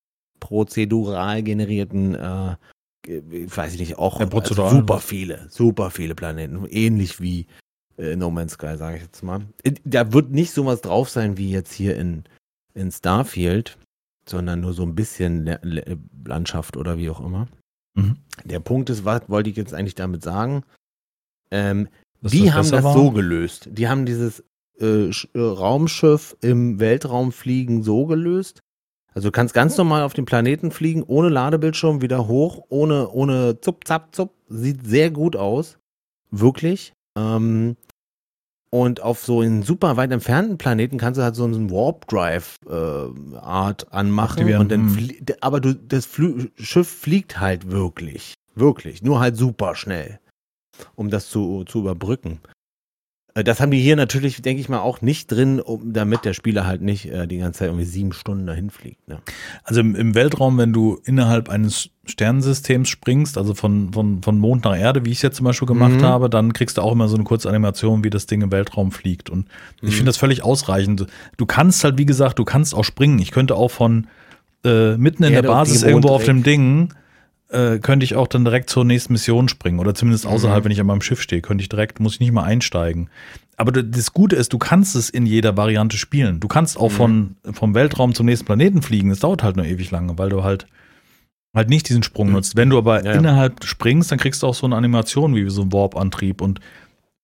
prozedural 0.40 1.42
generierten, 1.42 2.14
äh, 2.14 2.54
ich 3.08 3.56
weiß 3.56 3.74
ich 3.74 3.80
nicht, 3.80 3.98
auch 3.98 4.20
Ja, 4.20 4.26
also 4.28 4.68
super 4.68 5.00
viele, 5.00 5.46
super 5.50 5.90
viele 5.90 6.14
Planeten, 6.14 6.66
ähnlich 6.70 7.20
wie 7.20 7.46
äh, 7.98 8.16
No 8.16 8.30
Man's 8.30 8.52
Sky, 8.52 8.76
sage 8.76 8.96
ich 8.96 9.02
jetzt 9.02 9.22
mal. 9.22 9.46
Äh, 9.62 9.74
Da 9.84 10.12
wird 10.12 10.30
nicht 10.30 10.52
sowas 10.52 10.80
drauf 10.80 11.08
sein 11.08 11.36
wie 11.36 11.50
jetzt 11.50 11.72
hier 11.72 11.96
in, 11.96 12.24
in 12.74 12.90
Starfield, 12.90 13.78
sondern 14.28 14.60
nur 14.60 14.72
so 14.72 14.82
ein 14.82 14.94
bisschen 14.94 15.44
Le 15.44 15.58
Le 15.62 15.98
Landschaft 16.26 16.76
oder 16.76 16.98
wie 16.98 17.10
auch 17.10 17.20
immer. 17.24 17.48
mhm. 17.94 18.16
Der 18.44 18.60
Punkt 18.60 18.90
ist, 18.90 19.04
was 19.04 19.22
wollte 19.28 19.50
ich 19.50 19.56
jetzt 19.56 19.72
eigentlich 19.74 19.94
damit 19.94 20.22
sagen? 20.22 20.64
Ähm, 21.50 21.88
die 22.22 22.46
das 22.46 22.54
haben 22.54 22.70
das 22.70 22.84
war? 22.84 22.92
so 22.94 23.10
gelöst. 23.12 23.68
Die 23.70 23.88
haben 23.88 24.04
dieses 24.04 24.42
äh, 24.80 25.08
äh, 25.10 25.38
Raumschiff 25.38 26.36
im 26.40 26.80
Weltraum 26.80 27.32
fliegen 27.32 27.82
so 27.82 28.06
gelöst. 28.06 28.60
Also 29.16 29.28
du 29.28 29.32
kannst 29.32 29.54
ganz 29.54 29.78
normal 29.78 30.02
auf 30.02 30.12
den 30.12 30.26
Planeten 30.26 30.70
fliegen, 30.70 31.02
ohne 31.02 31.30
Ladebildschirm, 31.30 32.02
wieder 32.02 32.28
hoch, 32.28 32.66
ohne, 32.68 33.08
ohne 33.08 33.58
zup, 33.62 33.86
zap, 33.86 34.14
zup. 34.14 34.34
Sieht 34.50 34.86
sehr 34.86 35.10
gut 35.10 35.36
aus. 35.36 35.78
Wirklich. 36.30 36.92
Ähm, 37.16 37.76
und 38.68 39.00
auf 39.00 39.24
so 39.24 39.40
einen 39.40 39.62
super 39.62 39.96
weit 39.96 40.12
entfernten 40.12 40.58
Planeten 40.58 40.98
kannst 40.98 41.18
du 41.18 41.24
halt 41.24 41.34
so 41.34 41.44
einen 41.44 41.70
Warp 41.70 42.06
Drive 42.08 42.56
äh, 42.68 43.38
Art 43.38 43.90
anmachen. 43.90 44.32
Aktivieren, 44.32 44.60
Und 44.60 44.70
dann 44.70 44.94
hm. 44.94 45.16
aber 45.40 45.60
du, 45.60 45.74
das 45.74 46.04
Flü 46.04 46.50
Schiff 46.56 46.86
fliegt 46.86 47.40
halt 47.40 47.70
wirklich. 47.70 48.34
Wirklich. 48.54 49.02
Nur 49.02 49.18
halt 49.18 49.38
super 49.38 49.76
schnell. 49.76 50.20
Um 50.94 51.08
das 51.08 51.30
zu, 51.30 51.64
zu 51.64 51.78
überbrücken. 51.78 52.40
Äh, 53.36 53.44
Das 53.44 53.60
haben 53.60 53.70
die 53.70 53.78
hier 53.80 53.94
natürlich, 53.94 54.42
denke 54.42 54.60
ich 54.60 54.68
mal, 54.68 54.80
auch 54.80 55.02
nicht 55.02 55.30
drin, 55.30 55.60
um, 55.60 55.92
damit 55.92 56.24
der 56.24 56.32
Spieler 56.34 56.66
halt 56.66 56.80
nicht 56.82 57.06
äh, 57.06 57.28
die 57.28 57.38
ganze 57.38 57.60
Zeit 57.60 57.68
irgendwie 57.68 57.84
sieben 57.84 58.12
Stunden 58.12 58.46
dahin 58.46 58.70
fliegt. 58.70 59.06
Ne? 59.08 59.18
Also 59.62 59.80
im, 59.80 59.94
im 59.94 60.14
Weltraum, 60.16 60.58
wenn 60.58 60.72
du 60.72 60.98
innerhalb 61.04 61.48
eines 61.48 61.90
Sternensystems 62.06 62.88
springst, 62.88 63.36
also 63.36 63.54
von, 63.54 63.92
von, 63.92 64.22
von 64.22 64.38
Mond 64.38 64.64
nach 64.64 64.76
Erde, 64.76 65.04
wie 65.04 65.10
ich 65.10 65.18
es 65.18 65.22
jetzt 65.22 65.36
zum 65.36 65.44
Beispiel 65.44 65.66
gemacht 65.68 66.00
Mhm. 66.00 66.06
habe, 66.06 66.30
dann 66.30 66.52
kriegst 66.52 66.78
du 66.78 66.82
auch 66.82 66.92
immer 66.92 67.08
so 67.08 67.16
eine 67.16 67.24
kurze 67.24 67.48
Animation, 67.48 68.02
wie 68.04 68.10
das 68.10 68.26
Ding 68.26 68.42
im 68.42 68.50
Weltraum 68.52 68.90
fliegt. 68.92 69.28
Und 69.30 69.46
ich 69.76 69.82
Mhm. 69.82 69.88
finde 69.92 70.04
das 70.06 70.16
völlig 70.16 70.42
ausreichend. 70.42 71.06
Du 71.36 71.46
kannst 71.46 71.84
halt, 71.84 71.98
wie 71.98 72.06
gesagt, 72.06 72.38
du 72.38 72.44
kannst 72.44 72.74
auch 72.74 72.84
springen. 72.84 73.18
Ich 73.18 73.30
könnte 73.30 73.54
auch 73.54 73.70
von 73.70 74.06
äh, 74.64 74.96
mitten 74.96 75.22
in 75.22 75.32
Erde 75.32 75.48
der 75.48 75.54
Basis 75.54 75.82
irgendwo 75.84 76.08
auf 76.08 76.24
dem 76.24 76.42
Ding, 76.42 76.92
äh, 77.48 77.78
könnte 77.78 78.04
ich 78.04 78.16
auch 78.16 78.26
dann 78.26 78.44
direkt 78.44 78.70
zur 78.70 78.84
nächsten 78.84 79.12
Mission 79.12 79.48
springen. 79.48 79.78
Oder 79.78 79.94
zumindest 79.94 80.26
außerhalb, 80.26 80.60
Mhm. 80.60 80.64
wenn 80.64 80.72
ich 80.72 80.80
an 80.80 80.86
meinem 80.86 81.00
Schiff 81.02 81.20
stehe, 81.22 81.42
könnte 81.42 81.62
ich 81.62 81.68
direkt, 81.68 82.00
muss 82.00 82.14
ich 82.14 82.20
nicht 82.20 82.32
mal 82.32 82.42
einsteigen. 82.44 83.08
Aber 83.56 83.70
das 83.72 84.12
Gute 84.12 84.36
ist, 84.36 84.52
du 84.52 84.58
kannst 84.58 84.96
es 84.96 85.08
in 85.08 85.24
jeder 85.26 85.56
Variante 85.56 85.96
spielen. 85.96 86.40
Du 86.40 86.48
kannst 86.48 86.76
auch 86.76 86.90
Mhm. 86.90 86.94
von, 86.94 87.36
vom 87.52 87.74
Weltraum 87.74 88.14
zum 88.14 88.26
nächsten 88.26 88.44
Planeten 88.46 88.82
fliegen. 88.82 89.08
Das 89.10 89.20
dauert 89.20 89.42
halt 89.42 89.56
nur 89.56 89.64
ewig 89.64 89.90
lange, 89.90 90.18
weil 90.18 90.28
du 90.28 90.42
halt 90.44 90.66
halt 91.54 91.70
nicht 91.70 91.88
diesen 91.88 92.02
Sprung 92.02 92.26
Mhm. 92.26 92.32
nutzt. 92.34 92.56
Wenn 92.56 92.68
du 92.68 92.76
aber 92.76 93.02
Ja, 93.04 93.12
ja. 93.12 93.18
innerhalb 93.18 93.64
springst, 93.64 94.12
dann 94.12 94.18
kriegst 94.18 94.42
du 94.42 94.46
auch 94.46 94.54
so 94.54 94.66
eine 94.66 94.76
Animation 94.76 95.34
wie 95.34 95.48
so 95.48 95.62
ein 95.62 95.72
Warp-Antrieb. 95.72 96.42
Und 96.42 96.60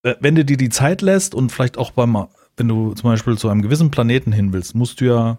äh, 0.04 0.14
wenn 0.20 0.34
du 0.34 0.42
dir 0.44 0.56
die 0.56 0.70
Zeit 0.70 1.02
lässt 1.02 1.34
und 1.34 1.52
vielleicht 1.52 1.76
auch 1.76 1.90
beim, 1.90 2.16
wenn 2.56 2.66
du 2.68 2.94
zum 2.94 3.10
Beispiel 3.10 3.36
zu 3.36 3.50
einem 3.50 3.60
gewissen 3.60 3.90
Planeten 3.90 4.32
hin 4.32 4.54
willst, 4.54 4.74
musst 4.74 5.02
du 5.02 5.04
ja 5.04 5.38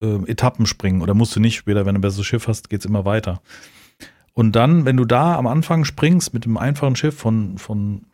äh, 0.00 0.30
Etappen 0.30 0.66
springen 0.66 1.02
oder 1.02 1.14
musst 1.14 1.34
du 1.34 1.40
nicht. 1.40 1.56
Später, 1.56 1.86
wenn 1.86 1.94
du 1.96 1.98
ein 1.98 2.02
besseres 2.02 2.26
Schiff 2.26 2.46
hast, 2.46 2.70
geht's 2.70 2.84
immer 2.84 3.04
weiter. 3.04 3.40
Und 4.34 4.52
dann, 4.56 4.84
wenn 4.84 4.96
du 4.96 5.04
da 5.04 5.36
am 5.36 5.46
Anfang 5.46 5.84
springst 5.84 6.34
mit 6.34 6.44
dem 6.44 6.58
einfachen 6.58 6.96
Schiff 6.96 7.16
von, 7.16 7.56
von 7.56 8.06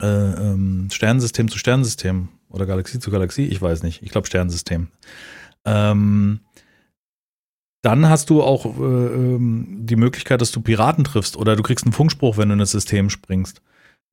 äh, 0.00 0.06
ähm, 0.06 0.88
Sternensystem 0.92 1.48
zu 1.48 1.58
Sternensystem 1.58 2.28
oder 2.48 2.66
Galaxie 2.66 2.98
zu 2.98 3.10
Galaxie, 3.10 3.46
ich 3.46 3.62
weiß 3.62 3.84
nicht, 3.84 4.02
ich 4.02 4.10
glaube 4.10 4.26
Sternensystem. 4.26 4.88
Ähm, 5.64 6.40
dann 7.82 8.08
hast 8.08 8.30
du 8.30 8.42
auch 8.42 8.66
äh, 8.66 8.80
ähm, 8.80 9.66
die 9.86 9.96
Möglichkeit, 9.96 10.40
dass 10.40 10.52
du 10.52 10.60
Piraten 10.60 11.04
triffst 11.04 11.36
oder 11.36 11.56
du 11.56 11.62
kriegst 11.62 11.84
einen 11.84 11.92
Funkspruch, 11.92 12.36
wenn 12.36 12.48
du 12.48 12.54
in 12.54 12.58
das 12.58 12.72
System 12.72 13.08
springst. 13.08 13.62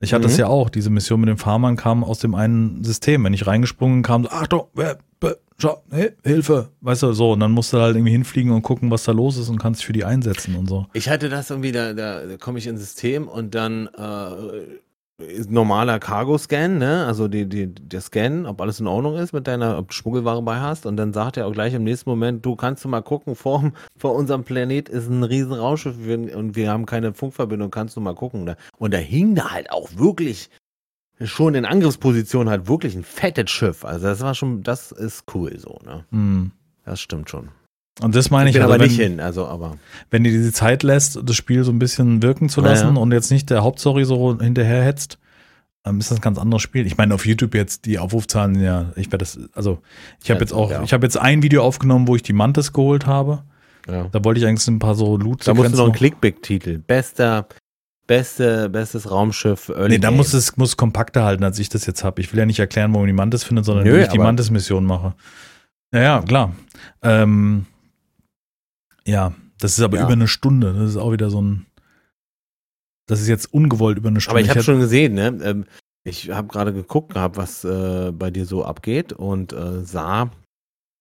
Ich 0.01 0.13
hatte 0.13 0.21
Mhm. 0.27 0.29
das 0.29 0.37
ja 0.37 0.47
auch, 0.47 0.69
diese 0.69 0.89
Mission 0.89 1.19
mit 1.19 1.29
den 1.29 1.37
Farmern 1.37 1.75
kam 1.75 2.03
aus 2.03 2.19
dem 2.19 2.33
einen 2.35 2.83
System. 2.83 3.23
Wenn 3.25 3.33
ich 3.33 3.45
reingesprungen 3.47 4.01
kam, 4.01 4.23
so, 4.23 4.29
Achtung, 4.29 4.63
wer, 4.73 4.97
wer, 5.19 5.35
schau, 5.57 5.83
hey, 5.91 6.11
Hilfe, 6.23 6.69
weißt 6.81 7.03
du, 7.03 7.11
so. 7.13 7.33
Und 7.33 7.41
dann 7.41 7.51
musst 7.51 7.73
du 7.73 7.79
halt 7.79 7.95
irgendwie 7.95 8.11
hinfliegen 8.13 8.51
und 8.53 8.61
gucken, 8.61 8.89
was 8.91 9.03
da 9.03 9.11
los 9.11 9.37
ist 9.37 9.49
und 9.49 9.57
kannst 9.59 9.81
dich 9.81 9.87
für 9.87 9.93
die 9.93 10.05
einsetzen 10.05 10.55
und 10.55 10.67
so. 10.67 10.85
Ich 10.93 11.09
hatte 11.09 11.27
das 11.27 11.49
irgendwie, 11.49 11.73
da, 11.73 11.93
da, 11.93 12.25
da 12.25 12.37
komme 12.37 12.59
ich 12.59 12.67
ins 12.67 12.79
System 12.79 13.27
und 13.27 13.53
dann 13.55 13.87
äh, 13.87 14.79
normaler 15.49 15.99
Cargo-Scan, 15.99 16.77
ne? 16.77 17.05
Also 17.05 17.27
die, 17.27 17.47
die, 17.47 17.67
der 17.67 18.01
Scan, 18.01 18.45
ob 18.45 18.61
alles 18.61 18.79
in 18.79 18.87
Ordnung 18.87 19.15
ist 19.17 19.33
mit 19.33 19.47
deiner, 19.47 19.77
ob 19.77 19.89
du 19.89 19.93
Schmuggelware 19.93 20.41
bei 20.41 20.59
hast. 20.59 20.85
Und 20.85 20.97
dann 20.97 21.13
sagt 21.13 21.37
er 21.37 21.47
auch 21.47 21.51
gleich 21.51 21.73
im 21.73 21.83
nächsten 21.83 22.09
Moment, 22.09 22.45
du 22.45 22.55
kannst 22.55 22.83
du 22.85 22.89
mal 22.89 23.01
gucken, 23.01 23.35
vor, 23.35 23.71
vor 23.97 24.15
unserem 24.15 24.43
Planet 24.43 24.87
ist 24.89 25.09
ein 25.09 25.23
riesen 25.23 25.53
Raumschiff 25.53 25.95
und 25.97 26.55
wir 26.55 26.71
haben 26.71 26.85
keine 26.85 27.13
Funkverbindung, 27.13 27.71
kannst 27.71 27.97
du 27.97 28.01
mal 28.01 28.15
gucken. 28.15 28.45
Ne? 28.45 28.55
Und 28.77 28.93
da 28.93 28.97
hing 28.97 29.35
da 29.35 29.51
halt 29.51 29.71
auch 29.71 29.89
wirklich 29.95 30.49
schon 31.21 31.55
in 31.55 31.65
Angriffsposition 31.65 32.49
halt 32.49 32.67
wirklich 32.67 32.95
ein 32.95 33.03
fettes 33.03 33.51
Schiff. 33.51 33.83
Also 33.83 34.07
das 34.07 34.21
war 34.21 34.35
schon, 34.35 34.63
das 34.63 34.91
ist 34.91 35.25
cool 35.33 35.59
so, 35.59 35.79
ne? 35.85 36.05
Hm. 36.11 36.51
Das 36.85 37.01
stimmt 37.01 37.29
schon. 37.29 37.49
Und 38.01 38.15
das 38.15 38.29
meine 38.31 38.49
Ich 38.49 38.55
ich, 38.55 38.61
bin 38.61 38.63
also 38.63 38.73
aber 38.73 38.83
wenn, 38.83 38.89
nicht 38.89 38.99
hin, 39.01 39.19
also 39.19 39.45
aber. 39.45 39.77
wenn 40.09 40.23
dir 40.23 40.31
diese 40.31 40.53
Zeit 40.53 40.83
lässt, 40.83 41.19
das 41.21 41.35
Spiel 41.35 41.63
so 41.63 41.71
ein 41.71 41.79
bisschen 41.79 42.21
wirken 42.23 42.49
zu 42.49 42.61
lassen 42.61 42.95
ja. 42.95 43.01
und 43.01 43.11
jetzt 43.11 43.29
nicht 43.29 43.49
der 43.49 43.63
Hauptstory 43.63 44.05
so 44.05 44.39
hinterherhetzt, 44.39 45.19
ähm, 45.85 45.99
ist 45.99 46.11
das 46.11 46.19
ein 46.19 46.21
ganz 46.21 46.37
anderes 46.37 46.61
Spiel. 46.61 46.85
Ich 46.85 46.97
meine, 46.97 47.13
auf 47.13 47.25
YouTube 47.25 47.55
jetzt 47.55 47.85
die 47.85 47.99
Aufrufzahlen, 47.99 48.59
ja, 48.61 48.91
ich 48.95 49.07
werde 49.07 49.19
das, 49.19 49.39
also 49.53 49.79
ich 50.23 50.29
habe 50.29 50.39
Ja, 50.39 50.43
jetzt 50.43 50.53
auch, 50.53 50.71
ja. 50.71 50.83
ich 50.83 50.93
habe 50.93 51.05
jetzt 51.05 51.17
ein 51.17 51.43
Video 51.43 51.63
aufgenommen, 51.63 52.07
wo 52.07 52.15
ich 52.15 52.23
die 52.23 52.33
Mantis 52.33 52.73
geholt 52.73 53.05
habe. 53.05 53.43
Ja. 53.87 54.07
Da 54.11 54.23
wollte 54.23 54.39
ich 54.39 54.45
eigentlich 54.45 54.67
ein 54.67 54.79
paar 54.79 54.95
so 54.95 55.17
loot 55.17 55.47
Da 55.47 55.53
musst 55.53 55.73
du 55.73 55.77
noch 55.77 55.85
einen 55.85 55.93
Clickback-Titel. 55.93 56.79
Bester, 56.79 57.47
beste, 58.07 58.69
bestes 58.69 59.09
Raumschiff 59.09 59.69
Early 59.69 59.89
Nee, 59.89 59.97
da 59.99 60.11
muss 60.11 60.33
es 60.33 60.57
muss 60.57 60.77
kompakter 60.77 61.23
halten, 61.23 61.43
als 61.43 61.59
ich 61.59 61.69
das 61.69 61.85
jetzt 61.85 62.03
habe. 62.03 62.21
Ich 62.21 62.31
will 62.31 62.39
ja 62.39 62.45
nicht 62.45 62.59
erklären, 62.59 62.93
wo 62.93 62.99
man 62.99 63.07
die 63.07 63.13
Mantis 63.13 63.43
findet, 63.43 63.65
sondern 63.65 63.85
Nö, 63.85 63.97
wie 63.97 64.01
ich 64.01 64.09
die 64.09 64.19
Mantis-Mission 64.19 64.85
mache. 64.85 65.15
Ja, 65.93 66.01
ja, 66.01 66.21
klar. 66.21 66.53
Ähm, 67.01 67.65
ja, 69.09 69.33
das 69.59 69.77
ist 69.77 69.83
aber 69.83 69.97
Ja. 69.97 70.03
über 70.03 70.13
eine 70.13 70.27
Stunde. 70.27 70.73
Das 70.73 70.89
ist 70.89 70.97
auch 70.97 71.11
wieder 71.11 71.29
so 71.29 71.41
ein. 71.41 71.65
Das 73.07 73.19
ist 73.21 73.27
jetzt 73.27 73.53
ungewollt 73.53 73.97
über 73.97 74.09
eine 74.09 74.21
Stunde. 74.21 74.39
Aber 74.39 74.41
ich 74.45 74.49
habe 74.49 74.63
schon 74.63 74.79
gesehen, 74.79 75.13
ne? 75.15 75.37
Ähm, 75.43 75.65
ich 76.03 76.29
habe 76.31 76.47
gerade 76.47 76.73
geguckt 76.73 77.13
gehabt, 77.13 77.37
was 77.37 77.63
äh, 77.65 78.11
bei 78.11 78.31
dir 78.31 78.45
so 78.45 78.63
abgeht 78.63 79.11
und 79.13 79.51
äh, 79.51 79.83
sah, 79.83 80.29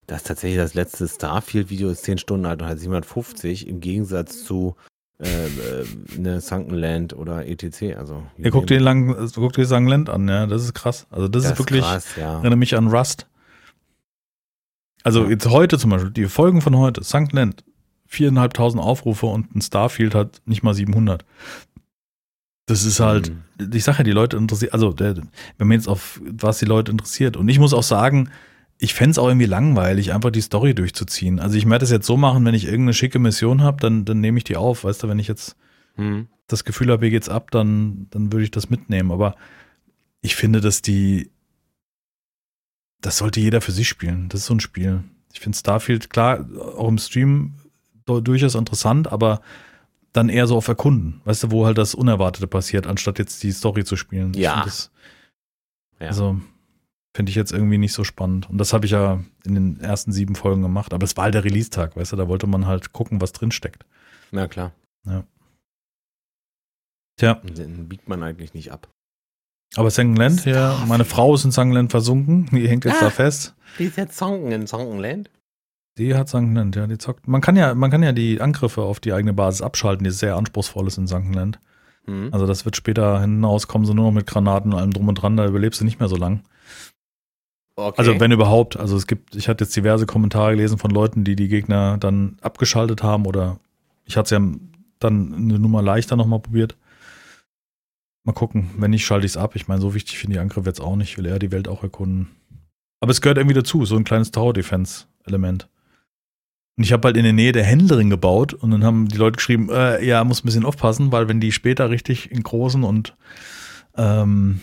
dass 0.07 0.25
tatsächlich 0.25 0.59
das 0.59 0.75
letzte 0.75 1.07
Starfield-Video 1.07 1.91
ist 1.91 2.03
10 2.05 2.19
Stunden 2.19 2.47
alt 2.47 2.63
und 2.63 2.69
hat 2.69 2.79
750 2.79 3.69
im 3.69 3.81
Gegensatz 3.81 4.45
zu 4.45 4.75
äh, 5.23 5.47
äh, 5.47 5.85
ne 6.17 6.41
Sunken 6.41 6.75
Land 6.75 7.15
oder 7.15 7.47
ETC. 7.47 7.97
Also 7.97 8.23
Ja, 8.39 8.51
guck 8.51 8.67
dir 8.67 8.81
lang, 8.81 9.31
guck 9.35 9.53
dir 9.53 9.67
Sangland 9.67 10.09
an, 10.09 10.29
ja, 10.29 10.47
das 10.47 10.65
ist 10.65 10.75
krass. 10.75 11.07
Also 11.11 11.29
das, 11.29 11.43
das 11.43 11.53
ist 11.53 11.59
wirklich, 11.59 11.83
krass, 11.83 12.17
ja. 12.17 12.39
erinnert 12.39 12.59
mich 12.59 12.77
an 12.77 12.89
Rust. 12.89 13.27
Also 15.05 15.25
Ja. 15.25 15.31
jetzt 15.31 15.47
heute 15.49 15.79
zum 15.79 15.91
Beispiel, 15.91 16.11
die 16.11 16.27
Folgen 16.27 16.61
von 16.61 16.77
heute, 16.77 17.05
St. 17.05 17.33
Land, 17.33 17.65
viereinhalbtausend 18.09 18.83
Aufrufe 18.83 19.27
und 19.27 19.55
ein 19.55 19.61
Starfield 19.61 20.15
hat 20.15 20.41
nicht 20.47 20.63
mal 20.63 20.75
700. 20.75 21.25
Das 22.67 22.85
ist 22.85 23.01
halt, 23.01 23.33
Mhm. 23.59 23.73
ich 23.73 23.85
sage 23.85 23.99
ja, 23.99 24.05
die 24.05 24.11
Leute 24.11 24.37
interessiert, 24.37 24.73
also 24.75 24.93
der, 24.93 25.17
wenn 25.17 25.69
man 25.69 25.73
jetzt 25.77 25.89
auf 25.89 26.21
was 26.25 26.59
die 26.59 26.65
Leute 26.67 26.91
interessiert. 26.91 27.37
Und 27.37 27.49
ich 27.49 27.59
muss 27.59 27.73
auch 27.73 27.83
sagen, 27.83 28.31
ich 28.79 28.95
fänd's 28.95 29.19
auch 29.19 29.27
irgendwie 29.29 29.47
langweilig, 29.47 30.13
einfach 30.13 30.31
die 30.31 30.41
Story 30.41 30.75
durchzuziehen. 30.75 31.41
Also 31.41 31.57
ich 31.57 31.65
werde 31.67 31.81
das 31.81 31.91
jetzt 31.91 32.07
so 32.07 32.17
machen, 32.17 32.45
wenn 32.45 32.55
ich 32.55 32.65
irgendeine 32.65 32.95
schicke 32.95 33.19
Mission 33.19 33.63
habe, 33.63 33.79
dann, 33.81 34.05
dann 34.05 34.21
nehme 34.21 34.39
ich 34.39 34.45
die 34.45 34.57
auf. 34.57 34.85
Weißt 34.85 35.03
du, 35.03 35.09
wenn 35.09 35.19
ich 35.19 35.29
jetzt 35.29 35.57
Hm. 35.97 36.29
das 36.47 36.65
Gefühl 36.65 36.91
habe, 36.93 37.05
hier 37.07 37.11
geht's 37.11 37.29
ab, 37.29 37.51
dann, 37.51 38.07
dann 38.11 38.33
würde 38.33 38.45
ich 38.45 38.51
das 38.53 38.71
mitnehmen. 38.71 39.11
Aber 39.13 39.35
ich 40.21 40.37
finde, 40.37 40.61
dass 40.61 40.81
die, 40.83 41.31
das 43.01 43.19
sollte 43.19 43.41
jeder 43.41 43.61
für 43.61 43.73
sich 43.73 43.89
spielen. 43.89 44.29
Das 44.29 44.41
ist 44.43 44.47
so 44.47 44.55
ein 44.55 44.61
Spiel. 44.61 45.03
Ich 45.33 45.41
finde 45.41 45.59
Starfield, 45.59 46.11
klar, 46.11 46.47
auch 46.77 46.89
im 46.89 46.99
Stream 46.99 47.55
durchaus 48.09 48.55
interessant, 48.55 49.11
aber 49.13 49.41
dann 50.13 50.29
eher 50.29 50.47
so 50.47 50.57
auf 50.57 50.67
Erkunden. 50.69 51.21
Weißt 51.25 51.43
du, 51.45 51.51
wo 51.51 51.67
halt 51.67 51.79
das 51.79 51.95
Unerwartete 51.95 52.47
passiert, 52.47 52.87
anstatt 52.87 53.19
jetzt 53.19 53.43
die 53.43 53.53
Story 53.53 53.85
zu 53.85 53.97
spielen. 53.97 54.33
Ja. 54.35 54.55
find 54.55 54.67
Das, 54.67 54.91
Ja. 56.01 56.07
Also 56.09 56.41
finde 57.15 57.31
ich 57.31 57.37
jetzt 57.37 57.53
irgendwie 57.53 57.79
nicht 57.79 57.93
so 57.93 58.05
spannend. 58.05 58.49
Und 58.49 58.59
das 58.59 58.73
habe 58.73 58.87
ich 58.87 58.93
ja 58.93 59.21
in 59.45 59.55
den 59.55 59.81
ersten 59.81 60.13
sieben 60.13 60.35
Folgen 60.35 60.63
gemacht. 60.63 60.93
Aber 60.95 61.05
es 61.05 61.17
war 61.17 61.25
halt 61.25 61.35
der 61.35 61.45
Release-Tag, 61.45 61.97
weißt 61.97 62.13
du, 62.13 62.17
da 62.17 62.29
wollte 62.29 62.47
man 62.47 62.67
halt 62.67 62.93
gucken, 62.93 63.21
was 63.21 63.33
drin 63.33 63.51
steckt. 63.51 63.85
Na 64.31 64.47
klar. 64.49 64.73
Tja, 67.17 67.35
Den 67.35 67.89
biegt 67.89 68.09
man 68.09 68.23
eigentlich 68.23 68.55
nicht 68.55 68.71
ab. 68.71 68.89
aber 69.77 69.91
Sangenland, 69.91 70.45
ja, 70.45 70.83
meine 70.87 71.05
Frau 71.05 71.35
ist 71.35 71.45
in 71.45 71.51
Sangenland 71.51 71.91
versunken, 71.91 72.47
die 72.53 72.69
hängt 72.69 72.85
jetzt 72.85 73.03
Ah. 73.03 73.07
da 73.07 73.11
fest. 73.11 73.55
Die 73.79 73.85
ist 73.85 73.97
jetzt 73.97 74.17
Zonken 74.17 74.53
in 74.53 74.67
Zonkenland? 74.67 75.29
Die 75.99 76.15
hat 76.15 76.29
Sangenland, 76.29 76.77
ja, 76.77 76.87
die 76.87 76.97
zockt. 76.97 77.27
Man 77.27 77.41
kann 77.41 77.57
ja, 77.57 77.75
man 77.75 77.91
kann 77.91 78.03
ja 78.03 78.13
die 78.13 78.41
Angriffe 78.41 78.83
auf 78.83 79.01
die 79.01 79.13
eigene 79.13 79.35
Basis 79.35 79.63
abschalten, 79.63 80.05
die 80.05 80.11
sehr 80.11 80.37
anspruchsvoll 80.37 80.87
ist 80.87 80.97
in 80.97 81.09
Sangenland. 81.09 81.59
Hm. 82.07 82.31
Also 82.33 82.47
das 82.47 82.65
wird 82.65 82.77
später 82.77 83.21
hinaus 83.21 83.67
kommen, 83.67 83.85
so 83.85 83.95
nur 83.95 84.07
noch 84.07 84.13
mit 84.13 84.27
Granaten 84.27 84.73
und 84.73 84.79
allem 84.79 84.93
drum 84.93 85.09
und 85.09 85.17
dran, 85.17 85.37
da 85.37 85.47
überlebst 85.47 85.81
du 85.81 85.85
nicht 85.85 85.99
mehr 85.99 86.09
so 86.09 86.17
lang. 86.17 86.43
Okay. 87.75 87.95
Also 87.97 88.19
wenn 88.19 88.33
überhaupt, 88.33 88.77
also 88.77 88.97
es 88.97 89.07
gibt, 89.07 89.37
ich 89.37 89.49
hatte 89.49 89.65
jetzt 89.65 89.77
diverse 89.77 90.07
Kommentare 90.07 90.53
gelesen 90.53 90.79
von 90.79 90.91
Leuten, 90.91 91.25
die 91.25 91.37
die 91.37 91.49
Gegner 91.49 91.99
dann 91.99 92.37
abgeschaltet 92.41 93.03
haben 93.03 93.27
oder 93.27 93.59
ich 94.05 94.17
hatte 94.17 94.25
es 94.25 94.31
ja 94.31 94.59
dann 94.99 95.35
eine 95.35 95.59
Nummer 95.59 95.83
leichter 95.83 96.17
nochmal 96.17 96.41
probiert. 96.41 96.77
Mal 98.25 98.33
gucken, 98.33 98.71
wenn 98.79 98.91
nicht, 98.91 99.07
schalte 99.07 99.27
ich 99.27 99.33
es 99.33 99.37
ab. 99.37 99.55
Ich 99.55 99.69
meine, 99.69 99.81
so 99.81 99.95
wichtig 99.95 100.19
finde 100.19 100.33
ich 100.33 100.37
die 100.39 100.43
Angriffe 100.43 100.69
jetzt 100.69 100.81
auch 100.81 100.97
nicht, 100.97 101.11
ich 101.11 101.19
will 101.19 101.27
eher 101.27 101.39
die 101.39 101.53
Welt 101.53 101.69
auch 101.69 101.83
erkunden. 101.83 102.29
Aber 103.01 103.13
es 103.13 103.21
gehört 103.21 103.39
irgendwie 103.39 103.55
dazu, 103.55 103.85
so 103.85 103.97
ein 103.97 104.05
kleines 104.05 104.33
Tower-Defense-Element. 104.33 105.69
Und 106.79 106.85
ich 106.85 106.93
habe 106.93 107.09
halt 107.09 107.17
in 107.17 107.25
der 107.25 107.33
Nähe 107.33 107.51
der 107.51 107.65
Händlerin 107.65 108.09
gebaut 108.09 108.55
und 108.55 108.71
dann 108.71 108.85
haben 108.85 109.09
die 109.09 109.17
Leute 109.17 109.37
geschrieben, 109.37 109.69
äh, 109.69 110.03
ja, 110.05 110.23
muss 110.23 110.45
ein 110.45 110.47
bisschen 110.47 110.65
aufpassen, 110.65 111.11
weil 111.11 111.29
wenn 111.29 111.41
die 111.41 111.51
später 111.51 111.91
richtig 111.91 112.31
in 112.31 112.45
großen 112.45 112.85
und 112.85 113.17
ähm, 113.97 114.61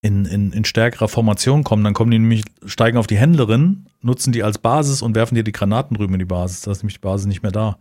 in, 0.00 0.24
in, 0.24 0.50
in 0.50 0.64
stärkerer 0.64 1.08
Formation 1.08 1.62
kommen, 1.62 1.84
dann 1.84 1.92
kommen 1.92 2.10
die 2.10 2.18
nämlich, 2.18 2.44
steigen 2.64 2.96
auf 2.96 3.06
die 3.06 3.18
Händlerin, 3.18 3.84
nutzen 4.00 4.32
die 4.32 4.42
als 4.42 4.56
Basis 4.56 5.02
und 5.02 5.14
werfen 5.14 5.34
dir 5.34 5.44
die 5.44 5.52
Granaten 5.52 5.94
drüben 5.94 6.14
in 6.14 6.20
die 6.20 6.24
Basis. 6.24 6.62
Da 6.62 6.70
ist 6.70 6.82
nämlich 6.82 6.94
die 6.94 7.00
Basis 7.00 7.26
nicht 7.26 7.42
mehr 7.42 7.52
da. 7.52 7.76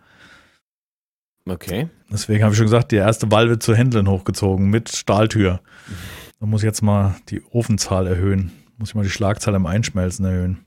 okay. 1.47 1.87
Deswegen 2.11 2.43
habe 2.43 2.51
ich 2.51 2.57
schon 2.57 2.67
gesagt, 2.67 2.91
die 2.91 2.97
erste 2.97 3.31
Wahl 3.31 3.47
wird 3.47 3.63
zur 3.63 3.77
Händlerin 3.77 4.09
hochgezogen 4.09 4.69
mit 4.69 4.93
Stahltür. 4.93 5.61
Da 6.41 6.45
muss 6.45 6.61
ich 6.61 6.65
jetzt 6.65 6.81
mal 6.81 7.15
die 7.29 7.41
Ofenzahl 7.51 8.05
erhöhen. 8.05 8.51
Muss 8.77 8.89
ich 8.89 8.95
mal 8.95 9.03
die 9.03 9.09
Schlagzahl 9.09 9.55
im 9.55 9.65
Einschmelzen 9.65 10.25
erhöhen. 10.25 10.65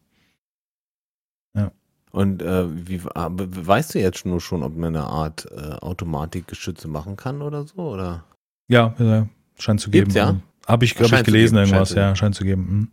Und 2.14 2.42
äh, 2.42 2.86
wie, 2.86 3.00
ah, 3.16 3.28
weißt 3.32 3.96
du 3.96 3.98
jetzt 3.98 4.24
nur 4.24 4.40
schon, 4.40 4.62
ob 4.62 4.76
man 4.76 4.94
eine 4.94 5.04
Art 5.04 5.48
äh, 5.50 5.72
Automatikgeschütze 5.80 6.86
machen 6.86 7.16
kann 7.16 7.42
oder 7.42 7.66
so? 7.66 7.90
Oder? 7.90 8.22
Ja, 8.68 8.94
äh, 9.00 9.26
scheint 9.60 9.80
zu 9.80 9.90
geben. 9.90 10.04
Gibt's, 10.04 10.14
ja? 10.14 10.36
Habe 10.68 10.84
ich, 10.84 10.94
hab 10.94 11.12
ich 11.12 11.24
gelesen 11.24 11.56
geben, 11.56 11.66
irgendwas. 11.66 11.88
scheint 11.88 11.96
Ja, 11.96 12.14
scheint 12.14 12.36
zu 12.36 12.44
geben. 12.44 12.68
Hm. 12.68 12.88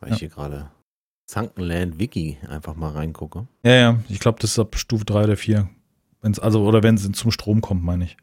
Weil 0.00 0.08
Ja. 0.08 0.14
ich 0.14 0.18
hier 0.18 0.30
gerade 0.30 0.68
Zankenland 1.26 2.00
Wiki 2.00 2.38
einfach 2.48 2.74
mal 2.74 2.90
reingucke. 2.90 3.46
Ja, 3.62 3.72
ja, 3.72 3.98
ich 4.08 4.18
glaube, 4.18 4.40
das 4.40 4.50
ist 4.50 4.58
ab 4.58 4.76
Stufe 4.76 5.04
3 5.04 5.22
oder 5.22 5.36
4. 5.36 5.70
Wenn's, 6.20 6.40
also, 6.40 6.64
oder 6.66 6.82
wenn 6.82 6.96
es 6.96 7.08
zum 7.12 7.30
Strom 7.30 7.60
kommt, 7.60 7.84
meine 7.84 8.02
ich. 8.02 8.16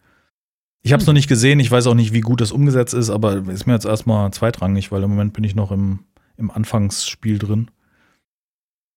Ich 0.82 0.92
habe 0.92 1.00
es 1.00 1.08
noch 1.08 1.14
nicht 1.14 1.30
gesehen, 1.30 1.62
ich 1.62 1.72
weiß 1.72 1.88
auch 1.88 1.94
nicht, 1.94 2.12
wie 2.12 2.20
gut 2.20 2.42
das 2.42 2.52
umgesetzt 2.52 2.94
ist, 2.94 3.10
aber 3.10 3.48
ist 3.48 3.66
mir 3.66 3.74
jetzt 3.76 3.86
erstmal 3.86 4.30
zweitrangig, 4.34 4.92
weil 4.92 5.04
im 5.04 5.10
Moment 5.10 5.32
bin 5.32 5.46
ich 5.46 5.56
noch 5.56 5.72
im, 5.72 6.00
im 6.36 6.52
Anfangsspiel 6.52 7.40
drin. 7.40 7.72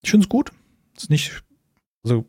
Ich 0.02 0.10
finde 0.10 0.24
es 0.24 0.28
gut. 0.28 0.50
Ist 1.00 1.10
nicht, 1.10 1.42
also 2.04 2.26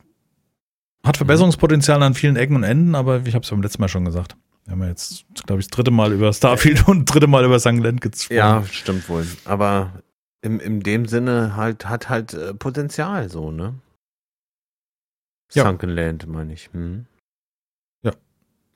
hat 1.04 1.18
Verbesserungspotenzial 1.18 2.02
an 2.04 2.14
vielen 2.14 2.36
Ecken 2.36 2.56
und 2.56 2.64
Enden, 2.64 2.96
aber 2.96 3.26
ich 3.26 3.34
habe 3.34 3.44
es 3.44 3.50
beim 3.50 3.62
letzten 3.62 3.82
Mal 3.82 3.88
schon 3.88 4.06
gesagt. 4.06 4.36
Wir 4.66 4.74
haben 4.74 4.82
ja 4.82 4.90
jetzt, 4.90 5.26
glaube 5.46 5.60
ich, 5.60 5.68
das 5.68 5.76
dritte 5.76 5.92
Mal 5.92 6.14
über 6.14 6.32
Starfield 6.32 6.88
und 6.88 7.10
das 7.10 7.14
dritte 7.14 7.28
Mal 7.28 7.44
über 7.44 7.60
St. 7.60 7.80
Land 7.80 8.02
gesprochen. 8.02 8.38
Ja, 8.38 8.64
stimmt 8.64 9.10
wohl. 9.10 9.26
Aber 9.46 10.04
im, 10.42 10.60
in 10.60 10.82
dem 10.82 11.08
Sinne 11.08 11.56
halt 11.56 11.90
hat 11.90 12.10
halt 12.10 12.34
äh, 12.34 12.54
Potenzial 12.54 13.30
so, 13.30 13.52
ne? 13.52 13.76
Ja. 15.54 15.66
Sunkenland, 15.66 16.28
meine 16.28 16.54
ich. 16.54 16.70
Hm. 16.72 17.08
Ja. 18.04 18.14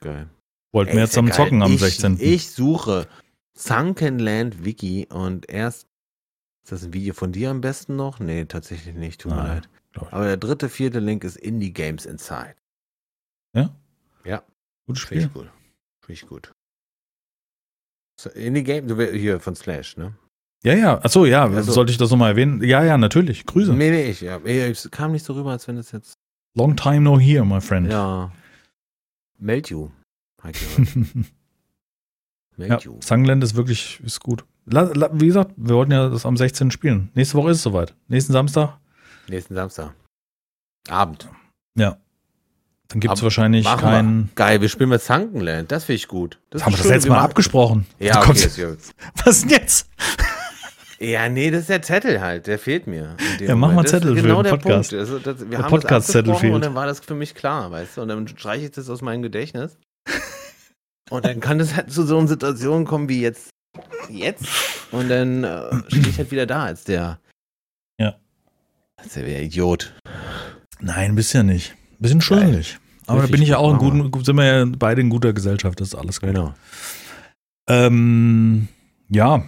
Geil. 0.01 0.27
Wollten 0.73 0.91
wir 0.91 0.97
Ey, 0.97 1.01
jetzt 1.03 1.11
ist 1.11 1.15
ja 1.15 1.19
am 1.21 1.27
geil. 1.27 1.35
Zocken 1.35 1.63
am 1.63 1.71
ich, 1.71 1.79
16. 1.79 2.17
Ich 2.19 2.49
suche 2.49 3.07
Sunkenland 3.53 4.65
Wiki 4.65 5.07
und 5.09 5.49
erst. 5.49 5.87
Ist 6.63 6.71
das 6.71 6.83
ein 6.83 6.93
Video 6.93 7.13
von 7.13 7.31
dir 7.31 7.51
am 7.51 7.61
besten 7.61 7.95
noch? 7.95 8.19
Nee, 8.19 8.45
tatsächlich 8.45 8.95
nicht. 8.95 9.21
Tut 9.21 9.31
mir 9.31 9.37
leid. 9.37 9.69
Glaub 9.95 10.07
ich. 10.07 10.13
Aber 10.13 10.25
der 10.25 10.37
dritte, 10.37 10.69
vierte 10.69 10.99
Link 10.99 11.23
ist 11.23 11.35
Indie 11.37 11.73
Games 11.73 12.05
Inside. 12.05 12.55
Gutes 14.87 15.01
Finde 15.03 15.23
Spiel. 15.23 15.25
ich 15.25 15.33
gut. 15.33 15.49
Ich 16.07 16.27
gut. 16.27 16.51
So, 18.21 18.29
Indie 18.29 18.61
Game, 18.63 18.87
du 18.87 19.01
hier 19.01 19.39
von 19.39 19.55
Slash, 19.55 19.97
ne? 19.97 20.13
Ja, 20.63 20.73
ja. 20.75 21.03
Achso, 21.03 21.25
ja. 21.25 21.45
Also- 21.45 21.71
sollte 21.71 21.91
ich 21.91 21.97
das 21.97 22.11
nochmal 22.11 22.29
erwähnen? 22.31 22.61
Ja, 22.63 22.83
ja, 22.83 22.95
natürlich. 22.95 23.47
Grüße. 23.47 23.73
Nee, 23.73 23.89
nee, 23.89 24.11
ich, 24.11 24.21
ja. 24.21 24.37
Es 24.37 24.87
kam 24.91 25.11
nicht 25.11 25.25
so 25.25 25.33
rüber, 25.33 25.49
als 25.51 25.67
wenn 25.67 25.77
es 25.77 25.91
jetzt. 25.91 26.13
Long 26.55 26.75
time 26.75 27.01
no 27.01 27.19
here, 27.19 27.43
my 27.43 27.59
friend. 27.61 27.91
Ja. 27.91 28.31
Meld 29.39 29.71
you. 29.71 29.89
Meld 32.57 32.69
Ja, 32.69 32.77
you. 32.79 32.97
Sangland 33.01 33.43
ist 33.43 33.55
wirklich 33.55 33.99
ist 34.01 34.19
gut. 34.19 34.45
La, 34.65 34.83
la, 34.93 35.09
wie 35.13 35.25
gesagt, 35.27 35.51
wir 35.57 35.75
wollten 35.75 35.91
ja 35.91 36.09
das 36.09 36.27
am 36.27 36.37
16. 36.37 36.69
spielen. 36.69 37.09
Nächste 37.15 37.37
Woche 37.37 37.49
ist 37.49 37.57
es 37.57 37.63
soweit. 37.63 37.95
Nächsten 38.07 38.33
Samstag. 38.33 38.77
Nächsten 39.27 39.55
Samstag. 39.55 39.93
Abend. 40.89 41.27
Ja. 41.77 41.97
Dann 42.89 42.99
gibt 42.99 43.13
es 43.15 43.23
wahrscheinlich 43.23 43.65
keinen. 43.65 44.29
Geil, 44.35 44.61
wir 44.61 44.69
spielen 44.69 44.89
mit 44.89 45.01
Sunkenland. 45.01 45.71
Das 45.71 45.85
finde 45.85 45.97
ich 45.97 46.07
gut. 46.07 46.39
Das 46.51 46.63
Haben 46.63 46.73
wir 46.73 46.77
das 46.77 46.87
letzte 46.87 47.09
Mal 47.09 47.19
abgesprochen? 47.19 47.87
Ja, 47.99 48.17
okay, 48.17 48.25
kommst- 48.27 48.57
ja, 48.57 48.67
Was 49.25 49.41
denn 49.41 49.49
jetzt? 49.49 49.89
ja, 50.99 51.27
nee, 51.27 51.49
das 51.49 51.61
ist 51.61 51.69
der 51.69 51.81
Zettel 51.81 52.21
halt. 52.21 52.45
Der 52.45 52.59
fehlt 52.59 52.85
mir. 52.85 53.17
Ja, 53.39 53.55
mach 53.55 53.69
mal 53.69 53.75
Moment. 53.75 53.85
Das 53.87 53.93
ist 53.93 53.99
Zettel 54.01 54.15
für 54.15 54.21
genau 54.21 54.35
den 54.37 54.43
der 54.43 54.49
Podcast. 54.51 54.89
Punkt. 54.91 54.99
Also, 55.01 55.19
das, 55.19 55.39
wir 55.39 55.47
Der 55.47 55.59
haben 55.59 55.69
Podcast-Zettel 55.69 56.23
das 56.23 56.31
abgesprochen 56.35 56.53
und 56.53 56.61
fehlt. 56.61 56.65
dann 56.65 56.75
war 56.75 56.85
das 56.85 56.99
für 56.99 57.15
mich 57.15 57.33
klar, 57.33 57.71
weißt 57.71 57.97
du? 57.97 58.01
Und 58.03 58.07
dann 58.09 58.27
streiche 58.27 58.65
ich 58.65 58.71
das 58.71 58.87
aus 58.89 59.01
meinem 59.01 59.23
Gedächtnis. 59.23 59.77
Und 61.09 61.25
dann 61.25 61.39
kann 61.39 61.59
es 61.59 61.75
halt 61.75 61.91
zu 61.91 62.03
so 62.05 62.17
einer 62.19 62.27
Situation 62.27 62.85
kommen 62.85 63.09
wie 63.09 63.21
jetzt. 63.21 63.49
Jetzt. 64.09 64.45
Und 64.91 65.09
dann 65.09 65.43
äh, 65.43 65.69
stehe 65.87 66.07
ich 66.07 66.17
halt 66.19 66.29
wieder 66.31 66.45
da 66.45 66.65
als 66.65 66.83
der. 66.83 67.19
Ja. 69.05 69.21
Der, 69.21 69.23
der 69.23 69.43
Idiot. 69.43 69.93
Nein, 70.79 71.15
bist 71.15 71.33
ja 71.33 71.43
nicht. 71.43 71.75
Bisschen 71.99 72.21
schuldig. 72.21 72.77
Aber 73.07 73.21
da 73.21 73.27
bin 73.27 73.41
ich 73.41 73.49
ja 73.49 73.57
auch 73.57 73.71
in 73.71 73.77
gut, 73.77 74.11
guten, 74.11 74.25
sind 74.25 74.35
wir 74.35 74.45
ja 74.45 74.65
beide 74.65 75.01
in 75.01 75.09
guter 75.09 75.31
Gesellschaft, 75.33 75.79
das 75.79 75.89
ist 75.89 75.95
alles 75.95 76.19
gut. 76.19 76.29
Genau. 76.29 76.53
Ähm, 77.67 78.67
ja. 79.09 79.43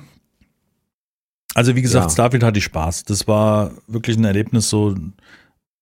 Also 1.53 1.75
wie 1.75 1.81
gesagt, 1.81 2.05
Ja. 2.05 2.09
Starfield 2.11 2.43
hatte 2.43 2.59
ich 2.59 2.65
Spaß. 2.65 3.05
Das 3.05 3.27
war 3.27 3.71
wirklich 3.87 4.15
ein 4.17 4.25
Erlebnis, 4.25 4.69
so, 4.69 4.95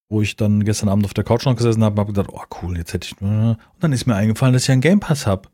wo 0.09 0.21
ich 0.21 0.37
dann 0.37 0.63
gestern 0.63 0.87
Abend 0.89 1.05
auf 1.05 1.13
der 1.13 1.25
Couch 1.25 1.45
noch 1.45 1.55
gesessen 1.55 1.83
habe 1.83 1.93
und 1.93 1.99
habe 1.99 2.13
gedacht, 2.13 2.29
oh 2.31 2.43
cool, 2.61 2.77
jetzt 2.77 2.93
hätte 2.93 3.07
ich. 3.11 3.21
Und 3.21 3.57
dann 3.79 3.91
ist 3.91 4.05
mir 4.05 4.15
eingefallen, 4.15 4.53
dass 4.53 4.63
ich 4.63 4.71
einen 4.71 4.81
Game 4.81 5.01
Pass 5.01 5.27
habe. 5.27 5.49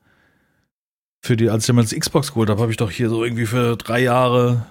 Für 1.24 1.38
die, 1.38 1.50
als 1.50 1.64
ich 1.64 1.68
damals 1.68 1.96
Xbox 1.96 2.30
geholt 2.30 2.50
habe, 2.50 2.62
habe 2.62 2.72
ich 2.72 2.78
doch 2.78 2.92
hier 2.92 3.10
so 3.10 3.24
irgendwie 3.24 3.46
für 3.46 3.76
drei 3.78 4.00
Jahre 4.02 4.66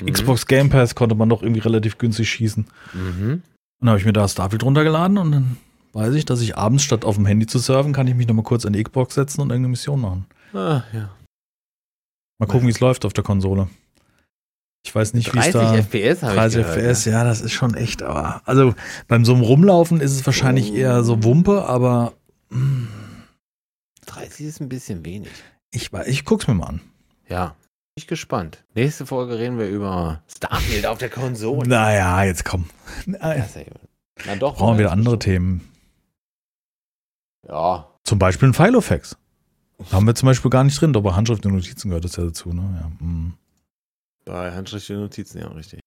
Mhm. 0.00 0.12
Xbox 0.12 0.46
Game 0.46 0.70
Pass 0.70 0.94
konnte 0.94 1.14
man 1.14 1.28
doch 1.28 1.42
irgendwie 1.42 1.60
relativ 1.60 1.98
günstig 1.98 2.30
schießen. 2.30 2.66
Mhm. 2.92 3.30
Und 3.30 3.42
dann 3.80 3.90
habe 3.90 3.98
ich 3.98 4.04
mir 4.04 4.12
da 4.12 4.26
Starfield 4.26 4.62
runtergeladen 4.62 5.18
und 5.18 5.32
dann 5.32 5.56
weiß 5.92 6.14
ich, 6.14 6.24
dass 6.24 6.40
ich 6.40 6.56
abends 6.56 6.82
statt 6.82 7.04
auf 7.04 7.16
dem 7.16 7.26
Handy 7.26 7.46
zu 7.46 7.58
surfen, 7.58 7.92
kann 7.92 8.06
ich 8.06 8.14
mich 8.14 8.26
nochmal 8.26 8.44
kurz 8.44 8.66
an 8.66 8.72
die 8.72 8.82
Xbox 8.82 9.14
setzen 9.14 9.40
und 9.40 9.50
irgendeine 9.50 9.70
Mission 9.70 10.00
machen. 10.00 10.26
Ah, 10.52 10.82
ja. 10.92 11.10
Mal 12.38 12.46
gucken, 12.46 12.66
wie 12.68 12.72
es 12.72 12.80
läuft 12.80 13.04
auf 13.04 13.12
der 13.12 13.24
Konsole. 13.24 13.68
Ich 14.84 14.94
weiß 14.94 15.12
nicht, 15.14 15.34
wie 15.34 15.38
es 15.38 15.50
30 15.50 15.60
da. 15.60 15.74
FPS 15.74 16.22
habe 16.22 16.32
ich 16.32 16.38
30 16.38 16.62
gehört, 16.62 16.78
FPS, 16.78 17.04
ja, 17.04 17.24
das 17.24 17.40
ist 17.40 17.52
schon 17.52 17.74
echt, 17.74 18.02
aber. 18.02 18.42
Also 18.44 18.74
beim 19.08 19.24
so 19.24 19.34
einem 19.34 19.42
Rumlaufen 19.42 20.00
ist 20.00 20.12
es 20.12 20.24
wahrscheinlich 20.24 20.72
eher 20.72 21.02
so 21.02 21.22
Wumpe, 21.24 21.66
aber 21.66 22.14
mm, 22.50 22.86
30 24.06 24.46
ist 24.46 24.60
ein 24.60 24.68
bisschen 24.68 25.04
wenig. 25.04 25.28
ich, 25.72 25.92
ich 26.06 26.24
guck's 26.24 26.46
mir 26.46 26.54
mal 26.54 26.66
an. 26.66 26.80
Ja. 27.28 27.56
Ich 27.98 28.06
gespannt. 28.06 28.64
Nächste 28.76 29.06
Folge 29.06 29.40
reden 29.40 29.58
wir 29.58 29.68
über 29.68 30.22
Starfield 30.28 30.86
auf 30.86 30.98
der 30.98 31.10
Konsole. 31.10 31.68
Naja, 31.68 32.22
jetzt 32.22 32.44
komm. 32.44 32.66
Na, 33.06 33.34
doch. 34.38 34.56
brauchen 34.56 34.78
wir 34.78 34.92
andere 34.92 35.18
Themen. 35.18 35.68
Ja. 37.48 37.92
Zum 38.04 38.20
Beispiel 38.20 38.50
ein 38.50 38.54
Filofax. 38.54 39.16
Haben 39.90 40.06
wir 40.06 40.14
zum 40.14 40.26
Beispiel 40.26 40.48
gar 40.48 40.62
nicht 40.62 40.80
drin, 40.80 40.94
aber 40.94 41.16
Handschrift 41.16 41.44
und 41.44 41.54
Notizen 41.54 41.88
gehört 41.88 42.04
das 42.04 42.14
ja 42.14 42.22
dazu, 42.22 42.52
ne? 42.52 42.80
Ja. 42.80 43.04
mm. 43.04 43.36
Bei 44.24 44.52
handschriftlichen 44.52 45.02
Notizen, 45.02 45.40
ja, 45.40 45.48
richtig. 45.48 45.80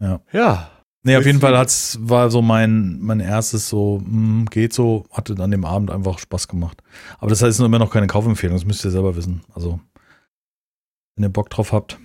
Ja. 0.00 0.20
Ja. 0.30 0.70
Nee, 1.02 1.16
auf 1.16 1.26
jeden 1.26 1.40
Fall 1.40 1.58
hat's, 1.58 1.98
war 2.00 2.30
so 2.30 2.42
mein, 2.42 3.00
mein 3.00 3.18
erstes 3.18 3.68
so, 3.68 3.98
mm, 4.04 4.44
geht 4.52 4.72
so, 4.72 5.04
hatte 5.10 5.34
an 5.42 5.50
dem 5.50 5.64
Abend 5.64 5.90
einfach 5.90 6.20
Spaß 6.20 6.46
gemacht. 6.46 6.80
Aber 7.18 7.30
das 7.30 7.42
heißt 7.42 7.58
immer 7.58 7.80
noch 7.80 7.90
keine 7.90 8.06
Kaufempfehlung, 8.06 8.54
das 8.54 8.64
müsst 8.64 8.84
ihr 8.84 8.92
selber 8.92 9.16
wissen. 9.16 9.42
Also, 9.52 9.80
wenn 11.20 11.28
ihr 11.28 11.32
Bock 11.32 11.50
drauf 11.50 11.72
habt, 11.72 11.98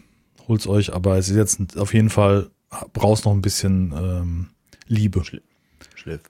holt's 0.49 0.68
euch, 0.68 0.93
aber 0.93 1.18
es 1.18 1.30
ist 1.30 1.38
jetzt 1.38 1.78
auf 1.78 1.93
jeden 1.93 2.09
Fall, 2.09 2.51
brauchst 2.91 3.24
noch 3.24 3.32
ein 3.32 3.41
bisschen 3.41 3.93
ähm, 3.95 4.49
Liebe. 4.88 5.24
Schliff. 5.24 6.22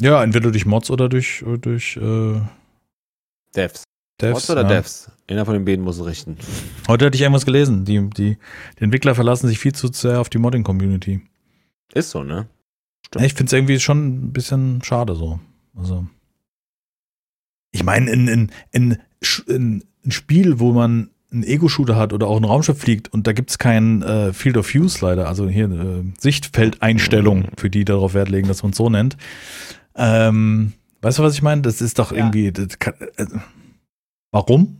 Ja, 0.00 0.24
entweder 0.24 0.50
durch 0.50 0.64
Mods 0.64 0.90
oder 0.90 1.10
durch, 1.10 1.44
durch 1.60 1.98
äh, 1.98 2.40
Devs. 3.54 3.84
Devs. 4.18 4.32
Mods 4.32 4.50
oder 4.50 4.62
ja. 4.62 4.68
Devs? 4.68 5.10
Einer 5.28 5.44
von 5.44 5.52
den 5.52 5.66
beiden 5.66 5.84
muss 5.84 6.02
richten. 6.02 6.38
Heute 6.88 7.04
hatte 7.04 7.16
ich 7.16 7.20
irgendwas 7.20 7.44
gelesen. 7.44 7.84
Die, 7.84 8.08
die, 8.08 8.38
die 8.78 8.82
Entwickler 8.82 9.14
verlassen 9.14 9.48
sich 9.48 9.58
viel 9.58 9.74
zu 9.74 9.88
sehr 9.88 10.18
auf 10.18 10.30
die 10.30 10.38
Modding-Community. 10.38 11.20
Ist 11.92 12.10
so, 12.10 12.22
ne? 12.22 12.48
Ja, 13.14 13.20
ich 13.22 13.34
finde 13.34 13.50
es 13.50 13.52
irgendwie 13.52 13.78
schon 13.78 14.06
ein 14.06 14.32
bisschen 14.32 14.82
schade 14.82 15.14
so. 15.14 15.38
Also. 15.76 16.06
Ich 17.72 17.84
meine, 17.84 18.10
in, 18.10 18.26
in, 18.26 18.52
in, 18.70 18.98
in 19.46 19.84
ein 20.06 20.10
Spiel, 20.10 20.60
wo 20.60 20.72
man 20.72 21.10
einen 21.32 21.42
Ego-Shooter 21.44 21.96
hat 21.96 22.12
oder 22.12 22.26
auch 22.26 22.36
ein 22.36 22.44
Raumschiff 22.44 22.78
fliegt 22.78 23.12
und 23.12 23.26
da 23.26 23.32
gibt 23.32 23.50
es 23.50 23.58
kein 23.58 24.02
äh, 24.02 24.32
Field 24.32 24.56
of 24.56 24.72
Views 24.72 25.00
leider, 25.00 25.28
also 25.28 25.48
hier 25.48 25.70
äh, 25.70 26.04
Sichtfeldeinstellung, 26.20 27.48
für 27.56 27.70
die 27.70 27.84
darauf 27.84 28.14
Wert 28.14 28.28
legen, 28.28 28.48
dass 28.48 28.62
man 28.62 28.72
es 28.72 28.76
so 28.78 28.90
nennt. 28.90 29.16
Ähm, 29.94 30.72
weißt 31.00 31.18
du, 31.18 31.22
was 31.22 31.34
ich 31.34 31.42
meine? 31.42 31.62
Das 31.62 31.80
ist 31.80 31.98
doch 31.98 32.12
Ja. 32.12 32.18
irgendwie. 32.18 32.52
Das 32.52 32.78
kann, 32.78 32.94
äh, 33.16 33.26
warum? 34.30 34.78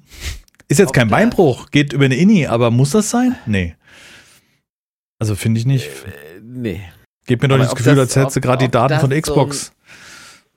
Ist 0.68 0.78
jetzt 0.78 0.88
Auch 0.90 0.92
kein 0.92 1.08
Beinbruch, 1.08 1.70
geht 1.70 1.92
über 1.92 2.04
eine 2.06 2.16
Inni, 2.16 2.46
aber 2.46 2.70
muss 2.70 2.90
das 2.90 3.10
sein? 3.10 3.34
Nee. 3.46 3.74
Also 5.18 5.34
finde 5.36 5.60
ich 5.60 5.66
nicht. 5.66 5.86
Äh, 5.86 6.40
nee. 6.42 6.80
Gebt 7.26 7.42
mir 7.42 7.48
doch 7.48 7.56
nicht 7.56 7.66
das 7.66 7.72
ob 7.72 7.78
Gefühl, 7.78 7.94
das- 7.94 8.08
als 8.08 8.16
hättest 8.16 8.36
du 8.36 8.40
ob- 8.40 8.42
gerade 8.44 8.58
die 8.58 8.66
ob 8.66 8.72
Daten 8.72 9.00
von 9.00 9.10
der 9.10 9.18
so 9.18 9.22
Xbox. 9.22 9.72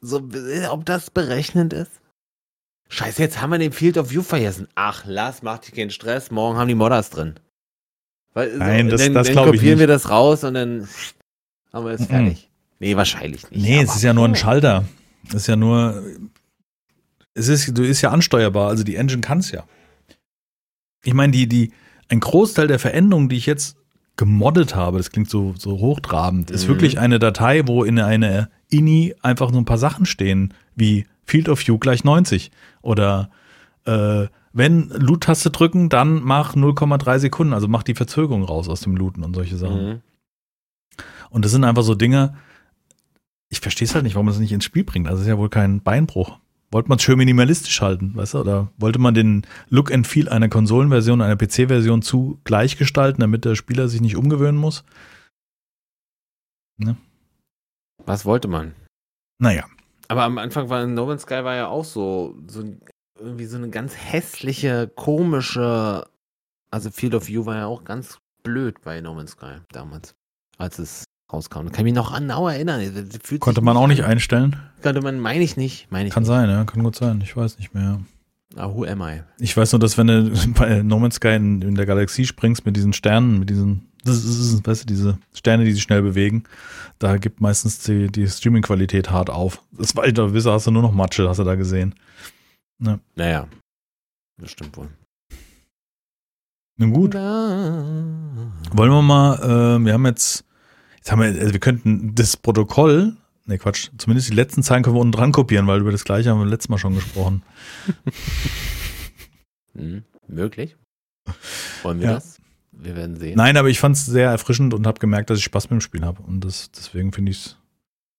So, 0.02 0.18
äh, 0.34 0.68
ob 0.68 0.86
das 0.86 1.10
berechnend 1.10 1.74
ist? 1.74 1.92
Scheiße, 2.90 3.22
jetzt 3.22 3.42
haben 3.42 3.50
wir 3.52 3.58
den 3.58 3.72
Field 3.72 3.98
of 3.98 4.12
View 4.12 4.22
vergessen. 4.22 4.68
Ach, 4.76 5.04
lass, 5.08 5.42
mach 5.42 5.58
dich 5.60 5.74
keinen 5.74 5.90
Stress. 5.90 6.32
Morgen 6.32 6.58
haben 6.58 6.68
die 6.68 6.76
Modders 6.76 7.10
drin. 7.10 7.36
Weil, 8.34 8.58
Nein, 8.58 8.90
das- 8.90 9.02
dann, 9.04 9.14
das 9.14 9.28
dann 9.32 9.46
kopieren 9.46 9.80
wir 9.80 9.88
das 9.88 10.10
raus 10.10 10.44
und 10.44 10.54
dann 10.54 10.88
haben 11.74 11.86
wir 11.86 11.94
es 11.94 12.02
Mhm. 12.02 12.06
fertig. 12.06 12.50
Nee, 12.80 12.96
wahrscheinlich 12.96 13.50
nicht. 13.50 13.62
Nee, 13.64 13.82
es 13.82 13.96
ist 13.96 14.04
ja 14.04 14.14
nur 14.14 14.28
ein 14.28 14.36
Schalter. 14.36 14.86
Es 15.28 15.34
ist 15.36 15.48
ja 15.48 15.56
nur. 15.56 16.04
Es 17.34 17.48
ist, 17.48 17.78
du 17.78 17.84
ist 17.84 18.02
ja 18.02 18.12
ansteuerbar, 18.12 18.70
also 18.70 18.84
die 18.84 18.96
Engine 18.96 19.22
kann 19.22 19.40
es 19.40 19.52
ja. 19.52 19.64
Ich 21.04 21.14
meine, 21.14 21.32
die, 21.32 21.48
die, 21.48 21.72
ein 22.10 22.20
Großteil 22.20 22.68
der 22.68 22.80
Veränderungen, 22.80 23.30
die 23.30 23.36
ich 23.38 23.46
jetzt 23.46 23.78
gemoddet 24.18 24.76
habe, 24.76 24.98
das 25.00 25.12
klingt 25.12 25.30
so, 25.30 25.54
so 25.58 25.80
hochtrabend, 25.80 26.50
ist 26.52 26.64
Mhm. 26.66 26.68
wirklich 26.70 27.00
eine 27.00 27.20
Datei, 27.20 27.68
wo 27.68 27.84
in 27.84 28.00
einer 28.00 28.50
INI 28.70 29.16
einfach 29.22 29.52
nur 29.52 29.62
ein 29.62 29.66
paar 29.66 29.78
Sachen 29.78 30.06
stehen, 30.06 30.54
wie 30.76 31.06
Field 31.26 31.50
of 31.50 31.66
View 31.66 31.78
gleich 31.78 32.04
90 32.04 32.52
oder 32.82 33.30
äh, 33.86 34.28
wenn 34.54 34.90
Loot-Taste 34.90 35.50
drücken, 35.50 35.90
dann 35.90 36.22
mach 36.22 36.56
0,3 36.56 37.20
Sekunden, 37.20 37.54
also 37.54 37.68
mach 37.68 37.84
die 37.84 37.96
Verzögerung 37.96 38.44
raus 38.44 38.70
aus 38.70 38.82
dem 38.82 38.96
Looten 38.96 39.24
und 39.24 39.36
solche 39.36 39.58
Sachen. 39.58 39.86
Mhm. 39.86 40.02
Und 41.30 41.44
das 41.44 41.52
sind 41.52 41.66
einfach 41.66 41.84
so 41.84 41.96
Dinge, 41.96 42.36
ich 43.50 43.60
verstehe 43.60 43.86
es 43.86 43.94
halt 43.94 44.06
nicht, 44.06 44.16
warum 44.16 44.28
man 44.28 44.34
es 44.34 44.40
nicht 44.40 44.54
ins 44.54 44.66
Spiel 44.66 44.84
bringt. 44.84 45.08
Also 45.08 45.18
es 45.18 45.24
ist 45.24 45.30
ja 45.30 45.38
wohl 45.38 45.50
kein 45.50 45.82
Beinbruch. 45.82 46.40
Wollte 46.72 46.90
man 46.90 46.98
es 46.98 47.04
schön 47.04 47.18
minimalistisch 47.18 47.82
halten, 47.82 48.16
weißt 48.16 48.34
du? 48.34 48.40
Oder 48.40 48.72
wollte 48.78 49.00
man 49.00 49.14
den 49.14 49.46
Look 49.70 49.94
and 49.94 50.08
Feel 50.08 50.30
einer 50.30 50.50
Konsolenversion, 50.50 51.22
einer 51.22 51.36
PC-Version 51.36 52.02
zu 52.02 52.40
gleich 52.44 52.78
gestalten, 52.78 53.22
damit 53.22 53.46
der 53.46 53.56
Spieler 53.56 53.88
sich 53.88 54.02
nicht 54.02 54.16
umgewöhnen 54.16 54.60
muss? 54.60 54.84
Was 58.06 58.26
wollte 58.26 58.48
man? 58.48 58.74
Naja, 59.40 59.66
Aber 60.08 60.24
am 60.24 60.38
Anfang 60.38 60.70
war 60.70 60.86
No 60.86 61.06
Man's 61.06 61.24
Sky 61.24 61.44
war 61.44 61.56
ja 61.56 61.68
auch 61.68 61.86
so, 61.86 62.36
so 62.48 62.64
irgendwie 63.20 63.46
so 63.46 63.58
eine 63.58 63.70
ganz 63.70 63.96
hässliche, 63.96 64.88
komische. 64.96 66.06
Also 66.72 66.92
Field 66.92 67.16
of 67.16 67.28
View 67.28 67.46
war 67.46 67.56
ja 67.56 67.66
auch 67.68 67.84
ganz 67.84 68.20
blöd 68.44 68.82
bei 68.84 69.02
No 69.02 69.14
Man's 69.14 69.32
Sky 69.32 69.56
damals, 69.72 70.16
als 70.58 70.80
es 70.80 71.04
rauskam. 71.32 71.70
Kann 71.72 71.84
mich 71.84 71.94
noch 71.94 72.16
genau 72.18 72.48
erinnern. 72.48 73.10
Konnte 73.40 73.62
man 73.62 73.78
auch 73.78 73.88
nicht 73.88 74.04
an. 74.04 74.12
einstellen. 74.12 74.56
Konnte 74.82 75.02
man, 75.02 75.20
meine 75.20 75.44
ich 75.44 75.58
nicht. 75.58 75.92
Meine 75.92 76.08
ich 76.08 76.14
Kann 76.14 76.24
nicht. 76.24 76.28
sein, 76.28 76.50
ja, 76.50 76.64
kann 76.66 76.84
gut 76.84 76.96
sein. 76.96 77.22
Ich 77.24 77.36
weiß 77.36 77.58
nicht 77.58 77.74
mehr. 77.74 78.00
Ah, 78.56 78.70
who 78.74 78.86
am 78.86 79.02
I? 79.02 79.24
Ich 79.40 79.56
weiß 79.58 79.74
nur, 79.74 79.80
dass 79.80 79.98
wenn 79.98 80.08
du 80.08 80.32
bei 80.58 80.82
No 80.84 81.00
Man's 81.00 81.16
Sky 81.16 81.36
in, 81.36 81.62
in 81.62 81.76
der 81.76 81.86
Galaxie 81.86 82.26
springst 82.26 82.66
mit 82.66 82.76
diesen 82.78 82.94
Sternen, 82.94 83.40
mit 83.40 83.50
diesen, 83.50 83.88
weißt 84.06 84.84
du, 84.84 84.86
diese 84.86 85.18
Sterne, 85.34 85.66
die 85.66 85.72
sich 85.74 85.82
schnell 85.84 86.02
bewegen, 86.02 86.44
da 87.00 87.18
gibt 87.18 87.42
meistens 87.42 87.80
die, 87.80 88.08
die 88.08 88.28
Streaming-Qualität 88.28 89.10
hart 89.12 89.30
auf. 89.30 89.62
Das 89.72 89.96
war, 89.96 90.10
da 90.12 90.28
bist 90.28 90.46
du- 90.46 90.52
hast 90.52 90.68
du 90.68 90.72
nur 90.72 90.82
noch 90.84 90.94
Matsche, 90.94 91.28
hast 91.28 91.38
du 91.38 91.44
da 91.44 91.56
gesehen. 91.56 91.96
Naja, 93.16 93.48
das 94.42 94.52
stimmt 94.52 94.76
wohl. 94.78 94.90
Nun 96.78 96.92
gut. 96.92 97.14
Wollen 97.16 98.92
wir 98.92 99.02
mal, 99.02 99.36
äh, 99.80 99.86
wir 99.86 99.94
haben 99.94 100.06
jetzt, 100.06 100.44
jetzt 100.98 101.12
haben 101.12 101.22
wir, 101.22 101.28
also 101.28 101.54
wir 101.54 101.60
könnten 101.62 102.14
das 102.16 102.36
Protokoll, 102.36 103.16
ne 103.46 103.58
Quatsch, 103.58 103.90
zumindest 103.98 104.30
die 104.30 104.34
letzten 104.36 104.62
Zeilen 104.62 104.84
können 104.84 104.96
wir 104.98 105.02
unten 105.02 105.14
dran 105.14 105.32
kopieren, 105.32 105.68
weil 105.68 105.80
über 105.80 105.92
das 105.94 106.04
gleiche 106.04 106.30
haben 106.32 106.40
wir 106.40 106.46
letztes 106.46 106.70
Mal 106.70 106.78
schon 106.78 106.96
gesprochen. 106.96 107.44
Hm, 109.78 110.04
möglich. 110.30 110.78
Wollen 111.84 112.00
wir 112.00 112.08
Ja. 112.08 112.14
das? 112.16 112.35
Wir 112.78 112.96
werden 112.96 113.16
sehen. 113.18 113.36
Nein, 113.38 113.58
aber 113.58 113.70
ich 113.70 113.80
fand 113.80 113.96
es 113.96 114.06
sehr 114.06 114.30
erfrischend 114.30 114.74
und 114.74 114.86
habe 114.86 115.00
gemerkt, 115.00 115.30
dass 115.30 115.40
ich 115.40 115.46
Spaß 115.46 115.66
mit 115.66 115.80
dem 115.80 115.82
Spiel 115.82 116.06
habe. 116.06 116.22
Und 116.22 116.42
das, 116.42 116.72
deswegen 116.72 117.12
finde 117.12 117.32
ich 117.32 117.38
es, 117.38 117.58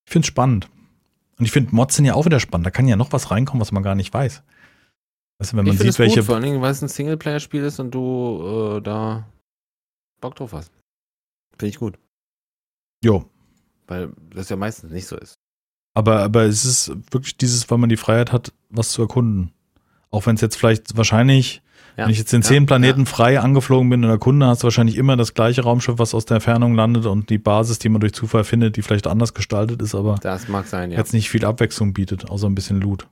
ich 0.06 0.12
finde 0.12 0.24
es 0.24 0.28
spannend. 0.28 0.68
Und 1.38 1.44
ich 1.44 1.52
finde 1.52 1.74
Mods 1.74 1.96
sind 1.96 2.04
ja 2.04 2.14
auch 2.14 2.24
wieder 2.24 2.40
spannend. 2.40 2.66
Da 2.66 2.70
kann 2.70 2.88
ja 2.88 2.96
noch 2.96 3.12
was 3.12 3.30
reinkommen, 3.30 3.60
was 3.60 3.72
man 3.72 3.82
gar 3.82 3.94
nicht 3.94 4.12
weiß. 4.12 4.42
Weißt 5.38 5.52
du, 5.52 5.56
wenn 5.56 5.66
man 5.66 5.74
ich 5.74 5.80
sieht, 5.80 5.90
es 5.90 5.98
welche. 5.98 6.20
gut, 6.20 6.26
vor 6.26 6.34
allen 6.36 6.44
Dingen, 6.44 6.62
weil 6.62 6.72
es 6.72 6.82
ein 6.82 6.88
Singleplayer-Spiel 6.88 7.62
ist 7.62 7.78
und 7.78 7.90
du 7.90 8.76
äh, 8.78 8.80
da 8.80 9.26
Bock 10.20 10.34
drauf 10.34 10.52
hast. 10.52 10.72
Finde 11.58 11.68
ich 11.68 11.78
gut. 11.78 11.98
Jo. 13.04 13.28
Weil 13.86 14.12
das 14.30 14.48
ja 14.48 14.56
meistens 14.56 14.90
nicht 14.90 15.06
so 15.06 15.16
ist. 15.16 15.34
Aber, 15.94 16.22
aber 16.22 16.44
es 16.44 16.64
ist 16.64 16.88
wirklich 17.10 17.36
dieses, 17.36 17.70
weil 17.70 17.78
man 17.78 17.88
die 17.88 17.96
Freiheit 17.96 18.32
hat, 18.32 18.52
was 18.70 18.90
zu 18.90 19.02
erkunden. 19.02 19.52
Auch 20.10 20.26
wenn 20.26 20.36
es 20.36 20.40
jetzt 20.40 20.56
vielleicht 20.56 20.96
wahrscheinlich, 20.96 21.62
Ja. 21.96 22.04
wenn 22.04 22.10
ich 22.12 22.18
jetzt 22.18 22.32
den 22.32 22.42
Ja, 22.42 22.48
zehn 22.48 22.66
Planeten 22.66 23.00
ja. 23.00 23.06
frei 23.06 23.40
angeflogen 23.40 23.88
bin 23.88 24.04
und 24.04 24.10
erkunde, 24.10 24.46
hast 24.46 24.62
du 24.62 24.64
wahrscheinlich 24.64 24.96
immer 24.96 25.16
das 25.16 25.32
gleiche 25.34 25.62
Raumschiff, 25.62 25.98
was 25.98 26.14
aus 26.14 26.26
der 26.26 26.36
Entfernung 26.36 26.74
landet 26.74 27.06
und 27.06 27.30
die 27.30 27.38
Basis, 27.38 27.78
die 27.78 27.88
man 27.88 28.00
durch 28.00 28.12
Zufall 28.12 28.44
findet, 28.44 28.76
die 28.76 28.82
vielleicht 28.82 29.06
anders 29.06 29.32
gestaltet 29.34 29.80
ist, 29.80 29.94
aber 29.94 30.16
Das 30.20 30.48
mag 30.48 30.66
sein, 30.66 30.90
ja. 30.90 30.98
jetzt 30.98 31.12
nicht 31.14 31.30
viel 31.30 31.44
Abwechslung 31.44 31.92
bietet, 31.94 32.28
außer 32.30 32.46
ein 32.48 32.54
bisschen 32.54 32.80
Loot. 32.80 33.08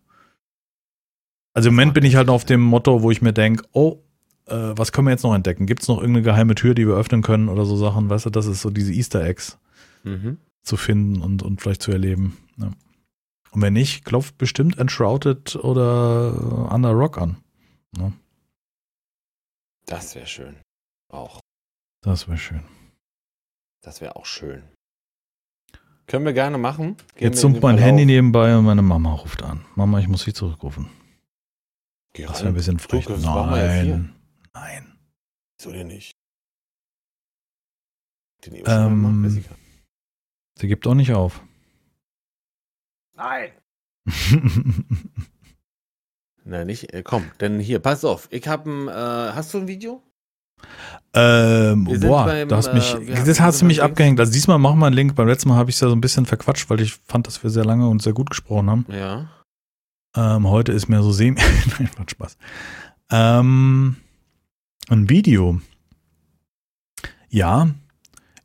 Also 1.54 1.68
im 1.68 1.74
Moment 1.76 1.94
bin 1.94 2.04
ich 2.04 2.16
halt 2.16 2.26
noch 2.26 2.34
auf 2.34 2.44
dem 2.44 2.60
Motto, 2.60 3.02
wo 3.02 3.10
ich 3.10 3.22
mir 3.22 3.32
denke, 3.32 3.64
oh, 3.72 4.00
äh, 4.46 4.54
was 4.76 4.92
können 4.92 5.06
wir 5.06 5.12
jetzt 5.12 5.22
noch 5.22 5.34
entdecken? 5.34 5.66
Gibt 5.66 5.82
es 5.82 5.88
noch 5.88 5.98
irgendeine 5.98 6.22
geheime 6.24 6.54
Tür, 6.54 6.74
die 6.74 6.86
wir 6.86 6.94
öffnen 6.94 7.22
können 7.22 7.48
oder 7.48 7.64
so 7.64 7.76
Sachen? 7.76 8.10
Weißt 8.10 8.26
du, 8.26 8.30
das 8.30 8.46
ist 8.46 8.60
so 8.60 8.70
diese 8.70 8.92
Easter 8.92 9.22
Eggs 9.24 9.58
Mhm. 10.02 10.36
zu 10.62 10.76
finden 10.76 11.22
und, 11.22 11.42
und 11.42 11.62
vielleicht 11.62 11.80
zu 11.80 11.90
erleben. 11.92 12.36
Ja. 12.58 12.72
Und 13.52 13.62
wenn 13.62 13.72
nicht, 13.72 14.04
klopft 14.04 14.36
bestimmt 14.36 14.78
Enshrouded 14.78 15.56
oder 15.56 16.70
Under 16.70 16.90
Rock 16.90 17.16
an. 17.18 17.36
Das 19.86 20.14
wäre 20.14 20.26
schön. 20.26 20.56
Auch. 21.08 21.40
Das 22.02 22.28
wäre 22.28 22.38
schön. 22.38 22.64
Das 23.82 24.00
wäre 24.00 24.16
auch 24.16 24.26
schön. 24.26 24.62
Können 26.06 26.24
wir 26.26 26.32
gerne 26.32 26.58
machen. 26.58 26.96
Gehen 27.16 27.28
Jetzt 27.28 27.40
summt 27.40 27.62
mein 27.62 27.76
Verlauf. 27.76 27.80
Handy 27.86 28.06
nebenbei 28.06 28.56
und 28.56 28.64
meine 28.64 28.82
Mama 28.82 29.12
ruft 29.14 29.42
an. 29.42 29.64
Mama, 29.74 30.00
ich 30.00 30.08
muss 30.08 30.22
sie 30.24 30.32
zurückrufen. 30.32 30.90
Geh 32.12 32.24
Das 32.24 32.40
wäre 32.40 32.48
ein 32.48 32.54
bisschen 32.54 32.78
frech. 32.78 33.08
Nein. 33.08 34.14
Nein. 34.52 34.98
Wieso 35.58 35.72
denn 35.72 35.88
nicht? 35.88 36.12
Den 38.44 38.54
Ähm, 38.54 38.64
gemacht, 38.64 39.24
Jessica. 39.24 39.54
Sie 40.58 40.68
gibt 40.68 40.86
auch 40.86 40.94
nicht 40.94 41.12
auf. 41.12 41.42
Nein. 43.14 43.52
Nein, 46.44 46.66
nicht. 46.66 46.92
Äh, 46.92 47.02
komm, 47.02 47.24
denn 47.40 47.58
hier, 47.58 47.78
pass 47.78 48.04
auf. 48.04 48.28
Ich 48.30 48.46
habe 48.46 48.70
ein. 48.70 48.88
Äh, 48.88 49.32
hast 49.34 49.52
du 49.54 49.58
ein 49.58 49.68
Video? 49.68 50.02
ähm, 51.14 51.84
boah, 51.84 52.24
beim, 52.26 52.48
du 52.48 52.56
hast 52.56 52.72
mich, 52.72 52.94
äh, 52.94 53.24
das 53.24 53.40
hast 53.40 53.62
du 53.62 53.66
mich 53.66 53.82
abgehängt. 53.82 54.18
Also 54.20 54.32
diesmal 54.32 54.58
machen 54.58 54.78
wir 54.78 54.86
einen 54.86 54.94
Link. 54.94 55.14
Beim 55.14 55.28
letzten 55.28 55.48
Mal 55.48 55.56
habe 55.56 55.70
ich 55.70 55.76
es 55.76 55.80
ja 55.80 55.88
so 55.88 55.94
ein 55.94 56.00
bisschen 56.00 56.26
verquatscht, 56.26 56.68
weil 56.70 56.80
ich 56.80 56.94
fand, 57.06 57.26
dass 57.26 57.42
wir 57.42 57.50
sehr 57.50 57.64
lange 57.64 57.88
und 57.88 58.02
sehr 58.02 58.12
gut 58.12 58.30
gesprochen 58.30 58.70
haben. 58.70 58.86
Ja. 58.88 59.28
Ähm, 60.16 60.48
heute 60.48 60.72
ist 60.72 60.88
mir 60.88 61.02
so 61.02 61.12
semi. 61.12 61.40
Nein, 61.78 61.90
macht 61.98 62.10
Spaß. 62.10 62.36
Ähm, 63.10 63.96
ein 64.88 65.08
Video. 65.08 65.60
Ja, 67.28 67.68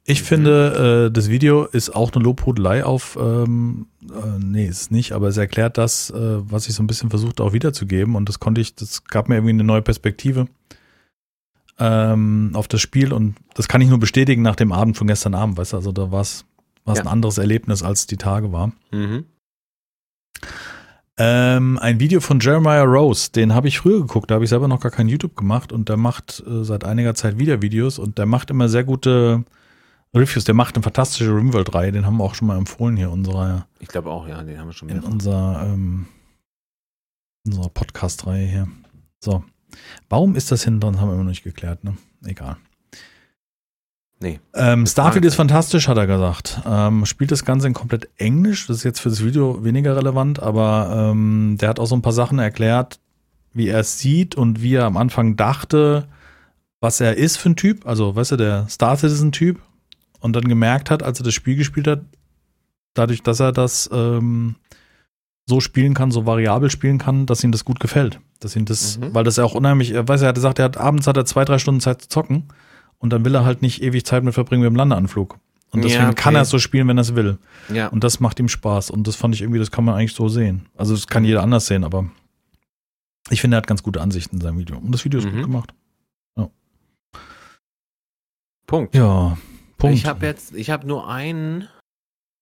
Ich 0.10 0.22
Mhm. 0.22 0.26
finde, 0.26 1.06
äh, 1.10 1.12
das 1.14 1.30
Video 1.30 1.66
ist 1.66 1.92
auch 1.96 2.12
eine 2.14 2.24
Lobhudelei 2.24 2.84
auf, 2.84 3.16
ähm, 3.22 3.86
äh, 4.10 4.40
nee, 4.40 4.66
ist 4.66 4.82
es 4.82 4.92
nicht, 4.92 5.12
aber 5.12 5.28
es 5.28 5.38
erklärt 5.38 5.78
das, 5.78 6.10
äh, 6.10 6.16
was 6.18 6.68
ich 6.68 6.74
so 6.74 6.82
ein 6.82 6.88
bisschen 6.88 7.12
versucht 7.12 7.40
auch 7.40 7.54
wiederzugeben 7.54 8.16
und 8.16 8.28
das 8.28 8.40
konnte 8.40 8.60
ich, 8.60 8.74
das 8.74 9.04
gab 9.04 9.30
mir 9.30 9.36
irgendwie 9.36 9.52
eine 9.52 9.64
neue 9.64 9.84
Perspektive 9.84 10.48
ähm, 11.78 12.50
auf 12.56 12.68
das 12.68 12.82
Spiel 12.82 13.14
und 13.14 13.36
das 13.54 13.68
kann 13.68 13.82
ich 13.82 13.90
nur 13.90 14.00
bestätigen 14.00 14.42
nach 14.42 14.56
dem 14.56 14.72
Abend 14.72 14.98
von 14.98 15.06
gestern 15.06 15.36
Abend, 15.36 15.58
weißt 15.58 15.74
du, 15.74 15.78
also 15.78 15.92
da 15.92 16.12
war 16.12 16.22
es 16.22 16.44
Ja. 16.88 16.94
ein 16.96 17.08
anderes 17.08 17.38
Erlebnis, 17.38 17.84
als 17.84 18.08
die 18.08 18.18
Tage 18.18 18.52
war. 18.52 18.72
Mhm. 18.92 19.26
Ähm, 21.18 21.78
ein 21.80 22.00
Video 22.00 22.20
von 22.20 22.40
Jeremiah 22.40 22.84
Rose, 22.84 23.32
den 23.32 23.54
habe 23.54 23.68
ich 23.68 23.78
früher 23.78 24.00
geguckt, 24.00 24.32
da 24.32 24.36
habe 24.36 24.44
ich 24.46 24.50
selber 24.50 24.68
noch 24.68 24.80
gar 24.80 24.92
kein 24.92 25.08
YouTube 25.08 25.36
gemacht 25.36 25.72
und 25.72 25.88
der 25.90 25.98
macht 25.98 26.42
äh, 26.48 26.64
seit 26.64 26.84
einiger 26.84 27.14
Zeit 27.14 27.38
wieder 27.38 27.62
Videos 27.62 28.00
und 28.00 28.18
der 28.18 28.26
macht 28.26 28.50
immer 28.50 28.70
sehr 28.70 28.84
gute 28.86 29.44
Reviews. 30.16 30.44
Der 30.44 30.56
macht 30.56 30.76
eine 30.76 30.84
fantastische 30.84 31.36
Rimworld-Reihe, 31.36 31.92
den 31.92 32.06
haben 32.06 32.18
wir 32.18 32.24
auch 32.24 32.36
schon 32.36 32.48
mal 32.48 32.58
empfohlen 32.58 32.98
hier 32.98 33.12
unserer, 33.12 33.68
Ich 33.80 33.88
glaube 33.88 34.10
auch, 34.10 34.28
ja, 34.28 34.42
den 34.44 34.58
haben 34.58 34.68
wir 34.68 34.74
schon 34.74 34.90
in 34.90 34.96
mehrfach. 34.98 35.12
unserer, 35.12 35.64
ähm, 35.68 36.08
unserer 37.46 37.70
Podcast-Reihe 37.70 38.48
hier. 38.48 38.68
So. 39.20 39.44
Warum 40.10 40.36
ist 40.36 40.52
das 40.52 40.64
hinten 40.64 40.80
dran? 40.80 41.00
Haben 41.00 41.10
wir 41.10 41.14
immer 41.14 41.24
noch 41.24 41.30
nicht 41.30 41.44
geklärt, 41.44 41.84
ne? 41.84 41.96
Egal. 42.26 42.58
Nee. 44.22 44.40
Ähm, 44.54 44.86
Starfield 44.86 45.24
ist 45.24 45.36
fantastisch, 45.36 45.88
hat 45.88 45.98
er 45.98 46.08
gesagt. 46.08 46.60
Ähm, 46.66 47.06
spielt 47.06 47.32
das 47.32 47.46
Ganze 47.46 47.68
in 47.68 47.74
komplett 47.74 48.10
Englisch. 48.18 48.68
Das 48.68 48.78
ist 48.78 48.84
jetzt 48.84 49.00
für 49.00 49.10
das 49.10 49.24
Video 49.24 49.64
weniger 49.64 49.96
relevant, 49.96 50.42
aber 50.42 51.12
ähm, 51.12 51.56
der 51.60 51.70
hat 51.70 51.80
auch 51.80 51.86
so 51.86 51.96
ein 51.96 52.02
paar 52.02 52.12
Sachen 52.12 52.38
erklärt, 52.40 53.00
wie 53.54 53.70
er 53.70 53.80
es 53.80 54.00
sieht 54.00 54.36
und 54.36 54.62
wie 54.62 54.74
er 54.74 54.86
am 54.86 54.98
Anfang 54.98 55.38
dachte, 55.38 56.08
was 56.82 57.00
er 57.00 57.16
ist 57.16 57.38
für 57.38 57.52
ein 57.52 57.56
Typ. 57.56 57.88
Also, 57.88 58.16
weißt 58.16 58.32
du, 58.32 58.36
der 58.38 58.68
Star 58.68 58.98
Citizen-Typ. 58.98 59.62
Und 60.20 60.34
dann 60.36 60.44
gemerkt 60.48 60.90
hat, 60.92 61.02
als 61.04 61.20
er 61.20 61.24
das 61.24 61.34
Spiel 61.34 61.56
gespielt 61.56 61.88
hat, 61.88 62.02
dadurch, 62.94 63.22
dass 63.24 63.40
er 63.40 63.52
das 63.52 63.90
ähm, 63.94 64.56
so 65.48 65.60
spielen 65.62 65.94
kann, 65.94 66.12
so 66.12 66.26
variabel 66.26 66.70
spielen 66.70 66.98
kann, 66.98 67.26
dass 67.26 67.44
ihm 67.44 67.52
das 67.52 67.66
gut 67.66 67.80
gefällt. 67.80 68.20
Dass 68.40 68.56
ihm 68.56 68.66
das, 68.66 69.00
Mhm. 69.00 69.14
weil 69.14 69.24
das 69.24 69.38
ja 69.38 69.44
auch 69.44 69.56
unheimlich, 69.56 69.92
er 69.92 70.08
weiß, 70.08 70.22
er 70.22 70.30
hat 70.30 70.36
gesagt, 70.36 70.60
er 70.60 70.66
hat 70.66 70.78
abends 70.78 71.08
hat 71.08 71.18
er 71.18 71.26
zwei, 71.26 71.46
drei 71.46 71.58
Stunden 71.58 71.82
Zeit 71.82 72.02
zu 72.04 72.10
zocken 72.10 72.44
und 73.00 73.12
dann 73.12 73.24
will 73.26 73.34
er 73.36 73.46
halt 73.46 73.62
nicht 73.62 73.82
ewig 73.82 74.06
Zeit 74.06 74.24
mit 74.24 74.34
verbringen 74.34 74.62
mit 74.64 74.70
dem 74.72 74.76
Landeanflug. 74.76 75.40
Und 75.72 75.82
Ja, 75.82 75.88
deswegen 75.88 76.06
okay. 76.08 76.16
kann 76.16 76.36
er 76.36 76.42
es 76.42 76.50
so 76.50 76.58
spielen, 76.60 76.88
wenn 76.88 76.98
er 76.98 77.02
es 77.02 77.16
will. 77.16 77.38
Ja. 77.74 77.88
Und 77.88 78.04
das 78.04 78.20
macht 78.20 78.40
ihm 78.40 78.50
Spaß. 78.50 78.90
Und 78.92 79.08
das 79.08 79.16
fand 79.16 79.36
ich 79.36 79.42
irgendwie, 79.42 79.60
das 79.60 79.72
kann 79.72 79.86
man 79.86 79.96
eigentlich 79.96 80.14
so 80.16 80.28
sehen. 80.28 80.66
Also 80.76 80.94
das 80.96 81.08
kann 81.08 81.24
jeder 81.24 81.44
anders 81.44 81.68
sehen, 81.68 81.84
aber 81.84 82.10
ich 83.30 83.40
finde, 83.42 83.56
er 83.56 83.60
hat 83.60 83.68
ganz 83.68 83.84
gute 83.84 84.02
Ansichten 84.02 84.38
in 84.38 84.42
seinem 84.42 84.58
Video. 84.58 84.78
Und 84.78 84.92
das 84.92 85.06
Video 85.06 85.20
ist 85.20 85.26
Mhm. 85.26 85.32
gut 85.32 85.42
gemacht. 85.44 85.74
Punkt. 88.68 88.94
Ja, 88.96 89.38
Punkt. 89.80 89.96
Ich 89.96 90.06
habe 90.06 90.26
jetzt, 90.26 90.54
ich 90.54 90.70
habe 90.70 90.86
nur 90.86 91.08
einen 91.08 91.68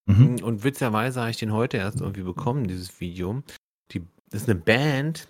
mhm. 0.07 0.43
und 0.43 0.63
witzigerweise 0.63 1.21
habe 1.21 1.31
ich 1.31 1.37
den 1.37 1.53
heute 1.53 1.77
erst 1.77 2.01
irgendwie 2.01 2.23
bekommen, 2.23 2.67
dieses 2.67 2.99
Video. 2.99 3.41
Die, 3.91 4.01
das 4.29 4.41
ist 4.41 4.49
eine 4.49 4.59
Band 4.59 5.27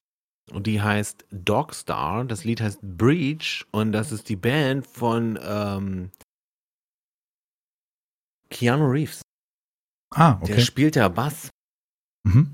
und 0.52 0.68
die 0.68 0.82
heißt 0.82 1.26
Dogstar. 1.32 2.24
Das 2.26 2.46
Lied 2.46 2.62
heißt 2.62 2.80
Breach 2.82 3.66
und 3.72 3.92
das 3.92 4.12
ist 4.12 4.30
die 4.30 4.38
Band 4.38 4.88
von 4.88 5.38
ähm, 5.44 6.12
Keanu 8.50 8.90
Reeves. 8.90 9.22
Ah, 10.16 10.36
Der 10.36 10.56
okay. 10.56 10.62
spielt 10.62 10.96
ja 10.96 11.10
Bass. 11.10 11.50
Mhm. 12.24 12.54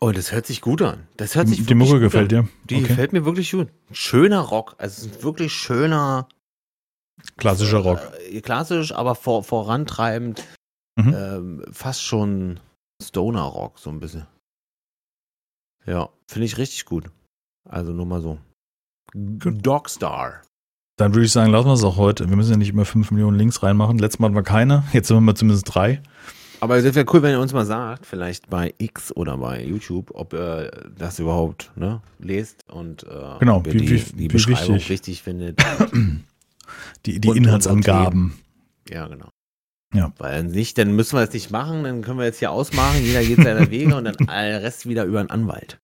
Oh, 0.00 0.12
das 0.12 0.30
hört 0.30 0.46
sich 0.46 0.60
gut 0.60 0.80
an. 0.82 1.08
Das 1.16 1.34
hört 1.34 1.48
sich 1.48 1.66
Die, 1.66 1.74
Mucke 1.74 1.98
gefällt 1.98 2.30
dir. 2.30 2.48
Die 2.70 2.76
okay. 2.76 2.86
gefällt 2.86 3.12
mir 3.12 3.24
wirklich 3.24 3.50
gut. 3.50 3.68
Schöner 3.90 4.40
Rock. 4.40 4.76
Also 4.78 5.00
es 5.00 5.06
ist 5.06 5.16
ein 5.16 5.22
wirklich 5.24 5.52
schöner 5.52 6.28
Klassischer 7.36 7.78
Rock. 7.78 8.00
Äh, 8.30 8.40
klassisch, 8.40 8.92
aber 8.92 9.14
vor, 9.14 9.42
vorantreibend. 9.44 10.44
Mhm. 10.98 11.14
Ähm, 11.14 11.64
fast 11.72 12.02
schon 12.02 12.60
Stoner-Rock, 13.02 13.78
so 13.78 13.90
ein 13.90 14.00
bisschen. 14.00 14.26
Ja, 15.86 16.08
finde 16.28 16.46
ich 16.46 16.58
richtig 16.58 16.84
gut. 16.86 17.10
Also 17.68 17.92
nur 17.92 18.06
mal 18.06 18.20
so. 18.22 18.38
Dogstar. 19.14 20.42
Dann 20.98 21.14
würde 21.14 21.26
ich 21.26 21.32
sagen, 21.32 21.52
lassen 21.52 21.66
wir 21.68 21.74
es 21.74 21.84
auch 21.84 21.96
heute. 21.96 22.28
Wir 22.28 22.36
müssen 22.36 22.52
ja 22.52 22.56
nicht 22.56 22.70
immer 22.70 22.84
5 22.86 23.10
Millionen 23.10 23.36
Links 23.36 23.62
reinmachen. 23.62 23.98
Letztes 23.98 24.18
Mal 24.18 24.26
hatten 24.28 24.34
wir 24.36 24.42
keine. 24.42 24.84
Jetzt 24.92 25.08
sind 25.08 25.16
wir 25.18 25.20
mal 25.20 25.34
zumindest 25.34 25.74
drei. 25.74 26.02
Aber 26.60 26.76
es 26.78 26.94
wäre 26.94 27.04
cool, 27.12 27.22
wenn 27.22 27.32
ihr 27.32 27.40
uns 27.40 27.52
mal 27.52 27.66
sagt, 27.66 28.06
vielleicht 28.06 28.48
bei 28.48 28.72
X 28.78 29.14
oder 29.14 29.36
bei 29.36 29.62
YouTube, 29.62 30.10
ob 30.14 30.32
ihr 30.32 30.70
das 30.96 31.18
überhaupt 31.18 31.70
ne, 31.76 32.00
lest 32.18 32.64
und 32.70 33.02
äh, 33.02 33.38
Genau, 33.40 33.58
ob 33.58 33.66
ihr 33.66 33.74
wie- 33.74 33.78
die, 33.80 33.90
wie- 33.90 34.12
die 34.16 34.28
Beschreibung 34.28 34.76
wichtig. 34.76 34.88
wichtig 34.88 35.22
findet. 35.22 35.62
Die, 37.06 37.20
die 37.20 37.28
Und 37.28 37.36
Inhaltsangaben. 37.36 38.38
ja, 38.88 39.06
genau. 39.06 39.30
Ja. 39.94 40.12
Weil 40.18 40.44
nicht, 40.44 40.76
dann 40.78 40.94
müssen 40.96 41.16
wir 41.16 41.22
es 41.22 41.32
nicht 41.32 41.50
machen, 41.50 41.84
dann 41.84 42.02
können 42.02 42.18
wir 42.18 42.26
jetzt 42.26 42.40
hier 42.40 42.50
ausmachen, 42.50 43.02
jeder 43.02 43.22
geht 43.24 43.36
seiner 43.42 43.70
Wege 43.70 43.96
und 43.96 44.04
dann 44.04 44.16
der 44.16 44.62
Rest 44.62 44.86
wieder 44.86 45.04
über 45.04 45.20
einen 45.20 45.30
Anwalt. 45.30 45.80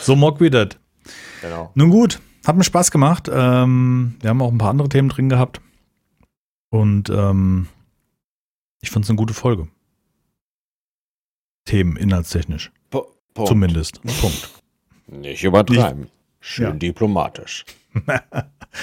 So 0.00 0.16
mock 0.16 0.40
wie 0.40 0.50
das. 0.50 0.70
Genau. 1.42 1.70
Nun 1.74 1.90
gut, 1.90 2.20
hat 2.46 2.56
mir 2.56 2.64
Spaß 2.64 2.90
gemacht. 2.90 3.28
Ähm, 3.32 4.14
wir 4.20 4.30
haben 4.30 4.42
auch 4.42 4.50
ein 4.50 4.58
paar 4.58 4.70
andere 4.70 4.88
Themen 4.88 5.08
drin 5.10 5.28
gehabt. 5.28 5.60
Und 6.70 7.08
ähm, 7.10 7.68
ich 8.80 8.90
fand 8.90 9.04
es 9.04 9.10
eine 9.10 9.16
gute 9.16 9.34
Folge. 9.34 9.68
Themen, 11.66 11.96
inhaltstechnisch. 11.96 12.72
Po 12.90 13.06
Punkt. 13.32 13.48
Zumindest. 13.48 14.02
Punkt. 14.02 14.50
Nicht 15.06 15.44
übertreiben. 15.44 16.08
Schön 16.46 16.66
Ja. 16.66 16.72
diplomatisch. 16.72 17.64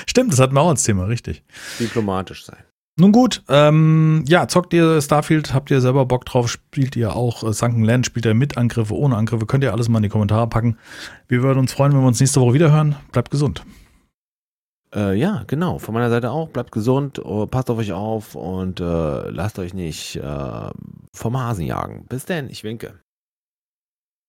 Stimmt, 0.08 0.32
das 0.34 0.40
hatten 0.40 0.56
wir 0.56 0.62
auch 0.62 0.70
als 0.70 0.82
Thema, 0.84 1.06
richtig. 1.06 1.44
Diplomatisch 1.80 2.44
sein. 2.46 2.58
Nun 3.00 3.12
gut, 3.12 3.44
ähm, 3.50 4.24
ja, 4.28 4.48
zockt 4.48 4.74
ihr 4.74 5.00
Starfield, 5.02 5.54
habt 5.54 5.70
ihr 5.70 5.80
selber 5.80 6.06
Bock 6.08 6.26
drauf, 6.26 6.50
spielt 6.50 6.96
ihr 6.96 7.16
auch 7.16 7.44
äh, 7.44 7.54
Sunken 7.54 7.84
Land, 7.84 8.08
spielt 8.08 8.26
ihr 8.26 8.34
mit 8.34 8.58
Angriffe, 8.58 8.96
ohne 8.96 9.16
Angriffe, 9.16 9.46
könnt 9.46 9.64
ihr 9.64 9.74
alles 9.74 9.90
mal 9.90 10.00
in 10.00 10.04
die 10.04 10.10
Kommentare 10.10 10.48
packen. 10.48 10.78
Wir 11.28 11.44
würden 11.44 11.60
uns 11.60 11.72
freuen, 11.72 11.94
wenn 11.94 12.02
wir 12.02 12.08
uns 12.08 12.20
nächste 12.20 12.42
Woche 12.42 12.54
wieder 12.56 12.72
hören. 12.72 12.96
Bleibt 13.12 13.30
gesund. 13.30 13.64
Äh, 14.94 15.14
ja, 15.18 15.44
genau. 15.46 15.78
Von 15.78 15.94
meiner 15.94 16.10
Seite 16.10 16.32
auch. 16.32 16.50
Bleibt 16.50 16.72
gesund, 16.72 17.24
oh, 17.24 17.46
passt 17.46 17.70
auf 17.70 17.78
euch 17.78 17.94
auf 17.94 18.34
und 18.36 18.80
äh, 18.80 19.30
lasst 19.30 19.60
euch 19.60 19.74
nicht 19.76 20.16
äh, 20.18 20.70
vom 21.14 21.40
Hasen 21.40 21.66
jagen. 21.66 22.06
Bis 22.10 22.26
denn, 22.26 22.50
ich 22.50 22.64
winke. 22.64 23.00